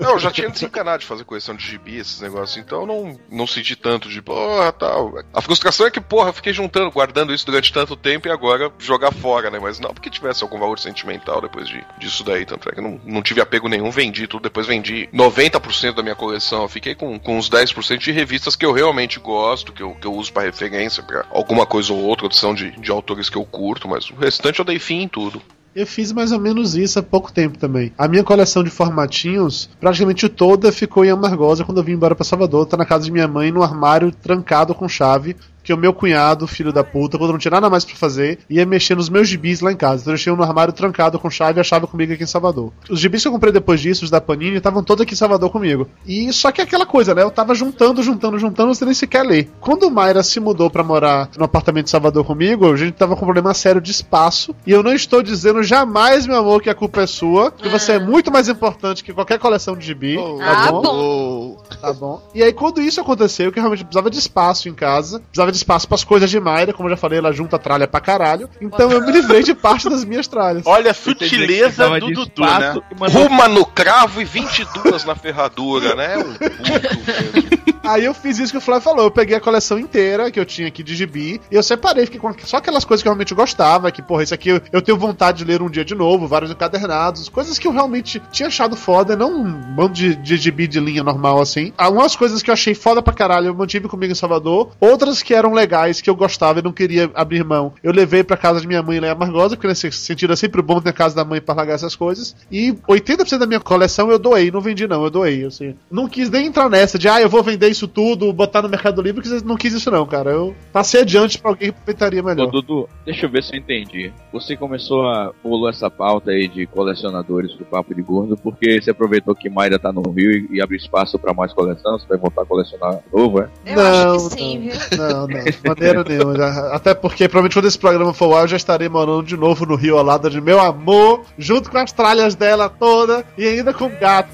Não, 0.00 0.12
eu 0.12 0.18
já 0.18 0.30
tinha 0.30 0.48
desencanado 0.48 1.00
de 1.00 1.06
fazer 1.06 1.24
coleção 1.24 1.56
de 1.56 1.64
gibi, 1.64 1.96
esses 1.96 2.20
negócios, 2.20 2.56
então 2.56 2.80
eu 2.82 2.86
não, 2.86 3.20
não 3.30 3.46
senti 3.46 3.74
tanto 3.74 4.08
de, 4.08 4.20
porra, 4.22 4.72
tal. 4.72 5.14
A 5.32 5.40
frustração 5.40 5.86
é 5.86 5.90
que, 5.90 6.00
porra, 6.00 6.28
eu 6.28 6.34
fiquei 6.34 6.52
juntando, 6.52 6.90
guardando 6.90 7.32
isso 7.32 7.46
durante 7.46 7.72
tanto 7.72 7.96
tempo 7.96 8.15
e 8.24 8.30
agora 8.30 8.72
jogar 8.78 9.12
fora, 9.12 9.50
né? 9.50 9.58
Mas 9.60 9.78
não 9.78 9.92
porque 9.92 10.10
tivesse 10.10 10.42
algum 10.42 10.58
valor 10.58 10.78
sentimental 10.78 11.40
depois 11.40 11.68
de, 11.68 11.84
disso 11.98 12.24
daí, 12.24 12.44
tanto 12.44 12.68
é 12.68 12.72
que 12.72 12.80
não, 12.80 13.00
não 13.04 13.22
tive 13.22 13.40
apego 13.40 13.68
nenhum, 13.68 13.90
vendi 13.90 14.26
tudo, 14.26 14.44
depois 14.44 14.66
vendi 14.66 15.08
90% 15.12 15.94
da 15.94 16.02
minha 16.02 16.14
coleção, 16.14 16.62
eu 16.62 16.68
fiquei 16.68 16.94
com, 16.94 17.18
com 17.18 17.38
uns 17.38 17.50
10% 17.50 17.98
de 17.98 18.12
revistas 18.12 18.56
que 18.56 18.64
eu 18.64 18.72
realmente 18.72 19.18
gosto, 19.18 19.72
que 19.72 19.82
eu, 19.82 19.94
que 19.94 20.06
eu 20.06 20.14
uso 20.14 20.32
pra 20.32 20.42
referência, 20.42 21.02
pra 21.02 21.24
alguma 21.30 21.66
coisa 21.66 21.92
ou 21.92 22.02
outra, 22.02 22.28
são 22.30 22.54
de, 22.54 22.70
de 22.72 22.90
autores 22.90 23.28
que 23.28 23.36
eu 23.36 23.44
curto, 23.44 23.88
mas 23.88 24.10
o 24.10 24.14
restante 24.14 24.58
eu 24.58 24.64
dei 24.64 24.78
fim 24.78 25.02
em 25.02 25.08
tudo. 25.08 25.42
Eu 25.76 25.86
fiz 25.86 26.10
mais 26.10 26.32
ou 26.32 26.40
menos 26.40 26.74
isso 26.74 26.98
há 26.98 27.02
pouco 27.02 27.30
tempo 27.30 27.58
também. 27.58 27.92
A 27.98 28.08
minha 28.08 28.24
coleção 28.24 28.64
de 28.64 28.70
formatinhos, 28.70 29.68
praticamente 29.78 30.26
toda 30.26 30.72
ficou 30.72 31.04
em 31.04 31.10
Amargosa 31.10 31.66
quando 31.66 31.76
eu 31.76 31.84
vim 31.84 31.92
embora 31.92 32.14
pra 32.14 32.24
Salvador. 32.24 32.64
Tá 32.64 32.78
na 32.78 32.86
casa 32.86 33.04
de 33.04 33.12
minha 33.12 33.28
mãe, 33.28 33.52
no 33.52 33.62
armário 33.62 34.10
trancado 34.10 34.74
com 34.74 34.88
chave. 34.88 35.36
Que 35.66 35.72
o 35.72 35.76
meu 35.76 35.92
cunhado, 35.92 36.46
filho 36.46 36.72
da 36.72 36.84
puta, 36.84 37.18
quando 37.18 37.32
não 37.32 37.38
tinha 37.38 37.50
nada 37.50 37.68
mais 37.68 37.84
pra 37.84 37.96
fazer, 37.96 38.38
ia 38.48 38.64
mexer 38.64 38.94
nos 38.94 39.08
meus 39.08 39.26
gibis 39.28 39.60
lá 39.60 39.72
em 39.72 39.76
casa. 39.76 40.02
Então 40.02 40.12
eu 40.12 40.16
deixei 40.16 40.32
um 40.32 40.36
no 40.36 40.44
armário 40.44 40.72
trancado 40.72 41.18
com 41.18 41.28
chave 41.28 41.58
e 41.58 41.60
a 41.60 41.64
chave 41.64 41.88
comigo 41.88 42.12
aqui 42.12 42.22
em 42.22 42.26
Salvador. 42.26 42.72
Os 42.88 43.00
gibis 43.00 43.22
que 43.22 43.28
eu 43.28 43.32
comprei 43.32 43.52
depois 43.52 43.80
disso, 43.80 44.04
os 44.04 44.10
da 44.10 44.20
Panini, 44.20 44.58
estavam 44.58 44.82
todos 44.84 45.02
aqui 45.02 45.14
em 45.14 45.16
Salvador 45.16 45.50
comigo. 45.50 45.88
E 46.06 46.32
só 46.32 46.52
que 46.52 46.60
é 46.60 46.64
aquela 46.64 46.86
coisa, 46.86 47.14
né? 47.16 47.22
Eu 47.24 47.30
tava 47.32 47.52
juntando, 47.52 48.00
juntando, 48.02 48.38
juntando, 48.38 48.72
sem 48.76 48.84
nem 48.86 48.94
sequer 48.94 49.24
ler. 49.24 49.50
Quando 49.60 49.88
o 49.88 49.90
Mayra 49.90 50.22
se 50.22 50.38
mudou 50.38 50.70
pra 50.70 50.84
morar 50.84 51.28
no 51.36 51.44
apartamento 51.44 51.86
de 51.86 51.90
Salvador 51.90 52.24
comigo, 52.24 52.72
a 52.72 52.76
gente 52.76 52.92
tava 52.94 53.16
com 53.16 53.22
um 53.22 53.26
problema 53.26 53.52
sério 53.52 53.80
de 53.80 53.90
espaço. 53.90 54.54
E 54.64 54.70
eu 54.70 54.84
não 54.84 54.92
estou 54.94 55.20
dizendo 55.20 55.62
jamais, 55.64 56.26
meu 56.28 56.36
amor, 56.36 56.62
que 56.62 56.70
a 56.70 56.74
culpa 56.76 57.00
é 57.02 57.06
sua. 57.08 57.50
Que 57.50 57.68
você 57.68 57.92
é 57.92 57.98
muito 57.98 58.30
mais 58.30 58.48
importante 58.48 59.02
que 59.02 59.12
qualquer 59.12 59.38
coleção 59.40 59.76
de 59.76 59.84
gibi. 59.84 60.16
tá 60.16 60.66
Ah, 60.68 60.70
bom? 60.72 60.82
bom. 60.82 61.62
Tá 61.80 61.92
bom. 61.92 62.22
E 62.34 62.42
aí, 62.42 62.52
quando 62.52 62.80
isso 62.80 63.00
aconteceu, 63.00 63.50
que 63.50 63.58
eu 63.58 63.62
realmente 63.62 63.84
precisava 63.84 64.10
de 64.10 64.18
espaço 64.18 64.68
em 64.68 64.74
casa, 64.74 65.18
precisava 65.20 65.50
de 65.50 65.55
menos 65.56 65.60
espaço 65.60 65.88
pras 65.88 66.04
coisas 66.04 66.30
de 66.30 66.38
Mayra, 66.38 66.72
como 66.72 66.88
eu 66.88 66.90
já 66.90 66.96
falei, 66.96 67.18
ela 67.18 67.32
junta 67.32 67.58
tralha 67.58 67.88
pra 67.88 68.00
caralho. 68.00 68.48
Então 68.60 68.90
eu 68.90 69.00
me 69.04 69.10
livrei 69.12 69.42
de 69.42 69.54
parte 69.54 69.88
das 69.88 70.04
minhas 70.04 70.26
tralhas. 70.26 70.62
Olha 70.66 70.90
a 70.90 70.94
sutileza 70.94 71.88
do 71.98 72.10
Dudu, 72.12 72.42
né? 72.42 72.74
e 72.90 73.00
mandou- 73.00 73.26
Uma 73.26 73.48
no 73.48 73.64
cravo 73.64 74.20
e 74.20 74.24
22 74.24 75.04
na 75.04 75.14
ferradura, 75.14 75.94
né? 75.94 76.18
Um 76.18 76.32
puto 76.34 76.72
mesmo. 76.72 77.66
Aí 77.84 78.04
eu 78.04 78.12
fiz 78.12 78.38
isso 78.40 78.50
que 78.52 78.58
o 78.58 78.60
Flávio 78.60 78.82
falou. 78.82 79.04
Eu 79.04 79.10
peguei 79.12 79.36
a 79.36 79.40
coleção 79.40 79.78
inteira 79.78 80.28
que 80.30 80.40
eu 80.40 80.44
tinha 80.44 80.66
aqui 80.66 80.82
de 80.82 80.96
gibi 80.96 81.40
e 81.50 81.54
eu 81.54 81.62
separei, 81.62 82.04
fiquei 82.04 82.18
com 82.20 82.34
só 82.44 82.56
aquelas 82.56 82.84
coisas 82.84 83.00
que 83.02 83.08
eu 83.08 83.12
realmente 83.12 83.32
gostava, 83.34 83.92
que, 83.92 84.02
porra, 84.02 84.24
isso 84.24 84.34
aqui 84.34 84.48
eu, 84.48 84.60
eu 84.72 84.82
tenho 84.82 84.98
vontade 84.98 85.38
de 85.38 85.44
ler 85.44 85.62
um 85.62 85.70
dia 85.70 85.84
de 85.84 85.94
novo, 85.94 86.26
vários 86.26 86.50
encadernados, 86.50 87.28
coisas 87.28 87.58
que 87.60 87.66
eu 87.68 87.72
realmente 87.72 88.20
tinha 88.32 88.48
achado 88.48 88.74
foda, 88.76 89.14
não 89.14 89.32
um 89.40 89.52
bando 89.76 89.92
de, 89.92 90.16
de 90.16 90.36
gibi 90.36 90.66
de 90.66 90.80
linha 90.80 91.04
normal 91.04 91.40
assim. 91.40 91.72
Algumas 91.78 92.16
coisas 92.16 92.42
que 92.42 92.50
eu 92.50 92.54
achei 92.54 92.74
foda 92.74 93.00
pra 93.00 93.12
caralho 93.12 93.46
eu 93.48 93.54
mantive 93.54 93.86
comigo 93.86 94.10
em 94.10 94.16
Salvador, 94.16 94.70
outras 94.80 95.22
que 95.22 95.32
eram 95.32 95.45
legais, 95.52 96.00
que 96.00 96.10
eu 96.10 96.16
gostava 96.16 96.60
e 96.60 96.62
não 96.62 96.72
queria 96.72 97.10
abrir 97.14 97.44
mão, 97.44 97.72
eu 97.82 97.92
levei 97.92 98.22
pra 98.22 98.36
casa 98.36 98.60
de 98.60 98.66
minha 98.66 98.82
mãe 98.82 99.00
lá 99.00 99.08
em 99.08 99.10
Amargosa, 99.10 99.56
porque 99.56 99.68
nesse 99.68 99.90
sentido 99.92 100.32
é 100.32 100.36
sempre 100.36 100.62
bom 100.62 100.80
ter 100.80 100.90
a 100.90 100.92
casa 100.92 101.14
da 101.14 101.24
mãe 101.24 101.40
pra 101.40 101.54
largar 101.54 101.74
essas 101.74 101.96
coisas. 101.96 102.36
E 102.50 102.72
80% 102.88 103.38
da 103.38 103.46
minha 103.46 103.60
coleção 103.60 104.10
eu 104.10 104.18
doei, 104.18 104.50
não 104.50 104.60
vendi 104.60 104.86
não, 104.86 105.04
eu 105.04 105.10
doei, 105.10 105.44
assim. 105.44 105.74
Não 105.90 106.08
quis 106.08 106.30
nem 106.30 106.46
entrar 106.46 106.68
nessa 106.68 106.98
de, 106.98 107.08
ah, 107.08 107.20
eu 107.20 107.28
vou 107.28 107.42
vender 107.42 107.68
isso 107.68 107.88
tudo, 107.88 108.32
botar 108.32 108.62
no 108.62 108.68
Mercado 108.68 109.02
Livre, 109.02 109.22
porque 109.22 109.44
não 109.44 109.56
quis 109.56 109.72
isso 109.72 109.90
não, 109.90 110.06
cara. 110.06 110.30
Eu 110.30 110.54
passei 110.72 111.02
adiante 111.02 111.38
pra 111.38 111.50
alguém 111.50 111.70
que 111.70 111.76
aproveitaria 111.76 112.22
Ô, 112.22 112.24
melhor. 112.24 112.50
Dudu, 112.50 112.88
deixa 113.04 113.26
eu 113.26 113.30
ver 113.30 113.42
se 113.42 113.54
eu 113.54 113.58
entendi. 113.58 114.12
Você 114.32 114.56
começou 114.56 115.06
a 115.08 115.32
pulou 115.42 115.68
essa 115.68 115.90
pauta 115.90 116.30
aí 116.30 116.48
de 116.48 116.66
colecionadores 116.66 117.52
pro 117.54 117.64
Papo 117.64 117.94
de 117.94 118.02
Gordo 118.02 118.36
porque 118.36 118.80
você 118.80 118.90
aproveitou 118.90 119.34
que 119.34 119.48
Mayra 119.48 119.78
tá 119.78 119.92
no 119.92 120.02
Rio 120.10 120.30
e, 120.32 120.56
e 120.56 120.62
abriu 120.62 120.78
espaço 120.78 121.18
pra 121.18 121.32
mais 121.32 121.52
coleção, 121.52 121.98
você 121.98 122.06
vai 122.06 122.18
voltar 122.18 122.42
a 122.42 122.46
colecionar 122.46 123.00
novo, 123.12 123.40
é? 123.40 123.48
Eu 123.64 123.76
Não, 123.76 124.14
acho 124.14 124.28
que 124.28 124.34
sim, 124.34 124.60
viu? 124.60 124.98
Não, 124.98 125.26
não, 125.26 125.35
de 125.44 125.58
maneira 125.68 126.04
nenhuma. 126.04 126.36
Já- 126.36 126.74
Até 126.74 126.94
porque, 126.94 127.28
provavelmente, 127.28 127.54
quando 127.54 127.66
esse 127.68 127.78
programa 127.78 128.12
for 128.14 128.26
ao 128.26 128.36
ar, 128.36 128.42
eu 128.42 128.48
já 128.48 128.56
estarei 128.56 128.88
morando 128.88 129.22
de 129.22 129.36
novo 129.36 129.64
no 129.66 129.74
Rio 129.76 129.98
ao 129.98 130.04
lado 130.04 130.28
de 130.30 130.40
meu 130.40 130.60
amor, 130.60 131.22
junto 131.38 131.70
com 131.70 131.78
as 131.78 131.92
tralhas 131.92 132.34
dela 132.34 132.68
toda 132.68 133.24
e 133.38 133.46
ainda 133.46 133.72
com 133.72 133.88
gato. 133.88 134.30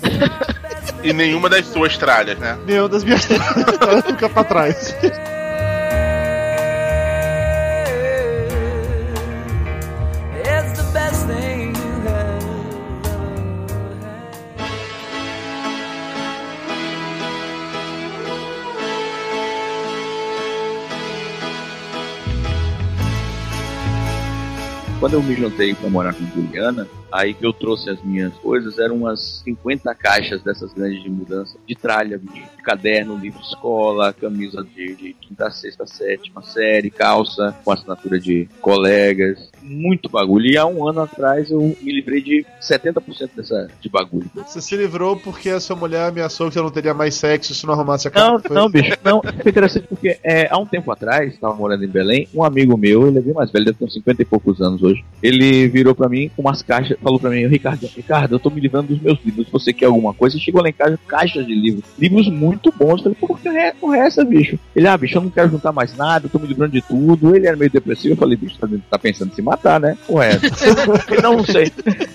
E 1.02 1.12
nenhuma 1.12 1.48
das 1.48 1.66
suas 1.66 1.96
tralhas, 1.96 2.38
né? 2.38 2.56
Nenhuma 2.66 2.88
das 2.88 3.04
minhas 3.04 3.24
tralhas 3.24 4.04
fica 4.06 4.28
pra 4.28 4.44
trás. 4.44 4.94
Quando 25.02 25.14
eu 25.14 25.22
me 25.24 25.34
juntei 25.34 25.74
pra 25.74 25.90
morar 25.90 26.14
com 26.14 26.24
Juliana, 26.26 26.86
aí 27.10 27.34
que 27.34 27.44
eu 27.44 27.52
trouxe 27.52 27.90
as 27.90 28.00
minhas 28.04 28.32
coisas, 28.34 28.78
eram 28.78 28.98
umas 28.98 29.42
50 29.44 29.92
caixas 29.96 30.40
dessas 30.44 30.72
grandes 30.72 31.02
de 31.02 31.10
mudança, 31.10 31.58
de 31.66 31.74
tralha, 31.74 32.16
de 32.16 32.40
caderno, 32.62 33.18
livro 33.18 33.40
de 33.40 33.46
escola, 33.48 34.12
camisa 34.12 34.62
de, 34.62 34.94
de 34.94 35.12
quinta, 35.14 35.50
sexta, 35.50 35.88
sétima 35.88 36.40
série, 36.44 36.88
calça 36.88 37.52
com 37.64 37.72
assinatura 37.72 38.20
de 38.20 38.48
colegas, 38.60 39.50
muito 39.62 40.08
bagulho. 40.08 40.46
E 40.46 40.56
há 40.56 40.66
um 40.66 40.86
ano 40.88 41.00
atrás 41.00 41.50
eu 41.50 41.60
me 41.80 41.92
livrei 41.92 42.20
de 42.22 42.44
70% 42.60 43.30
dessa, 43.36 43.68
de 43.80 43.88
bagulho. 43.88 44.30
Você 44.34 44.60
se 44.60 44.76
livrou 44.76 45.16
porque 45.16 45.48
a 45.50 45.60
sua 45.60 45.76
mulher 45.76 46.08
ameaçou 46.08 46.48
que 46.48 46.54
você 46.54 46.60
não 46.60 46.70
teria 46.70 46.94
mais 46.94 47.14
sexo 47.14 47.54
se 47.54 47.66
não 47.66 47.74
arrumasse 47.74 48.08
a 48.08 48.10
Não, 48.14 48.32
casa. 48.32 48.42
Foi- 48.48 48.56
não, 48.56 48.68
bicho. 48.70 48.92
Não, 49.04 49.20
foi 49.22 49.50
interessante 49.50 49.86
porque 49.88 50.18
é, 50.22 50.48
há 50.50 50.58
um 50.58 50.66
tempo 50.66 50.90
atrás, 50.90 51.32
estava 51.34 51.54
morando 51.54 51.84
em 51.84 51.88
Belém, 51.88 52.28
um 52.34 52.42
amigo 52.44 52.76
meu, 52.76 53.06
ele 53.08 53.18
é 53.18 53.22
bem 53.22 53.34
mais 53.34 53.50
velho, 53.50 53.64
deve 53.66 53.78
ter 53.78 53.84
uns 53.84 53.94
50 53.94 54.22
e 54.22 54.24
poucos 54.24 54.60
anos 54.60 54.82
hoje. 54.82 55.04
Ele 55.22 55.68
virou 55.68 55.94
pra 55.94 56.08
mim 56.08 56.30
com 56.34 56.42
umas 56.42 56.62
caixas, 56.62 56.96
falou 57.02 57.18
pra 57.18 57.30
mim, 57.30 57.46
Ricardo, 57.46 57.86
Ricardo, 57.94 58.34
eu 58.34 58.38
tô 58.40 58.50
me 58.50 58.60
livrando 58.60 58.88
dos 58.88 59.00
meus 59.00 59.18
livros. 59.24 59.48
Você 59.50 59.72
quer 59.72 59.86
alguma 59.86 60.12
coisa, 60.14 60.38
chegou 60.38 60.62
lá 60.62 60.68
em 60.68 60.72
casa 60.72 60.98
caixas 61.06 61.46
de 61.46 61.54
livros. 61.54 61.84
Livros 61.98 62.28
muito 62.28 62.72
bons. 62.72 62.98
Eu 62.98 63.14
falei, 63.14 63.16
pô, 63.20 63.34
que 63.34 63.48
é 63.48 63.72
porra 63.72 63.96
é 63.98 64.00
essa, 64.06 64.24
bicho? 64.24 64.58
Ele, 64.74 64.86
ah, 64.86 64.96
bicho, 64.96 65.16
eu 65.18 65.22
não 65.22 65.30
quero 65.30 65.50
juntar 65.50 65.72
mais 65.72 65.96
nada, 65.96 66.26
eu 66.26 66.30
tô 66.30 66.38
me 66.38 66.46
livrando 66.46 66.72
de 66.72 66.82
tudo. 66.82 67.34
Ele 67.34 67.46
era 67.46 67.56
meio 67.56 67.70
depressivo, 67.70 68.14
eu 68.14 68.18
falei, 68.18 68.36
bicho, 68.36 68.56
tá, 68.58 68.68
tá 68.90 68.98
pensando 68.98 69.30
em 69.32 69.34
se 69.34 69.42
matar, 69.52 69.80
né? 69.80 69.96
É? 70.08 71.12
Ele, 71.12 71.22
não, 71.22 71.36
não 71.36 71.44
sei. 71.44 71.70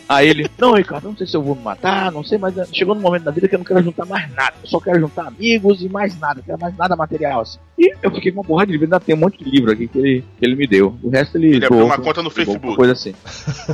Aí 0.10 0.28
ele, 0.28 0.50
não, 0.58 0.74
Ricardo, 0.74 1.06
não 1.06 1.18
sei 1.18 1.28
se 1.28 1.36
eu 1.36 1.44
vou 1.44 1.56
me 1.56 1.62
matar, 1.62 2.12
não 2.12 2.24
sei, 2.24 2.38
mas 2.38 2.58
eh, 2.58 2.66
chegou 2.74 2.96
num 2.96 3.02
momento 3.02 3.24
da 3.24 3.32
vida 3.32 3.48
que 3.48 3.56
eu 3.56 3.60
não 3.60 3.66
quero 3.66 3.84
juntar 3.84 4.06
mais 4.06 4.30
nada. 4.34 4.54
Eu 4.64 4.70
só 4.70 4.80
quero 4.80 5.00
juntar 5.00 5.28
amigos 5.28 5.82
e 5.82 5.90
mais 5.90 6.18
nada, 6.20 6.36
não 6.36 6.44
quero 6.44 6.60
mais 6.60 6.76
nada 6.76 6.96
material, 6.96 7.42
assim. 7.42 7.60
E 7.78 7.94
eu 8.02 8.12
fiquei 8.12 8.32
com 8.32 8.40
uma 8.40 8.48
porrada 8.48 8.66
de 8.68 8.72
livro, 8.74 8.86
ainda 8.86 9.00
tem 9.00 9.14
um 9.14 9.20
monte 9.20 9.44
de 9.44 9.50
livro 9.50 9.72
aqui 9.72 9.88
que 9.88 9.98
ele, 10.00 10.24
que 10.40 10.46
ele 10.46 10.56
me 10.56 10.66
deu. 10.66 10.98
O 11.04 11.10
resto 11.10 11.38
ele. 11.38 11.56
Ele 11.56 11.66
abriu 11.66 11.86
uma 11.86 12.00
conta 12.00 12.24
no 12.24 12.30
Facebook. 12.30 12.76
Coisa 12.76 12.94
assim. 12.94 13.14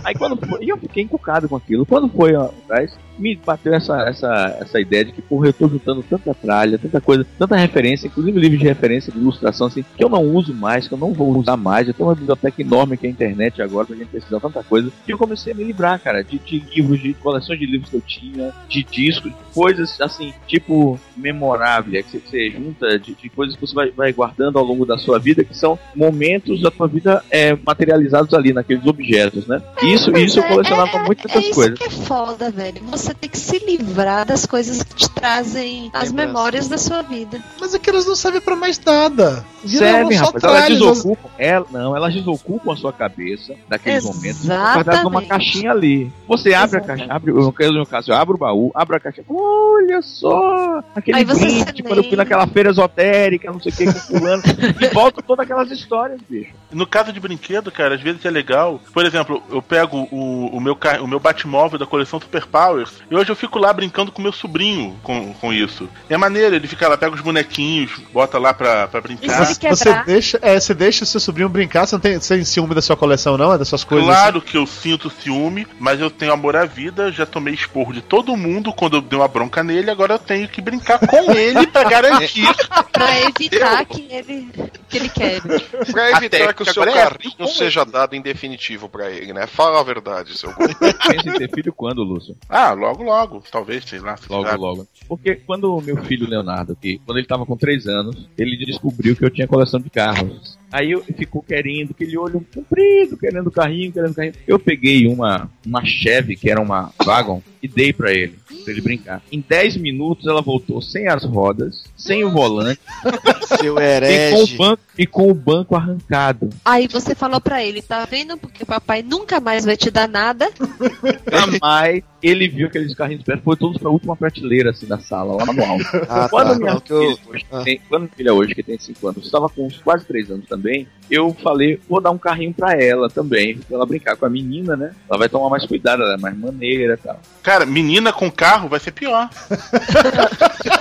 Aí 0.03 0.13
quando 0.13 0.37
foi, 0.45 0.59
eu 0.61 0.77
fiquei 0.77 1.03
encucado 1.03 1.47
com 1.47 1.55
aquilo. 1.55 1.85
Quando 1.85 2.09
foi 2.09 2.35
atrás, 2.35 2.93
me 3.17 3.35
bateu 3.35 3.73
essa, 3.73 4.01
essa, 4.03 4.57
essa 4.59 4.79
ideia 4.79 5.05
de 5.05 5.11
que, 5.11 5.21
porra, 5.21 5.47
eu 5.47 5.53
tô 5.53 5.67
juntando 5.67 6.03
tanta 6.03 6.33
tralha, 6.33 6.77
tanta 6.77 6.99
coisa, 6.99 7.25
tanta 7.37 7.55
referência, 7.55 8.07
inclusive 8.07 8.39
livros 8.39 8.59
de 8.59 8.67
referência 8.67 9.11
de 9.11 9.19
ilustração, 9.19 9.67
assim, 9.67 9.85
que 9.95 10.03
eu 10.03 10.09
não 10.09 10.23
uso 10.23 10.53
mais, 10.53 10.87
que 10.87 10.93
eu 10.93 10.97
não 10.97 11.13
vou 11.13 11.37
usar 11.37 11.57
mais. 11.57 11.87
Eu 11.87 11.93
tenho 11.93 12.09
uma 12.09 12.15
biblioteca 12.15 12.61
enorme 12.61 12.97
que 12.97 13.05
é 13.05 13.09
a 13.09 13.11
internet 13.11 13.61
agora, 13.61 13.85
pra 13.85 13.95
gente 13.95 14.09
pesquisar 14.09 14.39
tanta 14.39 14.63
coisa. 14.63 14.91
E 15.07 15.11
eu 15.11 15.17
comecei 15.17 15.53
a 15.53 15.55
me 15.55 15.63
livrar, 15.63 15.99
cara, 15.99 16.23
de, 16.23 16.39
de 16.39 16.59
livros, 16.59 16.99
de 16.99 17.13
coleções 17.13 17.59
de 17.59 17.65
livros 17.65 17.89
que 17.89 17.95
eu 17.95 18.01
tinha, 18.01 18.53
de 18.67 18.83
discos, 18.83 19.31
de 19.31 19.37
coisas 19.53 19.99
assim, 20.01 20.33
tipo, 20.47 20.99
memorável, 21.15 22.03
que 22.03 22.09
você, 22.09 22.19
você 22.19 22.51
junta 22.51 22.99
de, 22.99 23.13
de 23.13 23.29
coisas 23.29 23.55
que 23.55 23.61
você 23.61 23.73
vai, 23.73 23.92
vai 23.95 24.11
guardando 24.13 24.57
ao 24.59 24.65
longo 24.65 24.85
da 24.85 24.97
sua 24.97 25.19
vida, 25.19 25.43
que 25.43 25.55
são 25.57 25.77
momentos 25.95 26.61
da 26.61 26.71
sua 26.71 26.87
vida 26.87 27.23
é, 27.29 27.55
materializados 27.65 28.33
ali, 28.33 28.53
naqueles 28.53 28.85
objetos, 28.85 29.47
né? 29.47 29.61
Isso, 29.81 30.11
Mas 30.11 30.23
isso 30.23 30.39
eu 30.39 30.43
é- 30.43 30.47
colecionava 30.49 30.97
é- 30.97 31.03
muito 31.03 31.27
é 31.27 31.31
essas 31.31 31.43
isso 31.45 31.53
coisas. 31.53 31.77
que 31.77 31.85
é 31.85 31.89
foda, 31.89 32.49
velho. 32.51 32.81
Você 32.91 33.13
tem 33.13 33.29
que 33.29 33.37
se 33.37 33.59
livrar 33.65 34.25
das 34.25 34.45
coisas 34.45 34.83
que 34.83 34.95
te 34.95 35.09
trazem 35.09 35.89
as 35.93 36.11
memórias 36.11 36.67
da 36.67 36.77
sua 36.77 37.01
vida. 37.01 37.39
Mas 37.59 37.73
aquelas 37.73 38.05
não 38.05 38.15
servem 38.15 38.41
pra 38.41 38.55
mais 38.55 38.79
nada. 38.83 39.45
Serve, 39.65 40.17
só 40.17 40.25
rapaz. 40.25 40.43
Elas 40.43 40.67
desocupam. 40.67 41.29
Ela, 41.37 41.65
não, 41.71 41.95
elas 41.95 42.13
desocupam 42.13 42.73
a 42.73 42.75
sua 42.75 42.91
cabeça 42.91 43.53
daqueles 43.69 44.03
momentos. 44.03 44.45
guardadas 44.45 45.03
numa 45.03 45.21
Exatamente. 45.21 45.27
caixinha 45.29 45.71
ali. 45.71 46.11
Você 46.27 46.53
abre 46.53 46.77
a 46.79 46.81
caixa, 46.81 47.05
abre, 47.09 47.31
no 47.31 47.85
caso, 47.85 48.11
eu 48.11 48.15
abro 48.15 48.35
o 48.35 48.37
baú, 48.37 48.71
abro 48.75 48.95
a 48.95 48.99
caixa. 48.99 49.23
Olha 49.29 50.01
só! 50.01 50.83
Aquele 50.95 51.17
Aí 51.19 51.23
você 51.25 51.45
brinde, 51.45 51.83
quando 51.83 51.97
eu 51.99 52.03
fui 52.03 52.17
naquela 52.17 52.45
feira 52.47 52.69
esotérica, 52.71 53.51
não 53.51 53.59
sei 53.59 53.71
o 53.71 53.75
que, 53.75 53.82
com 53.85 53.99
fulano. 53.99 54.43
e 54.79 54.87
volta 54.93 55.21
todas 55.21 55.43
aquelas 55.43 55.71
histórias, 55.71 56.19
bicho. 56.29 56.51
No 56.71 56.87
caso 56.87 57.11
de 57.13 57.19
brinquedo, 57.19 57.71
cara, 57.71 57.95
às 57.95 58.01
vezes 58.01 58.25
é 58.25 58.29
legal. 58.29 58.79
Por 58.93 59.05
exemplo, 59.05 59.41
eu 59.49 59.61
pego 59.61 60.07
o, 60.11 60.47
o 60.57 60.59
meu, 60.59 60.77
o 61.01 61.07
meu 61.07 61.19
Batmóvel 61.19 61.79
da 61.79 61.85
coleção 61.85 62.19
Super 62.19 62.45
Powers 62.45 62.91
e 63.09 63.15
hoje 63.15 63.31
eu 63.31 63.35
fico 63.35 63.59
lá 63.59 63.71
brincando 63.71 64.11
com 64.11 64.21
meu 64.21 64.31
sobrinho 64.31 64.97
com, 65.03 65.33
com 65.33 65.53
isso. 65.53 65.87
É 66.09 66.17
maneiro, 66.17 66.55
ele 66.55 66.67
fica 66.67 66.87
lá, 66.87 66.97
pega 66.97 67.15
os 67.15 67.21
bonequinhos, 67.21 67.91
bota 68.11 68.37
lá 68.37 68.53
pra, 68.53 68.87
pra 68.87 69.01
brincar. 69.01 69.45
Você 69.45 69.59
quebrar. 69.59 70.05
deixa, 70.05 70.39
é, 70.41 70.59
você 70.59 70.73
deixa 70.73 71.03
o 71.03 71.07
seu 71.07 71.19
sobrinho 71.19 71.49
brincar, 71.49 71.85
você 71.85 71.95
não 71.95 72.01
tem, 72.01 72.19
você 72.19 72.35
tem 72.35 72.45
ciúme 72.45 72.75
da 72.75 72.81
sua 72.81 72.97
coleção, 72.97 73.37
não? 73.37 73.53
É 73.53 73.57
das 73.57 73.67
suas 73.67 73.83
coisas? 73.83 74.07
Claro 74.07 74.41
que 74.41 74.57
eu 74.57 74.65
sinto 74.65 75.09
ciúme, 75.09 75.67
mas 75.79 75.99
eu 75.99 76.09
tenho 76.09 76.33
amor 76.33 76.55
à 76.55 76.65
vida, 76.65 77.11
já 77.11 77.25
tomei 77.25 77.53
esporro 77.53 77.93
de 77.93 78.01
todo 78.01 78.35
mundo 78.37 78.73
quando 78.73 78.97
eu 78.97 79.01
dei 79.01 79.17
uma 79.17 79.27
bronca 79.27 79.63
nele, 79.63 79.89
agora 79.89 80.15
eu 80.15 80.19
tenho 80.19 80.47
que 80.47 80.61
brincar 80.61 80.99
com 80.99 81.31
ele 81.31 81.67
pra 81.67 81.83
garantir. 81.89 82.47
Pra 82.91 83.19
evitar 83.21 83.72
que 83.85 84.01
ele, 84.11 84.49
que 84.89 84.97
ele 84.97 85.09
quebre. 85.09 85.59
Pra 85.91 86.11
evitar 86.11 86.53
que 86.53 86.63
o 86.63 86.73
seu 86.73 86.83
é 86.83 86.93
carrinho 86.93 87.35
como 87.37 87.49
seja 87.49 87.83
dado 87.83 88.15
em 88.15 88.21
definitivo 88.21 88.87
pra 88.89 89.09
ele, 89.11 89.33
né? 89.33 89.47
Fala 89.47 89.79
a 89.79 89.83
verdade, 89.83 90.37
seu 90.37 90.53
gordo. 90.53 90.75
Pensa 90.79 91.29
em 91.29 91.33
ter 91.33 91.49
filho 91.49 91.73
quando, 91.73 92.03
Lúcio? 92.03 92.35
Ah, 92.49 92.71
logo, 92.73 93.03
logo, 93.03 93.43
talvez, 93.51 93.83
sei 93.85 93.99
lá. 93.99 94.15
Logo, 94.29 94.47
Ah, 94.47 94.55
logo. 94.55 94.87
Porque 95.07 95.35
quando 95.35 95.75
o 95.75 95.81
meu 95.81 95.97
filho 96.03 96.29
Leonardo, 96.29 96.75
que 96.75 96.99
quando 97.05 97.17
ele 97.17 97.27
tava 97.27 97.45
com 97.45 97.57
3 97.57 97.87
anos, 97.87 98.29
ele 98.37 98.57
descobriu 98.65 99.15
que 99.15 99.25
eu 99.25 99.29
tinha 99.29 99.47
coleção 99.47 99.79
de 99.79 99.89
carros. 99.89 100.57
Aí 100.73 100.91
eu 100.91 101.03
ficou 101.03 101.43
querendo, 101.43 101.91
aquele 101.91 102.17
olho 102.17 102.43
comprido, 102.53 103.15
querendo 103.15 103.45
o 103.47 103.51
carrinho, 103.51 103.91
querendo 103.91 104.11
o 104.11 104.15
carrinho. 104.15 104.33
Eu 104.47 104.57
peguei 104.57 105.05
uma, 105.07 105.47
uma 105.63 105.85
Chevy, 105.85 106.35
que 106.35 106.49
era 106.49 106.59
uma 106.59 106.91
Wagon, 107.05 107.43
e 107.61 107.67
dei 107.67 107.93
pra 107.93 108.11
ele, 108.11 108.35
pra 108.63 108.73
ele 108.73 108.81
brincar. 108.81 109.21
Em 109.31 109.39
10 109.47 109.77
minutos 109.77 110.25
ela 110.27 110.41
voltou 110.41 110.81
sem 110.81 111.07
as 111.07 111.23
rodas, 111.23 111.83
sem 111.95 112.23
o 112.23 112.31
volante, 112.31 112.79
Seu 113.59 113.59
e 113.59 113.67
com, 113.69 113.73
o 113.75 113.79
herege. 113.79 114.57
banco, 114.57 114.81
e 114.97 115.05
com 115.05 115.29
o 115.29 115.33
banco 115.35 115.75
arrancado. 115.75 116.49
Aí 116.65 116.87
você 116.87 117.13
falou 117.13 117.39
pra 117.39 117.63
ele, 117.63 117.81
tá 117.81 118.03
vendo? 118.05 118.35
Porque 118.37 118.65
papai 118.65 119.03
nunca 119.03 119.39
mais 119.39 119.63
vai 119.65 119.77
te 119.77 119.91
dar 119.91 120.07
nada. 120.07 120.49
Jamais 121.31 122.03
ele 122.21 122.47
viu 122.47 122.67
aqueles 122.67 122.93
carrinhos 122.95 123.23
perto, 123.23 123.43
foi 123.43 123.57
todos 123.57 123.77
pra 123.77 123.89
última 123.89 124.15
prateleira 124.15 124.69
assim 124.71 124.85
da 124.85 124.97
sala, 124.97 125.35
lá 125.35 125.51
no 125.53 125.63
alto. 125.63 125.85
Ah, 126.07 126.27
Quando 126.29 126.53
tá. 126.53 126.59
minha 126.59 126.79
que 126.81 126.93
eu- 126.93 127.01
filha, 127.17 127.17
hoje 127.27 127.45
Ah. 127.51 127.63
tem, 127.63 127.81
quando 127.89 128.03
minha 128.03 128.13
filha 128.15 128.33
hoje, 128.33 128.55
que 128.55 128.63
tem 128.63 128.79
5 128.79 129.07
anos, 129.09 129.25
estava 129.25 129.49
com 129.49 129.67
uns 129.67 129.77
quase 129.79 130.05
3 130.05 130.31
anos 130.31 130.47
também, 130.47 130.62
eu 131.11 131.35
falei, 131.43 131.79
vou 131.89 131.99
dar 132.01 132.11
um 132.11 132.17
carrinho 132.17 132.53
pra 132.53 132.73
ela 132.73 133.09
também, 133.09 133.57
pra 133.57 133.75
ela 133.75 133.85
brincar 133.85 134.15
com 134.15 134.25
a 134.25 134.29
menina, 134.29 134.75
né? 134.75 134.91
Ela 135.09 135.19
vai 135.19 135.29
tomar 135.29 135.49
mais 135.49 135.65
cuidado, 135.65 136.01
ela 136.01 136.13
é 136.13 136.17
mais 136.17 136.35
maneira 136.37 136.93
e 136.93 136.97
tal. 136.97 137.19
Cara, 137.43 137.65
menina 137.65 138.11
com 138.13 138.31
carro 138.31 138.69
vai 138.69 138.79
ser 138.79 138.91
pior. 138.91 139.29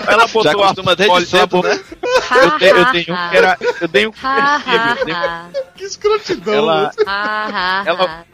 Ela 0.07 0.27
botou 0.27 0.43
Já 0.45 0.55
costuma 0.55 0.93
a 0.93 0.95
desde 0.95 1.13
olha, 1.15 1.23
ela 1.23 1.27
cedo, 1.31 1.47
botou- 1.49 1.71
né? 1.71 1.81
Eu, 2.43 2.59
te- 2.59 2.65
eu 2.67 2.93
tenho 2.93 3.15
um 3.15 3.31
que 3.31 3.37
era. 3.37 3.59
Eu 3.81 3.89
dei 3.89 4.07
um 4.07 4.13
que 4.13 4.23
meu, 4.23 5.17
ha. 5.17 5.49
Que 5.77 5.85
escrotidão. 5.85 6.55
Ela- 6.55 6.91
Ela- 7.87 8.25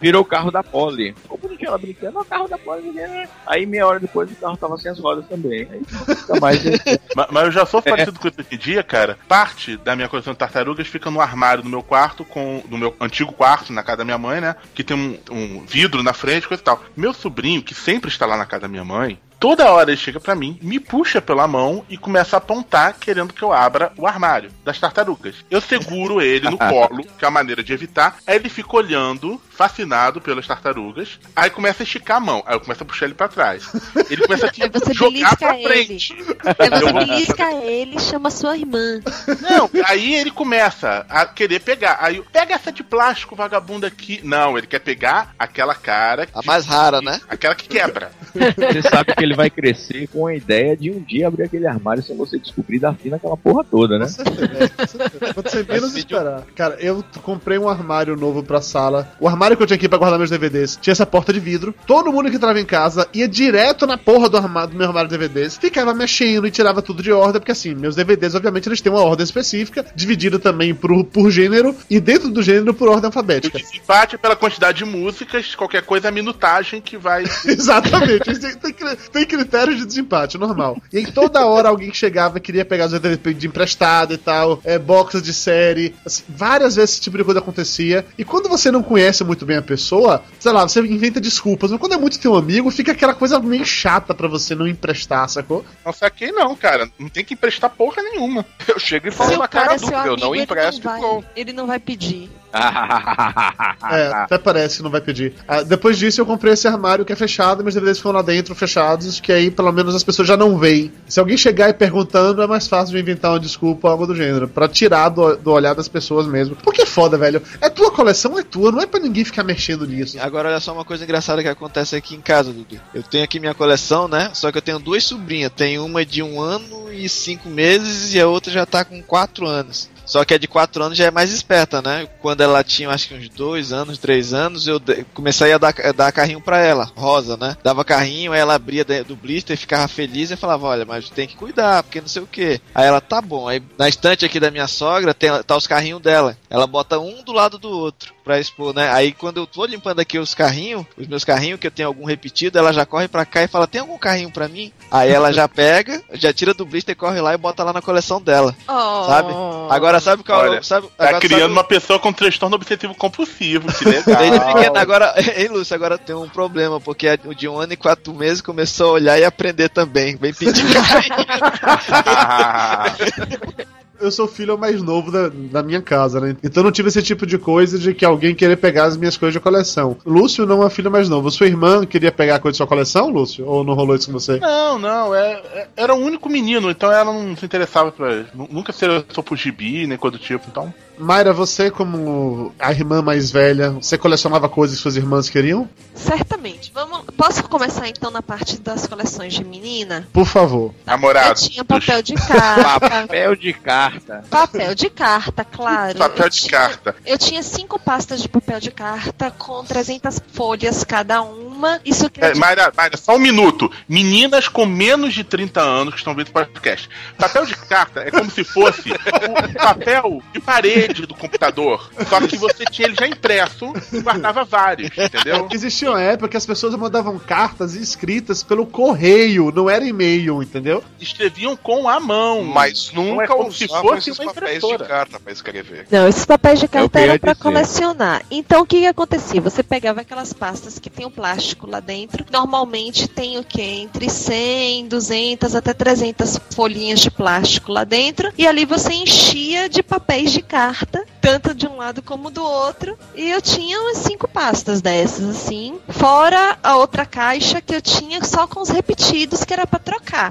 virou 0.00 0.22
o 0.22 0.24
carro 0.24 0.50
da 0.50 0.62
Polly. 0.62 1.14
Ficou 1.22 1.38
bonitinho 1.38 1.68
ela 1.68 1.78
brincando, 1.78 2.18
"Ó, 2.18 2.22
o 2.22 2.24
carro 2.24 2.48
da 2.48 2.58
Polly. 2.58 2.90
né?" 2.92 3.28
Aí 3.46 3.66
meia 3.66 3.86
hora 3.86 4.00
depois 4.00 4.30
o 4.30 4.34
carro 4.36 4.56
tava 4.56 4.76
sem 4.78 4.90
as 4.90 4.98
rodas 4.98 5.26
também. 5.28 5.68
Aí 5.70 6.40
mais. 6.40 6.62
Ma- 7.14 7.28
Mas, 7.30 7.44
eu 7.44 7.52
já 7.52 7.66
sou 7.66 7.80
parecido 7.82 8.18
com 8.18 8.28
isso 8.28 8.40
hoje 8.40 8.48
em 8.52 8.58
dia, 8.58 8.82
cara. 8.82 9.18
Parte 9.28 9.76
da 9.78 9.94
minha 9.96 10.08
coleção 10.08 10.32
de 10.32 10.38
tartarugas 10.38 10.86
fica 10.98 11.10
no 11.10 11.20
armário 11.20 11.62
do 11.62 11.68
meu 11.68 11.82
quarto, 11.82 12.24
com 12.24 12.62
no 12.68 12.76
meu 12.76 12.94
antigo 13.00 13.32
quarto, 13.32 13.72
na 13.72 13.84
casa 13.84 13.98
da 13.98 14.04
minha 14.04 14.18
mãe, 14.18 14.40
né? 14.40 14.56
Que 14.74 14.82
tem 14.82 14.96
um, 14.96 15.18
um 15.30 15.64
vidro 15.64 16.02
na 16.02 16.12
frente, 16.12 16.48
coisa 16.48 16.60
e 16.60 16.64
tal. 16.64 16.82
Meu 16.96 17.14
sobrinho, 17.14 17.62
que 17.62 17.74
sempre 17.74 18.10
está 18.10 18.26
lá 18.26 18.36
na 18.36 18.44
casa 18.44 18.62
da 18.62 18.68
minha 18.68 18.84
mãe, 18.84 19.18
toda 19.38 19.70
hora 19.70 19.90
ele 19.90 20.00
chega 20.00 20.18
pra 20.20 20.34
mim, 20.34 20.58
me 20.62 20.78
puxa 20.80 21.20
pela 21.20 21.46
mão 21.46 21.84
e 21.88 21.96
começa 21.96 22.36
a 22.36 22.38
apontar, 22.38 22.96
querendo 22.98 23.32
que 23.32 23.42
eu 23.42 23.52
abra 23.52 23.92
o 23.96 24.06
armário 24.06 24.50
das 24.64 24.78
tartarugas. 24.78 25.34
Eu 25.50 25.60
seguro 25.60 26.20
ele 26.22 26.48
no 26.50 26.58
colo, 26.58 27.02
que 27.18 27.24
é 27.24 27.28
a 27.28 27.30
maneira 27.30 27.62
de 27.62 27.72
evitar. 27.72 28.16
Aí 28.26 28.36
ele 28.36 28.48
fica 28.48 28.76
olhando, 28.76 29.40
fascinado 29.50 30.20
pelas 30.20 30.46
tartarugas. 30.46 31.18
Aí 31.34 31.50
começa 31.50 31.82
a 31.82 31.84
esticar 31.84 32.16
a 32.18 32.20
mão. 32.20 32.42
Aí 32.46 32.54
eu 32.54 32.60
começo 32.60 32.82
a 32.82 32.86
puxar 32.86 33.06
ele 33.06 33.14
pra 33.14 33.28
trás. 33.28 33.68
Ele 34.10 34.22
começa 34.22 34.46
a 34.46 34.50
você 34.72 34.92
jogar 34.94 35.36
pra 35.36 35.56
ele. 35.56 35.68
frente. 35.68 36.14
Aí 36.58 36.68
você 36.70 36.84
Eu 36.84 36.92
vou- 36.92 37.04
belisca 37.06 37.52
ele 37.52 37.96
e 37.96 38.00
chama 38.00 38.30
sua 38.30 38.56
irmã. 38.56 39.00
Não, 39.40 39.70
aí 39.86 40.14
ele 40.14 40.30
começa 40.30 41.06
a 41.08 41.26
querer 41.26 41.60
pegar. 41.60 41.98
Aí, 42.00 42.16
eu, 42.16 42.24
pega 42.32 42.54
essa 42.54 42.70
de 42.72 42.82
plástico, 42.82 43.34
vagabundo 43.36 43.86
aqui. 43.86 44.20
Não, 44.22 44.56
ele 44.56 44.66
quer 44.66 44.78
pegar 44.80 45.34
aquela 45.38 45.74
cara. 45.74 46.28
A 46.34 46.42
mais 46.42 46.66
rara, 46.66 47.00
né? 47.00 47.20
Aquela 47.28 47.54
que 47.54 47.68
quebra. 47.68 48.10
Você 48.34 48.82
sabe 48.82 49.14
que 49.14 49.24
ele 49.28 49.36
vai 49.36 49.50
crescer 49.50 50.08
com 50.08 50.26
a 50.26 50.34
ideia 50.34 50.76
de 50.76 50.90
um 50.90 51.00
dia 51.00 51.28
abrir 51.28 51.44
aquele 51.44 51.66
armário 51.66 52.02
sem 52.02 52.16
você 52.16 52.38
descobrir 52.38 52.76
e 52.76 52.80
dar 52.80 52.94
fim 52.94 53.08
naquela 53.10 53.36
porra 53.36 53.64
toda, 53.64 53.98
né? 53.98 54.06
Com 54.06 54.12
certeza, 54.34 54.68
com 54.70 54.86
certeza. 54.86 55.34
Quando 55.34 55.50
você 55.50 55.62
menos 55.68 55.96
esperar. 55.96 56.42
Cara, 56.54 56.76
eu 56.80 57.04
comprei 57.22 57.58
um 57.58 57.68
armário 57.68 58.16
novo 58.16 58.42
pra 58.42 58.60
sala. 58.60 59.10
O 59.20 59.28
armário 59.28 59.56
que 59.56 59.62
eu 59.62 59.66
tinha 59.66 59.76
aqui 59.76 59.88
pra 59.88 59.98
guardar 59.98 60.18
meus 60.18 60.30
DVDs 60.30 60.78
tinha 60.80 60.92
essa 60.92 61.06
porta 61.06 61.32
de 61.32 61.40
vidro. 61.40 61.74
Todo 61.86 62.12
mundo 62.12 62.30
que 62.30 62.36
entrava 62.36 62.58
em 62.60 62.64
casa 62.64 63.08
ia 63.14 63.28
direto 63.28 63.86
na 63.86 63.96
porra 63.98 64.28
do, 64.28 64.36
armário, 64.36 64.70
do 64.70 64.76
meu 64.76 64.86
armário 64.86 65.08
de 65.10 65.16
DVDs. 65.16 65.56
Ficava 65.56 65.92
mexendo 65.94 66.46
e 66.46 66.50
tirava 66.50 66.80
tudo 66.82 67.02
de 67.02 67.12
ordem, 67.12 67.40
porque 67.40 67.52
assim, 67.52 67.74
meus 67.74 67.94
DVDs, 67.96 68.34
obviamente, 68.34 68.68
eles 68.68 68.80
têm 68.80 68.90
uma 68.92 69.02
ordem 69.02 69.24
específica, 69.24 69.84
dividida 69.94 70.38
também 70.38 70.74
por, 70.74 71.04
por 71.04 71.30
gênero 71.30 71.74
e 71.90 72.00
dentro 72.00 72.28
do 72.30 72.42
gênero 72.42 72.72
por 72.74 72.88
ordem 72.88 73.04
O 73.04 73.06
alfabética. 73.06 73.58
desempate 73.58 74.14
é 74.14 74.18
pela 74.18 74.36
quantidade 74.36 74.78
de 74.78 74.84
músicas, 74.84 75.54
qualquer 75.54 75.82
coisa 75.82 76.08
é 76.08 76.10
a 76.10 76.12
minutagem 76.12 76.80
que 76.80 76.96
vai. 76.96 77.24
Exatamente, 77.44 78.38
tem, 78.38 78.54
tem, 78.56 78.72
cri- 78.72 78.96
tem 79.18 79.26
critérios 79.26 79.78
de 79.78 79.86
desempate, 79.86 80.38
normal. 80.38 80.80
E 80.92 80.98
aí 80.98 81.10
toda 81.10 81.44
hora 81.46 81.68
alguém 81.68 81.92
chegava 81.92 82.38
queria 82.38 82.64
pegar 82.64 82.86
os 82.86 82.92
DVDs 82.92 83.38
de 83.38 83.46
emprestado 83.46 84.14
e 84.14 84.18
tal, 84.18 84.60
é, 84.64 84.78
boxes 84.78 85.22
de 85.22 85.32
série, 85.32 85.94
assim, 86.04 86.22
várias 86.28 86.76
vezes 86.76 86.94
esse 86.94 87.00
tipo 87.00 87.16
de 87.16 87.24
coisa 87.24 87.40
acontecia. 87.40 88.06
E 88.16 88.24
quando 88.24 88.48
você 88.48 88.70
não 88.70 88.82
conhece 88.82 89.24
muito 89.24 89.44
bem 89.44 89.56
a 89.56 89.62
pessoa, 89.62 90.22
sei 90.38 90.52
lá, 90.52 90.66
você 90.66 90.80
inventa 90.80 91.20
desculpas, 91.20 91.70
mas 91.70 91.80
quando 91.80 91.94
é 91.94 91.98
muito 91.98 92.18
teu 92.18 92.36
amigo, 92.36 92.70
fica 92.70 92.92
aquela 92.92 93.14
coisa 93.14 93.38
meio 93.40 93.64
chata 93.64 94.14
pra 94.14 94.28
você 94.28 94.54
não 94.54 94.66
emprestar, 94.66 95.28
sacou? 95.28 95.64
Não 95.84 95.92
saquei, 95.92 96.30
não, 96.32 96.54
cara. 96.54 96.88
Não 96.98 97.08
tem 97.08 97.24
que 97.24 97.34
emprestar 97.34 97.70
porra 97.70 98.02
nenhuma. 98.02 98.44
Eu 98.66 98.78
chego 98.78 99.08
e 99.08 99.10
falo 99.10 99.36
na 99.36 99.48
cara 99.48 99.78
cara 99.78 99.78
dura, 99.78 100.06
eu 100.06 100.16
não 100.16 100.34
ele 100.34 100.44
empresto 100.44 100.80
e 100.80 101.00
pronto. 101.00 101.26
ele 101.34 101.52
não 101.52 101.66
vai 101.66 101.78
pedir. 101.78 102.30
É, 103.90 104.08
até 104.08 104.38
parece 104.38 104.78
que 104.78 104.82
não 104.82 104.90
vai 104.90 105.00
pedir. 105.00 105.34
Ah, 105.46 105.62
depois 105.62 105.96
disso, 105.96 106.20
eu 106.20 106.26
comprei 106.26 106.52
esse 106.52 106.66
armário 106.68 107.04
que 107.04 107.12
é 107.12 107.16
fechado, 107.16 107.62
meus 107.62 107.74
DVDs 107.74 107.98
ficam 107.98 108.12
lá 108.12 108.22
dentro 108.22 108.54
fechados, 108.54 109.20
que 109.20 109.32
aí 109.32 109.50
pelo 109.50 109.72
menos 109.72 109.94
as 109.94 110.02
pessoas 110.02 110.28
já 110.28 110.36
não 110.36 110.58
veem. 110.58 110.92
Se 111.06 111.20
alguém 111.20 111.36
chegar 111.36 111.68
e 111.68 111.72
perguntando, 111.72 112.42
é 112.42 112.46
mais 112.46 112.68
fácil 112.68 112.94
de 112.94 113.00
inventar 113.00 113.32
uma 113.32 113.40
desculpa 113.40 113.88
ou 113.88 113.92
algo 113.92 114.06
do 114.06 114.14
gênero, 114.14 114.48
Pra 114.48 114.68
tirar 114.68 115.08
do, 115.08 115.36
do 115.36 115.52
olhar 115.52 115.74
das 115.74 115.88
pessoas 115.88 116.26
mesmo. 116.26 116.56
Porque 116.56 116.82
é 116.82 116.86
foda, 116.86 117.16
velho. 117.16 117.42
É 117.60 117.70
tua 117.70 117.90
coleção, 117.90 118.38
é 118.38 118.42
tua, 118.42 118.72
não 118.72 118.80
é 118.80 118.86
pra 118.86 119.00
ninguém 119.00 119.24
ficar 119.24 119.44
mexendo 119.44 119.86
nisso. 119.86 120.18
Agora 120.20 120.48
olha 120.48 120.60
só 120.60 120.72
uma 120.72 120.84
coisa 120.84 121.04
engraçada 121.04 121.42
que 121.42 121.48
acontece 121.48 121.96
aqui 121.96 122.14
em 122.14 122.20
casa, 122.20 122.52
Dudu. 122.52 122.80
Eu 122.92 123.02
tenho 123.02 123.24
aqui 123.24 123.40
minha 123.40 123.54
coleção, 123.54 124.08
né? 124.08 124.30
Só 124.34 124.50
que 124.52 124.58
eu 124.58 124.62
tenho 124.62 124.78
duas 124.78 125.04
sobrinhas. 125.04 125.52
Tem 125.54 125.78
uma 125.78 126.04
de 126.04 126.22
um 126.22 126.40
ano 126.40 126.92
e 126.92 127.08
cinco 127.08 127.48
meses 127.48 128.14
e 128.14 128.20
a 128.20 128.26
outra 128.26 128.52
já 128.52 128.66
tá 128.66 128.84
com 128.84 129.02
quatro 129.02 129.46
anos. 129.46 129.88
Só 130.08 130.24
que 130.24 130.32
a 130.32 130.38
de 130.38 130.48
4 130.48 130.82
anos 130.82 130.96
já 130.96 131.04
é 131.04 131.10
mais 131.10 131.30
esperta, 131.30 131.82
né? 131.82 132.08
Quando 132.22 132.40
ela 132.40 132.64
tinha 132.64 132.88
acho 132.88 133.08
que 133.08 133.14
uns 133.14 133.28
2 133.28 133.72
anos, 133.72 133.98
3 133.98 134.32
anos, 134.32 134.66
eu 134.66 134.80
comecei 135.12 135.52
a 135.52 135.58
dar, 135.58 135.74
dar 135.94 136.10
carrinho 136.10 136.40
pra 136.40 136.58
ela, 136.58 136.90
rosa, 136.96 137.36
né? 137.36 137.56
Dava 137.62 137.84
carrinho, 137.84 138.32
aí 138.32 138.40
ela 138.40 138.54
abria 138.54 138.84
do 139.04 139.14
blister, 139.14 139.56
ficava 139.56 139.86
feliz 139.86 140.30
e 140.30 140.36
falava: 140.36 140.66
Olha, 140.66 140.86
mas 140.86 141.10
tem 141.10 141.28
que 141.28 141.36
cuidar, 141.36 141.82
porque 141.82 142.00
não 142.00 142.08
sei 142.08 142.22
o 142.22 142.26
que. 142.26 142.58
Aí 142.74 142.86
ela, 142.86 143.02
tá 143.02 143.20
bom. 143.20 143.46
Aí 143.46 143.62
na 143.76 143.88
estante 143.88 144.24
aqui 144.24 144.40
da 144.40 144.50
minha 144.50 144.66
sogra 144.66 145.12
tem, 145.12 145.30
tá 145.42 145.56
os 145.56 145.66
carrinhos 145.66 146.00
dela. 146.00 146.36
Ela 146.48 146.66
bota 146.66 146.98
um 146.98 147.22
do 147.22 147.32
lado 147.32 147.58
do 147.58 147.68
outro 147.68 148.14
pra 148.24 148.40
expor, 148.40 148.74
né? 148.74 148.90
Aí 148.90 149.12
quando 149.12 149.38
eu 149.38 149.46
tô 149.46 149.66
limpando 149.66 150.00
aqui 150.00 150.18
os 150.18 150.34
carrinhos, 150.34 150.86
os 150.96 151.06
meus 151.06 151.24
carrinhos, 151.24 151.60
que 151.60 151.66
eu 151.66 151.70
tenho 151.70 151.88
algum 151.88 152.06
repetido, 152.06 152.58
ela 152.58 152.72
já 152.72 152.86
corre 152.86 153.08
pra 153.08 153.26
cá 153.26 153.42
e 153.42 153.48
fala: 153.48 153.66
Tem 153.66 153.82
algum 153.82 153.98
carrinho 153.98 154.30
pra 154.30 154.48
mim? 154.48 154.72
Aí 154.90 155.10
ela 155.10 155.32
já 155.32 155.46
pega, 155.46 156.02
já 156.14 156.32
tira 156.32 156.54
do 156.54 156.64
blister, 156.64 156.96
corre 156.96 157.20
lá 157.20 157.34
e 157.34 157.38
bota 157.38 157.62
lá 157.62 157.74
na 157.74 157.82
coleção 157.82 158.20
dela. 158.20 158.56
Oh. 158.66 159.04
Sabe? 159.04 159.32
Agora 159.68 159.97
sabe 160.00 160.22
qual 160.22 160.40
Olha, 160.40 160.62
sabe, 160.62 160.86
Tá 160.96 161.08
agora 161.08 161.20
criando 161.20 161.40
sabe- 161.42 161.52
uma 161.52 161.64
pessoa 161.64 161.98
com 161.98 162.12
transtorno 162.12 162.56
obsessivo 162.56 162.94
compulsivo. 162.94 163.72
Que 163.72 163.84
Desde 163.84 164.10
legal. 164.10 164.54
pequeno, 164.54 164.78
agora, 164.78 165.14
hein, 165.36 165.48
Lúcio, 165.48 165.74
agora 165.74 165.98
tem 165.98 166.14
um 166.14 166.28
problema, 166.28 166.80
porque 166.80 167.18
de 167.36 167.48
um 167.48 167.58
ano 167.58 167.72
e 167.72 167.76
quatro 167.76 168.12
meses 168.14 168.40
começou 168.40 168.90
a 168.90 168.92
olhar 168.92 169.18
e 169.18 169.24
aprender 169.24 169.68
também. 169.68 170.16
Vem 170.16 170.32
pedir 170.34 170.64
Eu 174.00 174.10
sou 174.12 174.26
o 174.26 174.28
filho 174.28 174.56
mais 174.56 174.80
novo 174.82 175.10
da, 175.10 175.28
da 175.28 175.62
minha 175.62 175.82
casa, 175.82 176.20
né? 176.20 176.36
Então 176.42 176.62
não 176.62 176.70
tive 176.70 176.88
esse 176.88 177.02
tipo 177.02 177.26
de 177.26 177.36
coisa 177.38 177.78
de 177.78 177.92
que 177.92 178.04
alguém 178.04 178.34
querer 178.34 178.56
pegar 178.56 178.84
as 178.84 178.96
minhas 178.96 179.16
coisas 179.16 179.32
de 179.34 179.40
coleção. 179.40 179.96
Lúcio 180.06 180.46
não 180.46 180.64
é 180.64 180.70
filho 180.70 180.90
mais 180.90 181.08
novo. 181.08 181.30
Sua 181.30 181.46
irmã 181.46 181.84
queria 181.84 182.12
pegar 182.12 182.36
a 182.36 182.38
coisa 182.38 182.52
de 182.52 182.56
sua 182.58 182.66
coleção, 182.66 183.08
Lúcio? 183.10 183.44
Ou 183.46 183.64
não 183.64 183.74
rolou 183.74 183.96
isso 183.96 184.06
com 184.06 184.12
você? 184.12 184.38
Não, 184.38 184.78
não, 184.78 185.14
é, 185.14 185.32
é- 185.54 185.68
era 185.76 185.94
o 185.94 185.98
único 185.98 186.28
menino, 186.28 186.70
então 186.70 186.90
ela 186.92 187.12
não 187.12 187.36
se 187.36 187.44
interessava 187.44 187.90
pra. 187.90 188.24
nu- 188.34 188.48
Nunca 188.50 188.72
se 188.72 188.84
interessou 188.84 189.22
por 189.24 189.36
gibi, 189.36 189.86
nem 189.86 189.98
coisa 189.98 190.16
do 190.16 190.22
tipo, 190.22 190.44
então. 190.48 190.72
Mayra, 190.98 191.32
você, 191.32 191.70
como 191.70 192.52
a 192.58 192.70
irmã 192.72 193.00
mais 193.02 193.30
velha, 193.30 193.70
você 193.70 193.96
colecionava 193.98 194.48
coisas 194.48 194.76
que 194.76 194.82
suas 194.82 194.96
irmãs 194.96 195.28
queriam? 195.28 195.68
Certamente. 195.94 196.70
Vamos, 196.74 197.02
posso 197.16 197.42
começar 197.44 197.88
então 197.88 198.10
na 198.10 198.22
parte 198.22 198.58
das 198.60 198.86
coleções 198.86 199.34
de 199.34 199.44
menina? 199.44 200.06
Por 200.12 200.26
favor. 200.26 200.72
Eu 200.72 200.74
Namorado. 200.86 201.40
tinha 201.40 201.64
papel 201.64 202.02
de 202.02 202.14
carta. 202.14 202.88
Papel 202.88 203.36
de 203.36 203.52
carta. 203.52 204.24
papel 204.30 204.74
de 204.74 204.90
carta, 204.90 205.44
claro. 205.44 205.98
Papel 205.98 206.24
Eu 206.26 206.30
de 206.30 206.36
tinha- 206.38 206.50
carta. 206.50 206.96
Eu 207.04 207.18
tinha 207.18 207.42
cinco 207.42 207.78
pastas 207.78 208.20
de 208.22 208.28
papel 208.28 208.60
de 208.60 208.70
carta 208.70 209.30
com 209.30 209.64
300 209.64 210.20
folhas 210.32 210.84
cada 210.84 211.22
uma. 211.22 211.57
Isso 211.84 212.08
que 212.10 212.20
É, 212.22 212.34
Mayra, 212.34 212.72
Mayra, 212.76 212.96
só 212.96 213.16
um 213.16 213.18
minuto. 213.18 213.70
Meninas 213.88 214.48
com 214.48 214.66
menos 214.66 215.14
de 215.14 215.24
30 215.24 215.60
anos 215.60 215.94
que 215.94 216.00
estão 216.00 216.14
vendo 216.14 216.30
podcast. 216.30 216.88
Papel 217.18 217.46
de 217.46 217.56
carta 217.56 218.00
é 218.00 218.10
como 218.10 218.30
se 218.30 218.44
fosse 218.44 218.90
o 218.90 219.54
papel 219.54 220.22
de 220.32 220.40
parede 220.40 221.06
do 221.06 221.14
computador. 221.14 221.90
Só 222.08 222.20
que 222.20 222.36
você 222.36 222.64
tinha 222.64 222.88
ele 222.88 222.96
já 222.98 223.06
impresso 223.06 223.72
e 223.92 224.00
guardava 224.00 224.44
vários, 224.44 224.90
entendeu? 224.96 225.48
Existia 225.50 225.90
uma 225.90 226.00
época 226.00 226.28
que 226.28 226.36
as 226.36 226.46
pessoas 226.46 226.74
mandavam 226.74 227.18
cartas 227.18 227.74
escritas 227.74 228.42
pelo 228.42 228.66
correio, 228.66 229.52
não 229.54 229.68
era 229.68 229.84
e-mail, 229.84 230.42
entendeu? 230.42 230.82
Escreviam 231.00 231.56
com 231.56 231.88
a 231.88 231.98
mão. 232.00 232.44
Mas 232.44 232.92
Não 232.92 233.02
é 233.02 233.10
nunca 233.12 233.26
como 233.28 233.52
se 233.52 233.66
fosse 233.68 234.10
uma 234.10 234.32
papéis 234.32 234.60
de 234.60 234.66
impressora. 234.66 234.84
carta 234.84 235.20
pra 235.20 235.32
escrever. 235.32 235.86
Não, 235.90 236.06
esses 236.08 236.24
papéis 236.24 236.58
de 236.58 236.66
É 236.66 236.68
carta 236.68 237.00
eram 237.00 237.18
pra 237.18 237.32
dizer. 237.32 237.42
colecionar. 237.42 238.22
Então 238.30 238.62
o 238.62 238.66
que, 238.66 238.80
que 238.80 238.86
acontecia? 238.86 239.40
Você 239.40 239.62
pegava 239.62 240.00
aquelas 240.02 240.32
pastas 240.32 240.78
que 240.78 240.90
tem 240.90 241.06
o 241.06 241.10
plástico 241.10 241.47
lá 241.66 241.80
dentro. 241.80 242.24
Normalmente 242.30 243.08
tem 243.08 243.38
o 243.38 243.44
quê? 243.44 243.62
Entre 243.82 244.08
100, 244.10 244.88
200 244.88 245.54
até 245.54 245.72
300 245.72 246.38
folhinhas 246.54 247.00
de 247.00 247.10
plástico 247.10 247.72
lá 247.72 247.84
dentro. 247.84 248.32
E 248.36 248.46
ali 248.46 248.64
você 248.64 248.92
enchia 248.94 249.68
de 249.68 249.82
papéis 249.82 250.32
de 250.32 250.42
carta, 250.42 251.04
tanto 251.20 251.54
de 251.54 251.66
um 251.66 251.76
lado 251.76 252.02
como 252.02 252.30
do 252.30 252.42
outro. 252.42 252.98
E 253.14 253.30
eu 253.30 253.40
tinha 253.40 253.80
umas 253.80 253.98
cinco 253.98 254.28
pastas 254.28 254.80
dessas, 254.80 255.24
assim. 255.28 255.78
Fora 255.88 256.58
a 256.62 256.76
outra 256.76 257.04
caixa 257.06 257.60
que 257.60 257.74
eu 257.74 257.80
tinha 257.82 258.22
só 258.24 258.46
com 258.46 258.60
os 258.60 258.68
repetidos, 258.68 259.44
que 259.44 259.52
era 259.52 259.66
pra 259.66 259.78
trocar. 259.78 260.30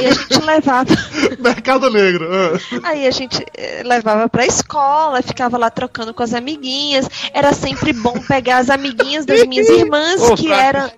E 0.00 0.06
a 0.06 0.12
gente 0.12 0.40
levava. 0.44 0.90
Mercado 1.38 1.90
Negro. 1.90 2.28
ah. 2.32 2.80
Aí 2.84 3.06
a 3.06 3.10
gente 3.10 3.44
eh, 3.56 3.82
levava 3.84 4.28
pra 4.28 4.46
escola, 4.46 5.22
ficava 5.22 5.56
lá 5.58 5.70
trocando 5.70 6.12
com 6.14 6.22
as 6.22 6.32
amiguinhas. 6.34 7.08
Era 7.32 7.52
sempre 7.52 7.92
bom 7.92 8.18
pegar 8.20 8.58
as 8.58 8.70
amiguinhas 8.70 9.24
das 9.26 9.44
minhas 9.46 9.68
irmãs, 9.68 10.20
Ô, 10.22 10.34
que 10.34 10.48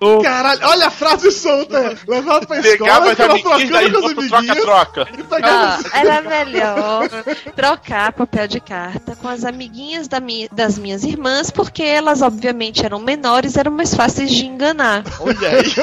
solta. 0.01 0.23
Caralho, 0.29 0.61
olha 0.65 0.87
a 0.87 0.91
frase 0.91 1.33
solta. 1.33 1.97
Levava 2.07 2.47
pra 2.47 2.59
escola, 2.61 2.79
Pegava 2.79 3.11
ficava 3.11 3.15
trocando 3.15 3.43
com 3.43 3.51
as 3.53 3.63
amiguinhas 3.73 4.59
troca-troca. 4.63 5.09
e 5.13 5.45
Ah, 5.45 5.79
era 5.93 6.21
melhor 6.23 7.09
trocar 7.55 8.13
papel 8.13 8.49
de 8.49 8.61
carta 8.61 9.17
com 9.17 9.29
as 9.29 9.45
amiguinhas 9.45 10.09
da 10.09 10.21
mi- 10.21 10.49
das 10.53 10.79
minhas 10.79 11.05
irmãs, 11.05 11.51
porque 11.51 11.83
elas, 11.83 12.23
obviamente, 12.23 12.85
eram 12.85 12.99
menores, 12.99 13.57
eram 13.57 13.73
mais 13.73 13.95
fáceis 13.95 14.31
de 14.31 14.47
enganar. 14.47 15.05
Olha 15.21 15.49
aí. 15.49 15.75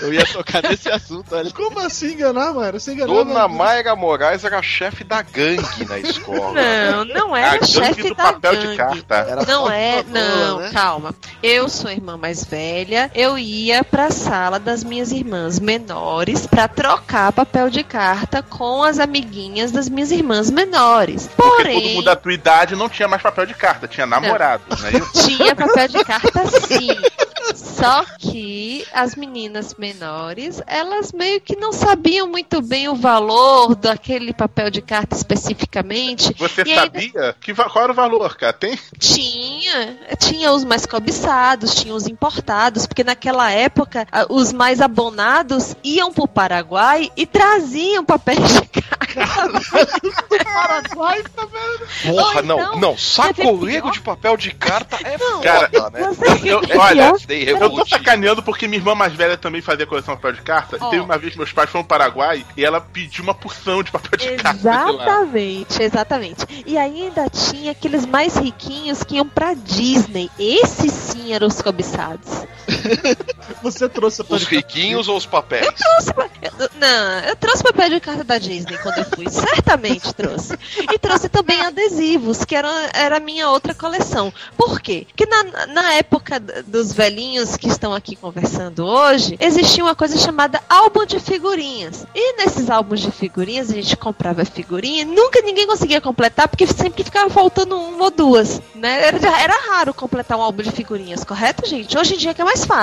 Eu 0.00 0.12
ia 0.12 0.24
tocar 0.26 0.62
nesse 0.62 0.88
assunto, 0.90 1.34
olha. 1.34 1.50
Como 1.52 1.78
assim 1.80 2.12
enganar, 2.12 2.52
Mayra? 2.52 2.78
Você 2.78 2.92
enganou 2.92 3.24
Dona 3.24 3.48
Mayra 3.48 3.94
Moraes 3.96 4.44
era 4.44 4.60
chefe 4.62 5.04
da 5.04 5.22
gangue 5.22 5.84
na 5.88 5.98
escola. 5.98 6.52
Não, 6.52 7.04
não 7.04 7.36
era 7.36 7.64
chefe 7.64 8.02
do 8.02 8.14
da 8.14 8.32
papel 8.32 8.56
de 8.56 8.76
gangue. 8.76 9.02
carta. 9.02 9.44
Não 9.46 9.70
é, 9.70 10.02
não, 10.08 10.58
né? 10.60 10.70
calma. 10.72 11.14
Eu 11.42 11.68
sou 11.68 11.88
a 11.88 11.92
irmã 11.92 12.16
mais 12.16 12.44
velha, 12.44 13.05
eu 13.14 13.38
ia 13.38 13.82
pra 13.84 14.10
sala 14.10 14.58
das 14.58 14.82
minhas 14.84 15.12
irmãs 15.12 15.58
menores 15.60 16.46
pra 16.46 16.68
trocar 16.68 17.32
papel 17.32 17.70
de 17.70 17.82
carta 17.82 18.42
com 18.42 18.82
as 18.82 18.98
amiguinhas 18.98 19.70
das 19.72 19.88
minhas 19.88 20.10
irmãs 20.10 20.50
menores. 20.50 21.28
Porque 21.36 21.42
todo 21.42 21.56
Porém, 21.56 21.94
mundo 21.94 22.04
da 22.04 22.16
tua 22.16 22.32
idade 22.32 22.76
não 22.76 22.88
tinha 22.88 23.08
mais 23.08 23.22
papel 23.22 23.46
de 23.46 23.54
carta, 23.54 23.88
tinha 23.88 24.06
namorado, 24.06 24.62
não 24.68 24.86
é 24.88 24.90
isso? 24.98 25.12
tinha 25.26 25.54
papel 25.54 25.88
de 25.88 26.04
carta 26.04 26.46
sim. 26.66 26.88
Só 27.54 28.04
que 28.18 28.84
as 28.92 29.14
meninas 29.14 29.74
menores, 29.78 30.60
elas 30.66 31.12
meio 31.12 31.40
que 31.40 31.54
não 31.56 31.72
sabiam 31.72 32.26
muito 32.26 32.60
bem 32.60 32.88
o 32.88 32.94
valor 32.96 33.74
daquele 33.76 34.32
papel 34.32 34.68
de 34.68 34.82
carta 34.82 35.14
especificamente. 35.14 36.34
Você 36.38 36.62
E 36.66 36.70
ainda- 36.72 36.80
sabia? 36.82 37.36
Que, 37.40 37.52
va- 37.52 37.70
qual 37.70 37.84
era 37.84 37.92
o 37.92 37.94
valor, 37.94 38.36
cara? 38.36 38.52
Tem? 38.52 38.76
Tinha, 38.98 39.96
tinha 40.18 40.50
os 40.52 40.64
mais 40.64 40.86
cobiçados, 40.86 41.74
tinha 41.76 41.94
os 41.94 42.06
importados, 42.06 42.86
porque 42.96 43.04
naquela 43.04 43.50
época 43.50 44.08
os 44.30 44.54
mais 44.54 44.80
abonados 44.80 45.76
iam 45.84 46.10
pro 46.10 46.26
Paraguai 46.26 47.10
e 47.14 47.26
traziam 47.26 48.02
papel 48.02 48.36
de 48.36 48.62
carta. 48.80 49.06
Paraguai, 50.44 51.22
tá 51.34 51.44
vendo? 51.44 52.14
Porra, 52.16 52.42
não, 52.42 52.58
então, 52.58 52.80
não. 52.80 52.96
Sacoleiro 52.96 53.82
pior? 53.82 53.92
de 53.92 54.00
papel 54.00 54.36
de 54.38 54.50
carta 54.52 54.96
é 55.04 55.18
Não, 55.18 55.42
Cara, 55.42 55.68
foda, 55.70 55.90
né? 55.90 56.08
Você- 56.08 56.48
Eu, 56.48 56.62
olha, 56.80 57.12
Dei 57.26 57.50
eu 57.50 57.70
tô 57.70 57.86
sacaneando 57.86 58.42
porque 58.42 58.66
minha 58.66 58.78
irmã 58.78 58.94
mais 58.94 59.12
velha 59.12 59.36
também 59.36 59.60
fazia 59.60 59.86
coleção 59.86 60.14
de 60.14 60.20
papel 60.22 60.36
de 60.38 60.42
carta. 60.42 60.78
Ó. 60.80 60.86
E 60.86 60.90
teve 60.90 61.02
uma 61.02 61.18
vez 61.18 61.32
que 61.32 61.38
meus 61.38 61.52
pais 61.52 61.68
foram 61.68 61.82
ao 61.82 61.86
Paraguai 61.88 62.46
e 62.56 62.64
ela 62.64 62.80
pediu 62.80 63.22
uma 63.24 63.34
porção 63.34 63.82
de 63.82 63.90
papel 63.90 64.18
de 64.18 64.36
carta. 64.36 64.58
Exatamente, 64.58 65.82
exatamente. 65.82 66.64
E 66.64 66.78
ainda 66.78 67.28
tinha 67.28 67.72
aqueles 67.72 68.06
mais 68.06 68.36
riquinhos 68.36 69.02
que 69.02 69.16
iam 69.16 69.28
pra 69.28 69.52
Disney. 69.52 70.30
Esses 70.38 70.92
sim 70.92 71.34
eram 71.34 71.46
os 71.46 71.60
cobiçados. 71.60 72.46
Você 73.62 73.88
trouxe 73.88 74.22
a 74.22 74.24
Os 74.28 74.44
riquinhos 74.44 75.08
ou 75.08 75.16
os 75.16 75.26
papéis? 75.26 75.66
Trouxe 75.74 76.14
pa- 76.14 76.28
eu- 76.42 76.70
Não, 76.78 77.20
eu 77.20 77.36
trouxe 77.36 77.62
papel 77.62 77.90
de 77.90 78.00
carta 78.00 78.24
da 78.24 78.38
Disney 78.38 78.76
quando 78.78 78.98
eu 78.98 79.04
fui. 79.04 79.26
Certamente 79.30 80.12
trouxe. 80.14 80.56
E 80.92 80.98
trouxe 80.98 81.28
também 81.28 81.60
adesivos, 81.60 82.44
que 82.44 82.54
era, 82.54 82.68
era 82.94 83.16
a 83.16 83.20
minha 83.20 83.48
outra 83.50 83.74
coleção. 83.74 84.32
Por 84.56 84.80
quê? 84.80 85.06
Porque 85.08 85.26
na, 85.26 85.66
na 85.66 85.92
época 85.94 86.40
dos 86.66 86.92
velhinhos 86.92 87.56
que 87.56 87.68
estão 87.68 87.94
aqui 87.94 88.16
conversando 88.16 88.84
hoje, 88.84 89.36
existia 89.40 89.84
uma 89.84 89.94
coisa 89.94 90.16
chamada 90.18 90.60
álbum 90.68 91.04
de 91.06 91.18
figurinhas. 91.20 92.06
E 92.14 92.36
nesses 92.36 92.70
álbuns 92.70 93.00
de 93.00 93.10
figurinhas, 93.10 93.70
a 93.70 93.74
gente 93.74 93.96
comprava 93.96 94.44
figurinha 94.44 95.02
e 95.02 95.04
nunca 95.04 95.40
ninguém 95.42 95.66
conseguia 95.66 96.00
completar, 96.00 96.48
porque 96.48 96.66
sempre 96.66 97.02
ficava 97.04 97.28
faltando 97.30 97.76
uma 97.78 98.04
ou 98.04 98.10
duas. 98.10 98.60
Né? 98.74 99.06
Era, 99.08 99.18
era 99.40 99.54
raro 99.70 99.94
completar 99.94 100.38
um 100.38 100.42
álbum 100.42 100.62
de 100.62 100.70
figurinhas, 100.70 101.24
correto, 101.24 101.66
gente? 101.68 101.96
Hoje 101.96 102.14
em 102.14 102.18
dia 102.18 102.34
que 102.34 102.40
é 102.40 102.44
mais 102.44 102.64
fácil. 102.64 102.75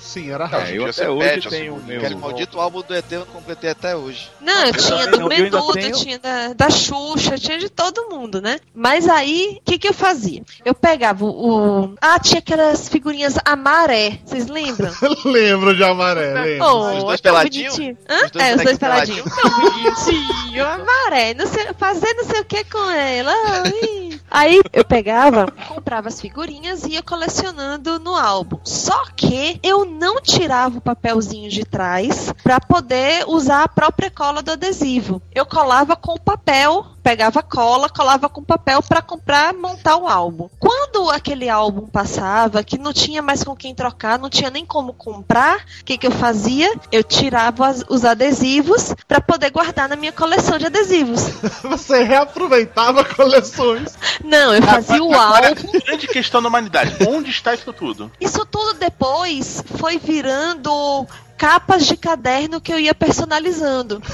Sim, 0.00 0.30
era 0.30 0.44
É, 0.44 0.46
raro. 0.46 0.62
hoje 0.62 0.72
em 0.72 0.76
eu 0.76 0.86
até 0.88 1.10
hoje 1.10 1.48
tenho 1.48 1.74
as 1.76 1.82
o 1.82 1.84
meu- 1.84 1.98
Aquele 1.98 2.14
maldito 2.14 2.60
álbum 2.60 2.80
do 2.80 2.94
ET 2.94 3.04
eu 3.12 3.20
não 3.20 3.26
completei 3.26 3.70
até 3.70 3.94
hoje. 3.96 4.30
Não, 4.40 4.64
eu 4.66 4.72
tinha 4.72 5.06
do 5.08 5.28
Menudo, 5.28 5.92
tinha 5.92 6.18
da, 6.18 6.52
da 6.54 6.70
Xuxa, 6.70 7.36
tinha 7.36 7.58
de 7.58 7.68
todo 7.68 8.08
mundo, 8.08 8.40
né? 8.40 8.58
Mas 8.74 9.08
aí, 9.08 9.58
o 9.60 9.64
que, 9.64 9.78
que 9.78 9.88
eu 9.88 9.92
fazia? 9.92 10.42
Eu 10.64 10.74
pegava 10.74 11.24
o, 11.24 11.94
Ah, 12.00 12.18
tinha 12.20 12.38
aquelas 12.38 12.88
figurinhas 12.88 13.34
amaré, 13.44 14.18
vocês 14.24 14.46
lembram? 14.46 14.92
Lembro 15.24 15.74
de 15.76 15.82
amaré, 15.84 16.32
lembro. 16.34 16.66
Oh, 16.66 16.96
Os 16.98 17.04
dois 17.04 17.20
peladinhos? 17.20 17.76
Hã? 18.08 18.30
É, 18.40 18.54
os 18.56 18.62
dois 18.62 18.78
peladinhos. 18.78 19.24
Tão 19.34 19.60
bonitinho, 19.60 20.66
amaré, 20.66 21.34
não 21.34 21.46
sei, 21.46 21.66
fazer 21.78 22.14
não 22.14 22.24
sei 22.24 22.40
o 22.40 22.44
que 22.44 22.64
com 22.64 22.90
ela. 22.90 23.32
ai. 23.64 24.05
Aí 24.30 24.60
eu 24.72 24.84
pegava, 24.84 25.46
comprava 25.68 26.08
as 26.08 26.20
figurinhas 26.20 26.84
e 26.84 26.92
ia 26.92 27.02
colecionando 27.02 27.98
no 27.98 28.14
álbum. 28.14 28.58
Só 28.64 29.06
que 29.16 29.58
eu 29.62 29.84
não 29.84 30.20
tirava 30.20 30.78
o 30.78 30.80
papelzinho 30.80 31.50
de 31.50 31.64
trás 31.64 32.32
pra 32.42 32.60
poder 32.60 33.24
usar 33.28 33.64
a 33.64 33.68
própria 33.68 34.10
cola 34.10 34.42
do 34.42 34.52
adesivo. 34.52 35.20
Eu 35.34 35.46
colava 35.46 35.96
com 35.96 36.14
o 36.14 36.20
papel, 36.20 36.86
pegava 37.06 37.40
cola, 37.40 37.88
colava 37.88 38.28
com 38.28 38.42
papel 38.42 38.82
pra 38.82 39.00
comprar, 39.00 39.54
montar 39.54 39.96
o 39.96 40.08
álbum. 40.08 40.48
Quando 40.58 41.08
aquele 41.08 41.48
álbum 41.48 41.86
passava, 41.86 42.64
que 42.64 42.76
não 42.76 42.92
tinha 42.92 43.22
mais 43.22 43.44
com 43.44 43.54
quem 43.54 43.72
trocar, 43.72 44.18
não 44.18 44.28
tinha 44.28 44.50
nem 44.50 44.66
como 44.66 44.92
comprar, 44.92 45.58
o 45.80 45.84
que, 45.84 45.96
que 45.96 46.04
eu 46.08 46.10
fazia? 46.10 46.68
Eu 46.90 47.04
tirava 47.04 47.68
as- 47.68 47.84
os 47.88 48.04
adesivos 48.04 48.92
pra 49.06 49.20
poder 49.20 49.50
guardar 49.50 49.88
na 49.88 49.94
minha 49.94 50.10
coleção 50.10 50.58
de 50.58 50.66
adesivos. 50.66 51.20
Você 51.62 52.02
reaproveitava 52.02 53.04
coleções. 53.04 53.96
Não, 54.24 54.52
eu 54.52 54.62
fazia 54.62 55.00
o 55.04 55.14
Agora, 55.14 55.50
álbum. 55.50 55.78
grande 55.86 56.08
questão 56.08 56.42
da 56.42 56.48
humanidade. 56.48 56.96
Onde 57.08 57.30
está 57.30 57.54
isso 57.54 57.72
tudo? 57.72 58.10
Isso 58.20 58.44
tudo 58.46 58.74
depois 58.80 59.62
foi 59.78 59.96
virando 59.96 61.06
capas 61.36 61.86
de 61.86 61.96
caderno 61.96 62.60
que 62.60 62.72
eu 62.72 62.78
ia 62.78 62.94
personalizando. 62.94 64.00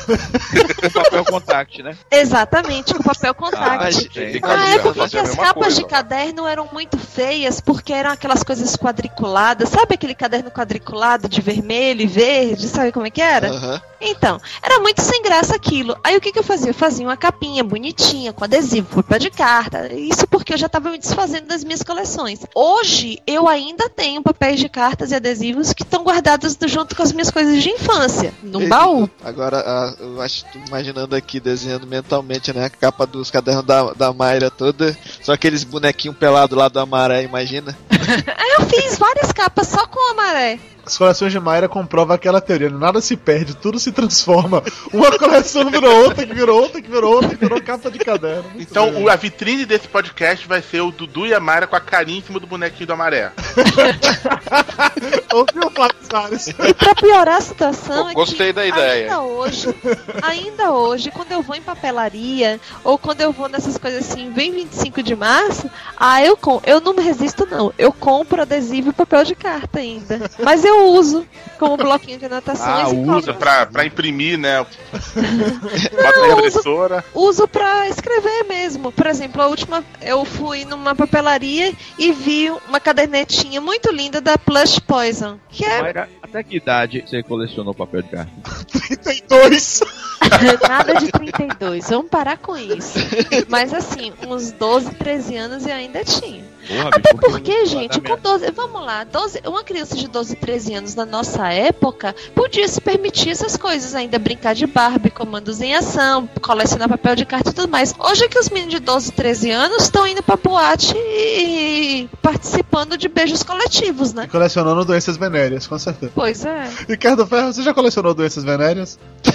Com 0.82 0.90
papel 1.02 1.24
contact, 1.24 1.82
né? 1.82 1.96
Exatamente, 2.10 2.92
com 2.94 3.02
papel 3.02 3.34
contact. 3.34 3.78
mas- 3.78 4.04
Tem 4.08 4.40
Na 4.40 4.68
época 4.68 5.08
que 5.08 5.18
as 5.18 5.34
capas 5.34 5.54
coisa. 5.54 5.76
de 5.76 5.84
caderno 5.86 6.46
eram 6.46 6.68
muito 6.72 6.98
feias, 6.98 7.60
porque 7.60 7.92
eram 7.92 8.10
aquelas 8.10 8.42
coisas 8.42 8.76
quadriculadas. 8.76 9.68
Sabe 9.68 9.94
aquele 9.94 10.14
caderno 10.14 10.50
quadriculado 10.50 11.28
de 11.28 11.40
vermelho 11.40 12.02
e 12.02 12.06
verde? 12.06 12.66
Sabe 12.68 12.92
como 12.92 13.06
é 13.06 13.10
que 13.10 13.20
era? 13.22 13.50
Aham. 13.50 13.80
Então, 14.04 14.40
era 14.60 14.80
muito 14.80 15.00
sem 15.00 15.22
graça 15.22 15.54
aquilo. 15.54 15.96
Aí 16.02 16.16
o 16.16 16.20
que, 16.20 16.32
que 16.32 16.38
eu 16.38 16.42
fazia? 16.42 16.70
Eu 16.70 16.74
fazia 16.74 17.06
uma 17.06 17.16
capinha 17.16 17.62
bonitinha, 17.62 18.32
com 18.32 18.42
adesivo, 18.42 18.96
papel 18.96 19.18
de 19.20 19.30
carta. 19.30 19.92
Isso 19.94 20.26
porque 20.26 20.52
eu 20.54 20.58
já 20.58 20.66
estava 20.66 20.90
me 20.90 20.98
desfazendo 20.98 21.46
das 21.46 21.62
minhas 21.62 21.84
coleções. 21.84 22.40
Hoje, 22.52 23.20
eu 23.26 23.48
ainda 23.48 23.88
tenho 23.88 24.20
papéis 24.20 24.58
de 24.58 24.68
cartas 24.68 25.12
e 25.12 25.14
adesivos 25.14 25.72
que 25.72 25.84
estão 25.84 26.02
guardados 26.02 26.56
do- 26.56 26.66
junto 26.66 26.96
com 26.96 27.02
as 27.02 27.11
minhas 27.12 27.30
coisas 27.30 27.62
de 27.62 27.70
infância, 27.70 28.32
num 28.42 28.68
baú. 28.68 29.08
Agora, 29.24 29.58
a- 29.58 29.94
eu 30.00 30.20
acho 30.20 30.44
tô 30.52 30.58
imaginando 30.68 31.14
aqui, 31.16 31.38
desenhando 31.40 31.86
mentalmente, 31.86 32.52
né? 32.52 32.64
A 32.66 32.70
capa 32.70 33.06
dos 33.06 33.30
cadernos 33.30 33.64
da, 33.64 33.92
da 33.92 34.12
Mayra 34.12 34.50
toda. 34.50 34.96
Só 35.22 35.32
aqueles 35.32 35.64
bonequinhos 35.64 36.16
pelados 36.16 36.56
lá 36.56 36.68
do 36.68 36.78
Amaré, 36.80 37.22
imagina. 37.22 37.76
Aí 37.90 38.56
eu 38.58 38.66
fiz 38.66 38.98
várias 38.98 39.32
capas 39.32 39.68
só 39.68 39.86
com 39.86 40.10
a 40.10 40.14
maré. 40.14 40.58
As 40.84 40.98
coleções 40.98 41.32
de 41.32 41.40
Mayra 41.40 41.68
comprovam 41.68 42.14
aquela 42.14 42.40
teoria. 42.40 42.68
Nada 42.68 43.00
se 43.00 43.16
perde, 43.16 43.54
tudo 43.56 43.78
se 43.78 43.92
transforma. 43.92 44.62
Uma 44.92 45.16
coleção 45.16 45.70
virou 45.70 46.04
outra, 46.04 46.26
que 46.26 46.34
virou 46.34 46.60
outra, 46.62 46.82
que 46.82 46.90
virou 46.90 47.14
outra, 47.14 47.30
que 47.30 47.36
virou 47.36 47.62
capa 47.62 47.90
de 47.90 47.98
caderno. 47.98 48.44
Muito 48.54 48.68
Então, 48.70 48.90
bem. 48.92 49.08
a 49.08 49.16
vitrine 49.16 49.64
desse 49.64 49.86
podcast 49.88 50.46
vai 50.48 50.60
ser 50.60 50.80
o 50.80 50.90
Dudu 50.90 51.26
e 51.26 51.34
a 51.34 51.40
Mayra 51.40 51.66
com 51.66 51.76
a 51.76 51.80
carinha 51.80 52.18
em 52.18 52.22
cima 52.22 52.40
do 52.40 52.46
bonequinho 52.46 52.86
do 52.88 52.92
Amaré. 52.94 53.32
Ouviu, 55.32 55.70
Flávio 55.70 55.96
Salles? 56.10 56.48
E 56.48 56.74
pra 56.74 56.94
piorar 56.94 57.36
a 57.36 57.40
situação 57.40 58.08
é 58.08 58.14
gostei 58.14 58.48
que 58.48 58.52
da 58.54 58.66
ideia. 58.66 59.04
ainda 59.04 59.20
hoje, 59.22 59.74
ainda 60.22 60.72
hoje, 60.72 61.10
quando 61.10 61.32
eu 61.32 61.42
vou 61.42 61.56
em 61.56 61.62
papelaria 61.62 62.60
ou 62.84 62.98
quando 62.98 63.20
eu 63.20 63.32
vou 63.32 63.48
nessas 63.48 63.78
coisas 63.78 64.10
assim, 64.10 64.30
vem 64.32 64.52
25 64.52 65.02
de 65.02 65.14
março, 65.14 65.70
ah, 65.96 66.22
eu 66.24 66.36
com, 66.36 66.60
eu 66.64 66.80
não 66.80 66.94
me 66.94 67.02
resisto 67.02 67.46
não. 67.50 67.72
Eu 67.78 67.92
compro 67.92 68.42
adesivo 68.42 68.90
e 68.90 68.92
papel 68.92 69.24
de 69.24 69.34
carta 69.34 69.78
ainda. 69.78 70.30
Mas 70.42 70.64
eu 70.64 70.71
uso 70.92 71.26
como 71.58 71.76
bloquinho 71.76 72.18
de 72.18 72.26
anotações 72.26 72.88
Ah, 72.88 72.92
e 72.92 72.96
usa 73.08 73.32
pra, 73.34 73.66
pra 73.66 73.84
imprimir, 73.86 74.36
né? 74.38 74.64
Bota 74.92 76.20
na 76.20 76.26
Não, 76.28 76.36
uso- 76.38 76.46
impressora. 76.48 77.04
uso 77.14 77.48
pra 77.48 77.88
escrever 77.88 78.44
mesmo. 78.44 78.90
Por 78.92 79.06
exemplo, 79.06 79.40
a 79.42 79.46
última 79.46 79.84
eu 80.00 80.24
fui 80.24 80.64
numa 80.64 80.94
papelaria 80.94 81.72
e 81.98 82.12
vi 82.12 82.50
uma 82.68 82.80
cadernetinha 82.80 83.60
muito 83.60 83.92
linda 83.92 84.20
da 84.20 84.36
Plush 84.36 84.78
Poison, 84.80 85.38
que 85.48 85.64
é 85.64 85.80
Mayra, 85.82 86.08
até 86.22 86.42
que 86.42 86.56
idade 86.56 87.04
você 87.06 87.22
colecionou 87.22 87.72
papel 87.74 88.02
de 88.02 88.08
carta? 88.10 88.32
32. 88.72 89.80
Nada 90.68 90.94
de 90.96 91.10
32, 91.12 91.88
vamos 91.90 92.08
parar 92.10 92.38
com 92.38 92.56
isso. 92.56 92.98
Mas 93.48 93.72
assim, 93.72 94.12
uns 94.26 94.50
12, 94.52 94.90
13 94.94 95.36
anos 95.36 95.66
eu 95.66 95.74
ainda 95.74 96.04
tinha. 96.04 96.42
Porra, 96.72 96.88
Até 96.88 97.12
bicho, 97.12 97.30
porque, 97.30 97.66
gente, 97.66 98.00
com 98.00 98.08
guardamento. 98.08 98.22
12, 98.22 98.50
vamos 98.52 98.84
lá, 98.84 99.04
12, 99.04 99.42
uma 99.46 99.62
criança 99.62 99.94
de 99.94 100.08
12, 100.08 100.36
13 100.36 100.74
anos 100.74 100.94
na 100.94 101.04
nossa 101.04 101.48
época 101.52 102.14
podia 102.34 102.66
se 102.66 102.80
permitir 102.80 103.30
essas 103.30 103.56
coisas 103.56 103.94
ainda, 103.94 104.18
brincar 104.18 104.54
de 104.54 104.66
Barbie, 104.66 105.10
comandos 105.10 105.60
em 105.60 105.74
ação, 105.74 106.26
colecionar 106.40 106.88
papel 106.88 107.14
de 107.14 107.26
carta 107.26 107.50
e 107.50 107.52
tudo 107.52 107.68
mais. 107.68 107.94
Hoje 107.98 108.24
é 108.24 108.28
que 108.28 108.38
os 108.38 108.48
meninos 108.48 108.74
de 108.74 108.80
12, 108.80 109.12
13 109.12 109.50
anos 109.50 109.82
estão 109.82 110.06
indo 110.06 110.22
pra 110.22 110.36
boate 110.36 110.94
e 110.96 112.08
participando 112.22 112.96
de 112.96 113.08
beijos 113.08 113.42
coletivos, 113.42 114.14
né? 114.14 114.26
Colecionando 114.30 114.84
doenças 114.84 115.18
venéreas, 115.18 115.66
com 115.66 115.78
certeza. 115.78 116.12
Pois 116.14 116.44
é. 116.44 116.70
Ricardo 116.88 117.26
Ferro, 117.26 117.52
você 117.52 117.62
já 117.62 117.74
colecionou 117.74 118.14
doenças 118.14 118.44
venéreas? 118.44 118.98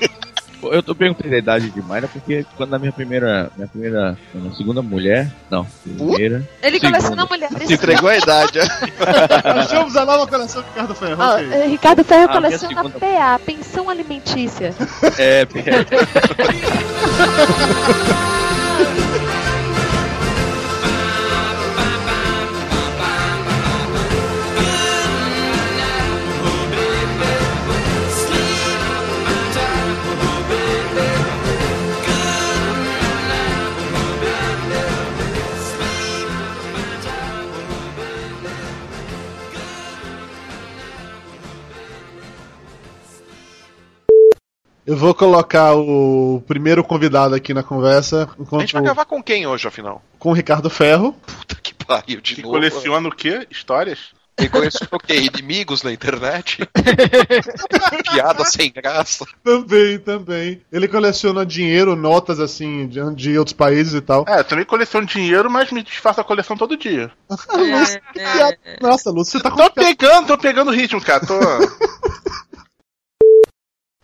Eu, 0.00 0.29
eu 0.62 0.82
tô 0.82 0.94
perguntando 0.94 1.34
a 1.34 1.38
idade 1.38 1.70
demais, 1.70 2.02
né? 2.02 2.08
Porque 2.12 2.44
quando 2.56 2.74
a 2.74 2.78
minha 2.78 2.92
primeira. 2.92 3.50
Minha 3.56 3.68
primeira. 3.68 4.16
Minha 4.34 4.54
segunda 4.54 4.82
mulher. 4.82 5.30
Não, 5.50 5.66
primeira. 5.82 6.48
Ele 6.62 6.78
segunda. 6.78 6.98
coleciona 6.98 7.26
mulheres. 7.26 7.66
Se 7.68 7.74
entregou 7.74 8.08
a 8.08 8.16
idade. 8.16 8.58
Achamos 9.44 9.96
a 9.96 10.04
nova 10.04 10.26
coleção 10.26 10.62
do 10.62 10.68
Ricardo 10.68 10.94
Ferro. 10.94 11.22
Ah, 11.22 11.34
ok. 11.34 11.48
eh, 11.52 11.66
Ricardo 11.66 12.04
Ferro 12.04 12.26
Ah, 12.30 12.32
coleciona 12.34 12.74
segunda- 12.82 12.98
PA, 12.98 13.40
pensão 13.44 13.88
alimentícia. 13.90 14.74
É, 15.18 15.46
Eu 44.90 44.96
vou 44.96 45.14
colocar 45.14 45.76
o 45.76 46.42
primeiro 46.48 46.82
convidado 46.82 47.32
aqui 47.32 47.54
na 47.54 47.62
conversa 47.62 48.28
A 48.36 48.42
enquanto 48.42 48.62
gente 48.62 48.72
vai 48.72 48.82
gravar 48.82 49.04
com 49.04 49.22
quem 49.22 49.46
hoje, 49.46 49.68
afinal? 49.68 50.02
com 50.18 50.30
o 50.30 50.32
Ricardo 50.32 50.68
Ferro. 50.68 51.14
Que 51.62 51.72
pariu, 51.72 52.20
de 52.20 52.34
Que 52.34 52.42
novo. 52.42 52.54
coleciona 52.54 53.08
o 53.08 53.14
quê? 53.14 53.46
Histórias? 53.48 54.08
Quem 54.36 54.48
coleciona 54.48 54.88
o 54.90 54.98
quê? 54.98 55.14
Inimigos 55.14 55.84
na 55.84 55.92
internet? 55.92 56.68
Piada 58.10 58.44
sem 58.44 58.72
graça. 58.72 59.24
Também, 59.44 59.96
também. 60.00 60.60
Ele 60.72 60.88
coleciona 60.88 61.46
dinheiro, 61.46 61.94
notas 61.94 62.40
assim, 62.40 62.88
de, 62.88 63.14
de 63.14 63.38
outros 63.38 63.52
países 63.52 63.94
e 63.94 64.00
tal. 64.00 64.24
É, 64.26 64.40
eu 64.40 64.44
também 64.44 64.64
coleciono 64.64 65.06
dinheiro, 65.06 65.48
mas 65.48 65.70
me 65.70 65.84
desfaço 65.84 66.20
a 66.20 66.24
coleção 66.24 66.56
todo 66.56 66.76
dia. 66.76 67.12
Lúcio, 67.30 68.00
que 68.12 68.18
piada. 68.18 68.58
Nossa, 68.80 69.08
Lúcio, 69.08 69.38
você 69.38 69.42
tá 69.44 69.52
com 69.52 69.56
Tô 69.56 69.70
pegando, 69.70 70.26
tô 70.26 70.36
pegando 70.36 70.72
o 70.72 70.74
ritmo, 70.74 71.00
cara. 71.00 71.24
Tô... 71.24 71.38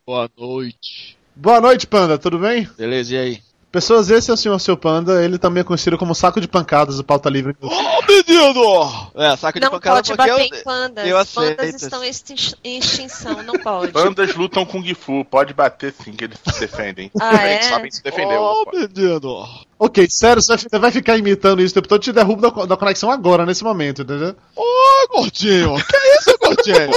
Boa 0.06 0.30
noite. 0.38 1.18
Boa 1.34 1.60
noite, 1.60 1.84
Panda, 1.84 2.16
tudo 2.16 2.38
bem? 2.38 2.70
Beleza, 2.78 3.12
e 3.12 3.18
aí? 3.18 3.42
Pessoas, 3.72 4.08
esse 4.08 4.30
é 4.30 4.34
o 4.34 4.36
senhor 4.36 4.56
seu 4.60 4.76
Panda, 4.76 5.20
ele 5.24 5.36
também 5.36 5.62
é 5.62 5.64
conhecido 5.64 5.98
como 5.98 6.14
saco 6.14 6.40
de 6.40 6.46
pancadas 6.46 6.98
do 6.98 7.02
pauta 7.02 7.28
livre. 7.28 7.56
Ô, 7.60 7.68
menino! 8.06 9.10
É, 9.16 9.36
saco 9.36 9.58
de 9.58 9.64
Não 9.64 9.72
pancada 9.72 9.96
pode 9.96 10.10
porque 10.10 10.30
bater 10.30 10.40
eu... 10.40 10.46
em 10.46 10.62
pandas. 10.62 11.06
eu 11.08 11.18
aceito. 11.18 11.56
Pandas 11.56 11.82
estão 11.82 12.04
em 12.04 12.08
extin- 12.08 12.54
em 12.62 12.78
extinção, 12.78 13.42
não 13.42 13.54
pode. 13.54 13.90
Bandas 13.90 14.32
lutam 14.36 14.64
Kung 14.64 14.94
Fu, 14.94 15.24
pode 15.24 15.52
bater 15.52 15.92
sim, 15.92 16.12
que 16.12 16.22
eles 16.22 16.38
se 16.52 16.60
defendem. 16.60 17.10
Ah, 17.20 17.44
é? 17.44 17.54
Eles 17.54 17.66
sabem 17.66 17.90
se 17.90 18.00
defender. 18.00 18.38
Ô, 18.38 18.62
opa. 18.62 18.70
menino! 18.78 19.48
Ok, 19.76 20.06
sério, 20.08 20.40
você 20.40 20.78
vai, 20.78 20.92
ficar 20.92 21.18
imitando 21.18 21.60
isso 21.60 21.72
o 21.72 21.74
tempo 21.74 21.88
todo, 21.88 21.98
eu 21.98 22.04
te 22.04 22.12
derrubo 22.12 22.40
da, 22.40 22.64
da 22.64 22.76
conexão 22.76 23.10
agora, 23.10 23.44
nesse 23.44 23.64
momento, 23.64 24.02
entendeu? 24.02 24.36
Ô, 24.54 24.64
gordinho! 25.10 25.74
Que 25.74 25.96
isso, 26.18 26.38
gordinho? 26.40 26.92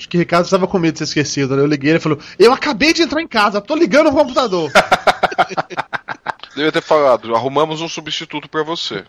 Acho 0.00 0.08
que 0.08 0.16
o 0.16 0.20
Ricardo 0.20 0.46
estava 0.46 0.66
com 0.66 0.78
medo 0.78 0.94
de 0.94 1.00
ser 1.00 1.04
esquecido, 1.04 1.54
né? 1.54 1.60
Eu 1.60 1.66
liguei, 1.66 1.90
ele 1.90 2.00
falou, 2.00 2.18
eu 2.38 2.54
acabei 2.54 2.94
de 2.94 3.02
entrar 3.02 3.20
em 3.20 3.28
casa, 3.28 3.60
tô 3.60 3.76
ligando 3.76 4.08
o 4.08 4.12
computador. 4.12 4.72
Devia 6.60 6.72
ter 6.72 6.82
falado, 6.82 7.34
arrumamos 7.34 7.80
um 7.80 7.88
substituto 7.88 8.46
pra 8.46 8.62
você. 8.62 9.02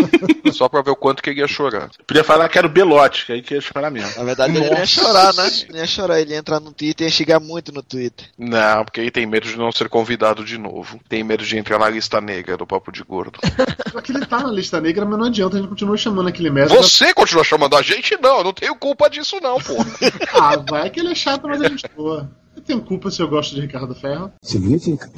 Só 0.54 0.70
pra 0.70 0.80
ver 0.80 0.92
o 0.92 0.96
quanto 0.96 1.22
que 1.22 1.28
ele 1.28 1.40
ia 1.40 1.46
chorar. 1.46 1.90
Podia 2.06 2.24
falar 2.24 2.48
que 2.48 2.56
era 2.56 2.66
o 2.66 2.70
Belote, 2.70 3.26
que 3.26 3.32
aí 3.32 3.42
que 3.42 3.52
ia 3.52 3.60
chorar 3.60 3.90
mesmo. 3.90 4.10
Na 4.16 4.24
verdade, 4.24 4.56
ele 4.56 4.70
não 4.70 4.78
ia 4.78 4.86
chorar, 4.86 5.34
né? 5.34 5.46
Ele 5.68 5.76
ia 5.76 5.86
chorar, 5.86 6.18
ele 6.18 6.32
ia 6.32 6.38
entrar 6.38 6.60
no 6.60 6.72
Twitter 6.72 7.06
e 7.06 7.10
ia 7.10 7.14
xingar 7.14 7.40
muito 7.40 7.72
no 7.72 7.82
Twitter. 7.82 8.26
Não, 8.38 8.86
porque 8.86 9.02
ele 9.02 9.10
tem 9.10 9.26
medo 9.26 9.46
de 9.46 9.58
não 9.58 9.70
ser 9.70 9.90
convidado 9.90 10.42
de 10.46 10.56
novo. 10.56 10.98
Tem 11.06 11.22
medo 11.22 11.44
de 11.44 11.58
entrar 11.58 11.78
na 11.78 11.90
lista 11.90 12.22
negra 12.22 12.56
do 12.56 12.66
Papo 12.66 12.90
de 12.90 13.02
Gordo. 13.02 13.38
Só 13.92 14.00
que 14.00 14.10
ele 14.10 14.24
tá 14.24 14.38
na 14.38 14.50
lista 14.50 14.80
negra, 14.80 15.04
mas 15.04 15.18
não 15.18 15.26
adianta, 15.26 15.56
a 15.56 15.60
gente 15.60 15.68
continua 15.68 15.98
chamando 15.98 16.30
aquele 16.30 16.48
merda. 16.48 16.74
Você 16.74 17.12
continua 17.12 17.44
chamando 17.44 17.76
a 17.76 17.82
gente? 17.82 18.16
Não, 18.16 18.38
eu 18.38 18.44
não 18.44 18.52
tenho 18.54 18.74
culpa 18.76 19.10
disso 19.10 19.38
não, 19.42 19.58
pô. 19.58 19.74
Ah, 20.32 20.56
vai 20.56 20.88
que 20.88 21.00
ele 21.00 21.12
é 21.12 21.14
chato, 21.14 21.46
mas 21.46 21.60
a 21.60 21.68
gente 21.68 21.84
boa. 21.94 22.30
Eu 22.56 22.62
tenho 22.62 22.80
culpa 22.80 23.10
se 23.10 23.20
eu 23.20 23.28
gosto 23.28 23.54
de 23.54 23.60
Ricardo 23.60 23.94
Ferro. 23.94 24.32
Significa. 24.42 25.10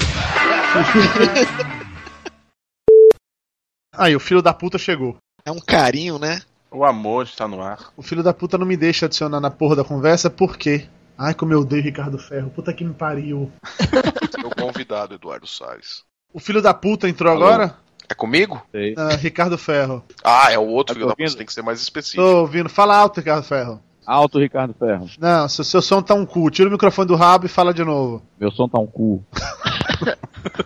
Aí, 3.97 4.15
o 4.15 4.21
filho 4.21 4.43
da 4.43 4.53
puta 4.53 4.77
chegou. 4.79 5.17
É 5.45 5.51
um 5.51 5.59
carinho, 5.61 6.19
né? 6.19 6.43
O 6.71 6.85
amor 6.85 7.25
está 7.25 7.49
no 7.49 7.63
ar. 7.63 7.91
O 7.97 8.03
filho 8.03 8.23
da 8.23 8.35
puta 8.35 8.59
não 8.59 8.67
me 8.67 8.77
deixa 8.77 9.07
adicionar 9.07 9.41
na 9.41 9.51
porra 9.51 9.75
da 9.77 9.85
conversa, 9.85 10.29
por 10.29 10.59
quê? 10.59 10.87
Ai, 11.17 11.33
como 11.33 11.55
eu 11.55 11.61
odeio 11.61 11.83
Ricardo 11.83 12.19
Ferro. 12.19 12.51
Puta 12.51 12.75
que 12.75 12.85
me 12.85 12.93
pariu. 12.93 13.51
Meu 14.39 14.51
convidado, 14.51 15.15
Eduardo 15.15 15.47
Salles. 15.47 16.03
O 16.33 16.39
filho 16.39 16.61
da 16.61 16.75
puta 16.75 17.09
entrou 17.09 17.33
Alô? 17.33 17.47
agora? 17.47 17.75
É 18.09 18.15
comigo? 18.15 18.63
Ah, 18.97 19.17
Ricardo 19.17 19.57
Ferro. 19.57 20.05
Ah, 20.23 20.53
é 20.53 20.59
o 20.59 20.67
outro 20.67 20.95
Tá 20.95 20.99
filho 20.99 21.09
da 21.09 21.17
puta, 21.17 21.37
tem 21.37 21.47
que 21.47 21.53
ser 21.55 21.63
mais 21.63 21.81
específico. 21.81 22.23
Tô 22.23 22.41
ouvindo. 22.41 22.69
Fala 22.69 22.95
alto, 22.97 23.17
Ricardo 23.19 23.45
Ferro. 23.45 23.81
Alto 24.07 24.39
Ricardo 24.39 24.75
Ferro. 24.79 25.09
Não, 25.19 25.49
seu, 25.49 25.65
seu 25.65 25.81
som 25.83 26.03
tá 26.03 26.15
um 26.15 26.27
cu. 26.27 26.51
Tira 26.51 26.69
o 26.69 26.73
microfone 26.73 27.09
do 27.09 27.17
rabo 27.17 27.47
e 27.47 27.49
fala 27.49 27.73
de 27.73 27.83
novo. 27.83 28.23
Meu 28.39 28.51
som 28.53 28.69
tá 28.69 28.79
um 28.79 28.87
cu. 28.87 29.25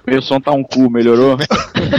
Meu 0.07 0.21
som 0.21 0.41
tá 0.41 0.53
um 0.53 0.63
cu, 0.63 0.91
melhorou? 0.91 1.37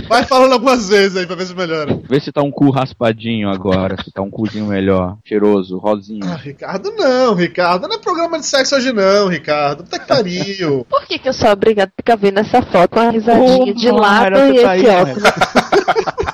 Vai 0.08 0.24
falando 0.24 0.54
algumas 0.54 0.90
vezes 0.90 1.18
aí 1.18 1.26
pra 1.26 1.36
ver 1.36 1.46
se 1.46 1.56
melhora. 1.56 2.00
Vê 2.08 2.20
se 2.20 2.32
tá 2.32 2.42
um 2.42 2.52
cu 2.52 2.70
raspadinho 2.70 3.50
agora, 3.50 3.96
se 4.04 4.12
tá 4.12 4.22
um 4.22 4.30
cuzinho 4.30 4.68
melhor, 4.68 5.18
cheiroso, 5.26 5.78
rosinho. 5.78 6.26
Ah, 6.26 6.36
Ricardo, 6.36 6.92
não, 6.92 7.34
Ricardo. 7.34 7.88
Não 7.88 7.96
é 7.96 8.00
programa 8.00 8.40
de 8.40 8.46
sexo 8.46 8.76
hoje, 8.76 8.92
não, 8.92 9.28
Ricardo. 9.28 9.84
Puta 9.84 10.00
que 10.00 10.08
pariu. 10.08 10.86
Por 10.90 11.06
que, 11.06 11.20
que 11.20 11.30
eu 11.30 11.34
sou 11.34 11.50
obrigada 11.50 11.92
a 11.92 12.02
ficar 12.02 12.16
vendo 12.16 12.40
essa 12.40 12.62
foto? 12.62 13.00
Uma 13.00 13.12
risadinha 13.12 13.72
Ô, 13.72 13.74
de 13.74 13.92
lado 13.92 14.38
e 14.38 14.58
esse 14.58 14.88
óculos. 14.88 15.24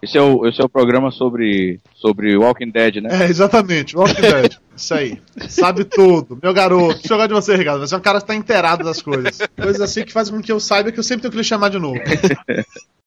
Esse 0.00 0.16
é 0.16 0.22
o, 0.22 0.46
esse 0.46 0.60
é 0.60 0.64
o 0.64 0.68
programa 0.68 1.10
sobre, 1.10 1.80
sobre 1.94 2.36
Walking 2.36 2.70
Dead, 2.70 2.96
né? 2.96 3.24
É, 3.24 3.24
exatamente. 3.28 3.96
Walking 3.96 4.20
Dead. 4.20 4.56
Isso 4.76 4.94
aí. 4.94 5.20
Sabe 5.48 5.84
tudo. 5.84 6.38
Meu 6.40 6.54
garoto. 6.54 6.94
Deixa 6.94 7.06
eu 7.06 7.08
jogar 7.08 7.26
de 7.26 7.34
você, 7.34 7.56
Ricardo. 7.56 7.80
Você 7.80 7.94
é 7.94 7.98
um 7.98 8.02
cara 8.02 8.20
que 8.20 8.26
tá 8.28 8.34
inteirado 8.34 8.84
das 8.84 9.02
coisas. 9.02 9.38
Coisas 9.56 9.80
assim 9.80 10.04
que 10.04 10.12
fazem 10.12 10.36
com 10.36 10.40
que 10.40 10.52
eu 10.52 10.60
saiba 10.60 10.92
que 10.92 11.00
eu 11.00 11.02
sempre 11.02 11.22
tenho 11.22 11.32
que 11.32 11.38
lhe 11.38 11.44
chamar 11.44 11.68
de 11.70 11.80
novo. 11.80 11.98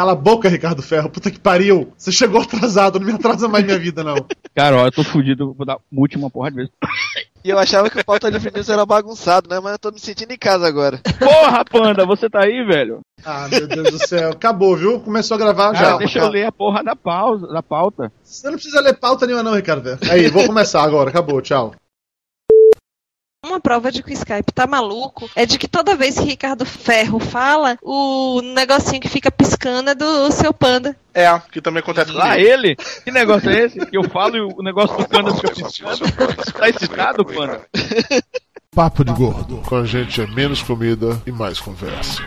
Cala 0.00 0.12
a 0.12 0.16
boca, 0.16 0.48
Ricardo 0.48 0.82
Ferro. 0.82 1.10
Puta 1.10 1.30
que 1.30 1.38
pariu. 1.38 1.92
Você 1.94 2.10
chegou 2.10 2.40
atrasado. 2.40 2.98
Não 2.98 3.06
me 3.06 3.12
atrasa 3.12 3.46
mais 3.46 3.66
minha 3.66 3.78
vida, 3.78 4.02
não. 4.02 4.14
Cara, 4.54 4.76
ó, 4.76 4.86
eu 4.86 4.90
tô 4.90 5.04
fudido, 5.04 5.52
vou 5.52 5.66
dar 5.66 5.76
uma 5.92 6.30
porra 6.30 6.50
de 6.50 6.56
vez. 6.56 6.70
E 7.44 7.50
eu 7.50 7.58
achava 7.58 7.90
que 7.90 8.00
o 8.00 8.04
pauta 8.04 8.30
livre 8.30 8.50
news 8.50 8.70
era 8.70 8.86
bagunçado, 8.86 9.50
né? 9.50 9.60
Mas 9.60 9.72
eu 9.72 9.78
tô 9.78 9.90
me 9.90 10.00
sentindo 10.00 10.32
em 10.32 10.38
casa 10.38 10.66
agora. 10.66 11.02
Porra, 11.18 11.62
Panda, 11.66 12.06
você 12.06 12.30
tá 12.30 12.44
aí, 12.44 12.64
velho? 12.64 13.00
Ah, 13.22 13.46
meu 13.50 13.66
Deus 13.66 13.90
do 13.90 14.08
céu. 14.08 14.30
Acabou, 14.30 14.74
viu? 14.74 15.00
Começou 15.00 15.34
a 15.34 15.38
gravar 15.38 15.72
Cara, 15.74 15.90
já. 15.90 15.96
deixa 15.98 16.18
eu 16.20 16.28
ler 16.28 16.46
a 16.46 16.52
porra 16.52 16.82
da 16.82 16.96
pausa, 16.96 17.46
da 17.48 17.62
pauta. 17.62 18.10
Você 18.22 18.46
não 18.46 18.54
precisa 18.54 18.80
ler 18.80 18.94
pauta 18.94 19.26
nenhuma, 19.26 19.42
não, 19.42 19.54
Ricardo 19.54 19.82
Ferro. 19.82 20.12
Aí, 20.14 20.28
vou 20.28 20.46
começar 20.46 20.82
agora. 20.82 21.10
Acabou. 21.10 21.42
Tchau. 21.42 21.74
Uma 23.44 23.58
prova 23.58 23.90
de 23.90 24.02
que 24.02 24.10
o 24.10 24.12
Skype 24.12 24.52
tá 24.52 24.66
maluco 24.66 25.28
é 25.34 25.46
de 25.46 25.58
que 25.58 25.66
toda 25.66 25.96
vez 25.96 26.18
que 26.18 26.24
Ricardo 26.24 26.66
Ferro 26.66 27.18
fala, 27.18 27.78
o 27.82 28.42
negocinho 28.42 29.00
que 29.00 29.08
fica 29.08 29.30
piscando 29.30 29.88
é 29.90 29.94
do 29.94 30.30
seu 30.30 30.52
panda. 30.52 30.94
É, 31.14 31.26
que 31.50 31.60
também 31.62 31.80
acontece 31.80 32.12
Lá 32.12 32.32
comigo. 32.32 32.46
ele? 32.48 32.76
Que 32.76 33.10
negócio 33.10 33.48
é 33.48 33.64
esse? 33.64 33.86
Que 33.86 33.96
eu 33.96 34.04
falo 34.04 34.36
e 34.36 34.40
o 34.42 34.62
negócio 34.62 34.94
do 34.94 35.08
Panda 35.08 35.34
fica 35.34 35.54
piscando? 35.54 36.00
Tá 36.52 36.68
excitado, 36.68 37.24
Panda? 37.24 37.62
Papo 38.74 39.04
de 39.04 39.12
Gordo. 39.12 39.56
Com 39.66 39.76
a 39.76 39.84
gente 39.86 40.20
é 40.20 40.26
menos 40.26 40.62
comida 40.62 41.20
e 41.26 41.32
mais 41.32 41.58
conversa. 41.58 42.22